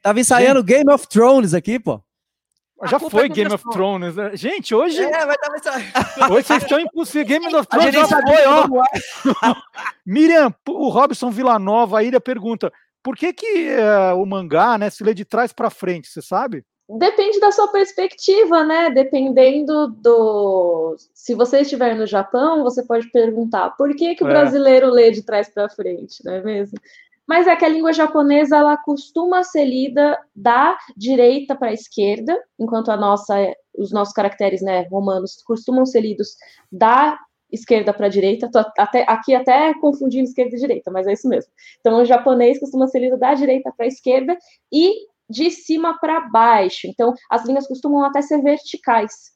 Tava 0.05 0.19
ensaiando 0.19 0.63
Game 0.63 0.87
of 0.93 1.07
Thrones 1.07 1.55
aqui, 1.55 1.79
pô. 1.79 1.99
Já 2.87 2.99
foi 2.99 3.27
Game 3.27 3.51
of 3.51 3.63
Thrones. 3.71 4.15
né? 4.15 4.37
Gente, 4.37 4.75
hoje. 4.75 5.01
É, 5.01 5.25
vai 5.25 5.35
tava 5.35 5.57
ensaiando. 5.57 5.85
Hoje 6.31 6.43
vocês 6.45 6.61
estão 6.61 6.79
impossíveis. 6.79 7.27
Game 7.27 7.47
of 7.55 7.67
A 7.71 7.77
Thrones 7.77 8.07
já 8.07 8.21
foi, 8.21 8.45
ó. 8.45 8.61
como 8.67 8.83
Miriam, 10.05 10.53
o 10.69 10.89
Robson 10.89 11.31
Villanova 11.31 11.97
aí 11.97 12.11
pergunta: 12.21 12.71
por 13.01 13.15
que, 13.15 13.33
que 13.33 13.67
eh, 13.67 14.13
o 14.13 14.23
mangá 14.27 14.77
né, 14.77 14.91
se 14.91 15.03
lê 15.03 15.15
de 15.15 15.25
trás 15.25 15.51
para 15.51 15.71
frente? 15.71 16.07
Você 16.07 16.21
sabe? 16.21 16.63
Depende 16.87 17.39
da 17.39 17.51
sua 17.51 17.67
perspectiva, 17.69 18.63
né? 18.63 18.91
Dependendo 18.91 19.87
do. 19.87 20.95
Se 21.15 21.33
você 21.33 21.61
estiver 21.61 21.95
no 21.95 22.05
Japão, 22.05 22.61
você 22.61 22.83
pode 22.85 23.09
perguntar 23.09 23.71
por 23.71 23.95
que, 23.95 24.13
que 24.13 24.23
o 24.23 24.27
É. 24.27 24.29
brasileiro 24.29 24.91
lê 24.91 25.09
de 25.09 25.23
trás 25.23 25.49
para 25.49 25.67
frente, 25.67 26.23
não 26.23 26.33
é 26.33 26.43
mesmo? 26.43 26.77
Mas 27.27 27.47
é 27.47 27.55
que 27.55 27.65
a 27.65 27.69
língua 27.69 27.91
japonesa 27.91 28.57
ela 28.57 28.77
costuma 28.77 29.43
ser 29.43 29.65
lida 29.65 30.19
da 30.35 30.77
direita 30.95 31.55
para 31.55 31.69
a 31.69 31.73
esquerda, 31.73 32.39
enquanto 32.59 32.89
a 32.89 32.97
nossa, 32.97 33.35
os 33.77 33.91
nossos 33.91 34.13
caracteres 34.13 34.61
né, 34.61 34.87
romanos 34.89 35.41
costumam 35.45 35.85
ser 35.85 36.01
lidos 36.01 36.35
da 36.71 37.17
esquerda 37.51 37.93
para 37.93 38.05
a 38.05 38.09
direita. 38.09 38.49
Tô 38.51 38.59
até, 38.77 39.05
aqui 39.07 39.33
até 39.33 39.73
confundindo 39.79 40.25
esquerda 40.25 40.55
e 40.55 40.59
direita, 40.59 40.91
mas 40.91 41.07
é 41.07 41.13
isso 41.13 41.27
mesmo. 41.27 41.51
Então, 41.79 42.01
o 42.01 42.05
japonês 42.05 42.59
costuma 42.59 42.87
ser 42.87 42.99
lido 42.99 43.17
da 43.17 43.33
direita 43.33 43.71
para 43.75 43.85
a 43.85 43.89
esquerda 43.89 44.37
e 44.71 44.93
de 45.29 45.49
cima 45.49 45.97
para 45.99 46.29
baixo. 46.29 46.87
Então, 46.87 47.13
as 47.29 47.45
linhas 47.45 47.67
costumam 47.67 48.03
até 48.03 48.21
ser 48.21 48.41
verticais. 48.41 49.33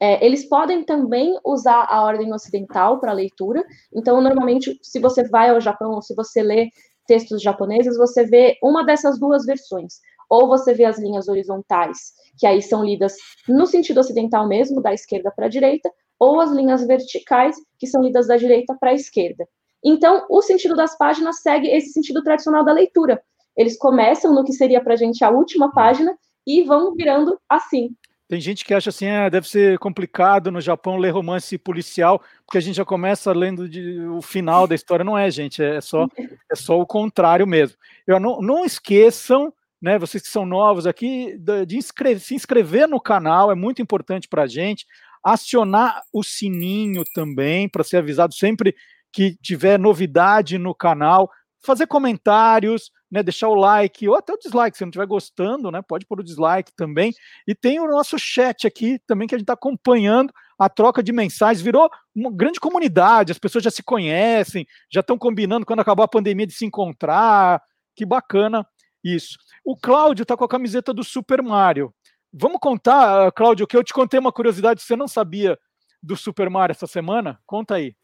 É, 0.00 0.24
eles 0.24 0.46
podem 0.48 0.84
também 0.84 1.38
usar 1.44 1.86
a 1.88 2.02
ordem 2.02 2.32
ocidental 2.32 3.00
para 3.00 3.12
leitura. 3.12 3.64
Então, 3.94 4.20
normalmente, 4.20 4.78
se 4.82 4.98
você 4.98 5.26
vai 5.28 5.50
ao 5.50 5.60
Japão 5.60 5.92
ou 5.92 6.02
se 6.02 6.14
você 6.14 6.42
lê 6.42 6.68
textos 7.06 7.42
japoneses, 7.42 7.96
você 7.96 8.24
vê 8.24 8.56
uma 8.62 8.84
dessas 8.84 9.18
duas 9.18 9.44
versões. 9.44 10.00
Ou 10.28 10.48
você 10.48 10.72
vê 10.74 10.84
as 10.84 10.98
linhas 10.98 11.28
horizontais, 11.28 12.12
que 12.38 12.46
aí 12.46 12.62
são 12.62 12.84
lidas 12.84 13.14
no 13.48 13.66
sentido 13.66 14.00
ocidental 14.00 14.48
mesmo, 14.48 14.80
da 14.80 14.92
esquerda 14.92 15.32
para 15.34 15.46
a 15.46 15.48
direita, 15.48 15.90
ou 16.18 16.40
as 16.40 16.50
linhas 16.50 16.86
verticais, 16.86 17.56
que 17.78 17.86
são 17.86 18.02
lidas 18.02 18.26
da 18.26 18.36
direita 18.36 18.74
para 18.78 18.90
a 18.90 18.94
esquerda. 18.94 19.46
Então, 19.84 20.26
o 20.30 20.40
sentido 20.40 20.74
das 20.74 20.96
páginas 20.96 21.42
segue 21.42 21.68
esse 21.68 21.92
sentido 21.92 22.22
tradicional 22.22 22.64
da 22.64 22.72
leitura. 22.72 23.22
Eles 23.56 23.76
começam 23.76 24.34
no 24.34 24.44
que 24.44 24.52
seria 24.52 24.82
para 24.82 24.94
a 24.94 24.96
gente 24.96 25.22
a 25.22 25.30
última 25.30 25.70
página 25.72 26.16
e 26.46 26.62
vão 26.62 26.94
virando 26.94 27.38
assim. 27.48 27.90
Tem 28.28 28.40
gente 28.40 28.64
que 28.64 28.72
acha 28.72 28.88
assim, 28.90 29.06
ah, 29.06 29.28
deve 29.28 29.46
ser 29.48 29.78
complicado 29.78 30.50
no 30.50 30.60
Japão 30.60 30.96
ler 30.96 31.10
romance 31.10 31.58
policial, 31.58 32.22
porque 32.46 32.56
a 32.56 32.60
gente 32.60 32.76
já 32.76 32.84
começa 32.84 33.32
lendo 33.32 33.68
de- 33.68 34.00
o 34.00 34.22
final 34.22 34.66
da 34.66 34.74
história. 34.74 35.04
Não 35.04 35.16
é, 35.16 35.30
gente, 35.30 35.62
é 35.62 35.80
só, 35.80 36.06
é 36.50 36.54
só 36.56 36.80
o 36.80 36.86
contrário 36.86 37.46
mesmo. 37.46 37.76
Eu, 38.06 38.18
não, 38.18 38.40
não 38.40 38.64
esqueçam, 38.64 39.52
né, 39.80 39.98
vocês 39.98 40.22
que 40.22 40.28
são 40.30 40.46
novos 40.46 40.86
aqui, 40.86 41.36
de, 41.38 41.66
de 41.66 41.76
inscre- 41.76 42.18
se 42.18 42.34
inscrever 42.34 42.88
no 42.88 42.98
canal, 43.00 43.52
é 43.52 43.54
muito 43.54 43.82
importante 43.82 44.26
para 44.26 44.44
a 44.44 44.46
gente. 44.46 44.86
Acionar 45.22 46.02
o 46.12 46.22
sininho 46.22 47.04
também, 47.14 47.68
para 47.68 47.84
ser 47.84 47.98
avisado 47.98 48.34
sempre 48.34 48.74
que 49.12 49.36
tiver 49.42 49.78
novidade 49.78 50.56
no 50.58 50.74
canal. 50.74 51.30
Fazer 51.64 51.86
comentários, 51.86 52.90
né, 53.14 53.22
deixar 53.22 53.46
o 53.46 53.54
like 53.54 54.08
ou 54.08 54.16
até 54.16 54.32
o 54.32 54.36
dislike, 54.36 54.76
se 54.76 54.82
não 54.82 54.88
estiver 54.88 55.06
gostando, 55.06 55.70
né, 55.70 55.80
pode 55.80 56.04
pôr 56.04 56.18
o 56.18 56.24
dislike 56.24 56.72
também. 56.74 57.12
E 57.46 57.54
tem 57.54 57.78
o 57.78 57.86
nosso 57.86 58.18
chat 58.18 58.66
aqui 58.66 58.98
também 59.06 59.28
que 59.28 59.36
a 59.36 59.38
gente 59.38 59.44
está 59.44 59.52
acompanhando 59.52 60.32
a 60.58 60.68
troca 60.68 61.00
de 61.00 61.12
mensagens. 61.12 61.62
Virou 61.62 61.88
uma 62.12 62.28
grande 62.32 62.58
comunidade, 62.58 63.30
as 63.30 63.38
pessoas 63.38 63.62
já 63.62 63.70
se 63.70 63.84
conhecem, 63.84 64.66
já 64.90 64.98
estão 64.98 65.16
combinando 65.16 65.64
quando 65.64 65.78
acabar 65.78 66.04
a 66.04 66.08
pandemia 66.08 66.44
de 66.44 66.54
se 66.54 66.66
encontrar. 66.66 67.62
Que 67.94 68.04
bacana 68.04 68.66
isso. 69.04 69.38
O 69.64 69.76
Cláudio 69.76 70.24
está 70.24 70.36
com 70.36 70.42
a 70.42 70.48
camiseta 70.48 70.92
do 70.92 71.04
Super 71.04 71.40
Mario. 71.40 71.94
Vamos 72.32 72.58
contar, 72.60 73.28
ah, 73.28 73.30
Cláudio, 73.30 73.64
que 73.64 73.76
eu 73.76 73.84
te 73.84 73.94
contei 73.94 74.18
uma 74.18 74.32
curiosidade 74.32 74.80
que 74.80 74.86
você 74.86 74.96
não 74.96 75.06
sabia 75.06 75.56
do 76.02 76.16
Super 76.16 76.50
Mario 76.50 76.72
essa 76.72 76.88
semana? 76.88 77.38
Conta 77.46 77.76
aí. 77.76 77.94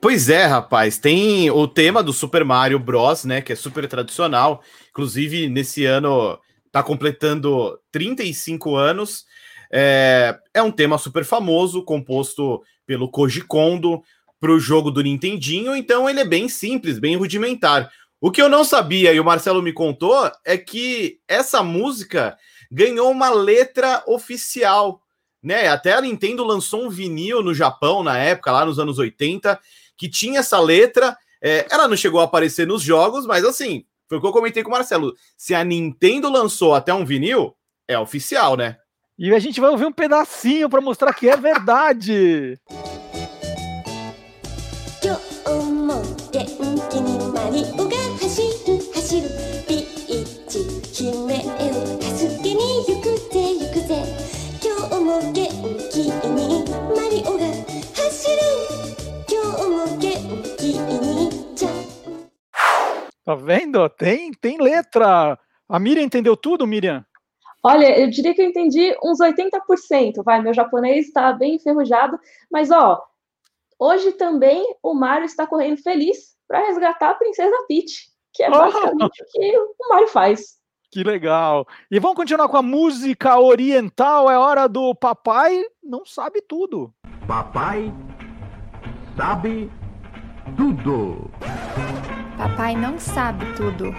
Pois 0.00 0.28
é, 0.28 0.44
rapaz, 0.44 0.98
tem 0.98 1.50
o 1.50 1.66
tema 1.68 2.02
do 2.02 2.12
Super 2.12 2.44
Mario 2.44 2.78
Bros, 2.78 3.24
né, 3.24 3.40
que 3.40 3.52
é 3.52 3.56
super 3.56 3.86
tradicional. 3.86 4.62
Inclusive, 4.90 5.48
nesse 5.48 5.84
ano 5.84 6.38
tá 6.70 6.82
completando 6.82 7.78
35 7.90 8.76
anos. 8.76 9.24
É, 9.70 10.38
é 10.52 10.62
um 10.62 10.70
tema 10.70 10.98
super 10.98 11.24
famoso, 11.24 11.84
composto 11.84 12.62
pelo 12.86 13.10
Koji 13.10 13.42
Kondo 13.42 14.02
para 14.40 14.52
o 14.52 14.58
jogo 14.58 14.90
do 14.90 15.02
Nintendinho, 15.02 15.76
então 15.76 16.10
ele 16.10 16.20
é 16.20 16.24
bem 16.24 16.48
simples, 16.48 16.98
bem 16.98 17.16
rudimentar. 17.16 17.90
O 18.20 18.30
que 18.30 18.40
eu 18.40 18.48
não 18.48 18.64
sabia 18.64 19.12
e 19.12 19.20
o 19.20 19.24
Marcelo 19.24 19.62
me 19.62 19.72
contou 19.72 20.30
é 20.44 20.56
que 20.56 21.18
essa 21.26 21.62
música 21.62 22.36
ganhou 22.70 23.10
uma 23.10 23.30
letra 23.30 24.02
oficial 24.06 25.01
né? 25.42 25.68
Até 25.68 25.94
a 25.94 26.00
Nintendo 26.00 26.44
lançou 26.44 26.84
um 26.84 26.90
vinil 26.90 27.42
no 27.42 27.54
Japão 27.54 28.02
na 28.02 28.16
época, 28.18 28.52
lá 28.52 28.64
nos 28.64 28.78
anos 28.78 28.98
80, 28.98 29.58
que 29.96 30.08
tinha 30.08 30.40
essa 30.40 30.60
letra. 30.60 31.16
É, 31.42 31.66
ela 31.70 31.88
não 31.88 31.96
chegou 31.96 32.20
a 32.20 32.24
aparecer 32.24 32.66
nos 32.66 32.82
jogos, 32.82 33.26
mas 33.26 33.44
assim, 33.44 33.84
foi 34.08 34.18
o 34.18 34.20
que 34.20 34.26
eu 34.26 34.32
comentei 34.32 34.62
com 34.62 34.68
o 34.68 34.72
Marcelo. 34.72 35.14
Se 35.36 35.54
a 35.54 35.64
Nintendo 35.64 36.30
lançou 36.30 36.74
até 36.74 36.94
um 36.94 37.04
vinil, 37.04 37.56
é 37.88 37.98
oficial, 37.98 38.56
né? 38.56 38.76
E 39.18 39.34
a 39.34 39.38
gente 39.38 39.60
vai 39.60 39.70
ouvir 39.70 39.86
um 39.86 39.92
pedacinho 39.92 40.68
para 40.68 40.80
mostrar 40.80 41.12
que 41.12 41.28
é 41.28 41.36
verdade. 41.36 42.58
Tá 63.24 63.34
vendo? 63.36 63.88
Tem, 63.90 64.32
tem 64.32 64.60
letra. 64.60 65.38
A 65.68 65.78
Miriam 65.78 66.02
entendeu 66.02 66.36
tudo, 66.36 66.66
Miriam? 66.66 67.04
Olha, 67.62 67.98
eu 67.98 68.10
diria 68.10 68.34
que 68.34 68.42
eu 68.42 68.46
entendi 68.46 68.96
uns 69.02 69.18
80%. 69.20 70.24
Vai, 70.24 70.42
meu 70.42 70.52
japonês 70.52 71.06
está 71.06 71.32
bem 71.32 71.54
enferrujado, 71.54 72.18
mas 72.50 72.72
ó, 72.72 73.00
hoje 73.78 74.12
também 74.12 74.66
o 74.82 74.92
Mario 74.94 75.26
está 75.26 75.46
correndo 75.46 75.80
feliz 75.80 76.32
para 76.48 76.66
resgatar 76.66 77.10
a 77.10 77.14
Princesa 77.14 77.56
Peach, 77.68 78.10
que 78.34 78.42
é 78.42 78.50
basicamente 78.50 79.22
o 79.22 79.26
que 79.26 79.58
o 79.58 79.88
Mario 79.88 80.08
faz. 80.08 80.60
Que 80.90 81.04
legal. 81.04 81.66
E 81.90 81.98
vamos 82.00 82.16
continuar 82.16 82.48
com 82.48 82.56
a 82.56 82.62
música 82.62 83.38
oriental. 83.38 84.28
É 84.28 84.36
hora 84.36 84.68
do 84.68 84.94
papai 84.94 85.64
não 85.82 86.04
sabe 86.04 86.42
tudo. 86.42 86.92
Papai 87.26 87.94
sabe 89.16 89.70
tudo. 90.56 91.30
Papai 92.36 92.76
não 92.76 92.98
sabe 92.98 93.44
tudo. 93.54 93.94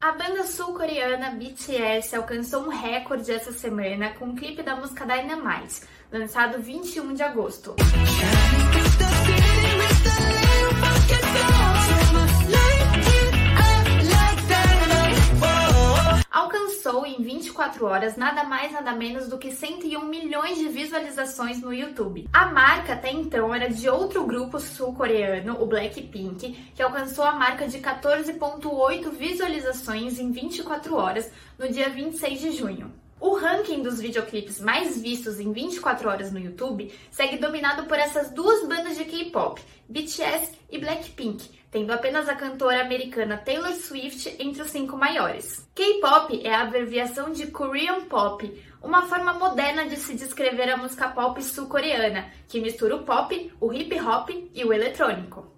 A 0.00 0.12
banda 0.12 0.44
sul-coreana 0.44 1.30
BTS 1.30 2.16
alcançou 2.16 2.64
um 2.64 2.68
recorde 2.68 3.30
essa 3.30 3.52
semana 3.52 4.10
com 4.18 4.30
o 4.30 4.34
clipe 4.34 4.62
da 4.62 4.74
música 4.74 5.06
Dynamite, 5.06 5.82
lançado 6.10 6.60
21 6.60 7.14
de 7.14 7.22
agosto. 7.22 7.76
Alcançou 16.32 17.04
em 17.04 17.22
24 17.22 17.84
horas 17.84 18.16
nada 18.16 18.42
mais 18.42 18.72
nada 18.72 18.92
menos 18.92 19.28
do 19.28 19.36
que 19.36 19.52
101 19.52 20.02
milhões 20.02 20.56
de 20.56 20.66
visualizações 20.66 21.60
no 21.60 21.74
YouTube. 21.74 22.26
A 22.32 22.46
marca 22.46 22.94
até 22.94 23.12
então 23.12 23.54
era 23.54 23.68
de 23.68 23.86
outro 23.86 24.24
grupo 24.24 24.58
sul-coreano, 24.58 25.62
o 25.62 25.66
Blackpink, 25.66 26.54
que 26.74 26.82
alcançou 26.82 27.26
a 27.26 27.32
marca 27.32 27.68
de 27.68 27.80
14.8 27.80 29.10
visualizações 29.10 30.18
em 30.18 30.32
24 30.32 30.96
horas 30.96 31.30
no 31.58 31.68
dia 31.68 31.90
26 31.90 32.40
de 32.40 32.52
junho. 32.52 32.90
O 33.20 33.34
ranking 33.36 33.82
dos 33.82 34.00
videoclipes 34.00 34.58
mais 34.58 34.98
vistos 34.98 35.38
em 35.38 35.52
24 35.52 36.08
horas 36.08 36.32
no 36.32 36.40
YouTube 36.40 36.90
segue 37.10 37.36
dominado 37.36 37.84
por 37.84 37.98
essas 37.98 38.30
duas 38.30 38.66
bandas 38.66 38.96
de 38.96 39.04
K-pop, 39.04 39.60
BTS 39.86 40.52
e 40.70 40.78
Blackpink, 40.78 41.61
tendo 41.72 41.90
apenas 41.90 42.28
a 42.28 42.34
cantora 42.34 42.82
americana 42.82 43.38
Taylor 43.38 43.72
Swift 43.72 44.36
entre 44.38 44.60
os 44.60 44.70
cinco 44.70 44.94
maiores. 44.94 45.66
K-pop 45.74 46.46
é 46.46 46.54
a 46.54 46.60
abreviação 46.60 47.32
de 47.32 47.46
Korean 47.46 48.02
Pop, 48.02 48.46
uma 48.82 49.06
forma 49.06 49.32
moderna 49.32 49.88
de 49.88 49.96
se 49.96 50.14
descrever 50.14 50.68
a 50.68 50.76
música 50.76 51.08
pop 51.08 51.42
sul-coreana, 51.42 52.30
que 52.46 52.60
mistura 52.60 52.96
o 52.96 53.04
pop, 53.04 53.52
o 53.58 53.72
hip 53.72 53.98
hop 53.98 54.28
e 54.54 54.64
o 54.64 54.72
eletrônico. 54.72 55.50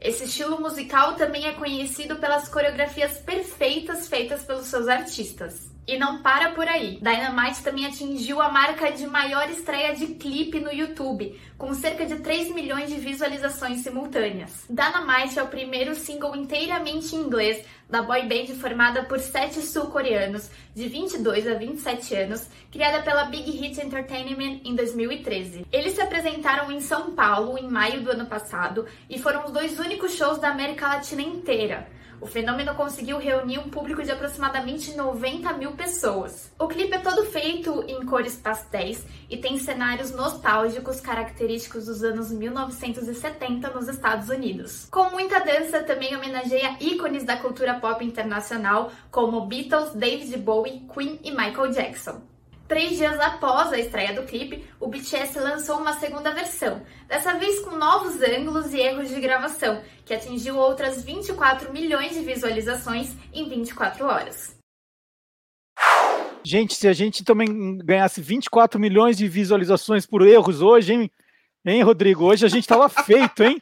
Esse 0.00 0.24
estilo 0.24 0.60
musical 0.60 1.14
também 1.14 1.46
é 1.46 1.52
conhecido 1.52 2.16
pelas 2.16 2.48
coreografias 2.48 3.18
perfeitas 3.18 4.08
feitas 4.08 4.42
pelos 4.42 4.66
seus 4.66 4.88
artistas. 4.88 5.70
E 5.90 5.98
não 5.98 6.22
para 6.22 6.50
por 6.50 6.68
aí. 6.68 7.00
Dynamite 7.02 7.64
também 7.64 7.84
atingiu 7.84 8.40
a 8.40 8.48
marca 8.48 8.92
de 8.92 9.08
maior 9.08 9.50
estreia 9.50 9.92
de 9.92 10.06
clipe 10.14 10.60
no 10.60 10.72
YouTube, 10.72 11.36
com 11.58 11.74
cerca 11.74 12.06
de 12.06 12.20
3 12.20 12.54
milhões 12.54 12.88
de 12.90 13.00
visualizações 13.00 13.80
simultâneas. 13.80 14.66
Dynamite 14.70 15.36
é 15.36 15.42
o 15.42 15.48
primeiro 15.48 15.96
single 15.96 16.36
inteiramente 16.36 17.16
em 17.16 17.18
inglês 17.18 17.66
da 17.88 18.02
boy 18.02 18.22
band 18.22 18.54
formada 18.60 19.02
por 19.02 19.18
sete 19.18 19.60
sul-coreanos 19.60 20.48
de 20.72 20.86
22 20.86 21.48
a 21.48 21.54
27 21.54 22.14
anos, 22.14 22.48
criada 22.70 23.02
pela 23.02 23.24
Big 23.24 23.50
Hit 23.50 23.80
Entertainment 23.80 24.60
em 24.64 24.76
2013. 24.76 25.66
Eles 25.72 25.94
se 25.94 26.00
apresentaram 26.00 26.70
em 26.70 26.80
São 26.80 27.16
Paulo 27.16 27.58
em 27.58 27.68
maio 27.68 28.00
do 28.00 28.12
ano 28.12 28.26
passado 28.26 28.86
e 29.08 29.18
foram 29.18 29.44
os 29.44 29.50
dois 29.50 29.76
únicos 29.80 30.14
shows 30.14 30.38
da 30.38 30.50
América 30.50 30.86
Latina 30.86 31.22
inteira. 31.22 31.88
O 32.20 32.26
fenômeno 32.26 32.74
conseguiu 32.74 33.18
reunir 33.18 33.58
um 33.58 33.70
público 33.70 34.02
de 34.02 34.10
aproximadamente 34.10 34.94
90 34.94 35.52
mil 35.54 35.72
pessoas. 35.72 36.52
O 36.58 36.68
clipe 36.68 36.94
é 36.94 36.98
todo 36.98 37.24
feito 37.26 37.82
em 37.88 38.04
cores 38.04 38.36
pastéis 38.36 39.04
e 39.30 39.38
tem 39.38 39.58
cenários 39.58 40.10
nostálgicos 40.10 41.00
característicos 41.00 41.86
dos 41.86 42.02
anos 42.02 42.30
1970 42.30 43.70
nos 43.70 43.88
Estados 43.88 44.28
Unidos. 44.28 44.86
Com 44.90 45.10
muita 45.10 45.40
dança, 45.40 45.82
também 45.82 46.14
homenageia 46.14 46.76
ícones 46.78 47.24
da 47.24 47.38
cultura 47.38 47.80
pop 47.80 48.04
internacional 48.04 48.92
como 49.10 49.46
Beatles, 49.46 49.94
David 49.94 50.36
Bowie, 50.38 50.86
Queen 50.92 51.18
e 51.24 51.30
Michael 51.30 51.70
Jackson. 51.70 52.20
Três 52.70 52.98
dias 52.98 53.18
após 53.18 53.72
a 53.72 53.78
estreia 53.80 54.14
do 54.14 54.22
clipe, 54.22 54.64
o 54.78 54.86
BTS 54.86 55.40
lançou 55.40 55.78
uma 55.78 55.92
segunda 55.94 56.32
versão, 56.32 56.80
dessa 57.08 57.36
vez 57.36 57.58
com 57.64 57.74
novos 57.74 58.22
ângulos 58.22 58.72
e 58.72 58.78
erros 58.78 59.08
de 59.08 59.20
gravação, 59.20 59.82
que 60.04 60.14
atingiu 60.14 60.56
outras 60.56 61.02
24 61.02 61.72
milhões 61.72 62.14
de 62.14 62.20
visualizações 62.20 63.12
em 63.32 63.48
24 63.48 64.06
horas. 64.06 64.56
Gente, 66.44 66.76
se 66.76 66.86
a 66.86 66.92
gente 66.92 67.24
também 67.24 67.76
ganhasse 67.78 68.22
24 68.22 68.78
milhões 68.78 69.18
de 69.18 69.26
visualizações 69.26 70.06
por 70.06 70.24
erros 70.24 70.62
hoje, 70.62 70.92
hein, 70.92 71.10
hein 71.66 71.82
Rodrigo? 71.82 72.24
Hoje 72.24 72.46
a 72.46 72.48
gente 72.48 72.68
tava 72.68 72.86
feito, 73.02 73.42
hein? 73.42 73.60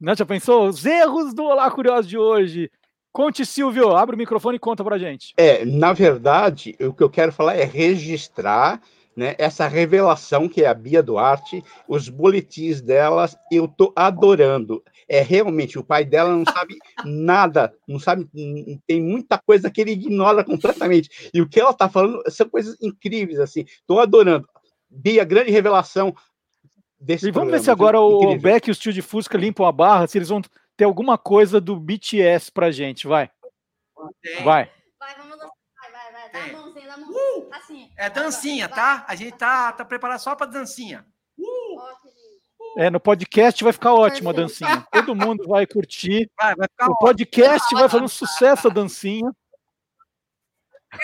Não, 0.00 0.14
já 0.14 0.24
pensou? 0.24 0.68
Os 0.68 0.86
erros 0.86 1.34
do 1.34 1.42
Olá 1.42 1.68
Curioso 1.68 2.06
de 2.06 2.16
hoje. 2.16 2.70
Conte, 3.12 3.44
Silvio, 3.44 3.96
abre 3.96 4.14
o 4.14 4.18
microfone 4.18 4.56
e 4.56 4.60
conta 4.60 4.84
pra 4.84 4.98
gente. 4.98 5.34
É, 5.36 5.64
na 5.64 5.92
verdade, 5.92 6.76
o 6.80 6.92
que 6.92 7.02
eu 7.02 7.10
quero 7.10 7.32
falar 7.32 7.56
é 7.56 7.64
registrar 7.64 8.80
né, 9.16 9.34
essa 9.38 9.66
revelação 9.66 10.48
que 10.48 10.62
é 10.62 10.68
a 10.68 10.74
Bia 10.74 11.02
Duarte, 11.02 11.62
os 11.88 12.08
boletins 12.08 12.80
delas, 12.80 13.36
eu 13.50 13.66
tô 13.66 13.92
adorando. 13.96 14.82
É 15.08 15.20
realmente, 15.20 15.78
o 15.78 15.84
pai 15.84 16.04
dela 16.04 16.30
não 16.30 16.44
sabe 16.44 16.76
nada, 17.04 17.74
não 17.86 17.98
sabe, 17.98 18.28
tem 18.86 19.02
muita 19.02 19.38
coisa 19.38 19.70
que 19.70 19.80
ele 19.80 19.92
ignora 19.92 20.44
completamente. 20.44 21.30
E 21.34 21.42
o 21.42 21.48
que 21.48 21.60
ela 21.60 21.74
tá 21.74 21.88
falando 21.88 22.22
são 22.30 22.48
coisas 22.48 22.76
incríveis, 22.80 23.40
assim. 23.40 23.64
Tô 23.86 23.98
adorando. 23.98 24.48
Bia, 24.88 25.24
grande 25.24 25.50
revelação 25.50 26.14
desse 27.00 27.28
E 27.28 27.30
vamos 27.30 27.50
ver 27.50 27.58
programa, 27.58 27.64
se 27.64 27.70
agora 27.70 28.00
o. 28.00 28.38
Beck 28.38 28.68
e 28.68 28.70
o 28.70 28.74
Tio 28.74 28.92
de 28.92 29.02
Fusca 29.02 29.36
limpam 29.36 29.66
a 29.66 29.72
barra, 29.72 30.06
se 30.06 30.16
eles 30.18 30.28
vão 30.28 30.40
ter 30.80 30.84
alguma 30.84 31.18
coisa 31.18 31.60
do 31.60 31.78
BTS 31.78 32.50
pra 32.50 32.70
gente, 32.70 33.06
vai. 33.06 33.30
Vai. 34.42 34.72
Assim. 37.52 37.90
É 37.98 38.08
dancinha, 38.08 38.66
tá? 38.66 39.04
A 39.06 39.14
gente 39.14 39.36
tá, 39.36 39.72
tá 39.72 39.84
preparado 39.84 40.20
só 40.20 40.34
pra 40.34 40.46
dancinha. 40.46 41.04
É, 42.78 42.88
no 42.88 42.98
podcast 42.98 43.62
vai 43.62 43.74
ficar 43.74 43.92
ótima 43.92 44.30
a 44.30 44.32
dancinha. 44.32 44.86
Todo 44.90 45.14
mundo 45.14 45.46
vai 45.46 45.66
curtir. 45.66 46.30
Vai, 46.40 46.54
vai 46.54 46.66
ficar 46.66 46.86
o 46.86 46.96
podcast 46.96 47.74
vai 47.74 47.86
fazer 47.86 48.04
um 48.04 48.08
sucesso 48.08 48.68
a 48.68 48.70
dancinha. 48.70 49.30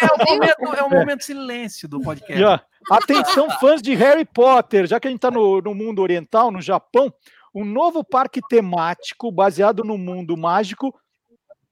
É 0.00 0.06
o 0.06 0.32
momento, 0.32 0.74
é 0.74 0.82
o 0.82 0.90
momento 0.90 1.22
silêncio 1.22 1.86
do 1.86 2.00
podcast. 2.00 2.40
E, 2.40 2.44
ó, 2.44 2.58
atenção, 2.90 3.50
fãs 3.60 3.82
de 3.82 3.94
Harry 3.94 4.24
Potter, 4.24 4.86
já 4.86 4.98
que 4.98 5.06
a 5.06 5.10
gente 5.10 5.18
está 5.18 5.30
no, 5.30 5.60
no 5.60 5.74
mundo 5.74 6.00
oriental, 6.00 6.50
no 6.50 6.62
Japão, 6.62 7.12
um 7.56 7.64
novo 7.64 8.04
parque 8.04 8.42
temático 8.46 9.32
baseado 9.32 9.82
no 9.82 9.96
mundo 9.96 10.36
mágico 10.36 10.94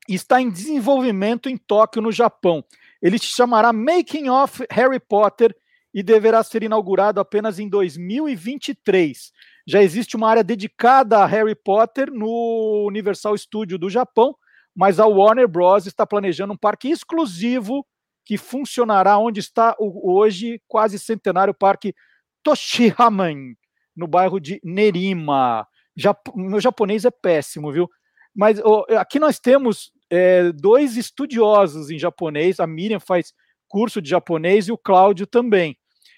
está 0.09 0.41
em 0.41 0.49
desenvolvimento 0.49 1.47
em 1.47 1.59
Tóquio, 1.59 2.01
no 2.01 2.11
Japão. 2.11 2.65
Ele 3.03 3.19
se 3.19 3.27
chamará 3.27 3.71
Making 3.71 4.31
of 4.31 4.65
Harry 4.71 4.99
Potter 4.99 5.55
e 5.93 6.03
deverá 6.03 6.43
ser 6.43 6.63
inaugurado 6.63 7.21
apenas 7.21 7.59
em 7.59 7.69
2023. 7.69 9.31
Já 9.67 9.83
existe 9.83 10.17
uma 10.17 10.31
área 10.31 10.43
dedicada 10.43 11.19
a 11.19 11.27
Harry 11.27 11.55
Potter 11.55 12.11
no 12.11 12.87
Universal 12.89 13.37
Studio 13.37 13.77
do 13.77 13.91
Japão, 13.91 14.35
mas 14.75 14.99
a 14.99 15.07
Warner 15.07 15.47
Bros. 15.47 15.87
está 15.87 16.07
planejando 16.07 16.55
um 16.55 16.59
parque 16.59 16.89
exclusivo 16.89 17.87
que 18.25 18.39
funcionará 18.39 19.19
onde 19.19 19.39
está 19.39 19.77
hoje 19.79 20.63
quase 20.67 20.99
centenário 20.99 21.53
Parque 21.53 21.95
Toshihaman, 22.43 23.55
no 23.95 24.07
bairro 24.07 24.41
de 24.41 24.59
Nerima. 24.65 25.69
Jap 25.97 26.19
meu 26.35 26.61
japonês 26.61 27.05
é 27.05 27.11
péssimo, 27.11 27.73
viu? 27.73 27.89
Mas 28.35 28.61
ó, 28.65 28.85
aqui 28.99 29.19
nós 29.19 29.39
temos 29.39 29.93
é, 30.11 30.51
dois 30.53 30.97
estudiosos 30.97 31.91
em 31.91 31.99
japonês, 31.99 32.59
a 32.61 32.67
Miriam 32.67 33.01
faz 33.01 33.33
curso 33.69 34.03
de 34.03 34.11
japonês 34.11 34.69
e 34.69 34.73
o 34.73 34.79
Cláudio 34.79 35.27
também. 35.27 35.77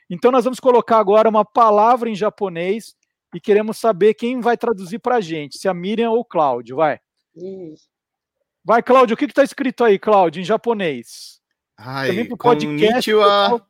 Então 0.09 0.31
nós 0.31 0.45
vamos 0.45 0.61
colocar 0.61 0.99
agora 0.99 1.29
uma 1.29 1.45
palavra 1.45 2.09
em 2.09 2.15
japonês 2.15 2.95
e 3.35 3.41
queremos 3.41 3.79
saber 3.79 4.15
quem 4.15 4.41
vai 4.41 4.57
traduzir 4.57 4.99
para 4.99 5.17
a 5.17 5.21
gente, 5.21 5.59
se 5.59 5.69
a 5.69 5.75
Miriam 5.75 6.11
ou 6.11 6.21
o 6.21 6.25
Cláudio, 6.25 6.77
vai. 6.77 6.99
Vai, 8.65 8.83
Cláudio, 8.83 9.15
o 9.15 9.17
que 9.17 9.27
está 9.27 9.43
escrito 9.45 9.85
aí, 9.85 9.99
Cláudio, 9.99 10.41
em 10.41 10.45
japonês? 10.45 11.41
Ai, 11.79 12.09
Também 12.09 12.27
pro 12.27 12.37
podcast, 12.37 13.13
konnichiwa. 13.13 13.67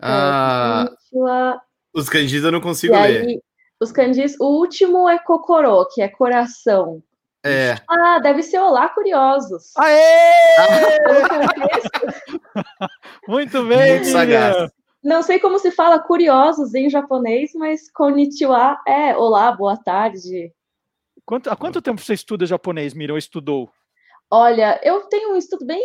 Ah, 0.00 0.86
Konnichiwa. 1.10 1.62
os 1.94 2.08
kanjis 2.08 2.44
eu 2.44 2.52
não 2.52 2.60
consigo 2.60 2.94
E 2.94 3.00
ler. 3.00 3.42
Os 3.80 3.92
kanjis, 3.92 4.36
o 4.40 4.46
último 4.46 5.08
é 5.08 5.18
kokoro, 5.18 5.86
que 5.92 6.02
é 6.02 6.08
coração. 6.08 7.02
É. 7.44 7.76
Ah, 7.88 8.18
deve 8.18 8.42
ser 8.42 8.58
olá, 8.58 8.88
curiosos. 8.88 9.72
Aê! 9.76 10.56
Muito 13.28 13.64
bem, 13.64 13.96
Muito 13.96 14.06
sagaz. 14.06 14.54
Miriam. 14.54 14.70
Não 15.06 15.22
sei 15.22 15.38
como 15.38 15.56
se 15.60 15.70
fala 15.70 16.00
curiosos 16.00 16.74
em 16.74 16.90
japonês, 16.90 17.52
mas 17.54 17.88
konnichiwa 17.92 18.76
é 18.84 19.16
olá, 19.16 19.52
boa 19.52 19.76
tarde. 19.76 20.52
Quanto, 21.24 21.48
há 21.48 21.54
quanto 21.54 21.80
tempo 21.80 22.00
você 22.00 22.14
estuda 22.14 22.44
japonês, 22.44 22.92
Mira, 22.92 23.12
ou 23.12 23.18
estudou? 23.18 23.70
Olha, 24.28 24.80
eu 24.82 25.02
tenho 25.02 25.32
um 25.32 25.36
estudo 25.36 25.64
bem 25.64 25.80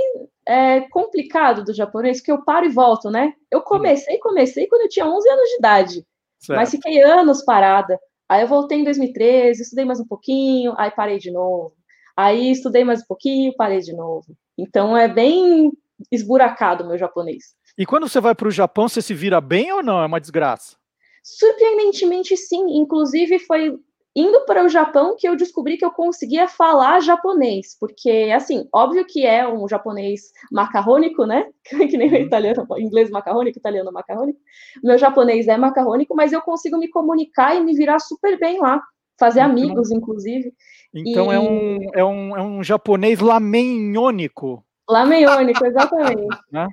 é, 0.48 0.82
complicado 0.90 1.64
do 1.64 1.72
japonês, 1.72 2.20
que 2.20 2.32
eu 2.32 2.44
paro 2.44 2.66
e 2.66 2.70
volto, 2.70 3.12
né? 3.12 3.36
Eu 3.52 3.62
comecei, 3.62 4.18
comecei 4.18 4.66
quando 4.66 4.82
eu 4.82 4.90
tinha 4.90 5.06
11 5.06 5.30
anos 5.30 5.50
de 5.50 5.56
idade, 5.58 6.08
Certo. 6.42 6.58
mas 6.58 6.72
fiquei 6.72 7.02
anos 7.04 7.44
parada. 7.44 8.00
Aí 8.28 8.42
eu 8.42 8.48
voltei 8.48 8.80
em 8.80 8.84
2013, 8.84 9.62
estudei 9.62 9.86
mais 9.86 10.00
um 10.00 10.08
pouquinho, 10.08 10.74
aí 10.78 10.90
parei 10.90 11.20
de 11.20 11.32
novo. 11.32 11.74
Aí 12.18 12.52
estudei 12.52 12.84
mais 12.84 13.02
um 13.02 13.06
pouquinho, 13.08 13.56
parei 13.56 13.80
de 13.80 13.94
novo. 13.94 14.26
Então 14.58 14.98
é 14.98 15.08
bem 15.08 15.72
esburacado 16.12 16.84
o 16.84 16.88
meu 16.88 16.98
japonês. 16.98 17.56
E 17.78 17.86
quando 17.86 18.08
você 18.08 18.20
vai 18.20 18.34
para 18.34 18.48
o 18.48 18.52
Japão, 18.52 18.90
você 18.90 19.02
se 19.02 19.14
vira 19.14 19.40
bem 19.40 19.72
ou 19.72 19.84
não? 19.84 20.02
É 20.02 20.06
uma 20.06 20.20
desgraça. 20.20 20.76
Surpreendentemente, 21.24 22.36
sim. 22.36 22.78
Inclusive, 22.78 23.40
foi 23.40 23.78
indo 24.16 24.46
para 24.46 24.64
o 24.64 24.70
Japão 24.70 25.16
que 25.18 25.28
eu 25.28 25.36
descobri 25.36 25.78
que 25.78 25.86
eu 25.86 25.92
conseguia 25.92 26.48
falar 26.48 27.00
japonês. 27.00 27.78
Porque, 27.80 28.32
assim, 28.36 28.68
óbvio 28.74 29.06
que 29.06 29.26
é 29.26 29.48
um 29.48 29.68
japonês 29.68 30.32
macarrônico, 30.52 31.26
né? 31.26 31.50
Que 31.90 31.98
nem 31.98 32.12
o 32.12 32.16
italiano, 32.16 32.66
inglês 32.78 33.10
macarrônico, 33.10 33.58
italiano 33.58 33.92
macarrônico. 33.92 34.40
Meu 34.84 34.98
japonês 34.98 35.48
é 35.48 35.58
macarrônico, 35.58 36.16
mas 36.16 36.34
eu 36.34 36.42
consigo 36.42 36.78
me 36.78 36.90
comunicar 36.90 37.56
e 37.56 37.62
me 37.62 37.74
virar 37.74 38.00
super 38.00 38.38
bem 38.40 38.60
lá. 38.60 38.82
Fazer 39.20 39.42
amigos, 39.42 39.92
inclusive. 39.92 40.52
Então 40.94 41.32
E- 41.32 41.36
é, 41.36 41.40
um, 41.40 41.78
é, 41.94 42.04
um, 42.04 42.38
é 42.38 42.42
um 42.42 42.64
japonês 42.64 43.20
lamenhônico. 43.20 44.66
Lameiônico, 44.90 45.66
exatamente. 45.66 46.28
Né? 46.52 46.68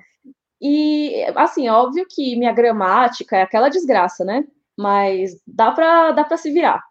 E, 0.61 1.23
assim, 1.35 1.69
óbvio 1.69 2.05
que 2.09 2.35
minha 2.35 2.51
gramática 2.51 3.37
é 3.37 3.43
aquela 3.43 3.69
desgraça, 3.69 4.25
né? 4.25 4.43
Mas 4.77 5.41
dá 5.47 5.71
pra, 5.71 6.11
dá 6.11 6.25
pra 6.25 6.35
se 6.35 6.51
virar. 6.51 6.83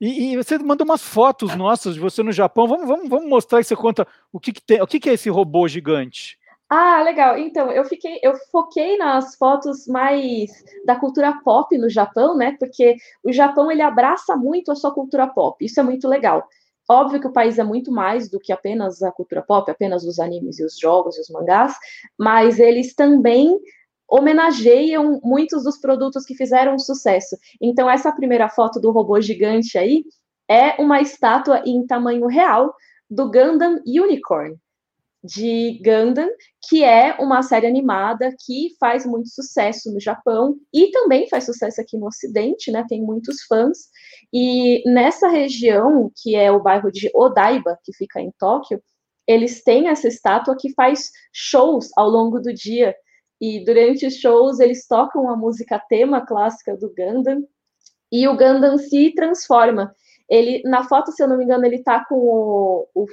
E, 0.00 0.32
e 0.32 0.36
você 0.36 0.58
manda 0.58 0.82
umas 0.82 1.02
fotos 1.02 1.54
nossas 1.54 1.94
de 1.94 2.00
você 2.00 2.22
no 2.22 2.32
Japão. 2.32 2.66
Vamos, 2.66 2.88
vamos, 2.88 3.08
vamos 3.08 3.28
mostrar 3.28 3.60
e 3.60 3.64
você 3.64 3.76
conta 3.76 4.06
o 4.32 4.40
que, 4.40 4.52
que 4.52 4.62
tem. 4.62 4.80
O 4.80 4.86
que, 4.86 4.98
que 4.98 5.10
é 5.10 5.12
esse 5.12 5.28
robô 5.28 5.68
gigante? 5.68 6.38
Ah, 6.70 7.02
legal. 7.02 7.36
Então, 7.36 7.70
eu 7.70 7.84
fiquei, 7.84 8.18
eu 8.22 8.34
foquei 8.50 8.96
nas 8.96 9.34
fotos 9.34 9.86
mais 9.86 10.50
da 10.86 10.94
cultura 10.94 11.32
pop 11.44 11.76
no 11.76 11.90
Japão, 11.90 12.36
né? 12.36 12.56
Porque 12.58 12.96
o 13.24 13.32
Japão 13.32 13.70
ele 13.70 13.82
abraça 13.82 14.36
muito 14.36 14.70
a 14.70 14.76
sua 14.76 14.94
cultura 14.94 15.26
pop. 15.26 15.62
Isso 15.62 15.80
é 15.80 15.82
muito 15.82 16.08
legal. 16.08 16.48
Óbvio 16.88 17.20
que 17.20 17.26
o 17.26 17.32
país 17.32 17.58
é 17.58 17.64
muito 17.64 17.92
mais 17.92 18.28
do 18.28 18.40
que 18.40 18.52
apenas 18.52 19.02
a 19.02 19.12
cultura 19.12 19.42
pop, 19.42 19.70
apenas 19.70 20.04
os 20.04 20.18
animes 20.18 20.58
e 20.58 20.64
os 20.64 20.78
jogos 20.78 21.16
e 21.16 21.20
os 21.20 21.28
mangás, 21.28 21.74
mas 22.18 22.58
eles 22.58 22.94
também 22.94 23.58
homenageiam 24.10 25.20
muitos 25.22 25.64
dos 25.64 25.78
produtos 25.78 26.24
que 26.24 26.34
fizeram 26.34 26.78
sucesso. 26.78 27.36
Então, 27.60 27.88
essa 27.88 28.12
primeira 28.12 28.48
foto 28.48 28.80
do 28.80 28.90
robô 28.90 29.20
gigante 29.20 29.78
aí 29.78 30.04
é 30.48 30.80
uma 30.82 31.00
estátua 31.00 31.62
em 31.64 31.86
tamanho 31.86 32.26
real 32.26 32.74
do 33.08 33.30
Gundam 33.30 33.80
Unicorn 33.86 34.56
de 35.22 35.80
Gundam, 35.84 36.28
que 36.66 36.82
é 36.82 37.14
uma 37.20 37.42
série 37.42 37.66
animada 37.66 38.34
que 38.44 38.70
faz 38.78 39.04
muito 39.04 39.28
sucesso 39.28 39.92
no 39.92 40.00
Japão 40.00 40.56
e 40.72 40.90
também 40.90 41.28
faz 41.28 41.44
sucesso 41.44 41.80
aqui 41.80 41.98
no 41.98 42.06
Ocidente, 42.06 42.70
né? 42.70 42.84
Tem 42.88 43.02
muitos 43.02 43.42
fãs. 43.42 43.78
E 44.32 44.82
nessa 44.90 45.28
região, 45.28 46.10
que 46.22 46.34
é 46.34 46.50
o 46.50 46.62
bairro 46.62 46.90
de 46.90 47.10
Odaiba, 47.14 47.78
que 47.84 47.92
fica 47.94 48.20
em 48.20 48.32
Tóquio, 48.38 48.82
eles 49.26 49.62
têm 49.62 49.88
essa 49.88 50.08
estátua 50.08 50.56
que 50.58 50.72
faz 50.72 51.10
shows 51.32 51.90
ao 51.96 52.08
longo 52.08 52.40
do 52.40 52.52
dia. 52.52 52.94
E 53.40 53.64
durante 53.64 54.06
os 54.06 54.16
shows 54.16 54.60
eles 54.60 54.86
tocam 54.86 55.30
a 55.30 55.36
música 55.36 55.78
tema 55.88 56.24
clássica 56.24 56.76
do 56.76 56.92
Gundam 56.94 57.42
e 58.12 58.28
o 58.28 58.36
Gundam 58.36 58.76
se 58.76 59.14
transforma. 59.14 59.94
Ele, 60.28 60.62
na 60.64 60.84
foto, 60.84 61.10
se 61.12 61.22
eu 61.22 61.28
não 61.28 61.38
me 61.38 61.44
engano, 61.44 61.64
ele 61.64 61.82
tá 61.82 62.04
com 62.04 62.16
o, 62.16 62.88
o 62.94 63.06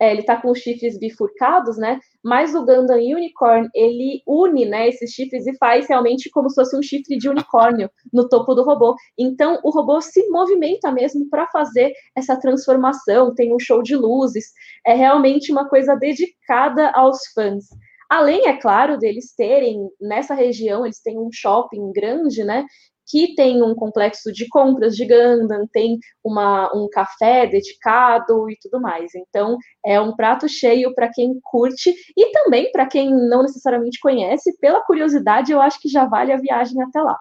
é, 0.00 0.10
ele 0.10 0.22
tá 0.22 0.40
com 0.40 0.50
os 0.50 0.58
chifres 0.58 0.98
bifurcados, 0.98 1.78
né? 1.78 2.00
Mas 2.22 2.54
o 2.54 2.64
Gundam 2.64 2.96
Unicorn, 2.96 3.68
ele 3.74 4.22
une, 4.26 4.64
né, 4.64 4.88
esses 4.88 5.10
chifres 5.10 5.46
e 5.46 5.56
faz 5.56 5.86
realmente 5.88 6.30
como 6.30 6.48
se 6.50 6.56
fosse 6.56 6.76
um 6.76 6.82
chifre 6.82 7.16
de 7.16 7.28
unicórnio 7.28 7.88
no 8.12 8.28
topo 8.28 8.54
do 8.54 8.64
robô. 8.64 8.96
Então, 9.18 9.60
o 9.62 9.70
robô 9.70 10.00
se 10.00 10.28
movimenta 10.28 10.90
mesmo 10.90 11.28
para 11.30 11.46
fazer 11.46 11.92
essa 12.16 12.36
transformação, 12.36 13.34
tem 13.34 13.54
um 13.54 13.58
show 13.58 13.82
de 13.82 13.94
luzes, 13.94 14.52
é 14.86 14.94
realmente 14.94 15.52
uma 15.52 15.68
coisa 15.68 15.94
dedicada 15.94 16.90
aos 16.90 17.18
fãs. 17.32 17.64
Além, 18.10 18.46
é 18.46 18.56
claro, 18.56 18.98
deles 18.98 19.34
terem, 19.36 19.88
nessa 20.00 20.34
região, 20.34 20.84
eles 20.84 21.00
têm 21.00 21.18
um 21.18 21.30
shopping 21.32 21.92
grande, 21.92 22.44
né? 22.44 22.64
Que 23.06 23.34
tem 23.34 23.62
um 23.62 23.74
complexo 23.74 24.32
de 24.32 24.48
compras 24.48 24.96
de 24.96 25.06
Gundam, 25.06 25.66
tem 25.72 25.98
uma, 26.24 26.74
um 26.74 26.88
café 26.90 27.46
dedicado 27.46 28.48
e 28.48 28.56
tudo 28.60 28.80
mais. 28.80 29.14
Então, 29.14 29.58
é 29.84 30.00
um 30.00 30.14
prato 30.16 30.48
cheio 30.48 30.94
para 30.94 31.10
quem 31.12 31.38
curte 31.42 31.94
e 32.16 32.30
também 32.32 32.70
para 32.72 32.86
quem 32.86 33.10
não 33.10 33.42
necessariamente 33.42 33.98
conhece. 34.00 34.56
Pela 34.58 34.84
curiosidade, 34.84 35.52
eu 35.52 35.60
acho 35.60 35.78
que 35.80 35.88
já 35.88 36.06
vale 36.06 36.32
a 36.32 36.38
viagem 36.38 36.80
até 36.82 37.00
lá. 37.02 37.18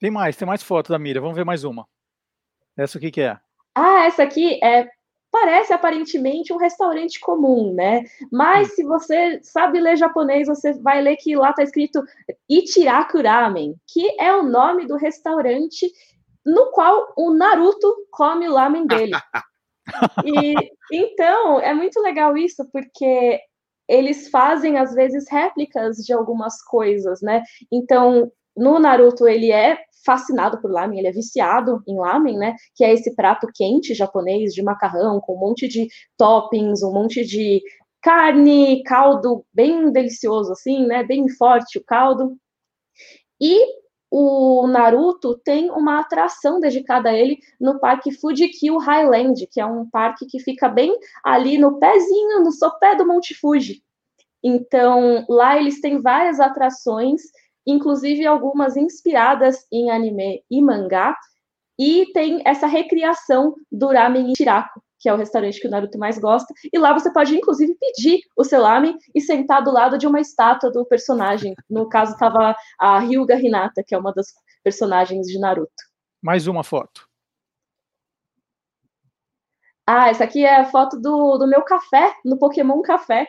Tem 0.00 0.10
mais, 0.10 0.36
tem 0.36 0.48
mais 0.48 0.62
foto 0.62 0.90
da 0.90 0.98
Mira. 0.98 1.20
Vamos 1.20 1.36
ver 1.36 1.44
mais 1.44 1.64
uma. 1.64 1.86
Essa 2.76 2.96
o 2.96 3.00
que, 3.00 3.10
que 3.10 3.20
é? 3.20 3.38
Ah, 3.74 4.06
essa 4.06 4.22
aqui 4.22 4.58
é 4.64 4.88
parece 5.30 5.72
aparentemente 5.72 6.52
um 6.52 6.56
restaurante 6.56 7.20
comum, 7.20 7.72
né? 7.72 8.04
Mas 8.32 8.74
se 8.74 8.84
você 8.84 9.40
sabe 9.42 9.80
ler 9.80 9.96
japonês, 9.96 10.48
você 10.48 10.72
vai 10.80 11.00
ler 11.00 11.16
que 11.16 11.36
lá 11.36 11.50
está 11.50 11.62
escrito 11.62 12.02
Ichiraku 12.48 13.22
Ramen, 13.22 13.74
que 13.86 14.20
é 14.20 14.34
o 14.34 14.42
nome 14.42 14.86
do 14.86 14.96
restaurante 14.96 15.90
no 16.44 16.70
qual 16.72 17.12
o 17.16 17.32
Naruto 17.32 17.94
come 18.10 18.48
o 18.48 18.52
lamen 18.52 18.86
dele. 18.86 19.12
E 20.24 20.54
então 20.92 21.58
é 21.58 21.74
muito 21.74 22.00
legal 22.00 22.36
isso, 22.36 22.64
porque 22.70 23.40
eles 23.88 24.28
fazem 24.28 24.78
às 24.78 24.94
vezes 24.94 25.28
réplicas 25.28 25.96
de 25.96 26.12
algumas 26.12 26.62
coisas, 26.62 27.20
né? 27.20 27.42
Então, 27.72 28.30
no 28.60 28.78
Naruto 28.78 29.26
ele 29.26 29.50
é 29.50 29.78
fascinado 30.04 30.60
por 30.60 30.70
lamen, 30.70 30.98
ele 30.98 31.08
é 31.08 31.12
viciado 31.12 31.82
em 31.88 31.98
lamen, 31.98 32.38
né? 32.38 32.54
Que 32.74 32.84
é 32.84 32.92
esse 32.92 33.14
prato 33.14 33.46
quente 33.54 33.94
japonês 33.94 34.52
de 34.52 34.62
macarrão 34.62 35.20
com 35.20 35.34
um 35.34 35.40
monte 35.40 35.66
de 35.66 35.88
toppings, 36.16 36.82
um 36.82 36.92
monte 36.92 37.24
de 37.24 37.62
carne, 38.02 38.82
caldo 38.84 39.44
bem 39.52 39.90
delicioso 39.90 40.52
assim, 40.52 40.86
né? 40.86 41.02
Bem 41.02 41.28
forte 41.30 41.78
o 41.78 41.84
caldo. 41.84 42.36
E 43.40 43.80
o 44.10 44.66
Naruto 44.66 45.38
tem 45.38 45.70
uma 45.70 46.00
atração 46.00 46.60
dedicada 46.60 47.10
a 47.10 47.14
ele 47.14 47.38
no 47.58 47.78
Parque 47.78 48.10
Fujikyu 48.12 48.76
Highland, 48.76 49.46
que 49.46 49.60
é 49.60 49.64
um 49.64 49.88
parque 49.88 50.26
que 50.26 50.40
fica 50.40 50.68
bem 50.68 50.94
ali 51.24 51.56
no 51.56 51.78
pezinho, 51.78 52.42
no 52.42 52.52
sopé 52.52 52.94
do 52.96 53.06
Monte 53.06 53.34
Fuji. 53.34 53.82
Então, 54.42 55.24
lá 55.28 55.58
eles 55.58 55.80
têm 55.80 56.00
várias 56.00 56.40
atrações, 56.40 57.22
inclusive 57.66 58.26
algumas 58.26 58.76
inspiradas 58.76 59.66
em 59.72 59.90
anime 59.90 60.42
e 60.50 60.62
mangá, 60.62 61.16
e 61.78 62.06
tem 62.12 62.42
essa 62.44 62.66
recriação 62.66 63.54
do 63.72 63.88
ramen 63.88 64.32
Ichiraku, 64.32 64.82
que 64.98 65.08
é 65.08 65.14
o 65.14 65.16
restaurante 65.16 65.58
que 65.58 65.66
o 65.66 65.70
Naruto 65.70 65.98
mais 65.98 66.18
gosta, 66.18 66.52
e 66.70 66.78
lá 66.78 66.92
você 66.92 67.10
pode 67.10 67.34
inclusive 67.34 67.74
pedir 67.74 68.20
o 68.36 68.44
seu 68.44 68.62
ramen 68.62 68.96
e 69.14 69.20
sentar 69.20 69.64
do 69.64 69.72
lado 69.72 69.96
de 69.96 70.06
uma 70.06 70.20
estátua 70.20 70.70
do 70.70 70.84
personagem. 70.84 71.54
No 71.68 71.88
caso 71.88 72.12
estava 72.12 72.54
a 72.78 72.98
Ryuga 72.98 73.34
Hinata, 73.34 73.82
que 73.86 73.94
é 73.94 73.98
uma 73.98 74.12
das 74.12 74.26
personagens 74.62 75.26
de 75.26 75.38
Naruto. 75.38 75.72
Mais 76.22 76.46
uma 76.46 76.62
foto. 76.62 77.08
Ah, 79.86 80.08
essa 80.08 80.24
aqui 80.24 80.44
é 80.44 80.60
a 80.60 80.66
foto 80.66 81.00
do, 81.00 81.38
do 81.38 81.48
meu 81.48 81.62
café, 81.62 82.14
no 82.24 82.38
Pokémon 82.38 82.80
Café. 82.82 83.26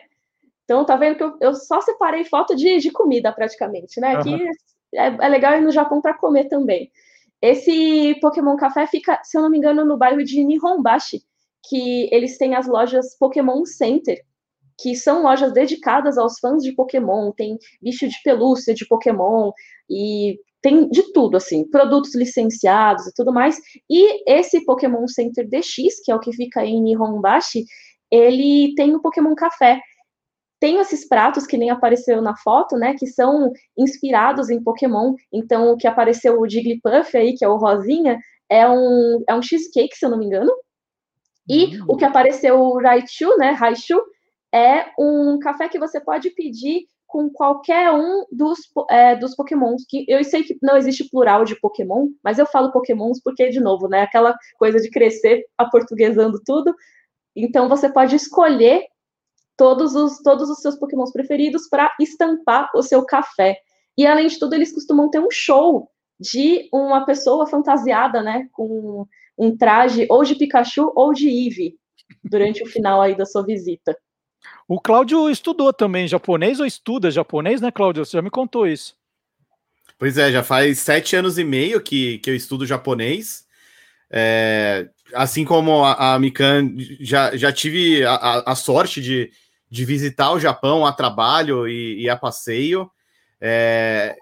Então, 0.64 0.84
tá 0.84 0.96
vendo 0.96 1.16
que 1.16 1.24
eu, 1.24 1.36
eu 1.40 1.54
só 1.54 1.80
separei 1.80 2.24
foto 2.24 2.54
de, 2.54 2.78
de 2.78 2.90
comida, 2.90 3.32
praticamente, 3.32 4.00
né? 4.00 4.16
Aqui 4.16 4.34
Aham. 4.34 4.50
é, 4.94 5.26
é 5.26 5.28
legal 5.28 5.54
ir 5.54 5.60
no 5.60 5.70
Japão 5.70 6.00
para 6.00 6.14
comer 6.14 6.48
também. 6.48 6.90
Esse 7.40 8.16
Pokémon 8.20 8.56
Café 8.56 8.86
fica, 8.86 9.20
se 9.24 9.36
eu 9.36 9.42
não 9.42 9.50
me 9.50 9.58
engano, 9.58 9.84
no 9.84 9.98
bairro 9.98 10.22
de 10.22 10.44
Nihonbashi, 10.44 11.22
que 11.68 12.08
eles 12.12 12.38
têm 12.38 12.54
as 12.54 12.68
lojas 12.68 13.16
Pokémon 13.18 13.64
Center, 13.64 14.20
que 14.80 14.94
são 14.94 15.22
lojas 15.22 15.52
dedicadas 15.52 16.16
aos 16.18 16.38
fãs 16.38 16.62
de 16.62 16.72
Pokémon, 16.72 17.32
tem 17.32 17.58
bicho 17.80 18.08
de 18.08 18.16
pelúcia 18.22 18.74
de 18.74 18.86
Pokémon 18.86 19.50
e 19.90 20.38
tem 20.60 20.88
de 20.88 21.12
tudo, 21.12 21.36
assim, 21.36 21.68
produtos 21.68 22.14
licenciados 22.14 23.06
e 23.06 23.12
tudo 23.14 23.32
mais. 23.32 23.58
E 23.90 24.30
esse 24.30 24.64
Pokémon 24.64 25.06
Center 25.08 25.48
DX, 25.48 26.00
que 26.04 26.12
é 26.12 26.14
o 26.14 26.20
que 26.20 26.32
fica 26.32 26.64
em 26.64 26.80
Nihonbashi, 26.80 27.64
ele 28.10 28.72
tem 28.76 28.94
o 28.94 29.00
Pokémon 29.00 29.34
Café. 29.34 29.80
Tem 30.62 30.78
esses 30.78 31.08
pratos 31.08 31.44
que 31.44 31.58
nem 31.58 31.70
apareceu 31.70 32.22
na 32.22 32.36
foto, 32.36 32.76
né, 32.76 32.94
que 32.96 33.04
são 33.04 33.52
inspirados 33.76 34.48
em 34.48 34.62
Pokémon. 34.62 35.16
Então, 35.32 35.72
o 35.72 35.76
que 35.76 35.88
apareceu 35.88 36.38
o 36.38 36.48
Jigglypuff 36.48 37.16
aí, 37.16 37.34
que 37.34 37.44
é 37.44 37.48
o 37.48 37.56
rosinha, 37.56 38.16
é 38.48 38.68
um, 38.70 39.24
é 39.28 39.34
um 39.34 39.42
cheesecake, 39.42 39.96
se 39.96 40.06
eu 40.06 40.10
não 40.10 40.16
me 40.16 40.26
engano. 40.26 40.52
E 41.48 41.80
o 41.88 41.96
que 41.96 42.04
apareceu 42.04 42.60
o 42.60 42.78
Raichu, 42.80 43.36
né, 43.38 43.50
Raichu, 43.50 44.00
é 44.54 44.86
um 44.96 45.36
café 45.40 45.68
que 45.68 45.80
você 45.80 46.00
pode 46.00 46.30
pedir 46.30 46.86
com 47.08 47.28
qualquer 47.28 47.90
um 47.90 48.24
dos, 48.30 48.60
é, 48.88 49.16
dos 49.16 49.34
pokémons. 49.34 49.84
Que 49.88 50.04
eu 50.06 50.22
sei 50.22 50.44
que 50.44 50.56
não 50.62 50.76
existe 50.76 51.10
plural 51.10 51.44
de 51.44 51.58
Pokémon, 51.60 52.06
mas 52.22 52.38
eu 52.38 52.46
falo 52.46 52.70
pokémons 52.70 53.20
porque, 53.20 53.48
de 53.48 53.58
novo, 53.58 53.88
né? 53.88 54.02
Aquela 54.02 54.38
coisa 54.60 54.78
de 54.78 54.88
crescer 54.90 55.44
aportuguesando 55.58 56.40
tudo. 56.46 56.72
Então 57.34 57.68
você 57.68 57.92
pode 57.92 58.14
escolher 58.14 58.86
todos 59.62 59.94
os, 59.94 60.18
todos 60.18 60.50
os 60.50 60.58
seus 60.58 60.74
pokémons 60.74 61.12
preferidos 61.12 61.68
para 61.68 61.94
estampar 62.00 62.68
o 62.74 62.82
seu 62.82 63.04
café. 63.06 63.56
E 63.96 64.04
além 64.04 64.26
de 64.26 64.36
tudo, 64.36 64.54
eles 64.54 64.74
costumam 64.74 65.08
ter 65.08 65.20
um 65.20 65.30
show 65.30 65.88
de 66.18 66.68
uma 66.74 67.06
pessoa 67.06 67.46
fantasiada, 67.46 68.20
né? 68.24 68.48
Com 68.50 69.06
um 69.38 69.56
traje 69.56 70.04
ou 70.10 70.24
de 70.24 70.34
Pikachu 70.34 70.92
ou 70.96 71.14
de 71.14 71.28
Eevee 71.28 71.76
durante 72.24 72.60
o 72.64 72.66
final 72.66 73.00
aí 73.00 73.16
da 73.16 73.24
sua 73.24 73.44
visita. 73.46 73.96
O 74.66 74.80
Cláudio 74.80 75.30
estudou 75.30 75.72
também 75.72 76.08
japonês 76.08 76.58
ou 76.58 76.66
estuda 76.66 77.08
japonês, 77.08 77.60
né, 77.60 77.70
Cláudio? 77.70 78.04
Você 78.04 78.16
já 78.16 78.22
me 78.22 78.30
contou 78.30 78.66
isso. 78.66 78.96
Pois 79.96 80.18
é, 80.18 80.32
já 80.32 80.42
faz 80.42 80.80
sete 80.80 81.14
anos 81.14 81.38
e 81.38 81.44
meio 81.44 81.80
que, 81.80 82.18
que 82.18 82.28
eu 82.30 82.34
estudo 82.34 82.66
japonês. 82.66 83.46
É, 84.10 84.88
assim 85.14 85.44
como 85.44 85.84
a, 85.84 86.14
a 86.14 86.18
Mikan, 86.18 86.74
já, 86.98 87.36
já 87.36 87.52
tive 87.52 88.04
a, 88.04 88.14
a- 88.14 88.52
a 88.52 88.54
sorte 88.56 89.00
de, 89.00 89.30
de 89.72 89.86
visitar 89.86 90.30
o 90.32 90.38
Japão 90.38 90.84
a 90.84 90.92
trabalho 90.92 91.66
e, 91.66 92.02
e 92.02 92.10
a 92.10 92.14
passeio. 92.14 92.90
É, 93.40 94.14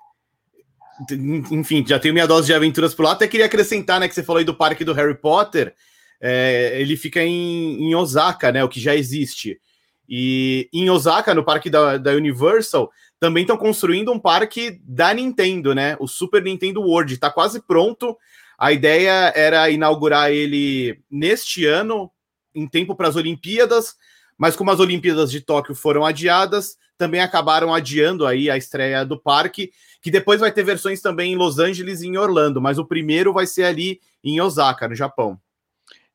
enfim, 1.50 1.84
já 1.84 1.98
tenho 1.98 2.14
minha 2.14 2.26
dose 2.28 2.46
de 2.46 2.54
aventuras 2.54 2.94
por 2.94 3.02
lá. 3.02 3.10
Até 3.10 3.26
queria 3.26 3.46
acrescentar, 3.46 3.98
né, 3.98 4.06
que 4.06 4.14
você 4.14 4.22
falou 4.22 4.38
aí 4.38 4.44
do 4.44 4.54
parque 4.54 4.84
do 4.84 4.92
Harry 4.92 5.16
Potter. 5.16 5.74
É, 6.20 6.80
ele 6.80 6.96
fica 6.96 7.20
em, 7.20 7.82
em 7.82 7.92
Osaka, 7.96 8.52
né, 8.52 8.62
o 8.62 8.68
que 8.68 8.78
já 8.78 8.94
existe. 8.94 9.60
E 10.08 10.68
em 10.72 10.88
Osaka, 10.88 11.34
no 11.34 11.42
parque 11.42 11.68
da, 11.68 11.98
da 11.98 12.12
Universal, 12.12 12.88
também 13.18 13.42
estão 13.42 13.56
construindo 13.56 14.12
um 14.12 14.20
parque 14.20 14.80
da 14.84 15.12
Nintendo, 15.12 15.74
né? 15.74 15.96
O 15.98 16.06
Super 16.06 16.44
Nintendo 16.44 16.80
World. 16.80 17.14
Está 17.14 17.28
quase 17.28 17.60
pronto. 17.60 18.16
A 18.56 18.70
ideia 18.70 19.32
era 19.34 19.68
inaugurar 19.68 20.30
ele 20.30 21.00
neste 21.10 21.66
ano, 21.66 22.08
em 22.54 22.68
tempo 22.68 22.94
para 22.94 23.08
as 23.08 23.16
Olimpíadas, 23.16 23.96
mas 24.40 24.56
como 24.56 24.70
as 24.70 24.80
Olimpíadas 24.80 25.30
de 25.30 25.42
Tóquio 25.42 25.74
foram 25.74 26.02
adiadas, 26.02 26.78
também 26.96 27.20
acabaram 27.20 27.74
adiando 27.74 28.26
aí 28.26 28.48
a 28.48 28.56
estreia 28.56 29.04
do 29.04 29.20
parque, 29.20 29.70
que 30.00 30.10
depois 30.10 30.40
vai 30.40 30.50
ter 30.50 30.64
versões 30.64 31.02
também 31.02 31.34
em 31.34 31.36
Los 31.36 31.58
Angeles 31.58 32.00
e 32.00 32.06
em 32.06 32.16
Orlando, 32.16 32.58
mas 32.58 32.78
o 32.78 32.86
primeiro 32.86 33.34
vai 33.34 33.46
ser 33.46 33.64
ali 33.64 34.00
em 34.24 34.40
Osaka, 34.40 34.88
no 34.88 34.94
Japão. 34.94 35.38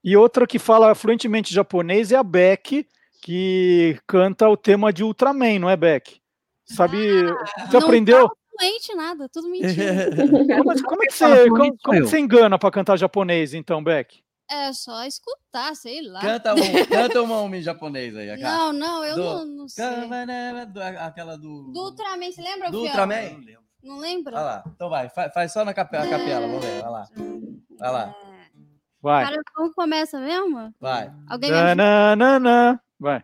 E 0.03 0.18
outra 0.18 0.47
que 0.47 0.57
fala 0.57 0.95
fluentemente 0.95 1.53
japonês 1.53 2.11
é 2.11 2.15
a 2.15 2.23
Beck, 2.23 2.88
que 3.22 3.99
canta 4.07 4.49
o 4.49 4.57
tema 4.57 4.91
de 4.91 5.03
Ultraman, 5.03 5.60
não 5.60 5.69
é, 5.69 5.77
Beck? 5.77 6.19
Sabe, 6.65 6.97
você 6.97 7.77
Ah, 7.77 7.80
Não 7.80 7.80
aprendeu? 7.81 8.27
tá 8.27 8.35
fluente 8.57 8.95
nada, 8.95 9.30
tudo 9.30 9.47
mentira. 9.52 10.10
Mas 10.65 10.81
como 10.81 11.03
é 11.03 11.06
que 11.06 11.14
você, 11.14 11.45
fluente, 11.45 11.77
como, 11.84 11.97
como 11.97 12.07
você 12.07 12.18
engana 12.18 12.57
para 12.57 12.72
cantar 12.72 12.97
japonês, 12.97 13.53
então, 13.53 13.84
Beck? 13.84 14.24
É 14.49 14.72
só 14.73 15.03
escutar, 15.05 15.76
sei 15.76 16.01
lá. 16.07 16.22
Canta 16.22 16.53
um, 16.53 16.85
canta 16.88 17.22
uma 17.22 17.41
um 17.41 17.53
em 17.55 17.61
japonês 17.61 18.15
aí. 18.15 18.30
aquela. 18.30 18.57
Não, 18.57 18.73
não, 18.73 19.03
eu 19.05 19.15
Do- 19.15 19.23
não, 19.23 19.45
não 19.45 19.67
sei. 19.67 19.85
Do- 20.67 20.81
Aquela 20.81 21.35
do. 21.38 21.72
Do 21.72 21.80
Ultraman, 21.85 22.31
você 22.31 22.41
lembra, 22.41 22.69
Do? 22.69 22.81
Ultraman? 22.81 23.41
Não 23.84 23.97
lembra? 23.97 24.34
Olha 24.35 24.43
lá. 24.43 24.63
Então 24.67 24.89
vai, 24.89 25.09
fa- 25.09 25.30
faz 25.31 25.51
só 25.51 25.65
na 25.65 25.73
cape- 25.73 25.97
a 25.97 26.07
capela, 26.09 26.47
vamos 26.47 26.63
ver. 26.65 26.81
Olha 26.81 26.89
lá. 26.89 27.07
Olha 27.81 27.91
lá. 27.91 28.15
Vai. 29.01 29.26
Cara, 29.26 29.41
como 29.55 29.73
começa 29.73 30.19
mesmo? 30.19 30.73
Vai. 30.80 31.11
Alguém 31.30 31.51
me 31.51 31.57
ajuda? 31.57 31.76
Tananana. 31.76 32.81
Vai. 32.99 33.23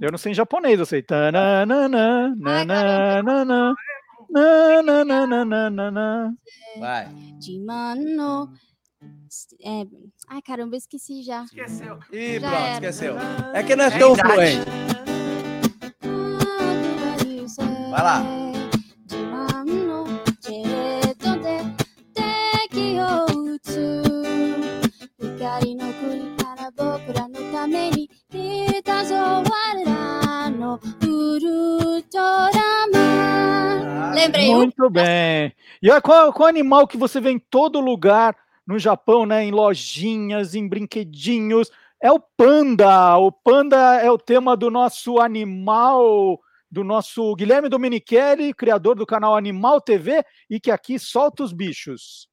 Eu 0.00 0.10
não 0.10 0.18
sei 0.18 0.32
em 0.32 0.34
japonês, 0.34 0.78
eu 0.80 0.86
sei. 0.86 1.02
Tananana, 1.02 2.34
nananana, 2.36 3.44
nananana. 5.44 6.34
Vai. 6.78 7.08
De 7.38 7.58
mano. 7.60 8.50
É... 9.64 9.86
Ai, 10.28 10.42
caramba, 10.42 10.76
esqueci 10.76 11.22
já. 11.22 11.44
Esqueceu. 11.44 11.96
Pronto, 11.96 12.14
era. 12.14 12.72
esqueceu. 12.74 13.14
É 13.54 13.62
que 13.62 13.76
não 13.76 13.84
é, 13.84 13.88
é 13.88 13.98
tão 13.98 14.14
idade. 14.14 14.32
fluente. 14.32 14.82
Vai 17.90 18.02
lá. 18.02 18.42
Lembrei. 34.14 34.54
Muito 34.54 34.88
bem. 34.88 35.52
E 35.82 36.00
qual, 36.00 36.32
qual 36.32 36.48
animal 36.48 36.86
que 36.86 36.96
você 36.96 37.20
vê 37.20 37.30
em 37.30 37.38
todo 37.38 37.80
lugar 37.80 38.36
no 38.66 38.78
Japão, 38.78 39.26
né? 39.26 39.44
Em 39.44 39.50
lojinhas, 39.50 40.54
em 40.54 40.68
brinquedinhos? 40.68 41.70
É 42.00 42.10
o 42.10 42.20
panda. 42.36 43.16
O 43.18 43.30
panda 43.30 43.76
é 44.00 44.10
o 44.10 44.18
tema 44.18 44.56
do 44.56 44.70
nosso 44.70 45.20
animal, 45.20 46.40
do 46.70 46.82
nosso 46.82 47.34
Guilherme 47.36 47.68
Domenichelli, 47.68 48.52
criador 48.54 48.96
do 48.96 49.06
canal 49.06 49.36
Animal 49.36 49.80
TV, 49.80 50.24
e 50.50 50.58
que 50.58 50.70
aqui 50.70 50.98
solta 50.98 51.44
os 51.44 51.52
bichos. 51.52 52.28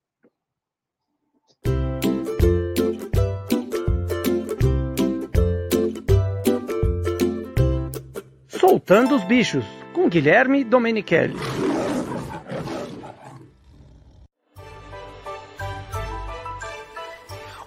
Soltando 8.47 9.15
os 9.15 9.23
bichos, 9.23 9.63
com 9.93 10.09
Guilherme 10.09 10.63
Domenichelli. 10.63 11.68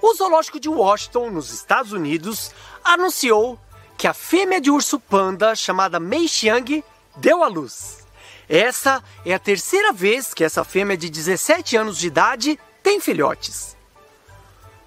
O 0.03 0.15
zoológico 0.15 0.59
de 0.59 0.69
Washington, 0.69 1.31
nos 1.31 1.53
Estados 1.53 1.93
Unidos, 1.93 2.51
anunciou 2.83 3.57
que 3.97 4.09
a 4.09 4.13
fêmea 4.13 4.61
de 4.61 4.69
urso 4.69 4.99
panda, 4.99 5.55
chamada 5.55 6.01
Mei 6.01 6.27
Xiang, 6.27 6.83
deu 7.17 7.45
à 7.45 7.47
luz. 7.47 8.05
Essa 8.49 9.01
é 9.25 9.33
a 9.33 9.39
terceira 9.39 9.93
vez 9.93 10.35
que 10.35 10.43
essa 10.43 10.65
fêmea 10.65 10.97
de 10.97 11.09
17 11.09 11.77
anos 11.77 11.99
de 11.99 12.09
idade 12.09 12.59
tem 12.83 12.99
filhotes. 12.99 13.77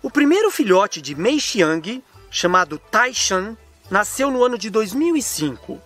O 0.03 0.11
primeiro 0.11 0.51
filhote 0.51 1.01
de 1.01 1.15
Mei 1.15 1.39
Xiang, 1.39 2.03
chamado 2.29 2.77
Taishan, 2.77 3.55
nasceu 3.89 4.29
no 4.29 4.43
ano 4.43 4.57
de 4.57 4.69
2005. 4.69 5.81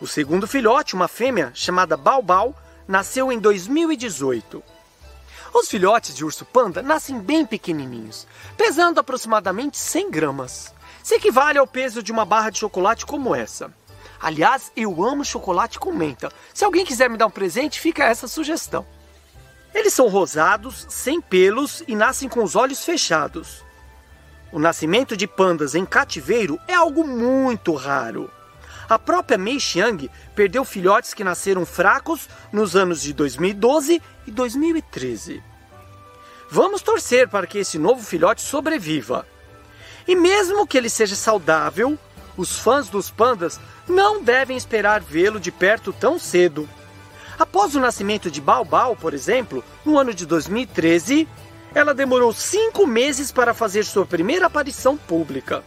O 0.00 0.08
segundo 0.08 0.48
filhote, 0.48 0.96
uma 0.96 1.06
fêmea 1.06 1.52
chamada 1.54 1.96
Bao 1.96 2.20
Bao, 2.20 2.52
nasceu 2.88 3.30
em 3.30 3.38
2018. 3.38 4.60
Os 5.54 5.68
filhotes 5.68 6.14
de 6.14 6.24
urso 6.24 6.46
panda 6.46 6.80
nascem 6.80 7.18
bem 7.18 7.44
pequenininhos, 7.44 8.26
pesando 8.56 8.98
aproximadamente 8.98 9.76
100 9.76 10.10
gramas. 10.10 10.74
Isso 11.04 11.14
equivale 11.14 11.58
ao 11.58 11.66
peso 11.66 12.02
de 12.02 12.10
uma 12.10 12.24
barra 12.24 12.48
de 12.48 12.58
chocolate 12.58 13.04
como 13.04 13.34
essa. 13.34 13.72
Aliás, 14.20 14.72
eu 14.74 15.04
amo 15.04 15.24
chocolate 15.24 15.78
com 15.78 15.92
menta. 15.92 16.32
Se 16.54 16.64
alguém 16.64 16.86
quiser 16.86 17.10
me 17.10 17.18
dar 17.18 17.26
um 17.26 17.30
presente, 17.30 17.80
fica 17.80 18.04
essa 18.04 18.26
sugestão. 18.26 18.86
Eles 19.74 19.92
são 19.92 20.08
rosados, 20.08 20.86
sem 20.88 21.20
pelos 21.20 21.82
e 21.86 21.94
nascem 21.94 22.28
com 22.28 22.42
os 22.42 22.56
olhos 22.56 22.84
fechados. 22.84 23.62
O 24.50 24.58
nascimento 24.58 25.16
de 25.16 25.26
pandas 25.26 25.74
em 25.74 25.84
cativeiro 25.84 26.58
é 26.68 26.74
algo 26.74 27.06
muito 27.06 27.74
raro. 27.74 28.30
A 28.88 28.98
própria 28.98 29.38
Mei 29.38 29.58
Xiang 29.58 30.10
perdeu 30.34 30.64
filhotes 30.64 31.14
que 31.14 31.24
nasceram 31.24 31.64
fracos 31.64 32.28
nos 32.52 32.76
anos 32.76 33.00
de 33.00 33.12
2012 33.12 34.02
e 34.26 34.30
2013. 34.30 35.42
Vamos 36.50 36.82
torcer 36.82 37.28
para 37.28 37.46
que 37.46 37.58
esse 37.58 37.78
novo 37.78 38.02
filhote 38.02 38.42
sobreviva. 38.42 39.26
E 40.06 40.14
mesmo 40.14 40.66
que 40.66 40.76
ele 40.76 40.90
seja 40.90 41.16
saudável, 41.16 41.98
os 42.36 42.58
fãs 42.58 42.88
dos 42.88 43.10
pandas 43.10 43.58
não 43.88 44.22
devem 44.22 44.56
esperar 44.56 45.00
vê-lo 45.00 45.40
de 45.40 45.50
perto 45.50 45.92
tão 45.92 46.18
cedo. 46.18 46.68
Após 47.38 47.74
o 47.74 47.80
nascimento 47.80 48.30
de 48.30 48.40
Bao 48.40 48.64
Bao, 48.64 48.94
por 48.94 49.14
exemplo, 49.14 49.64
no 49.84 49.98
ano 49.98 50.12
de 50.12 50.26
2013, 50.26 51.26
ela 51.74 51.94
demorou 51.94 52.32
cinco 52.32 52.86
meses 52.86 53.32
para 53.32 53.54
fazer 53.54 53.84
sua 53.84 54.04
primeira 54.04 54.46
aparição 54.46 54.96
pública. 54.96 55.64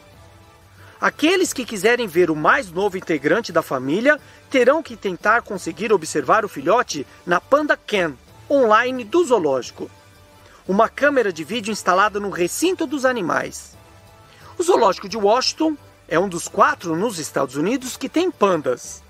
Aqueles 1.01 1.51
que 1.51 1.65
quiserem 1.65 2.07
ver 2.07 2.31
o 2.31 2.35
mais 2.35 2.71
novo 2.71 2.97
integrante 2.97 3.51
da 3.51 3.61
família 3.61 4.19
terão 4.49 4.81
que 4.81 4.95
tentar 4.95 5.41
conseguir 5.41 5.91
observar 5.91 6.45
o 6.45 6.49
filhote 6.49 7.05
na 7.25 7.41
Panda 7.41 7.75
Cam, 7.75 8.15
online 8.49 9.03
do 9.03 9.23
zoológico. 9.23 9.89
Uma 10.67 10.89
câmera 10.89 11.31
de 11.31 11.43
vídeo 11.43 11.71
instalada 11.71 12.19
no 12.19 12.29
recinto 12.29 12.87
dos 12.87 13.05
animais. 13.05 13.77
O 14.57 14.63
zoológico 14.63 15.09
de 15.09 15.17
Washington 15.17 15.75
é 16.07 16.19
um 16.19 16.29
dos 16.29 16.47
quatro 16.47 16.95
nos 16.95 17.19
Estados 17.19 17.55
Unidos 17.55 17.97
que 17.97 18.09
tem 18.09 18.31
pandas. 18.31 19.03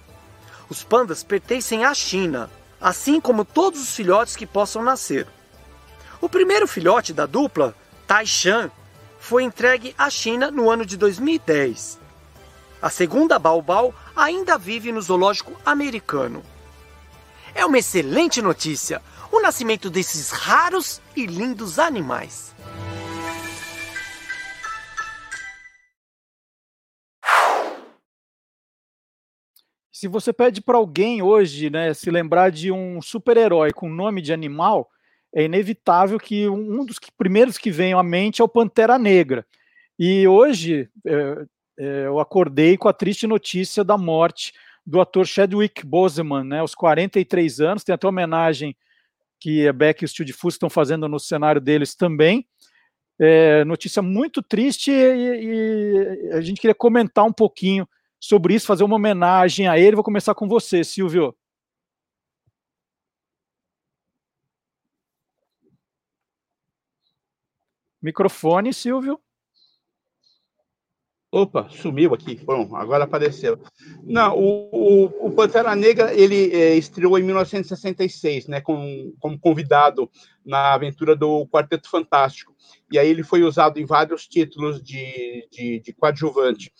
Os 0.69 0.83
pandas 0.83 1.23
pertencem 1.23 1.85
à 1.85 1.93
China, 1.93 2.49
assim 2.79 3.19
como 3.21 3.45
todos 3.45 3.81
os 3.81 3.95
filhotes 3.95 4.35
que 4.35 4.45
possam 4.45 4.81
nascer. 4.81 5.27
O 6.19 6.29
primeiro 6.29 6.67
filhote 6.67 7.13
da 7.13 7.25
dupla, 7.25 7.75
Taishan, 8.07 8.71
foi 9.19 9.43
entregue 9.43 9.93
à 9.97 10.09
China 10.09 10.49
no 10.49 10.69
ano 10.69 10.85
de 10.85 10.97
2010. 10.97 11.99
A 12.81 12.89
segunda 12.89 13.39
Baobal 13.39 13.93
ainda 14.15 14.57
vive 14.57 14.91
no 14.91 15.01
zoológico 15.01 15.53
americano. 15.65 16.43
É 17.53 17.65
uma 17.65 17.77
excelente 17.77 18.41
notícia 18.41 19.01
o 19.35 19.41
nascimento 19.41 19.89
desses 19.89 20.31
raros 20.31 21.01
e 21.15 21.25
lindos 21.25 21.77
animais. 21.77 22.55
Se 29.91 30.07
você 30.07 30.33
pede 30.33 30.61
para 30.61 30.77
alguém 30.77 31.21
hoje, 31.21 31.69
né, 31.69 31.93
se 31.93 32.11
lembrar 32.11 32.51
de 32.51 32.71
um 32.71 33.01
super-herói 33.01 33.71
com 33.71 33.89
nome 33.89 34.21
de 34.21 34.33
animal, 34.33 34.89
é 35.33 35.43
inevitável 35.43 36.19
que 36.19 36.47
um 36.49 36.85
dos 36.85 36.99
que- 36.99 37.11
primeiros 37.17 37.57
que 37.57 37.71
venham 37.71 37.97
à 37.99 38.03
mente 38.03 38.41
é 38.41 38.43
o 38.43 38.49
Pantera 38.49 38.97
Negra. 38.97 39.45
E 39.97 40.27
hoje 40.27 40.89
é, 41.05 41.45
é, 41.79 42.05
eu 42.07 42.19
acordei 42.19 42.77
com 42.77 42.89
a 42.89 42.93
triste 42.93 43.25
notícia 43.25 43.83
da 43.83 43.97
morte 43.97 44.53
do 44.85 44.99
ator 44.99 45.25
Chadwick 45.25 45.85
Boseman, 45.85 46.43
né, 46.43 46.59
aos 46.59 46.75
43 46.75 47.61
anos. 47.61 47.83
Tem 47.83 47.95
até 47.95 48.05
homenagem 48.07 48.75
que 49.45 49.67
a 49.67 49.71
Beck 49.71 50.01
e 50.01 50.05
o 50.05 50.07
Steve 50.07 50.33
Fuss 50.33 50.55
estão 50.55 50.71
fazendo 50.71 51.07
no 51.07 51.19
cenário 51.19 51.61
deles 51.61 51.93
também. 51.93 52.47
É, 53.19 53.63
notícia 53.63 54.01
muito 54.01 54.41
triste 54.41 54.89
e, 54.89 56.31
e 56.31 56.31
a 56.33 56.41
gente 56.41 56.59
queria 56.59 56.73
comentar 56.73 57.23
um 57.23 57.31
pouquinho 57.31 57.87
sobre 58.19 58.55
isso, 58.55 58.65
fazer 58.65 58.83
uma 58.83 58.95
homenagem 58.95 59.67
a 59.67 59.77
ele. 59.77 59.95
Vou 59.95 60.03
começar 60.03 60.33
com 60.33 60.47
você, 60.47 60.83
Silvio. 60.83 61.35
Microfone, 68.01 68.73
Silvio. 68.73 69.19
Opa, 71.35 71.67
sumiu 71.69 72.13
aqui. 72.13 72.39
Bom, 72.45 72.73
agora 72.77 73.03
apareceu. 73.03 73.59
Não, 74.05 74.39
o, 74.39 74.69
o, 74.71 75.27
o 75.27 75.31
Pantera 75.31 75.75
Negra 75.75 76.13
ele 76.13 76.49
é, 76.55 76.75
estreou 76.77 77.19
em 77.19 77.23
1966, 77.23 78.47
né, 78.47 78.61
com, 78.61 79.13
como 79.19 79.37
convidado 79.37 80.09
na 80.45 80.73
aventura 80.73 81.13
do 81.13 81.45
Quarteto 81.47 81.89
Fantástico. 81.89 82.55
E 82.89 82.97
aí 82.97 83.09
ele 83.09 83.21
foi 83.21 83.43
usado 83.43 83.77
em 83.81 83.85
vários 83.85 84.25
títulos 84.25 84.81
de, 84.81 85.45
de, 85.51 85.81
de 85.81 85.91
coadjuvante. 85.91 86.71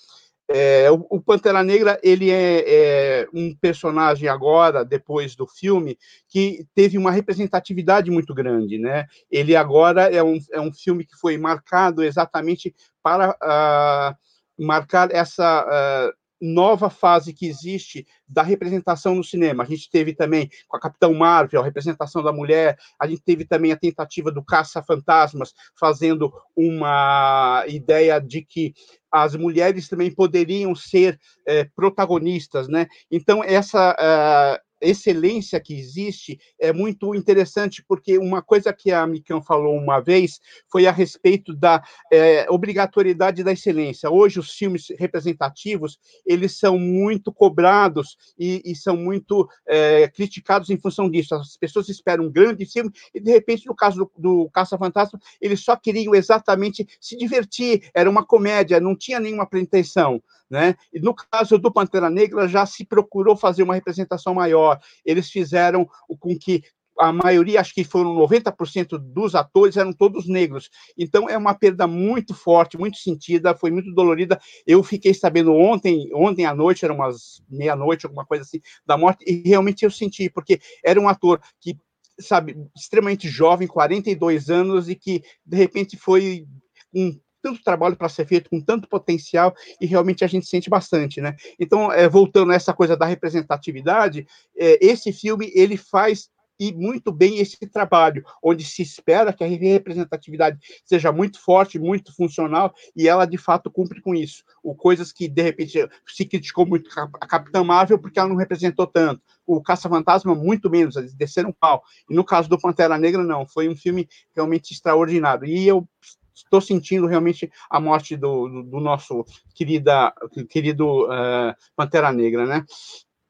É, 0.48 0.90
o, 0.90 1.06
o 1.10 1.22
Pantera 1.22 1.61
Negra 1.61 1.99
ele 2.02 2.32
é, 2.32 2.64
é 2.65 3.27
um 3.34 3.53
personagem 3.53 4.30
agora 4.30 4.86
depois 4.86 5.36
do 5.36 5.45
filme 5.45 5.98
que 6.30 6.65
teve 6.73 6.98
uma 6.98 7.11
representatividade 7.11 8.10
muito 8.10 8.34
grande, 8.34 8.77
né? 8.77 9.06
Ele 9.30 9.53
agora 9.53 10.03
é 10.03 10.23
um, 10.23 10.40
é 10.53 10.61
um 10.61 10.72
filme 10.72 11.03
que 11.03 11.18
foi 11.18 11.38
marcado 11.38 12.02
exatamente 12.02 12.73
para 13.03 13.36
ah, 13.41 14.15
marcar 14.57 15.11
essa 15.11 15.44
ah, 15.44 16.11
nova 16.41 16.90
fase 16.90 17.34
que 17.34 17.48
existe 17.48 18.06
da 18.27 18.44
representação 18.44 19.15
no 19.15 19.23
cinema. 19.23 19.64
A 19.64 19.65
gente 19.65 19.90
teve 19.90 20.14
também 20.14 20.49
com 20.68 20.77
a 20.77 20.80
Capitão 20.80 21.14
Marvel, 21.14 21.61
a 21.61 21.64
representação 21.64 22.22
da 22.22 22.32
mulher, 22.32 22.77
a 22.99 23.07
gente 23.07 23.23
teve 23.23 23.45
também 23.45 23.72
a 23.72 23.77
tentativa 23.77 24.32
do 24.32 24.44
Caça-Fantasmas, 24.44 25.53
fazendo 25.80 26.32
uma 26.56 27.64
ideia 27.68 28.19
de 28.19 28.44
que 28.44 28.73
as 29.11 29.36
mulheres 29.36 29.88
também 29.88 30.14
poderiam 30.14 30.76
ser 30.76 31.18
eh, 31.48 31.65
protagonistas, 31.73 32.68
né? 32.68 32.86
Então, 33.10 33.41
essa 33.41 33.95
ah, 33.98 34.60
excelência 34.81 35.60
que 35.60 35.73
existe 35.73 36.39
é 36.60 36.72
muito 36.73 37.14
interessante, 37.15 37.84
porque 37.88 38.18
uma 38.18 38.41
coisa 38.41 38.73
que 38.73 38.91
a 38.91 39.06
Mikan 39.06 39.41
falou 39.41 39.76
uma 39.77 39.99
vez 39.99 40.39
foi 40.72 40.85
a 40.85 40.91
respeito 40.91 41.53
da 41.53 41.84
eh, 42.11 42.45
obrigatoriedade 42.49 43.43
da 43.43 43.52
excelência. 43.52 44.10
Hoje, 44.10 44.39
os 44.39 44.52
filmes 44.52 44.88
representativos, 44.97 45.97
eles 46.26 46.57
são 46.57 46.77
muito 46.77 47.31
cobrados 47.31 48.18
e, 48.38 48.61
e 48.65 48.76
são 48.76 48.95
muito 48.95 49.47
eh, 49.68 50.07
criticados 50.10 50.69
em 50.69 50.77
função 50.77 51.10
disso. 51.10 51.35
As 51.35 51.57
pessoas 51.57 51.89
esperam 51.89 52.26
um 52.26 52.31
grande 52.31 52.65
filme 52.65 52.91
e, 53.14 53.19
de 53.19 53.31
repente, 53.31 53.65
no 53.65 53.76
caso 53.76 53.97
do, 53.97 54.11
do 54.18 54.49
Caça-Fantasma, 54.52 55.19
eles 55.41 55.61
só 55.61 55.76
queriam 55.76 56.14
exatamente 56.14 56.88
se 56.99 57.18
divertir, 57.18 57.89
era 57.93 58.10
uma 58.10 58.26
comédia, 58.26 58.80
não 58.80 58.95
tinha 58.95 59.19
nenhuma 59.19 59.45
pretensão. 59.45 60.22
Né? 60.49 60.76
E 60.93 60.99
no 60.99 61.14
caso 61.14 61.57
do 61.57 61.72
Pantera 61.72 62.10
Negra, 62.10 62.47
já 62.47 62.65
se 62.65 62.85
procurou 62.85 63.35
fazer 63.35 63.64
uma 63.64 63.73
representação 63.73 64.34
maior. 64.34 64.64
Eles 65.05 65.29
fizeram 65.29 65.87
com 66.19 66.37
que 66.37 66.63
a 66.97 67.11
maioria, 67.11 67.59
acho 67.59 67.73
que 67.73 67.83
foram 67.83 68.15
90% 68.15 68.97
dos 68.97 69.35
atores, 69.35 69.75
eram 69.75 69.91
todos 69.91 70.27
negros. 70.27 70.69
Então, 70.97 71.29
é 71.29 71.37
uma 71.37 71.53
perda 71.53 71.85
muito 71.87 72.33
forte, 72.33 72.77
muito 72.77 72.97
sentida, 72.97 73.55
foi 73.55 73.69
muito 73.69 73.93
dolorida. 73.93 74.39
Eu 74.65 74.81
fiquei 74.83 75.13
sabendo 75.13 75.53
ontem, 75.53 76.09
ontem 76.13 76.45
à 76.45 76.53
noite, 76.53 76.85
era 76.85 76.93
umas 76.93 77.43
meia-noite, 77.49 78.05
alguma 78.05 78.25
coisa 78.25 78.43
assim, 78.43 78.61
da 78.85 78.97
morte, 78.97 79.25
e 79.27 79.47
realmente 79.47 79.83
eu 79.83 79.91
senti, 79.91 80.29
porque 80.29 80.59
era 80.83 80.99
um 80.99 81.09
ator 81.09 81.41
que, 81.59 81.77
sabe, 82.19 82.55
extremamente 82.75 83.27
jovem, 83.27 83.67
42 83.67 84.49
anos, 84.49 84.87
e 84.89 84.95
que, 84.95 85.21
de 85.45 85.57
repente, 85.57 85.97
foi 85.97 86.47
um 86.93 87.19
tanto 87.45 87.63
trabalho 87.63 87.95
para 87.95 88.09
ser 88.09 88.26
feito, 88.26 88.49
com 88.49 88.59
tanto 88.59 88.89
potencial, 88.89 89.53
e 89.80 89.85
realmente 89.85 90.26
a 90.26 90.27
gente 90.27 90.47
sente 90.47 90.67
bastante, 90.67 91.22
né? 91.22 91.35
Então, 91.59 91.91
é, 91.91 92.09
voltando 92.09 92.51
a 92.51 92.55
essa 92.55 92.73
coisa 92.73 92.97
da 92.97 93.05
representatividade, 93.05 94.26
é, 94.57 94.84
esse 94.84 95.13
filme, 95.13 95.51
ele 95.53 95.77
faz 95.77 96.30
e 96.59 96.73
muito 96.73 97.11
bem 97.11 97.39
esse 97.39 97.57
trabalho, 97.67 98.23
onde 98.41 98.63
se 98.63 98.81
espera 98.81 99.34
que 99.34 99.43
a 99.43 99.47
representatividade 99.47 100.57
seja 100.85 101.11
muito 101.11 101.39
forte, 101.39 101.77
muito 101.77 102.15
funcional, 102.15 102.73
e 102.95 103.07
ela 103.07 103.26
de 103.26 103.38
fato 103.38 103.69
cumpre 103.69 104.01
com 104.01 104.15
isso. 104.15 104.43
O 104.63 104.73
coisas 104.73 105.11
que 105.11 105.27
de 105.27 105.41
repente 105.41 105.88
se 106.07 106.26
criticou 106.26 106.65
muito 106.65 106.89
a 106.97 107.27
Capitã 107.27 107.63
Marvel 107.63 107.99
porque 107.99 108.19
ela 108.19 108.30
não 108.30 108.35
representou 108.35 108.88
tanto. 108.88 109.22
O 109.45 109.61
Caça-Fantasma 109.61 110.34
muito 110.34 110.69
menos, 110.69 110.95
eles 110.95 111.13
desceram 111.13 111.51
pau. 111.51 111.84
E 112.09 112.15
no 112.15 112.23
caso 112.23 112.49
do 112.49 112.59
Pantera 112.59 112.97
Negra 112.97 113.23
não, 113.23 113.45
foi 113.45 113.67
um 113.67 113.76
filme 113.76 114.07
realmente 114.34 114.72
extraordinário. 114.72 115.45
E 115.45 115.67
eu 115.67 115.88
estou 116.36 116.60
sentindo 116.60 117.07
realmente 117.07 117.52
a 117.70 117.80
morte 117.80 118.18
do, 118.18 118.48
do, 118.48 118.64
do 118.64 118.80
nosso 118.80 119.26
querida, 119.56 120.14
querido 120.49 121.12
eh, 121.12 121.56
Pantera 121.76 122.12
Negra, 122.12 122.45
né? 122.45 122.66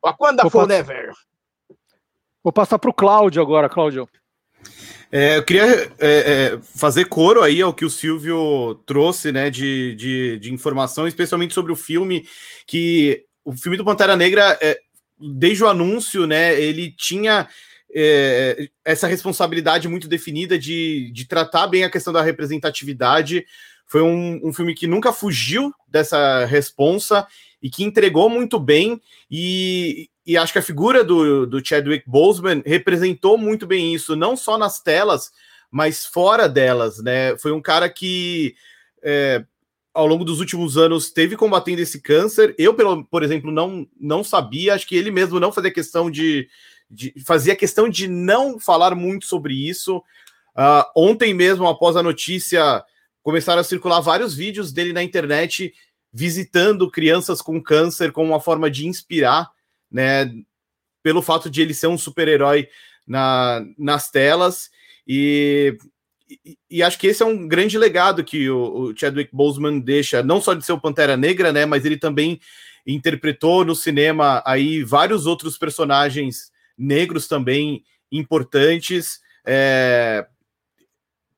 Wakanda 0.03 0.49
Forever. 0.49 1.11
Vou 2.44 2.53
passar 2.53 2.77
para 2.77 2.90
o 2.90 2.94
Cláudio 2.94 3.41
agora, 3.41 3.69
Cláudio. 3.69 4.07
É, 5.11 5.38
eu 5.38 5.44
queria 5.44 5.65
é, 5.65 5.91
é, 5.99 6.60
fazer 6.61 7.06
coro 7.06 7.41
aí 7.41 7.61
ao 7.61 7.73
que 7.73 7.86
o 7.86 7.90
Silvio 7.90 8.76
trouxe, 8.86 9.32
né, 9.32 9.49
de, 9.49 9.95
de, 9.95 10.40
de 10.40 10.53
informação, 10.53 11.07
especialmente 11.07 11.53
sobre 11.53 11.72
o 11.72 11.76
filme, 11.76 12.27
que 12.68 13.23
o 13.44 13.53
filme 13.53 13.77
do 13.77 13.86
Pantera 13.86 14.15
Negra, 14.15 14.57
é, 14.61 14.80
desde 15.19 15.64
o 15.64 15.68
anúncio, 15.68 16.27
né, 16.27 16.60
ele 16.60 16.91
tinha 16.91 17.48
é, 17.95 18.67
essa 18.84 19.07
responsabilidade 19.07 19.88
muito 19.88 20.07
definida 20.07 20.59
de, 20.59 21.09
de 21.13 21.26
tratar 21.26 21.67
bem 21.67 21.85
a 21.85 21.89
questão 21.89 22.11
da 22.11 22.22
representatividade. 22.22 23.45
Foi 23.88 24.01
um, 24.01 24.41
um 24.43 24.53
filme 24.53 24.76
que 24.76 24.85
nunca 24.85 25.13
fugiu 25.13 25.73
dessa 25.88 26.43
responsa 26.43 27.26
e 27.61 27.69
que 27.69 27.85
entregou 27.85 28.30
muito 28.30 28.59
bem. 28.59 29.01
E, 29.31 30.09
e 30.26 30.35
acho 30.35 30.51
que 30.51 30.59
a 30.59 30.63
figura 30.63 31.05
do, 31.05 31.45
do 31.45 31.65
Chadwick 31.65 32.03
Boseman 32.05 32.61
representou 32.65 33.38
muito 33.38 33.65
bem 33.65 33.95
isso, 33.95 34.13
não 34.13 34.35
só 34.35 34.57
nas 34.57 34.81
telas, 34.81 35.31
mas 35.72 36.05
fora 36.05 36.49
delas, 36.49 37.01
né? 37.01 37.38
Foi 37.38 37.53
um 37.53 37.61
cara 37.61 37.89
que 37.89 38.55
é, 39.01 39.45
ao 39.93 40.05
longo 40.05 40.26
dos 40.26 40.41
últimos 40.41 40.77
anos 40.77 41.11
teve 41.11 41.38
combatendo 41.38 41.81
esse 41.81 42.01
câncer. 42.01 42.53
Eu, 42.57 42.73
pelo, 42.73 43.05
por 43.05 43.23
exemplo, 43.23 43.51
não, 43.51 43.88
não 43.97 44.22
sabia, 44.22 44.73
acho 44.73 44.85
que 44.85 44.97
ele 44.97 45.11
mesmo 45.11 45.39
não 45.39 45.53
fazia 45.53 45.72
questão 45.72 46.11
de, 46.11 46.49
de 46.89 47.13
fazia 47.25 47.55
questão 47.55 47.89
de 47.89 48.07
não 48.07 48.59
falar 48.59 48.95
muito 48.95 49.25
sobre 49.25 49.53
isso. 49.53 50.03
Ah, 50.55 50.89
ontem 50.95 51.33
mesmo, 51.33 51.67
após 51.67 51.95
a 51.95 52.03
notícia, 52.03 52.83
começaram 53.21 53.61
a 53.61 53.63
circular 53.63 53.99
vários 53.99 54.33
vídeos 54.33 54.71
dele 54.71 54.93
na 54.93 55.03
internet 55.03 55.73
visitando 56.13 56.89
crianças 56.89 57.41
com 57.41 57.61
câncer 57.61 58.11
como 58.11 58.31
uma 58.31 58.39
forma 58.39 58.71
de 58.71 58.87
inspirar, 58.87 59.51
né? 59.91 60.31
Pelo 61.03 61.21
fato 61.21 61.49
de 61.49 61.61
ele 61.61 61.73
ser 61.73 61.87
um 61.87 61.97
super-herói 61.97 62.69
na, 63.05 63.65
nas 63.77 64.09
telas. 64.09 64.69
E, 65.05 65.77
e, 66.45 66.57
e 66.69 66.83
acho 66.83 66.97
que 66.97 67.07
esse 67.07 67.21
é 67.21 67.25
um 67.25 67.47
grande 67.47 67.77
legado 67.77 68.23
que 68.23 68.49
o, 68.49 68.59
o 68.59 68.97
Chadwick 68.97 69.29
Boseman 69.33 69.79
deixa, 69.79 70.23
não 70.23 70.39
só 70.39 70.53
de 70.53 70.65
ser 70.65 70.71
o 70.71 70.79
Pantera 70.79 71.17
Negra, 71.17 71.51
né? 71.51 71.65
Mas 71.65 71.83
ele 71.83 71.97
também 71.97 72.39
interpretou 72.87 73.65
no 73.65 73.75
cinema 73.75 74.41
aí 74.45 74.83
vários 74.83 75.25
outros 75.25 75.57
personagens 75.57 76.51
negros 76.77 77.27
também 77.27 77.84
importantes. 78.11 79.19
É, 79.45 80.26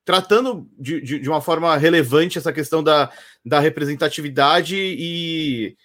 tratando 0.04 0.66
de, 0.78 1.00
de, 1.02 1.18
de, 1.18 1.28
uma 1.28 1.40
forma 1.40 1.76
relevante 1.76 2.38
essa 2.38 2.52
questão 2.52 2.82
da, 2.82 3.12
da 3.44 3.60
representatividade 3.60 4.74
e, 4.76 5.76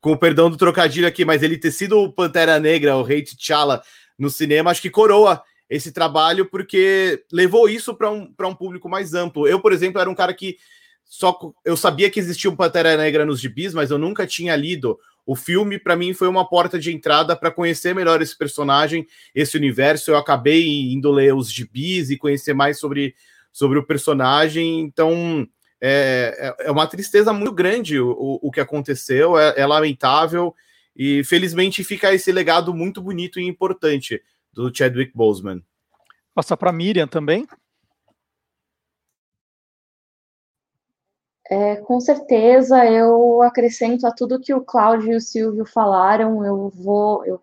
com 0.00 0.12
o 0.12 0.18
perdão 0.18 0.50
do 0.50 0.56
trocadilho 0.56 1.06
aqui, 1.06 1.24
mas 1.24 1.42
ele 1.42 1.58
ter 1.58 1.70
sido 1.70 1.98
o 1.98 2.12
Pantera 2.12 2.58
Negra, 2.58 2.96
o 2.96 3.02
rei 3.02 3.22
T'Challa 3.22 3.82
no 4.18 4.30
cinema, 4.30 4.70
acho 4.70 4.80
que 4.80 4.88
coroa 4.88 5.42
esse 5.68 5.92
trabalho 5.92 6.46
porque 6.46 7.24
levou 7.32 7.68
isso 7.68 7.94
para 7.94 8.10
um, 8.10 8.32
um 8.40 8.54
público 8.54 8.88
mais 8.88 9.14
amplo. 9.14 9.46
Eu, 9.46 9.60
por 9.60 9.72
exemplo, 9.72 10.00
era 10.00 10.08
um 10.08 10.14
cara 10.14 10.34
que 10.34 10.56
só 11.04 11.38
eu 11.64 11.76
sabia 11.76 12.10
que 12.10 12.18
existia 12.18 12.50
um 12.50 12.56
Pantera 12.56 12.96
Negra 12.96 13.26
nos 13.26 13.38
gibis, 13.38 13.74
mas 13.74 13.90
eu 13.90 13.98
nunca 13.98 14.26
tinha 14.26 14.56
lido. 14.56 14.98
O 15.24 15.36
filme, 15.36 15.78
para 15.78 15.96
mim, 15.96 16.12
foi 16.12 16.26
uma 16.28 16.48
porta 16.48 16.78
de 16.78 16.92
entrada 16.92 17.36
para 17.36 17.50
conhecer 17.50 17.94
melhor 17.94 18.20
esse 18.20 18.36
personagem, 18.36 19.06
esse 19.34 19.56
universo. 19.56 20.10
Eu 20.10 20.16
acabei 20.16 20.92
indo 20.92 21.10
ler 21.10 21.34
os 21.34 21.50
gibis 21.50 22.10
e 22.10 22.16
conhecer 22.16 22.54
mais 22.54 22.78
sobre, 22.78 23.14
sobre 23.52 23.78
o 23.78 23.86
personagem. 23.86 24.80
Então, 24.80 25.46
é, 25.80 26.54
é 26.58 26.66
é 26.66 26.70
uma 26.70 26.86
tristeza 26.86 27.32
muito 27.32 27.52
grande 27.52 28.00
o, 28.00 28.38
o, 28.42 28.50
que 28.50 28.60
aconteceu, 28.60 29.38
é, 29.38 29.54
é 29.56 29.66
lamentável. 29.66 30.54
E 30.94 31.24
felizmente 31.24 31.84
fica 31.84 32.12
esse 32.12 32.30
legado 32.32 32.74
muito 32.74 33.00
bonito 33.00 33.40
e 33.40 33.44
importante 33.44 34.20
do 34.52 34.74
Chadwick 34.74 35.12
Boseman. 35.14 35.62
Passa 36.34 36.56
para 36.56 36.72
Miriam 36.72 37.06
também. 37.06 37.46
É, 41.52 41.76
com 41.82 42.00
certeza, 42.00 42.82
eu 42.86 43.42
acrescento 43.42 44.06
a 44.06 44.10
tudo 44.10 44.40
que 44.40 44.54
o 44.54 44.64
Cláudio 44.64 45.12
e 45.12 45.16
o 45.16 45.20
Silvio 45.20 45.66
falaram, 45.66 46.42
eu 46.46 46.70
vou, 46.70 47.22
eu 47.26 47.42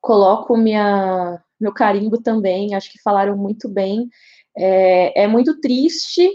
coloco 0.00 0.56
minha, 0.56 1.40
meu 1.60 1.72
carimbo 1.72 2.20
também, 2.20 2.74
acho 2.74 2.90
que 2.90 3.00
falaram 3.00 3.36
muito 3.36 3.68
bem. 3.68 4.08
É, 4.56 5.22
é 5.22 5.28
muito 5.28 5.60
triste 5.60 6.28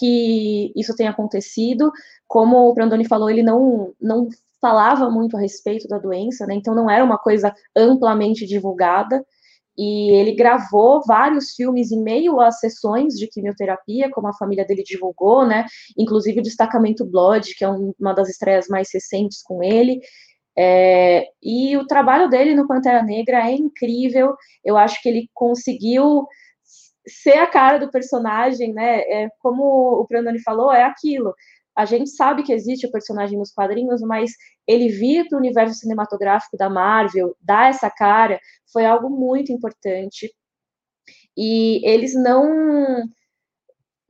que 0.00 0.72
isso 0.74 0.96
tenha 0.96 1.10
acontecido, 1.10 1.92
como 2.26 2.68
o 2.68 2.74
Brandoni 2.74 3.06
falou, 3.06 3.30
ele 3.30 3.44
não, 3.44 3.94
não 4.00 4.28
falava 4.60 5.08
muito 5.08 5.36
a 5.36 5.40
respeito 5.40 5.86
da 5.86 5.98
doença, 5.98 6.44
né, 6.44 6.54
então 6.56 6.74
não 6.74 6.90
era 6.90 7.04
uma 7.04 7.18
coisa 7.18 7.54
amplamente 7.76 8.44
divulgada, 8.46 9.24
e 9.78 10.10
ele 10.10 10.32
gravou 10.34 11.02
vários 11.06 11.52
filmes 11.54 11.92
em 11.92 12.02
meio 12.02 12.40
às 12.40 12.58
sessões 12.58 13.14
de 13.14 13.28
quimioterapia, 13.28 14.10
como 14.10 14.26
a 14.28 14.34
família 14.34 14.64
dele 14.66 14.82
divulgou, 14.82 15.46
né? 15.46 15.64
Inclusive 15.96 16.40
o 16.40 16.42
Destacamento 16.42 17.06
Blood, 17.06 17.54
que 17.54 17.64
é 17.64 17.70
um- 17.70 17.94
uma 18.00 18.12
das 18.12 18.28
estreias 18.28 18.66
mais 18.68 18.88
recentes 18.92 19.42
com 19.42 19.62
ele. 19.62 20.00
É, 20.58 21.26
e 21.42 21.76
o 21.76 21.86
trabalho 21.86 22.28
dele 22.28 22.54
no 22.54 22.66
Pantera 22.66 23.02
Negra 23.02 23.48
é 23.48 23.52
incrível. 23.54 24.34
Eu 24.64 24.76
acho 24.76 25.00
que 25.02 25.08
ele 25.08 25.30
conseguiu 25.32 26.26
ser 27.06 27.38
a 27.38 27.46
cara 27.46 27.78
do 27.78 27.90
personagem, 27.90 28.72
né? 28.74 29.00
É, 29.02 29.28
como 29.40 29.62
o 30.00 30.06
Brandoni 30.08 30.40
falou, 30.42 30.72
é 30.72 30.82
aquilo. 30.84 31.34
A 31.78 31.84
gente 31.84 32.10
sabe 32.10 32.42
que 32.42 32.52
existe 32.52 32.88
o 32.88 32.90
personagem 32.90 33.38
nos 33.38 33.52
quadrinhos, 33.52 34.00
mas 34.00 34.32
ele 34.66 34.88
vir 34.88 35.28
para 35.28 35.36
o 35.36 35.38
universo 35.38 35.74
cinematográfico 35.74 36.56
da 36.56 36.68
Marvel, 36.68 37.36
dar 37.40 37.70
essa 37.70 37.88
cara, 37.88 38.40
foi 38.72 38.84
algo 38.84 39.08
muito 39.08 39.52
importante. 39.52 40.34
E 41.36 41.80
eles 41.88 42.14
não 42.14 43.08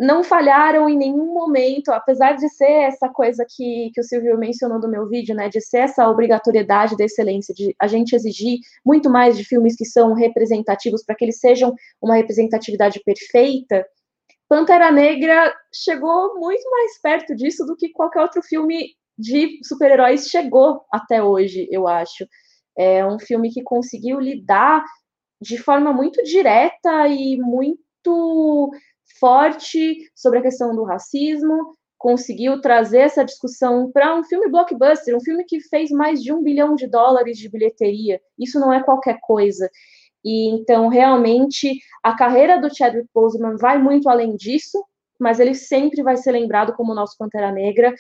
não 0.01 0.23
falharam 0.23 0.89
em 0.89 0.97
nenhum 0.97 1.35
momento, 1.35 1.91
apesar 1.91 2.37
de 2.37 2.49
ser 2.49 2.71
essa 2.71 3.09
coisa 3.09 3.45
que, 3.45 3.91
que 3.93 4.01
o 4.01 4.05
Silvio 4.05 4.39
mencionou 4.39 4.79
no 4.79 4.89
meu 4.89 5.09
vídeo, 5.09 5.35
né, 5.35 5.49
de 5.49 5.61
ser 5.61 5.79
essa 5.79 6.09
obrigatoriedade 6.09 6.97
da 6.97 7.05
excelência, 7.05 7.53
de 7.53 7.75
a 7.81 7.89
gente 7.89 8.15
exigir 8.15 8.61
muito 8.87 9.11
mais 9.11 9.37
de 9.37 9.45
filmes 9.45 9.75
que 9.75 9.85
são 9.85 10.15
representativos 10.15 11.05
para 11.05 11.17
que 11.17 11.25
eles 11.25 11.41
sejam 11.41 11.75
uma 12.01 12.15
representatividade 12.15 13.03
perfeita, 13.05 13.85
Pantera 14.49 14.91
Negra 14.91 15.55
chegou 15.73 16.39
muito 16.39 16.69
mais 16.71 17.01
perto 17.01 17.35
disso 17.35 17.67
do 17.67 17.77
que 17.77 17.91
qualquer 17.91 18.23
outro 18.23 18.43
filme 18.43 18.95
de 19.19 19.59
super-heróis 19.63 20.29
chegou 20.29 20.83
até 20.91 21.23
hoje, 21.23 21.69
eu 21.71 21.87
acho. 21.87 22.27
É 22.77 23.05
um 23.05 23.19
filme 23.19 23.51
que 23.51 23.63
conseguiu 23.63 24.21
lidar 24.21 24.85
de 25.41 25.59
forma 25.59 25.93
muito 25.93 26.23
direta 26.23 27.09
e 27.09 27.37
muito 27.37 28.71
forte 29.21 29.99
sobre 30.15 30.39
a 30.39 30.43
questão 30.43 30.75
do 30.75 30.85
racismo, 30.85 31.77
conseguiu 31.99 32.61
trazer 32.61 32.99
essa 33.01 33.25
discussão 33.25 33.91
para 33.91 34.15
um 34.15 34.23
filme 34.23 34.49
blockbuster, 34.49 35.17
um 35.17 35.21
filme 35.21 35.45
que 35.45 35.61
fez 35.61 35.91
mais 35.91 36.23
de 36.23 36.33
um 36.33 36.43
bilhão 36.43 36.75
de 36.75 36.87
dólares 36.87 37.37
de 37.37 37.49
bilheteria. 37.49 38.21
Isso 38.39 38.61
não 38.61 38.73
é 38.73 38.83
qualquer 38.83 39.19
coisa. 39.21 39.69
E 40.25 40.49
então, 40.49 40.89
realmente, 40.89 41.81
a 42.03 42.15
carreira 42.15 42.61
do 42.61 42.75
Chadwick 42.75 43.09
Boseman 43.15 43.57
vai 43.57 43.79
muito 43.79 44.09
além 44.09 44.37
disso, 44.37 44.85
mas 45.19 45.41
ele 45.41 45.55
sempre 45.55 46.03
vai 46.03 46.17
ser 46.17 46.33
lembrado 46.33 46.75
como 46.75 46.93
o 46.93 46.95
nosso 46.95 47.17
Pantera 47.19 47.51
Negra, 47.53 47.95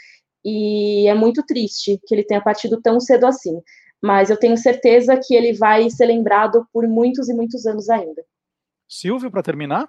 e 0.44 1.08
é 1.08 1.14
muito 1.14 1.44
triste 1.44 2.00
que 2.06 2.14
ele 2.14 2.24
tenha 2.24 2.40
partido 2.40 2.80
tão 2.80 3.00
cedo 3.00 3.26
assim. 3.26 3.60
Mas 4.00 4.30
eu 4.30 4.36
tenho 4.36 4.56
certeza 4.56 5.18
que 5.20 5.34
ele 5.34 5.52
vai 5.52 5.90
ser 5.90 6.06
lembrado 6.06 6.66
por 6.72 6.86
muitos 6.86 7.28
e 7.28 7.34
muitos 7.34 7.66
anos 7.66 7.90
ainda. 7.90 8.24
Silvio, 8.88 9.30
para 9.30 9.42
terminar? 9.42 9.88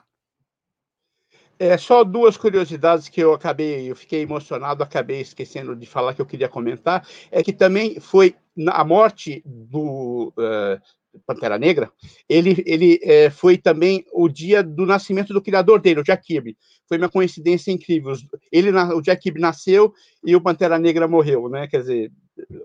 É 1.60 1.78
só 1.78 2.04
duas 2.06 2.38
curiosidades 2.38 3.10
que 3.10 3.22
eu 3.22 3.34
acabei, 3.34 3.92
eu 3.92 3.96
fiquei 3.96 4.22
emocionado, 4.22 4.82
acabei 4.82 5.20
esquecendo 5.20 5.76
de 5.76 5.86
falar 5.86 6.14
que 6.14 6.22
eu 6.22 6.26
queria 6.26 6.48
comentar, 6.48 7.06
é 7.30 7.44
que 7.44 7.52
também 7.52 8.00
foi 8.00 8.34
na- 8.56 8.72
a 8.72 8.84
morte 8.86 9.44
do 9.46 10.34
eh, 10.40 10.80
Pantera 11.26 11.58
Negra, 11.58 11.92
ele, 12.28 12.64
ele 12.66 13.00
eh, 13.04 13.30
foi 13.30 13.58
também 13.58 14.06
o 14.14 14.30
dia 14.30 14.64
do 14.64 14.86
nascimento 14.86 15.34
do 15.34 15.42
criador 15.42 15.82
dele, 15.82 16.00
o 16.00 16.04
Jack 16.04 16.26
Kirby. 16.26 16.58
Foi 16.88 16.98
uma 16.98 17.10
coincidência 17.10 17.72
incrível. 17.72 18.14
Ele, 18.52 18.72
o 18.72 19.02
Jack 19.02 19.22
Kirby 19.22 19.40
nasceu 19.40 19.94
e 20.24 20.36
o 20.36 20.42
Pantera 20.42 20.78
Negra 20.78 21.08
morreu, 21.08 21.50
né? 21.50 21.68
Quer 21.68 21.80
dizer, 21.80 22.12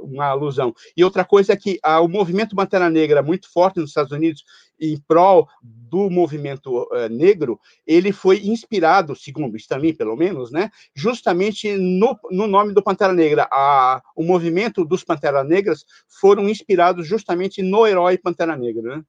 uma 0.00 0.26
alusão. 0.26 0.74
E 0.96 1.04
outra 1.04 1.24
coisa 1.24 1.52
é 1.52 1.56
que 1.56 1.78
ah, 1.82 2.00
o 2.00 2.08
movimento 2.08 2.56
Pantera 2.56 2.90
Negra, 2.90 3.22
muito 3.22 3.50
forte 3.50 3.80
nos 3.80 3.90
Estados 3.90 4.12
Unidos, 4.12 4.44
em 4.80 4.98
prol 5.06 5.48
do 5.62 6.10
movimento 6.10 6.88
eh, 6.92 7.08
negro, 7.08 7.60
ele 7.86 8.12
foi 8.12 8.40
inspirado, 8.44 9.14
segundo 9.14 9.56
Stan 9.56 9.76
Lee, 9.76 9.94
pelo 9.94 10.16
menos, 10.16 10.50
né, 10.50 10.70
justamente 10.94 11.76
no, 11.76 12.18
no 12.30 12.46
nome 12.46 12.72
do 12.72 12.82
Pantera 12.82 13.12
Negra. 13.12 13.48
A, 13.52 14.02
o 14.16 14.22
movimento 14.22 14.84
dos 14.84 15.04
Pantera 15.04 15.44
Negras 15.44 15.84
foram 16.20 16.48
inspirados 16.48 17.06
justamente 17.06 17.62
no 17.62 17.86
herói 17.86 18.18
Pantera 18.18 18.56
Negra. 18.56 18.96
Né? 18.96 19.04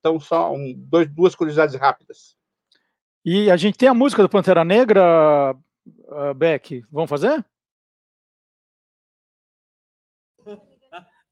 Então, 0.00 0.20
só 0.20 0.52
um, 0.52 0.74
dois, 0.76 1.08
duas 1.08 1.34
curiosidades 1.34 1.74
rápidas. 1.74 2.36
E 3.24 3.50
a 3.50 3.56
gente 3.56 3.76
tem 3.76 3.88
a 3.88 3.94
música 3.94 4.22
do 4.22 4.28
Pantera 4.28 4.64
Negra, 4.64 5.56
uh, 5.86 6.34
Beck. 6.34 6.84
Vamos 6.92 7.10
fazer? 7.10 7.44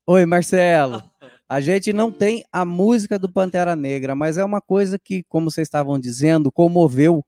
Oi, 0.07 0.27
Marcelo. 0.27 1.03
A 1.49 1.61
gente 1.61 1.93
não 1.93 2.13
tem 2.13 2.45
a 2.53 2.65
música 2.65 3.19
do 3.19 3.31
Pantera 3.31 3.75
Negra, 3.75 4.15
mas 4.15 4.37
é 4.37 4.45
uma 4.45 4.61
coisa 4.61 4.99
que, 4.99 5.23
como 5.25 5.51
vocês 5.51 5.67
estavam 5.67 5.99
dizendo, 5.99 6.53
comoveu 6.53 7.25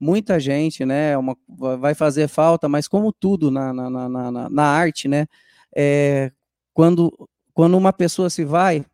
muita 0.00 0.38
gente, 0.38 0.84
né? 0.84 1.12
É 1.12 1.18
Uma, 1.18 1.36
vai 1.48 1.94
fazer 1.94 2.28
falta, 2.28 2.68
mas 2.68 2.86
como 2.88 3.12
tudo 3.12 3.50
na, 3.50 3.72
na, 3.72 3.90
na, 3.90 4.08
na, 4.08 4.50
na 4.50 4.62
arte, 4.64 5.08
né? 5.08 5.26
É, 5.74 6.32
quando, 6.74 7.28
quando 7.54 7.76
uma 7.76 7.92
pessoa 7.92 8.28
se 8.28 8.44
vai, 8.44 8.84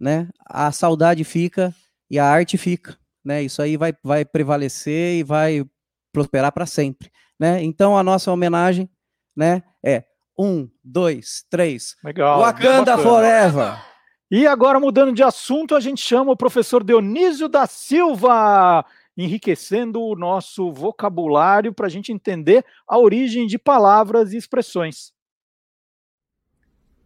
né? 0.00 0.28
A 0.46 0.72
saudade 0.72 1.24
fica 1.24 1.74
e 2.10 2.18
a 2.18 2.24
arte 2.24 2.56
fica, 2.56 2.96
né? 3.24 3.42
Isso 3.42 3.60
aí 3.60 3.76
vai, 3.76 3.94
vai 4.02 4.24
prevalecer 4.24 5.18
e 5.18 5.22
vai 5.22 5.64
prosperar 6.12 6.52
para 6.52 6.66
sempre, 6.66 7.10
né? 7.38 7.62
Então 7.62 7.98
a 7.98 8.02
nossa 8.02 8.30
homenagem, 8.30 8.88
né? 9.36 9.62
É 9.84 10.04
um, 10.38 10.68
dois, 10.84 11.44
três. 11.50 11.96
Legal. 12.04 12.40
Wakanda 12.40 12.96
bacana. 12.96 13.02
Forever. 13.02 13.88
E 14.30 14.46
agora, 14.46 14.78
mudando 14.78 15.12
de 15.12 15.22
assunto, 15.22 15.74
a 15.74 15.80
gente 15.80 16.00
chama 16.02 16.32
o 16.32 16.36
professor 16.36 16.84
Dionísio 16.84 17.48
da 17.48 17.66
Silva, 17.66 18.84
enriquecendo 19.16 20.02
o 20.02 20.14
nosso 20.14 20.70
vocabulário 20.70 21.72
para 21.72 21.86
a 21.86 21.88
gente 21.90 22.12
entender 22.12 22.64
a 22.86 22.98
origem 22.98 23.46
de 23.46 23.58
palavras 23.58 24.32
e 24.32 24.36
expressões. 24.36 25.12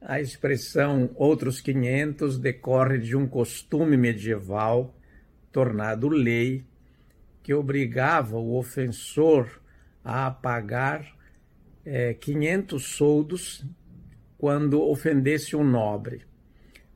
A 0.00 0.20
expressão 0.20 1.10
outros 1.14 1.60
500 1.60 2.38
decorre 2.38 2.98
de 2.98 3.16
um 3.16 3.26
costume 3.28 3.96
medieval 3.96 4.92
tornado 5.52 6.08
lei 6.08 6.66
que 7.40 7.54
obrigava 7.54 8.36
o 8.36 8.56
ofensor 8.58 9.60
a 10.04 10.28
pagar 10.28 11.06
eh, 11.84 12.14
500 12.14 12.82
soldos 12.82 13.64
quando 14.38 14.82
ofendesse 14.82 15.54
um 15.54 15.64
nobre. 15.64 16.22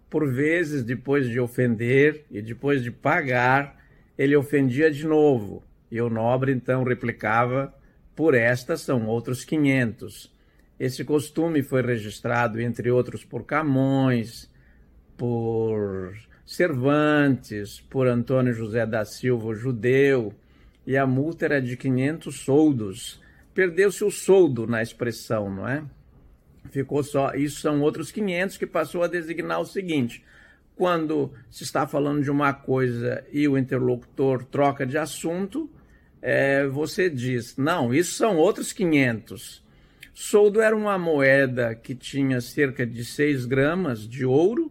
Por 0.08 0.32
vezes, 0.32 0.82
depois 0.82 1.28
de 1.28 1.38
ofender 1.38 2.24
e 2.30 2.40
depois 2.40 2.82
de 2.82 2.90
pagar, 2.90 3.76
ele 4.16 4.36
ofendia 4.36 4.90
de 4.90 5.06
novo, 5.06 5.62
e 5.90 6.00
o 6.00 6.08
nobre 6.08 6.52
então 6.52 6.82
replicava: 6.84 7.74
Por 8.14 8.34
esta 8.34 8.76
são 8.76 9.06
outros 9.06 9.44
500. 9.44 10.34
Esse 10.78 11.04
costume 11.04 11.62
foi 11.62 11.82
registrado, 11.82 12.60
entre 12.60 12.90
outros, 12.90 13.24
por 13.24 13.44
Camões, 13.44 14.50
por 15.16 16.14
Cervantes, 16.44 17.80
por 17.80 18.06
Antônio 18.06 18.52
José 18.52 18.84
da 18.86 19.04
Silva, 19.04 19.54
judeu, 19.54 20.34
e 20.86 20.96
a 20.96 21.06
multa 21.06 21.46
era 21.46 21.62
de 21.62 21.76
500 21.76 22.40
soldos. 22.40 23.20
Perdeu-se 23.56 24.04
o 24.04 24.10
soldo 24.10 24.66
na 24.66 24.82
expressão, 24.82 25.48
não 25.48 25.66
é? 25.66 25.82
Ficou 26.70 27.02
só. 27.02 27.34
Isso 27.34 27.62
são 27.62 27.80
outros 27.80 28.12
500 28.12 28.58
que 28.58 28.66
passou 28.66 29.02
a 29.02 29.06
designar 29.06 29.58
o 29.58 29.64
seguinte: 29.64 30.22
quando 30.74 31.32
se 31.50 31.64
está 31.64 31.86
falando 31.86 32.22
de 32.22 32.30
uma 32.30 32.52
coisa 32.52 33.24
e 33.32 33.48
o 33.48 33.56
interlocutor 33.56 34.44
troca 34.44 34.86
de 34.86 34.98
assunto, 34.98 35.70
é, 36.20 36.66
você 36.66 37.08
diz, 37.08 37.56
não, 37.56 37.94
isso 37.94 38.12
são 38.12 38.36
outros 38.36 38.74
500. 38.74 39.64
Soldo 40.12 40.60
era 40.60 40.76
uma 40.76 40.98
moeda 40.98 41.74
que 41.74 41.94
tinha 41.94 42.42
cerca 42.42 42.86
de 42.86 43.06
6 43.06 43.46
gramas 43.46 44.06
de 44.06 44.26
ouro 44.26 44.70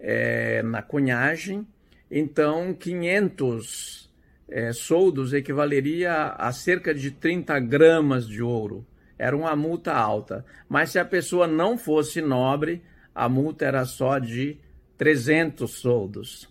é, 0.00 0.60
na 0.64 0.82
cunhagem, 0.82 1.64
então 2.10 2.74
500 2.74 4.07
é, 4.48 4.72
soldos 4.72 5.32
equivaleria 5.32 6.34
a 6.38 6.52
cerca 6.52 6.94
de 6.94 7.10
30 7.10 7.58
gramas 7.60 8.26
de 8.26 8.42
ouro. 8.42 8.86
Era 9.18 9.36
uma 9.36 9.54
multa 9.54 9.92
alta. 9.92 10.44
Mas 10.68 10.90
se 10.90 10.98
a 10.98 11.04
pessoa 11.04 11.46
não 11.46 11.76
fosse 11.76 12.20
nobre, 12.20 12.82
a 13.14 13.28
multa 13.28 13.64
era 13.64 13.84
só 13.84 14.18
de 14.18 14.58
300 14.96 15.70
soldos. 15.70 16.48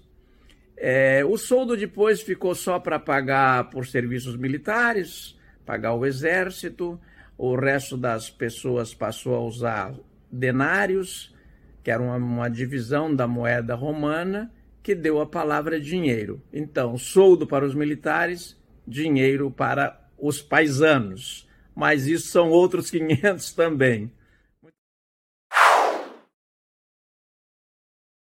É, 0.76 1.26
o 1.26 1.38
soldo 1.38 1.76
depois 1.76 2.22
ficou 2.22 2.53
só 2.53 2.80
para 2.80 2.99
pagar 2.99 3.69
por 3.69 3.88
serviços 3.88 4.36
militares, 4.36 5.36
pagar 5.65 5.94
o 5.94 6.06
exército, 6.06 6.99
o 7.38 7.56
resto 7.56 7.98
das 7.98 8.30
pessoas 8.30 8.94
passou 8.94 9.36
a 9.36 9.40
usar 9.40 9.95
denários, 10.32 11.34
que 11.84 11.90
era 11.90 12.02
uma, 12.02 12.18
uma 12.18 12.49
divisão 12.49 13.14
da 13.15 13.28
moeda 13.28 13.74
romana, 13.74 14.52
que 14.88 14.95
deu 14.95 15.19
a 15.19 15.26
palavra 15.26 15.81
dinheiro. 15.81 16.41
Então, 16.53 16.97
soldo 16.97 17.45
para 17.45 17.65
os 17.65 17.76
militares, 17.76 18.57
dinheiro 18.88 19.51
para 19.51 19.99
os 20.18 20.41
paisanos. 20.41 21.45
Mas 21.76 22.07
isso 22.07 22.27
são 22.27 22.49
outros 22.49 22.88
500 22.89 23.51
também. 23.51 24.09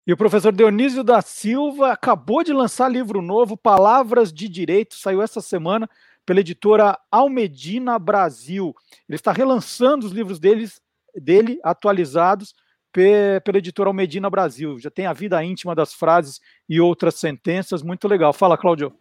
E 0.06 0.12
o 0.14 0.16
professor 0.16 0.54
Dionísio 0.54 1.04
da 1.04 1.20
Silva 1.20 1.92
acabou 1.92 2.42
de 2.42 2.54
lançar 2.54 2.88
livro 2.88 3.20
novo, 3.20 3.58
Palavras 3.58 4.32
de 4.32 4.48
Direito, 4.48 4.94
saiu 4.94 5.20
essa 5.20 5.42
semana 5.42 5.86
pela 6.24 6.40
editora 6.40 6.98
Almedina 7.12 7.98
Brasil. 7.98 8.74
Ele 9.06 9.16
está 9.16 9.32
relançando 9.32 10.06
os 10.06 10.12
livros 10.12 10.38
deles, 10.38 10.80
dele, 11.14 11.60
atualizados, 11.62 12.54
pela 12.94 13.58
editora 13.58 13.90
Almedina 13.90 14.30
Brasil. 14.30 14.78
Já 14.78 14.90
tem 14.90 15.06
a 15.06 15.12
vida 15.12 15.42
íntima 15.42 15.74
das 15.74 15.92
frases 15.92 16.40
e 16.68 16.80
outras 16.80 17.16
sentenças, 17.16 17.82
muito 17.82 18.06
legal. 18.06 18.32
Fala, 18.32 18.56
Cláudio. 18.56 18.92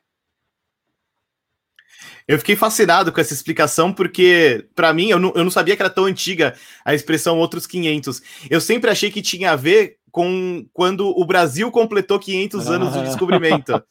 Eu 2.27 2.39
fiquei 2.39 2.55
fascinado 2.55 3.11
com 3.11 3.21
essa 3.21 3.33
explicação, 3.33 3.93
porque, 3.93 4.67
para 4.73 4.93
mim, 4.93 5.09
eu 5.09 5.19
não, 5.19 5.31
eu 5.35 5.43
não 5.43 5.51
sabia 5.51 5.75
que 5.75 5.81
era 5.81 5.89
tão 5.89 6.05
antiga 6.05 6.55
a 6.83 6.93
expressão 6.93 7.37
outros 7.37 7.67
500. 7.67 8.21
Eu 8.49 8.59
sempre 8.59 8.89
achei 8.89 9.11
que 9.11 9.21
tinha 9.21 9.51
a 9.51 9.55
ver 9.55 9.97
com 10.11 10.65
quando 10.73 11.07
o 11.07 11.25
Brasil 11.25 11.69
completou 11.71 12.19
500 12.19 12.67
anos 12.69 12.93
de 12.93 13.03
descobrimento. 13.05 13.83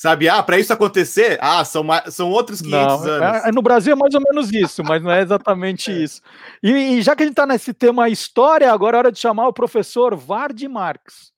Sabe, 0.00 0.28
ah, 0.28 0.40
para 0.44 0.60
isso 0.60 0.72
acontecer, 0.72 1.40
ah, 1.42 1.64
são, 1.64 1.84
são 2.08 2.30
outros 2.30 2.62
500 2.62 2.70
não, 2.70 3.12
anos. 3.14 3.44
É, 3.44 3.50
no 3.50 3.60
Brasil 3.60 3.94
é 3.94 3.96
mais 3.96 4.14
ou 4.14 4.20
menos 4.20 4.52
isso, 4.52 4.84
mas 4.84 5.02
não 5.02 5.10
é 5.10 5.22
exatamente 5.22 5.90
isso. 6.04 6.22
E, 6.62 6.70
e, 6.70 7.02
já 7.02 7.16
que 7.16 7.24
a 7.24 7.26
gente 7.26 7.32
está 7.32 7.44
nesse 7.44 7.74
tema 7.74 8.08
história, 8.08 8.72
agora 8.72 8.96
é 8.96 8.98
hora 8.98 9.10
de 9.10 9.18
chamar 9.18 9.48
o 9.48 9.52
professor 9.52 10.14
Vard 10.14 10.62
Marx. 10.68 11.32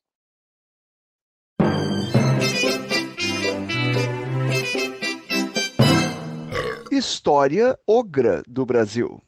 História 6.93 7.79
Ogra 7.87 8.43
do 8.47 8.67
Brasil. 8.67 9.23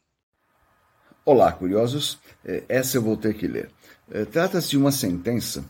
Olá, 1.24 1.50
curiosos. 1.52 2.18
Essa 2.68 2.98
eu 2.98 3.02
vou 3.02 3.16
ter 3.16 3.32
que 3.32 3.46
ler. 3.46 3.70
Trata-se 4.30 4.68
de 4.68 4.76
uma 4.76 4.92
sentença 4.92 5.64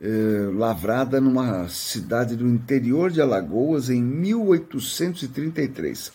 eh, 0.00 0.50
lavrada 0.54 1.20
numa 1.20 1.68
cidade 1.68 2.34
do 2.34 2.48
interior 2.48 3.10
de 3.10 3.20
Alagoas 3.20 3.90
em 3.90 4.02
1833. 4.02 6.12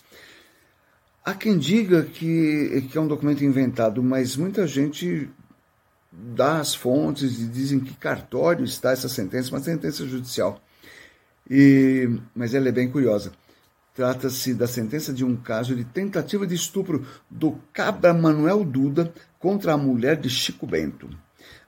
Há 1.23 1.33
quem 1.33 1.57
diga 1.57 2.03
que, 2.03 2.87
que 2.89 2.97
é 2.97 3.01
um 3.01 3.07
documento 3.07 3.43
inventado, 3.43 4.01
mas 4.01 4.35
muita 4.35 4.65
gente 4.65 5.29
dá 6.11 6.59
as 6.59 6.73
fontes 6.73 7.39
e 7.39 7.47
dizem 7.47 7.79
que 7.79 7.93
cartório 7.93 8.65
está 8.65 8.91
essa 8.91 9.09
sentença, 9.09 9.51
uma 9.51 9.61
sentença 9.61 10.05
judicial. 10.05 10.59
E, 11.49 12.09
mas 12.33 12.53
ela 12.53 12.69
é 12.69 12.71
bem 12.71 12.89
curiosa. 12.89 13.31
Trata-se 13.93 14.53
da 14.53 14.67
sentença 14.67 15.13
de 15.13 15.23
um 15.23 15.35
caso 15.35 15.75
de 15.75 15.83
tentativa 15.83 16.45
de 16.45 16.55
estupro 16.55 17.05
do 17.29 17.57
cabra 17.71 18.13
Manuel 18.13 18.63
Duda 18.63 19.13
contra 19.39 19.73
a 19.73 19.77
mulher 19.77 20.17
de 20.17 20.29
Chico 20.29 20.65
Bento. 20.65 21.07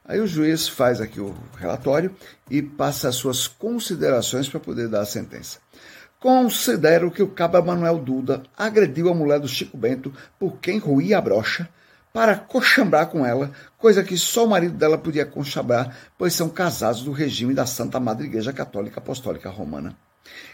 Aí 0.08 0.22
o 0.22 0.28
juiz 0.28 0.70
faz 0.70 1.02
aqui 1.02 1.20
o 1.20 1.36
relatório 1.58 2.16
e 2.50 2.62
passa 2.62 3.10
as 3.10 3.16
suas 3.16 3.46
considerações 3.46 4.48
para 4.48 4.60
poder 4.60 4.88
dar 4.88 5.02
a 5.02 5.06
sentença. 5.06 5.60
Considero 6.20 7.12
que 7.12 7.22
o 7.22 7.28
cabra 7.28 7.62
Manuel 7.62 8.00
Duda 8.00 8.42
agrediu 8.58 9.10
a 9.10 9.14
mulher 9.14 9.40
do 9.40 9.48
Chico 9.48 9.78
Bento 9.78 10.14
por 10.40 10.58
quem 10.60 10.80
ruía 10.80 11.18
a 11.18 11.22
brocha 11.22 11.70
para 12.14 12.36
coxambrar 12.36 13.08
com 13.08 13.24
ela, 13.26 13.52
coisa 13.78 14.04
que 14.04 14.18
só 14.18 14.46
o 14.46 14.50
marido 14.50 14.76
dela 14.76 14.98
podia 14.98 15.26
conchambrar, 15.26 15.96
pois 16.18 16.34
são 16.34 16.50
casados 16.50 17.04
do 17.04 17.12
regime 17.12 17.54
da 17.54 17.66
Santa 17.66 18.00
Madre 18.00 18.26
Igreja 18.26 18.52
Católica 18.52 19.00
Apostólica 19.00 19.50
Romana. 19.50 19.96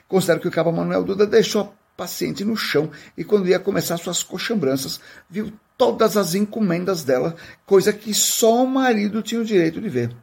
Considero 0.07 0.41
que 0.41 0.47
o 0.47 0.51
cabo 0.51 0.71
Manuel 0.71 1.03
Duda 1.03 1.25
deixou 1.25 1.61
a 1.61 1.69
paciente 1.95 2.43
no 2.43 2.57
chão 2.57 2.91
e, 3.17 3.23
quando 3.23 3.47
ia 3.47 3.59
começar 3.59 3.97
suas 3.97 4.21
coxambranças, 4.21 4.99
viu 5.29 5.53
todas 5.77 6.17
as 6.17 6.35
encomendas 6.35 7.03
dela, 7.03 7.35
coisa 7.65 7.91
que 7.91 8.13
só 8.13 8.63
o 8.63 8.67
marido 8.67 9.21
tinha 9.21 9.41
o 9.41 9.45
direito 9.45 9.81
de 9.81 9.89
ver. 9.89 10.15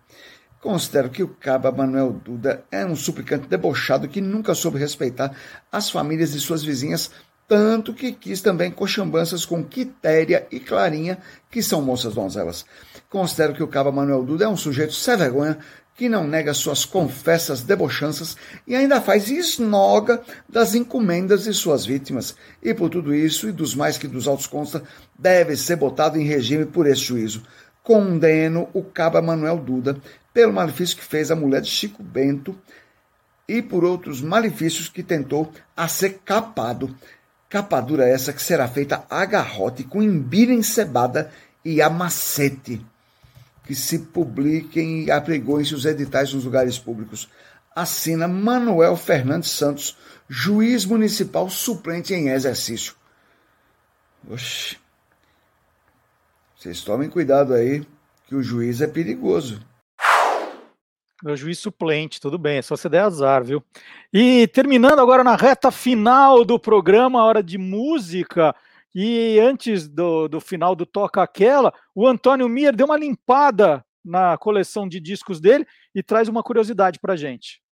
Considero 0.60 1.08
que 1.08 1.22
o 1.22 1.28
cabo 1.28 1.72
Manuel 1.72 2.12
Duda 2.12 2.64
é 2.70 2.84
um 2.84 2.94
suplicante 2.94 3.48
debochado 3.48 4.08
que 4.08 4.20
nunca 4.20 4.54
soube 4.54 4.78
respeitar 4.78 5.34
as 5.72 5.88
famílias 5.88 6.32
de 6.32 6.40
suas 6.40 6.62
vizinhas, 6.62 7.10
tanto 7.48 7.94
que 7.94 8.12
quis 8.12 8.42
também 8.42 8.70
coxambanças 8.70 9.44
com 9.46 9.64
Quitéria 9.64 10.46
e 10.52 10.60
Clarinha, 10.60 11.18
que 11.50 11.62
são 11.62 11.80
moças 11.80 12.14
donzelas. 12.14 12.64
Considero 13.08 13.54
que 13.54 13.62
o 13.62 13.68
cabo 13.68 13.90
Manuel 13.90 14.22
Duda 14.22 14.44
é 14.44 14.48
um 14.48 14.56
sujeito 14.56 14.92
sem 14.92 15.16
vergonha, 15.16 15.58
que 16.00 16.08
não 16.08 16.26
nega 16.26 16.54
suas 16.54 16.86
confessas 16.86 17.60
debochanças 17.60 18.34
e 18.66 18.74
ainda 18.74 19.02
faz 19.02 19.28
esnoga 19.28 20.22
das 20.48 20.74
encomendas 20.74 21.44
de 21.44 21.52
suas 21.52 21.84
vítimas. 21.84 22.34
E 22.62 22.72
por 22.72 22.88
tudo 22.88 23.14
isso, 23.14 23.50
e 23.50 23.52
dos 23.52 23.74
mais 23.74 23.98
que 23.98 24.08
dos 24.08 24.26
autos 24.26 24.46
consta, 24.46 24.82
deve 25.18 25.54
ser 25.58 25.76
botado 25.76 26.18
em 26.18 26.24
regime 26.24 26.64
por 26.64 26.86
este 26.86 27.08
juízo. 27.08 27.42
Condeno 27.82 28.66
o 28.72 28.82
caba 28.82 29.20
Manuel 29.20 29.58
Duda 29.58 29.98
pelo 30.32 30.54
malefício 30.54 30.96
que 30.96 31.04
fez 31.04 31.30
a 31.30 31.36
mulher 31.36 31.60
de 31.60 31.68
Chico 31.68 32.02
Bento 32.02 32.56
e 33.46 33.60
por 33.60 33.84
outros 33.84 34.22
malefícios 34.22 34.88
que 34.88 35.02
tentou 35.02 35.52
a 35.76 35.86
ser 35.86 36.20
capado. 36.24 36.96
Capadura 37.46 38.08
essa 38.08 38.32
que 38.32 38.42
será 38.42 38.66
feita 38.66 39.04
a 39.10 39.22
garrote 39.26 39.84
com 39.84 40.02
embira 40.02 40.54
encebada 40.54 41.30
e 41.62 41.82
a 41.82 41.90
macete 41.90 42.80
que 43.70 43.74
se 43.76 44.00
publiquem 44.00 45.04
e 45.04 45.12
apregõem-se 45.12 45.76
os 45.76 45.84
editais 45.84 46.34
nos 46.34 46.44
lugares 46.44 46.76
públicos. 46.76 47.28
Assina 47.72 48.26
Manuel 48.26 48.96
Fernandes 48.96 49.52
Santos, 49.52 49.96
juiz 50.28 50.84
municipal 50.84 51.48
suplente 51.48 52.12
em 52.12 52.30
exercício. 52.30 52.96
Oxi. 54.28 54.76
Vocês 56.56 56.82
tomem 56.82 57.08
cuidado 57.08 57.54
aí, 57.54 57.86
que 58.26 58.34
o 58.34 58.42
juiz 58.42 58.80
é 58.80 58.88
perigoso. 58.88 59.64
Meu 61.22 61.36
juiz 61.36 61.60
suplente, 61.60 62.20
tudo 62.20 62.38
bem, 62.38 62.58
é 62.58 62.62
só 62.62 62.76
você 62.76 62.88
der 62.88 63.02
azar, 63.02 63.44
viu? 63.44 63.62
E 64.12 64.48
terminando 64.48 64.98
agora 64.98 65.22
na 65.22 65.36
reta 65.36 65.70
final 65.70 66.44
do 66.44 66.58
programa, 66.58 67.24
hora 67.24 67.40
de 67.40 67.56
música. 67.56 68.52
E 68.94 69.38
antes 69.38 69.88
do, 69.88 70.26
do 70.26 70.40
final 70.40 70.74
do 70.74 70.84
Toca 70.84 71.22
Aquela, 71.22 71.72
o 71.94 72.06
Antônio 72.06 72.48
Mir 72.48 72.74
deu 72.74 72.86
uma 72.86 72.96
limpada 72.96 73.84
na 74.04 74.36
coleção 74.36 74.88
de 74.88 74.98
discos 74.98 75.40
dele 75.40 75.64
e 75.94 76.02
traz 76.02 76.28
uma 76.28 76.42
curiosidade 76.42 76.98
para 76.98 77.14
gente. 77.14 77.62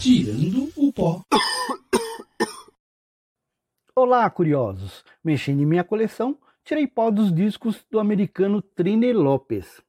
Tirando 0.00 0.70
o 0.76 0.92
pó. 0.92 1.20
Olá, 3.94 4.30
curiosos! 4.30 5.04
Mexendo 5.22 5.60
em 5.60 5.66
minha 5.66 5.84
coleção, 5.84 6.38
tirei 6.64 6.86
pó 6.86 7.10
dos 7.10 7.34
discos 7.34 7.84
do 7.90 7.98
americano 7.98 8.62
Trine 8.62 9.12
Lopes. 9.12 9.82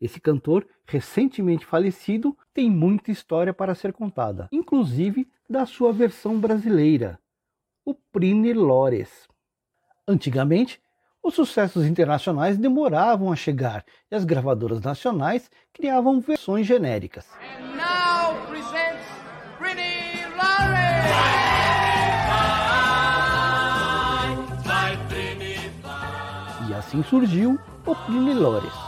Esse 0.00 0.20
cantor, 0.20 0.66
recentemente 0.84 1.64
falecido, 1.64 2.36
tem 2.52 2.70
muita 2.70 3.10
história 3.10 3.54
para 3.54 3.74
ser 3.74 3.92
contada, 3.92 4.48
inclusive 4.52 5.26
da 5.48 5.64
sua 5.64 5.92
versão 5.92 6.38
brasileira, 6.38 7.18
o 7.84 7.94
Prine 7.94 8.52
Lores. 8.52 9.26
Antigamente, 10.06 10.80
os 11.22 11.34
sucessos 11.34 11.86
internacionais 11.86 12.58
demoravam 12.58 13.32
a 13.32 13.36
chegar 13.36 13.84
e 14.10 14.14
as 14.14 14.24
gravadoras 14.24 14.80
nacionais 14.80 15.50
criavam 15.72 16.20
versões 16.20 16.66
genéricas. 16.66 17.26
E 26.68 26.74
assim 26.74 27.02
surgiu 27.02 27.58
o 27.86 27.94
Prine 27.94 28.34
Lores. 28.34 28.85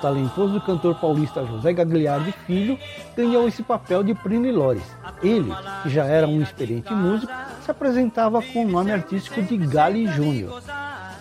Talentoso 0.00 0.60
cantor 0.60 0.94
paulista 0.96 1.44
José 1.44 1.72
Gagliardi 1.72 2.32
Filho 2.46 2.78
ganhou 3.16 3.46
esse 3.46 3.62
papel 3.62 4.02
de 4.02 4.14
Prini 4.14 4.50
Lores. 4.50 4.96
Ele, 5.22 5.52
que 5.82 5.90
já 5.90 6.04
era 6.04 6.26
um 6.26 6.40
experiente 6.42 6.92
músico, 6.92 7.32
se 7.62 7.70
apresentava 7.70 8.42
com 8.42 8.64
o 8.64 8.68
nome 8.68 8.92
artístico 8.92 9.42
de 9.42 9.56
Gali 9.56 10.06
Júnior. 10.06 10.62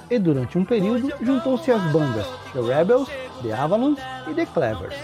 E 0.10 0.18
durante 0.18 0.58
um 0.58 0.66
período 0.66 1.14
juntou-se 1.22 1.72
às 1.72 1.82
bandas 1.92 2.26
The 2.54 2.62
Rebels, 2.62 3.10
The 3.44 3.54
Avalons 3.54 4.00
e 4.28 4.34
The 4.34 4.46
Clevers. 4.48 4.96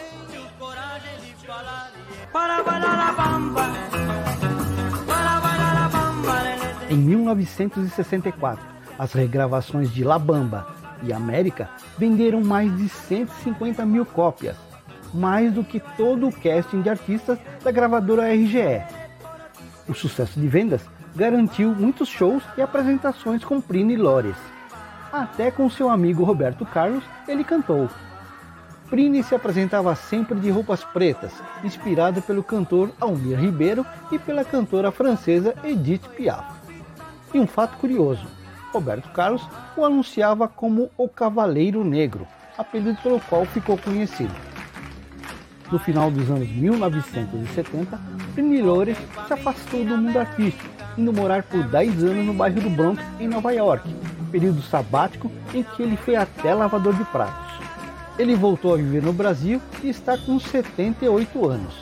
Em 6.90 6.98
1964, 6.98 8.66
as 8.98 9.14
regravações 9.14 9.94
de 9.94 10.04
La 10.04 10.18
Bamba 10.18 10.85
e 11.06 11.14
América 11.14 11.70
venderam 11.98 12.42
mais 12.42 12.76
de 12.78 12.90
150 12.90 13.86
mil 13.86 14.06
cópias, 14.06 14.56
mais 15.14 15.54
do 15.54 15.64
que 15.64 15.80
todo 15.80 16.28
o 16.28 16.32
casting 16.32 16.82
de 16.82 16.90
artistas 16.90 17.38
da 17.64 17.72
gravadora 17.72 18.34
RGE. 18.34 18.84
O 19.88 19.94
sucesso 19.94 20.40
de 20.40 20.48
vendas 20.48 20.82
garantiu 21.16 21.74
muitos 21.74 22.10
shows 22.10 22.44
e 22.58 22.62
apresentações 22.62 23.44
com 23.44 23.62
Prini 23.62 23.96
Lores. 23.96 24.36
Até 25.12 25.50
com 25.50 25.70
seu 25.70 25.90
amigo 25.90 26.24
Roberto 26.24 26.66
Carlos, 26.66 27.04
ele 27.28 27.44
cantou. 27.44 27.90
Prini 28.90 29.24
se 29.24 29.34
apresentava 29.34 29.96
sempre 29.96 30.40
de 30.40 30.50
roupas 30.50 30.84
pretas, 30.84 31.32
inspirado 31.64 32.22
pelo 32.22 32.44
cantor 32.44 32.92
Almir 33.00 33.40
Ribeiro 33.40 33.86
e 34.12 34.20
pela 34.20 34.44
cantora 34.44 34.92
francesa 34.92 35.56
Edith 35.64 36.08
Piaf. 36.16 36.46
E 37.34 37.40
um 37.40 37.48
fato 37.48 37.78
curioso: 37.78 38.26
Roberto 38.76 39.10
Carlos 39.12 39.42
o 39.78 39.86
anunciava 39.86 40.50
como 40.50 40.92
o 40.98 41.08
Cavaleiro 41.08 41.82
Negro, 41.86 42.28
apelido 42.58 43.02
pelo 43.02 43.22
qual 43.22 43.46
ficou 43.46 43.78
conhecido. 43.78 44.36
No 45.72 45.80
final 45.80 46.12
dos 46.12 46.30
anos 46.30 46.50
1970, 46.50 47.98
Prini 48.34 48.62
Lores 48.62 48.98
se 49.28 49.34
afastou 49.34 49.86
do 49.86 49.98
mundo 49.98 50.20
artístico, 50.20 50.70
indo 50.98 51.14
morar 51.14 51.44
por 51.44 51.64
10 51.64 52.04
anos 52.04 52.26
no 52.26 52.34
bairro 52.34 52.60
do 52.60 52.70
Bronx, 52.70 53.02
em 53.18 53.30
Nova 53.30 53.54
York, 53.54 53.96
período 54.30 54.62
sabático 54.62 55.32
em 55.54 55.64
que 55.64 55.82
ele 55.82 55.96
foi 55.96 56.18
até 56.18 56.54
lavador 56.54 56.94
de 56.96 57.06
pratos. 57.06 57.56
Ele 58.20 58.36
voltou 58.36 58.74
a 58.74 58.78
viver 58.78 59.02
no 59.02 59.14
Brasil 59.14 59.62
e 59.82 59.88
está 59.88 60.18
com 60.18 60.38
78 60.38 61.48
anos. 61.48 61.74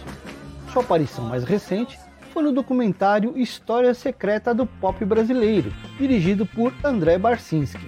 Sua 0.72 0.84
aparição 0.84 1.26
mais 1.26 1.44
recente 1.44 2.00
foi 2.34 2.42
no 2.42 2.52
documentário 2.52 3.38
História 3.38 3.94
Secreta 3.94 4.56
do 4.56 4.66
Pop 4.66 5.06
Brasileiro, 5.06 5.72
dirigido 6.00 6.48
por 6.48 6.74
André 6.84 7.16
Barcinski. 7.20 7.86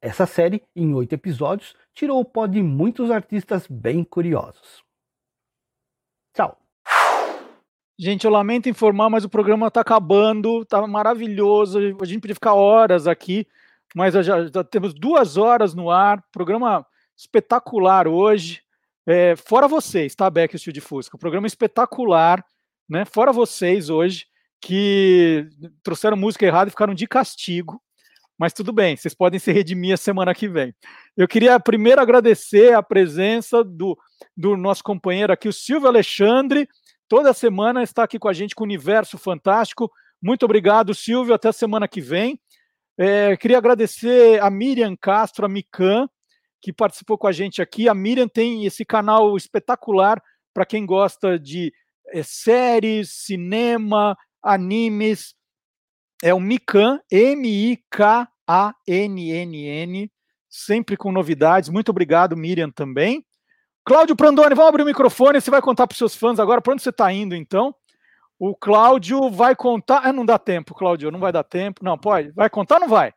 Essa 0.00 0.24
série, 0.24 0.62
em 0.74 0.94
oito 0.94 1.14
episódios, 1.14 1.74
tirou 1.92 2.20
o 2.20 2.24
pó 2.24 2.46
de 2.46 2.62
muitos 2.62 3.10
artistas 3.10 3.66
bem 3.66 4.04
curiosos. 4.04 4.84
Tchau! 6.32 6.56
Gente, 7.98 8.24
eu 8.24 8.30
lamento 8.30 8.68
informar, 8.68 9.10
mas 9.10 9.24
o 9.24 9.28
programa 9.28 9.66
está 9.66 9.80
acabando, 9.80 10.64
tá 10.64 10.86
maravilhoso. 10.86 11.80
A 12.00 12.04
gente 12.06 12.20
podia 12.20 12.36
ficar 12.36 12.54
horas 12.54 13.08
aqui, 13.08 13.48
mas 13.94 14.14
já, 14.14 14.46
já 14.46 14.64
temos 14.64 14.94
duas 14.94 15.36
horas 15.36 15.74
no 15.74 15.90
ar. 15.90 16.22
Programa 16.32 16.86
espetacular 17.16 18.06
hoje. 18.06 18.62
É, 19.06 19.34
fora 19.36 19.66
vocês, 19.66 20.14
tá, 20.14 20.28
Beck 20.28 20.54
e 20.54 20.72
de 20.72 20.80
Fusca? 20.80 21.16
Programa 21.16 21.46
espetacular, 21.46 22.44
né? 22.88 23.04
Fora 23.04 23.32
vocês 23.32 23.88
hoje, 23.88 24.26
que 24.60 25.48
trouxeram 25.82 26.16
música 26.16 26.44
errada 26.44 26.68
e 26.68 26.70
ficaram 26.70 26.94
de 26.94 27.06
castigo. 27.06 27.80
Mas 28.38 28.52
tudo 28.52 28.72
bem, 28.72 28.96
vocês 28.96 29.14
podem 29.14 29.40
se 29.40 29.50
redimir 29.50 29.94
a 29.94 29.96
semana 29.96 30.32
que 30.32 30.46
vem. 30.46 30.72
Eu 31.16 31.26
queria 31.26 31.58
primeiro 31.58 32.00
agradecer 32.00 32.72
a 32.72 32.82
presença 32.82 33.64
do, 33.64 33.98
do 34.36 34.56
nosso 34.56 34.84
companheiro 34.84 35.32
aqui, 35.32 35.48
o 35.48 35.52
Silvio 35.52 35.88
Alexandre. 35.88 36.68
Toda 37.08 37.32
semana 37.32 37.82
está 37.82 38.04
aqui 38.04 38.18
com 38.18 38.28
a 38.28 38.32
gente 38.32 38.54
com 38.54 38.62
o 38.62 38.66
Universo 38.66 39.18
Fantástico. 39.18 39.90
Muito 40.22 40.44
obrigado, 40.44 40.94
Silvio. 40.94 41.34
Até 41.34 41.48
a 41.48 41.52
semana 41.52 41.88
que 41.88 42.00
vem. 42.00 42.38
É, 43.00 43.36
queria 43.36 43.58
agradecer 43.58 44.42
a 44.42 44.50
Miriam 44.50 44.96
Castro, 44.96 45.46
a 45.46 45.48
Mican, 45.48 46.08
que 46.60 46.72
participou 46.72 47.16
com 47.16 47.28
a 47.28 47.32
gente 47.32 47.62
aqui. 47.62 47.88
A 47.88 47.94
Miriam 47.94 48.26
tem 48.26 48.66
esse 48.66 48.84
canal 48.84 49.36
espetacular 49.36 50.20
para 50.52 50.66
quem 50.66 50.84
gosta 50.84 51.38
de 51.38 51.72
é, 52.08 52.24
séries, 52.24 53.12
cinema, 53.12 54.16
animes. 54.42 55.32
É 56.24 56.34
o 56.34 56.40
Mican, 56.40 56.98
M-I-K-A-N-N-N, 57.08 57.70
sempre 60.50 60.96
com 60.96 61.12
novidades. 61.12 61.68
Muito 61.68 61.90
obrigado, 61.90 62.36
Miriam, 62.36 62.68
também. 62.68 63.24
Cláudio 63.84 64.16
Prandoni, 64.16 64.56
vamos 64.56 64.70
abrir 64.70 64.82
o 64.82 64.86
microfone. 64.86 65.40
Você 65.40 65.52
vai 65.52 65.62
contar 65.62 65.86
para 65.86 65.94
os 65.94 65.98
seus 65.98 66.16
fãs 66.16 66.40
agora 66.40 66.60
para 66.60 66.72
onde 66.72 66.82
você 66.82 66.90
está 66.90 67.12
indo, 67.12 67.36
então. 67.36 67.72
O 68.38 68.54
Cláudio 68.54 69.30
vai 69.30 69.56
contar. 69.56 70.02
Ah, 70.04 70.12
não 70.12 70.24
dá 70.24 70.38
tempo, 70.38 70.74
Cláudio, 70.74 71.10
não 71.10 71.18
vai 71.18 71.32
dar 71.32 71.42
tempo. 71.42 71.84
Não, 71.84 71.98
pode. 71.98 72.30
Vai 72.30 72.48
contar 72.48 72.76
ou 72.76 72.82
não 72.82 72.88
vai? 72.88 73.12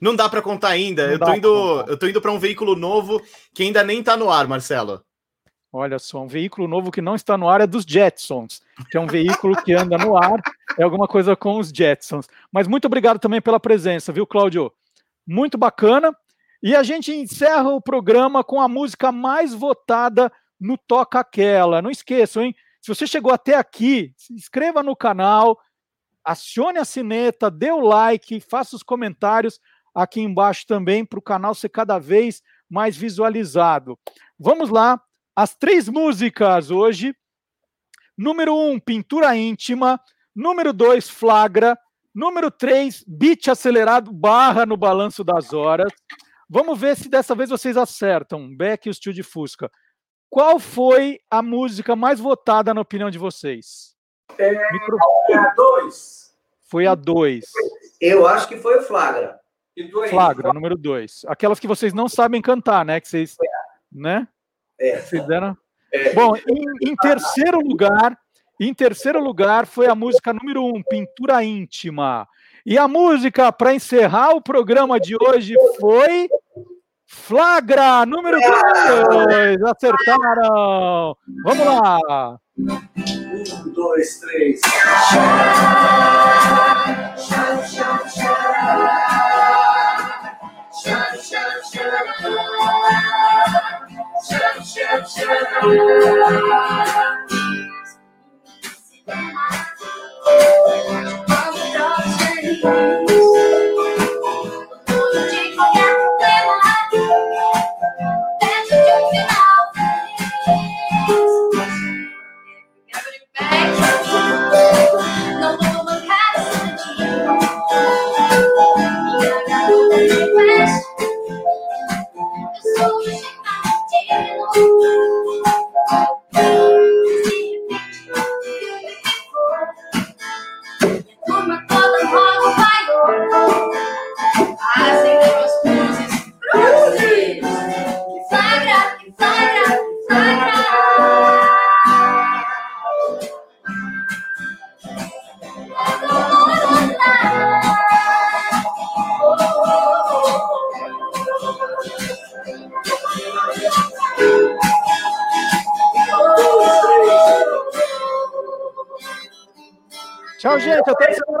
Não 0.00 0.14
dá 0.14 0.28
para 0.28 0.42
contar 0.42 0.68
ainda. 0.68 1.06
Não 1.06 1.12
eu 1.12 1.18
tô 1.18 1.34
indo, 1.34 1.84
eu 1.88 1.98
tô 1.98 2.06
indo 2.06 2.20
para 2.20 2.32
um 2.32 2.38
veículo 2.38 2.76
novo 2.76 3.20
que 3.54 3.62
ainda 3.62 3.82
nem 3.82 4.02
tá 4.02 4.16
no 4.16 4.30
ar, 4.30 4.46
Marcelo. 4.46 5.02
Olha 5.72 5.98
só, 5.98 6.22
um 6.22 6.26
veículo 6.26 6.68
novo 6.68 6.90
que 6.90 7.02
não 7.02 7.14
está 7.14 7.36
no 7.36 7.48
ar 7.48 7.60
é 7.60 7.66
dos 7.66 7.84
Jetsons, 7.84 8.62
que 8.90 8.96
é 8.96 9.00
um 9.00 9.06
veículo 9.06 9.54
que 9.62 9.74
anda 9.74 9.98
no 9.98 10.16
ar, 10.16 10.40
é 10.78 10.82
alguma 10.82 11.06
coisa 11.06 11.36
com 11.36 11.58
os 11.58 11.68
Jetsons. 11.68 12.26
Mas 12.50 12.66
muito 12.66 12.86
obrigado 12.86 13.18
também 13.18 13.42
pela 13.42 13.60
presença, 13.60 14.12
viu, 14.12 14.26
Cláudio? 14.26 14.72
Muito 15.26 15.58
bacana. 15.58 16.16
E 16.62 16.74
a 16.74 16.82
gente 16.82 17.12
encerra 17.12 17.68
o 17.68 17.80
programa 17.80 18.42
com 18.42 18.60
a 18.60 18.68
música 18.68 19.12
mais 19.12 19.52
votada 19.52 20.32
no 20.58 20.78
Toca 20.78 21.20
Aquela. 21.20 21.82
Não 21.82 21.90
esqueçam, 21.90 22.42
hein? 22.42 22.54
Se 22.86 22.94
você 22.94 23.04
chegou 23.04 23.32
até 23.32 23.56
aqui, 23.56 24.14
se 24.16 24.32
inscreva 24.32 24.80
no 24.80 24.94
canal, 24.94 25.58
acione 26.24 26.78
a 26.78 26.84
sineta, 26.84 27.50
dê 27.50 27.72
o 27.72 27.80
like, 27.80 28.40
faça 28.40 28.76
os 28.76 28.82
comentários 28.84 29.58
aqui 29.92 30.20
embaixo 30.20 30.64
também 30.68 31.04
para 31.04 31.18
o 31.18 31.22
canal 31.22 31.52
ser 31.52 31.68
cada 31.70 31.98
vez 31.98 32.44
mais 32.70 32.96
visualizado. 32.96 33.98
Vamos 34.38 34.70
lá, 34.70 35.02
as 35.34 35.52
três 35.56 35.88
músicas 35.88 36.70
hoje. 36.70 37.12
Número 38.16 38.56
um, 38.56 38.78
Pintura 38.78 39.36
Íntima. 39.36 40.00
Número 40.32 40.72
dois, 40.72 41.10
Flagra. 41.10 41.76
Número 42.14 42.52
três, 42.52 43.02
Beat 43.04 43.48
Acelerado 43.48 44.12
barra 44.12 44.64
no 44.64 44.76
Balanço 44.76 45.24
das 45.24 45.52
Horas. 45.52 45.92
Vamos 46.48 46.78
ver 46.78 46.96
se 46.96 47.08
dessa 47.08 47.34
vez 47.34 47.50
vocês 47.50 47.76
acertam. 47.76 48.56
Beck 48.56 48.86
e 48.86 48.90
o 48.90 48.94
Steel 48.94 49.12
de 49.12 49.24
Fusca. 49.24 49.68
Qual 50.36 50.58
foi 50.60 51.18
a 51.30 51.40
música 51.40 51.96
mais 51.96 52.20
votada 52.20 52.74
na 52.74 52.82
opinião 52.82 53.10
de 53.10 53.16
vocês? 53.16 53.96
É, 54.36 54.70
Micro- 54.70 54.98
a 55.32 55.54
dois. 55.56 56.36
Foi 56.60 56.86
a 56.86 56.94
2. 56.94 57.46
Eu 57.98 58.26
acho 58.26 58.46
que 58.46 58.58
foi 58.58 58.76
o 58.76 58.82
Flagra. 58.82 59.40
E? 59.74 59.90
Flagra, 60.10 60.52
número 60.52 60.76
2. 60.76 61.24
Aquelas 61.26 61.58
que 61.58 61.66
vocês 61.66 61.94
não 61.94 62.06
sabem 62.06 62.42
cantar, 62.42 62.84
né? 62.84 63.00
Que 63.00 63.08
vocês. 63.08 63.34
Né? 63.90 64.28
É. 64.78 64.98
Vocês 64.98 65.26
deram... 65.26 65.56
Bom, 66.14 66.36
em, 66.36 66.90
em 66.90 66.96
terceiro 66.96 67.58
lugar, 67.60 68.14
em 68.60 68.74
terceiro 68.74 69.18
lugar 69.18 69.64
foi 69.64 69.86
a 69.86 69.94
música 69.94 70.34
número 70.34 70.62
1, 70.64 70.68
um, 70.68 70.82
Pintura 70.82 71.42
Íntima. 71.42 72.28
E 72.66 72.76
a 72.76 72.86
música 72.86 73.50
para 73.50 73.72
encerrar 73.72 74.34
o 74.34 74.42
programa 74.42 75.00
de 75.00 75.16
hoje 75.18 75.54
foi 75.80 76.28
Flagra, 77.06 78.04
número 78.04 78.38
2. 78.38 79.62
Acertaram. 79.62 81.16
Vamos 81.44 81.66
lá. 81.66 82.38
Um, 82.58 83.72
dois, 83.72 84.18
três. 84.20 84.60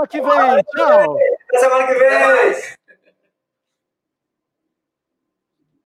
Que 0.06 0.20
vem. 0.20 0.62
Tchau. 0.76 1.18
Até 1.48 1.58
semana 1.58 1.86
que 1.86 1.94
vem. 1.94 2.75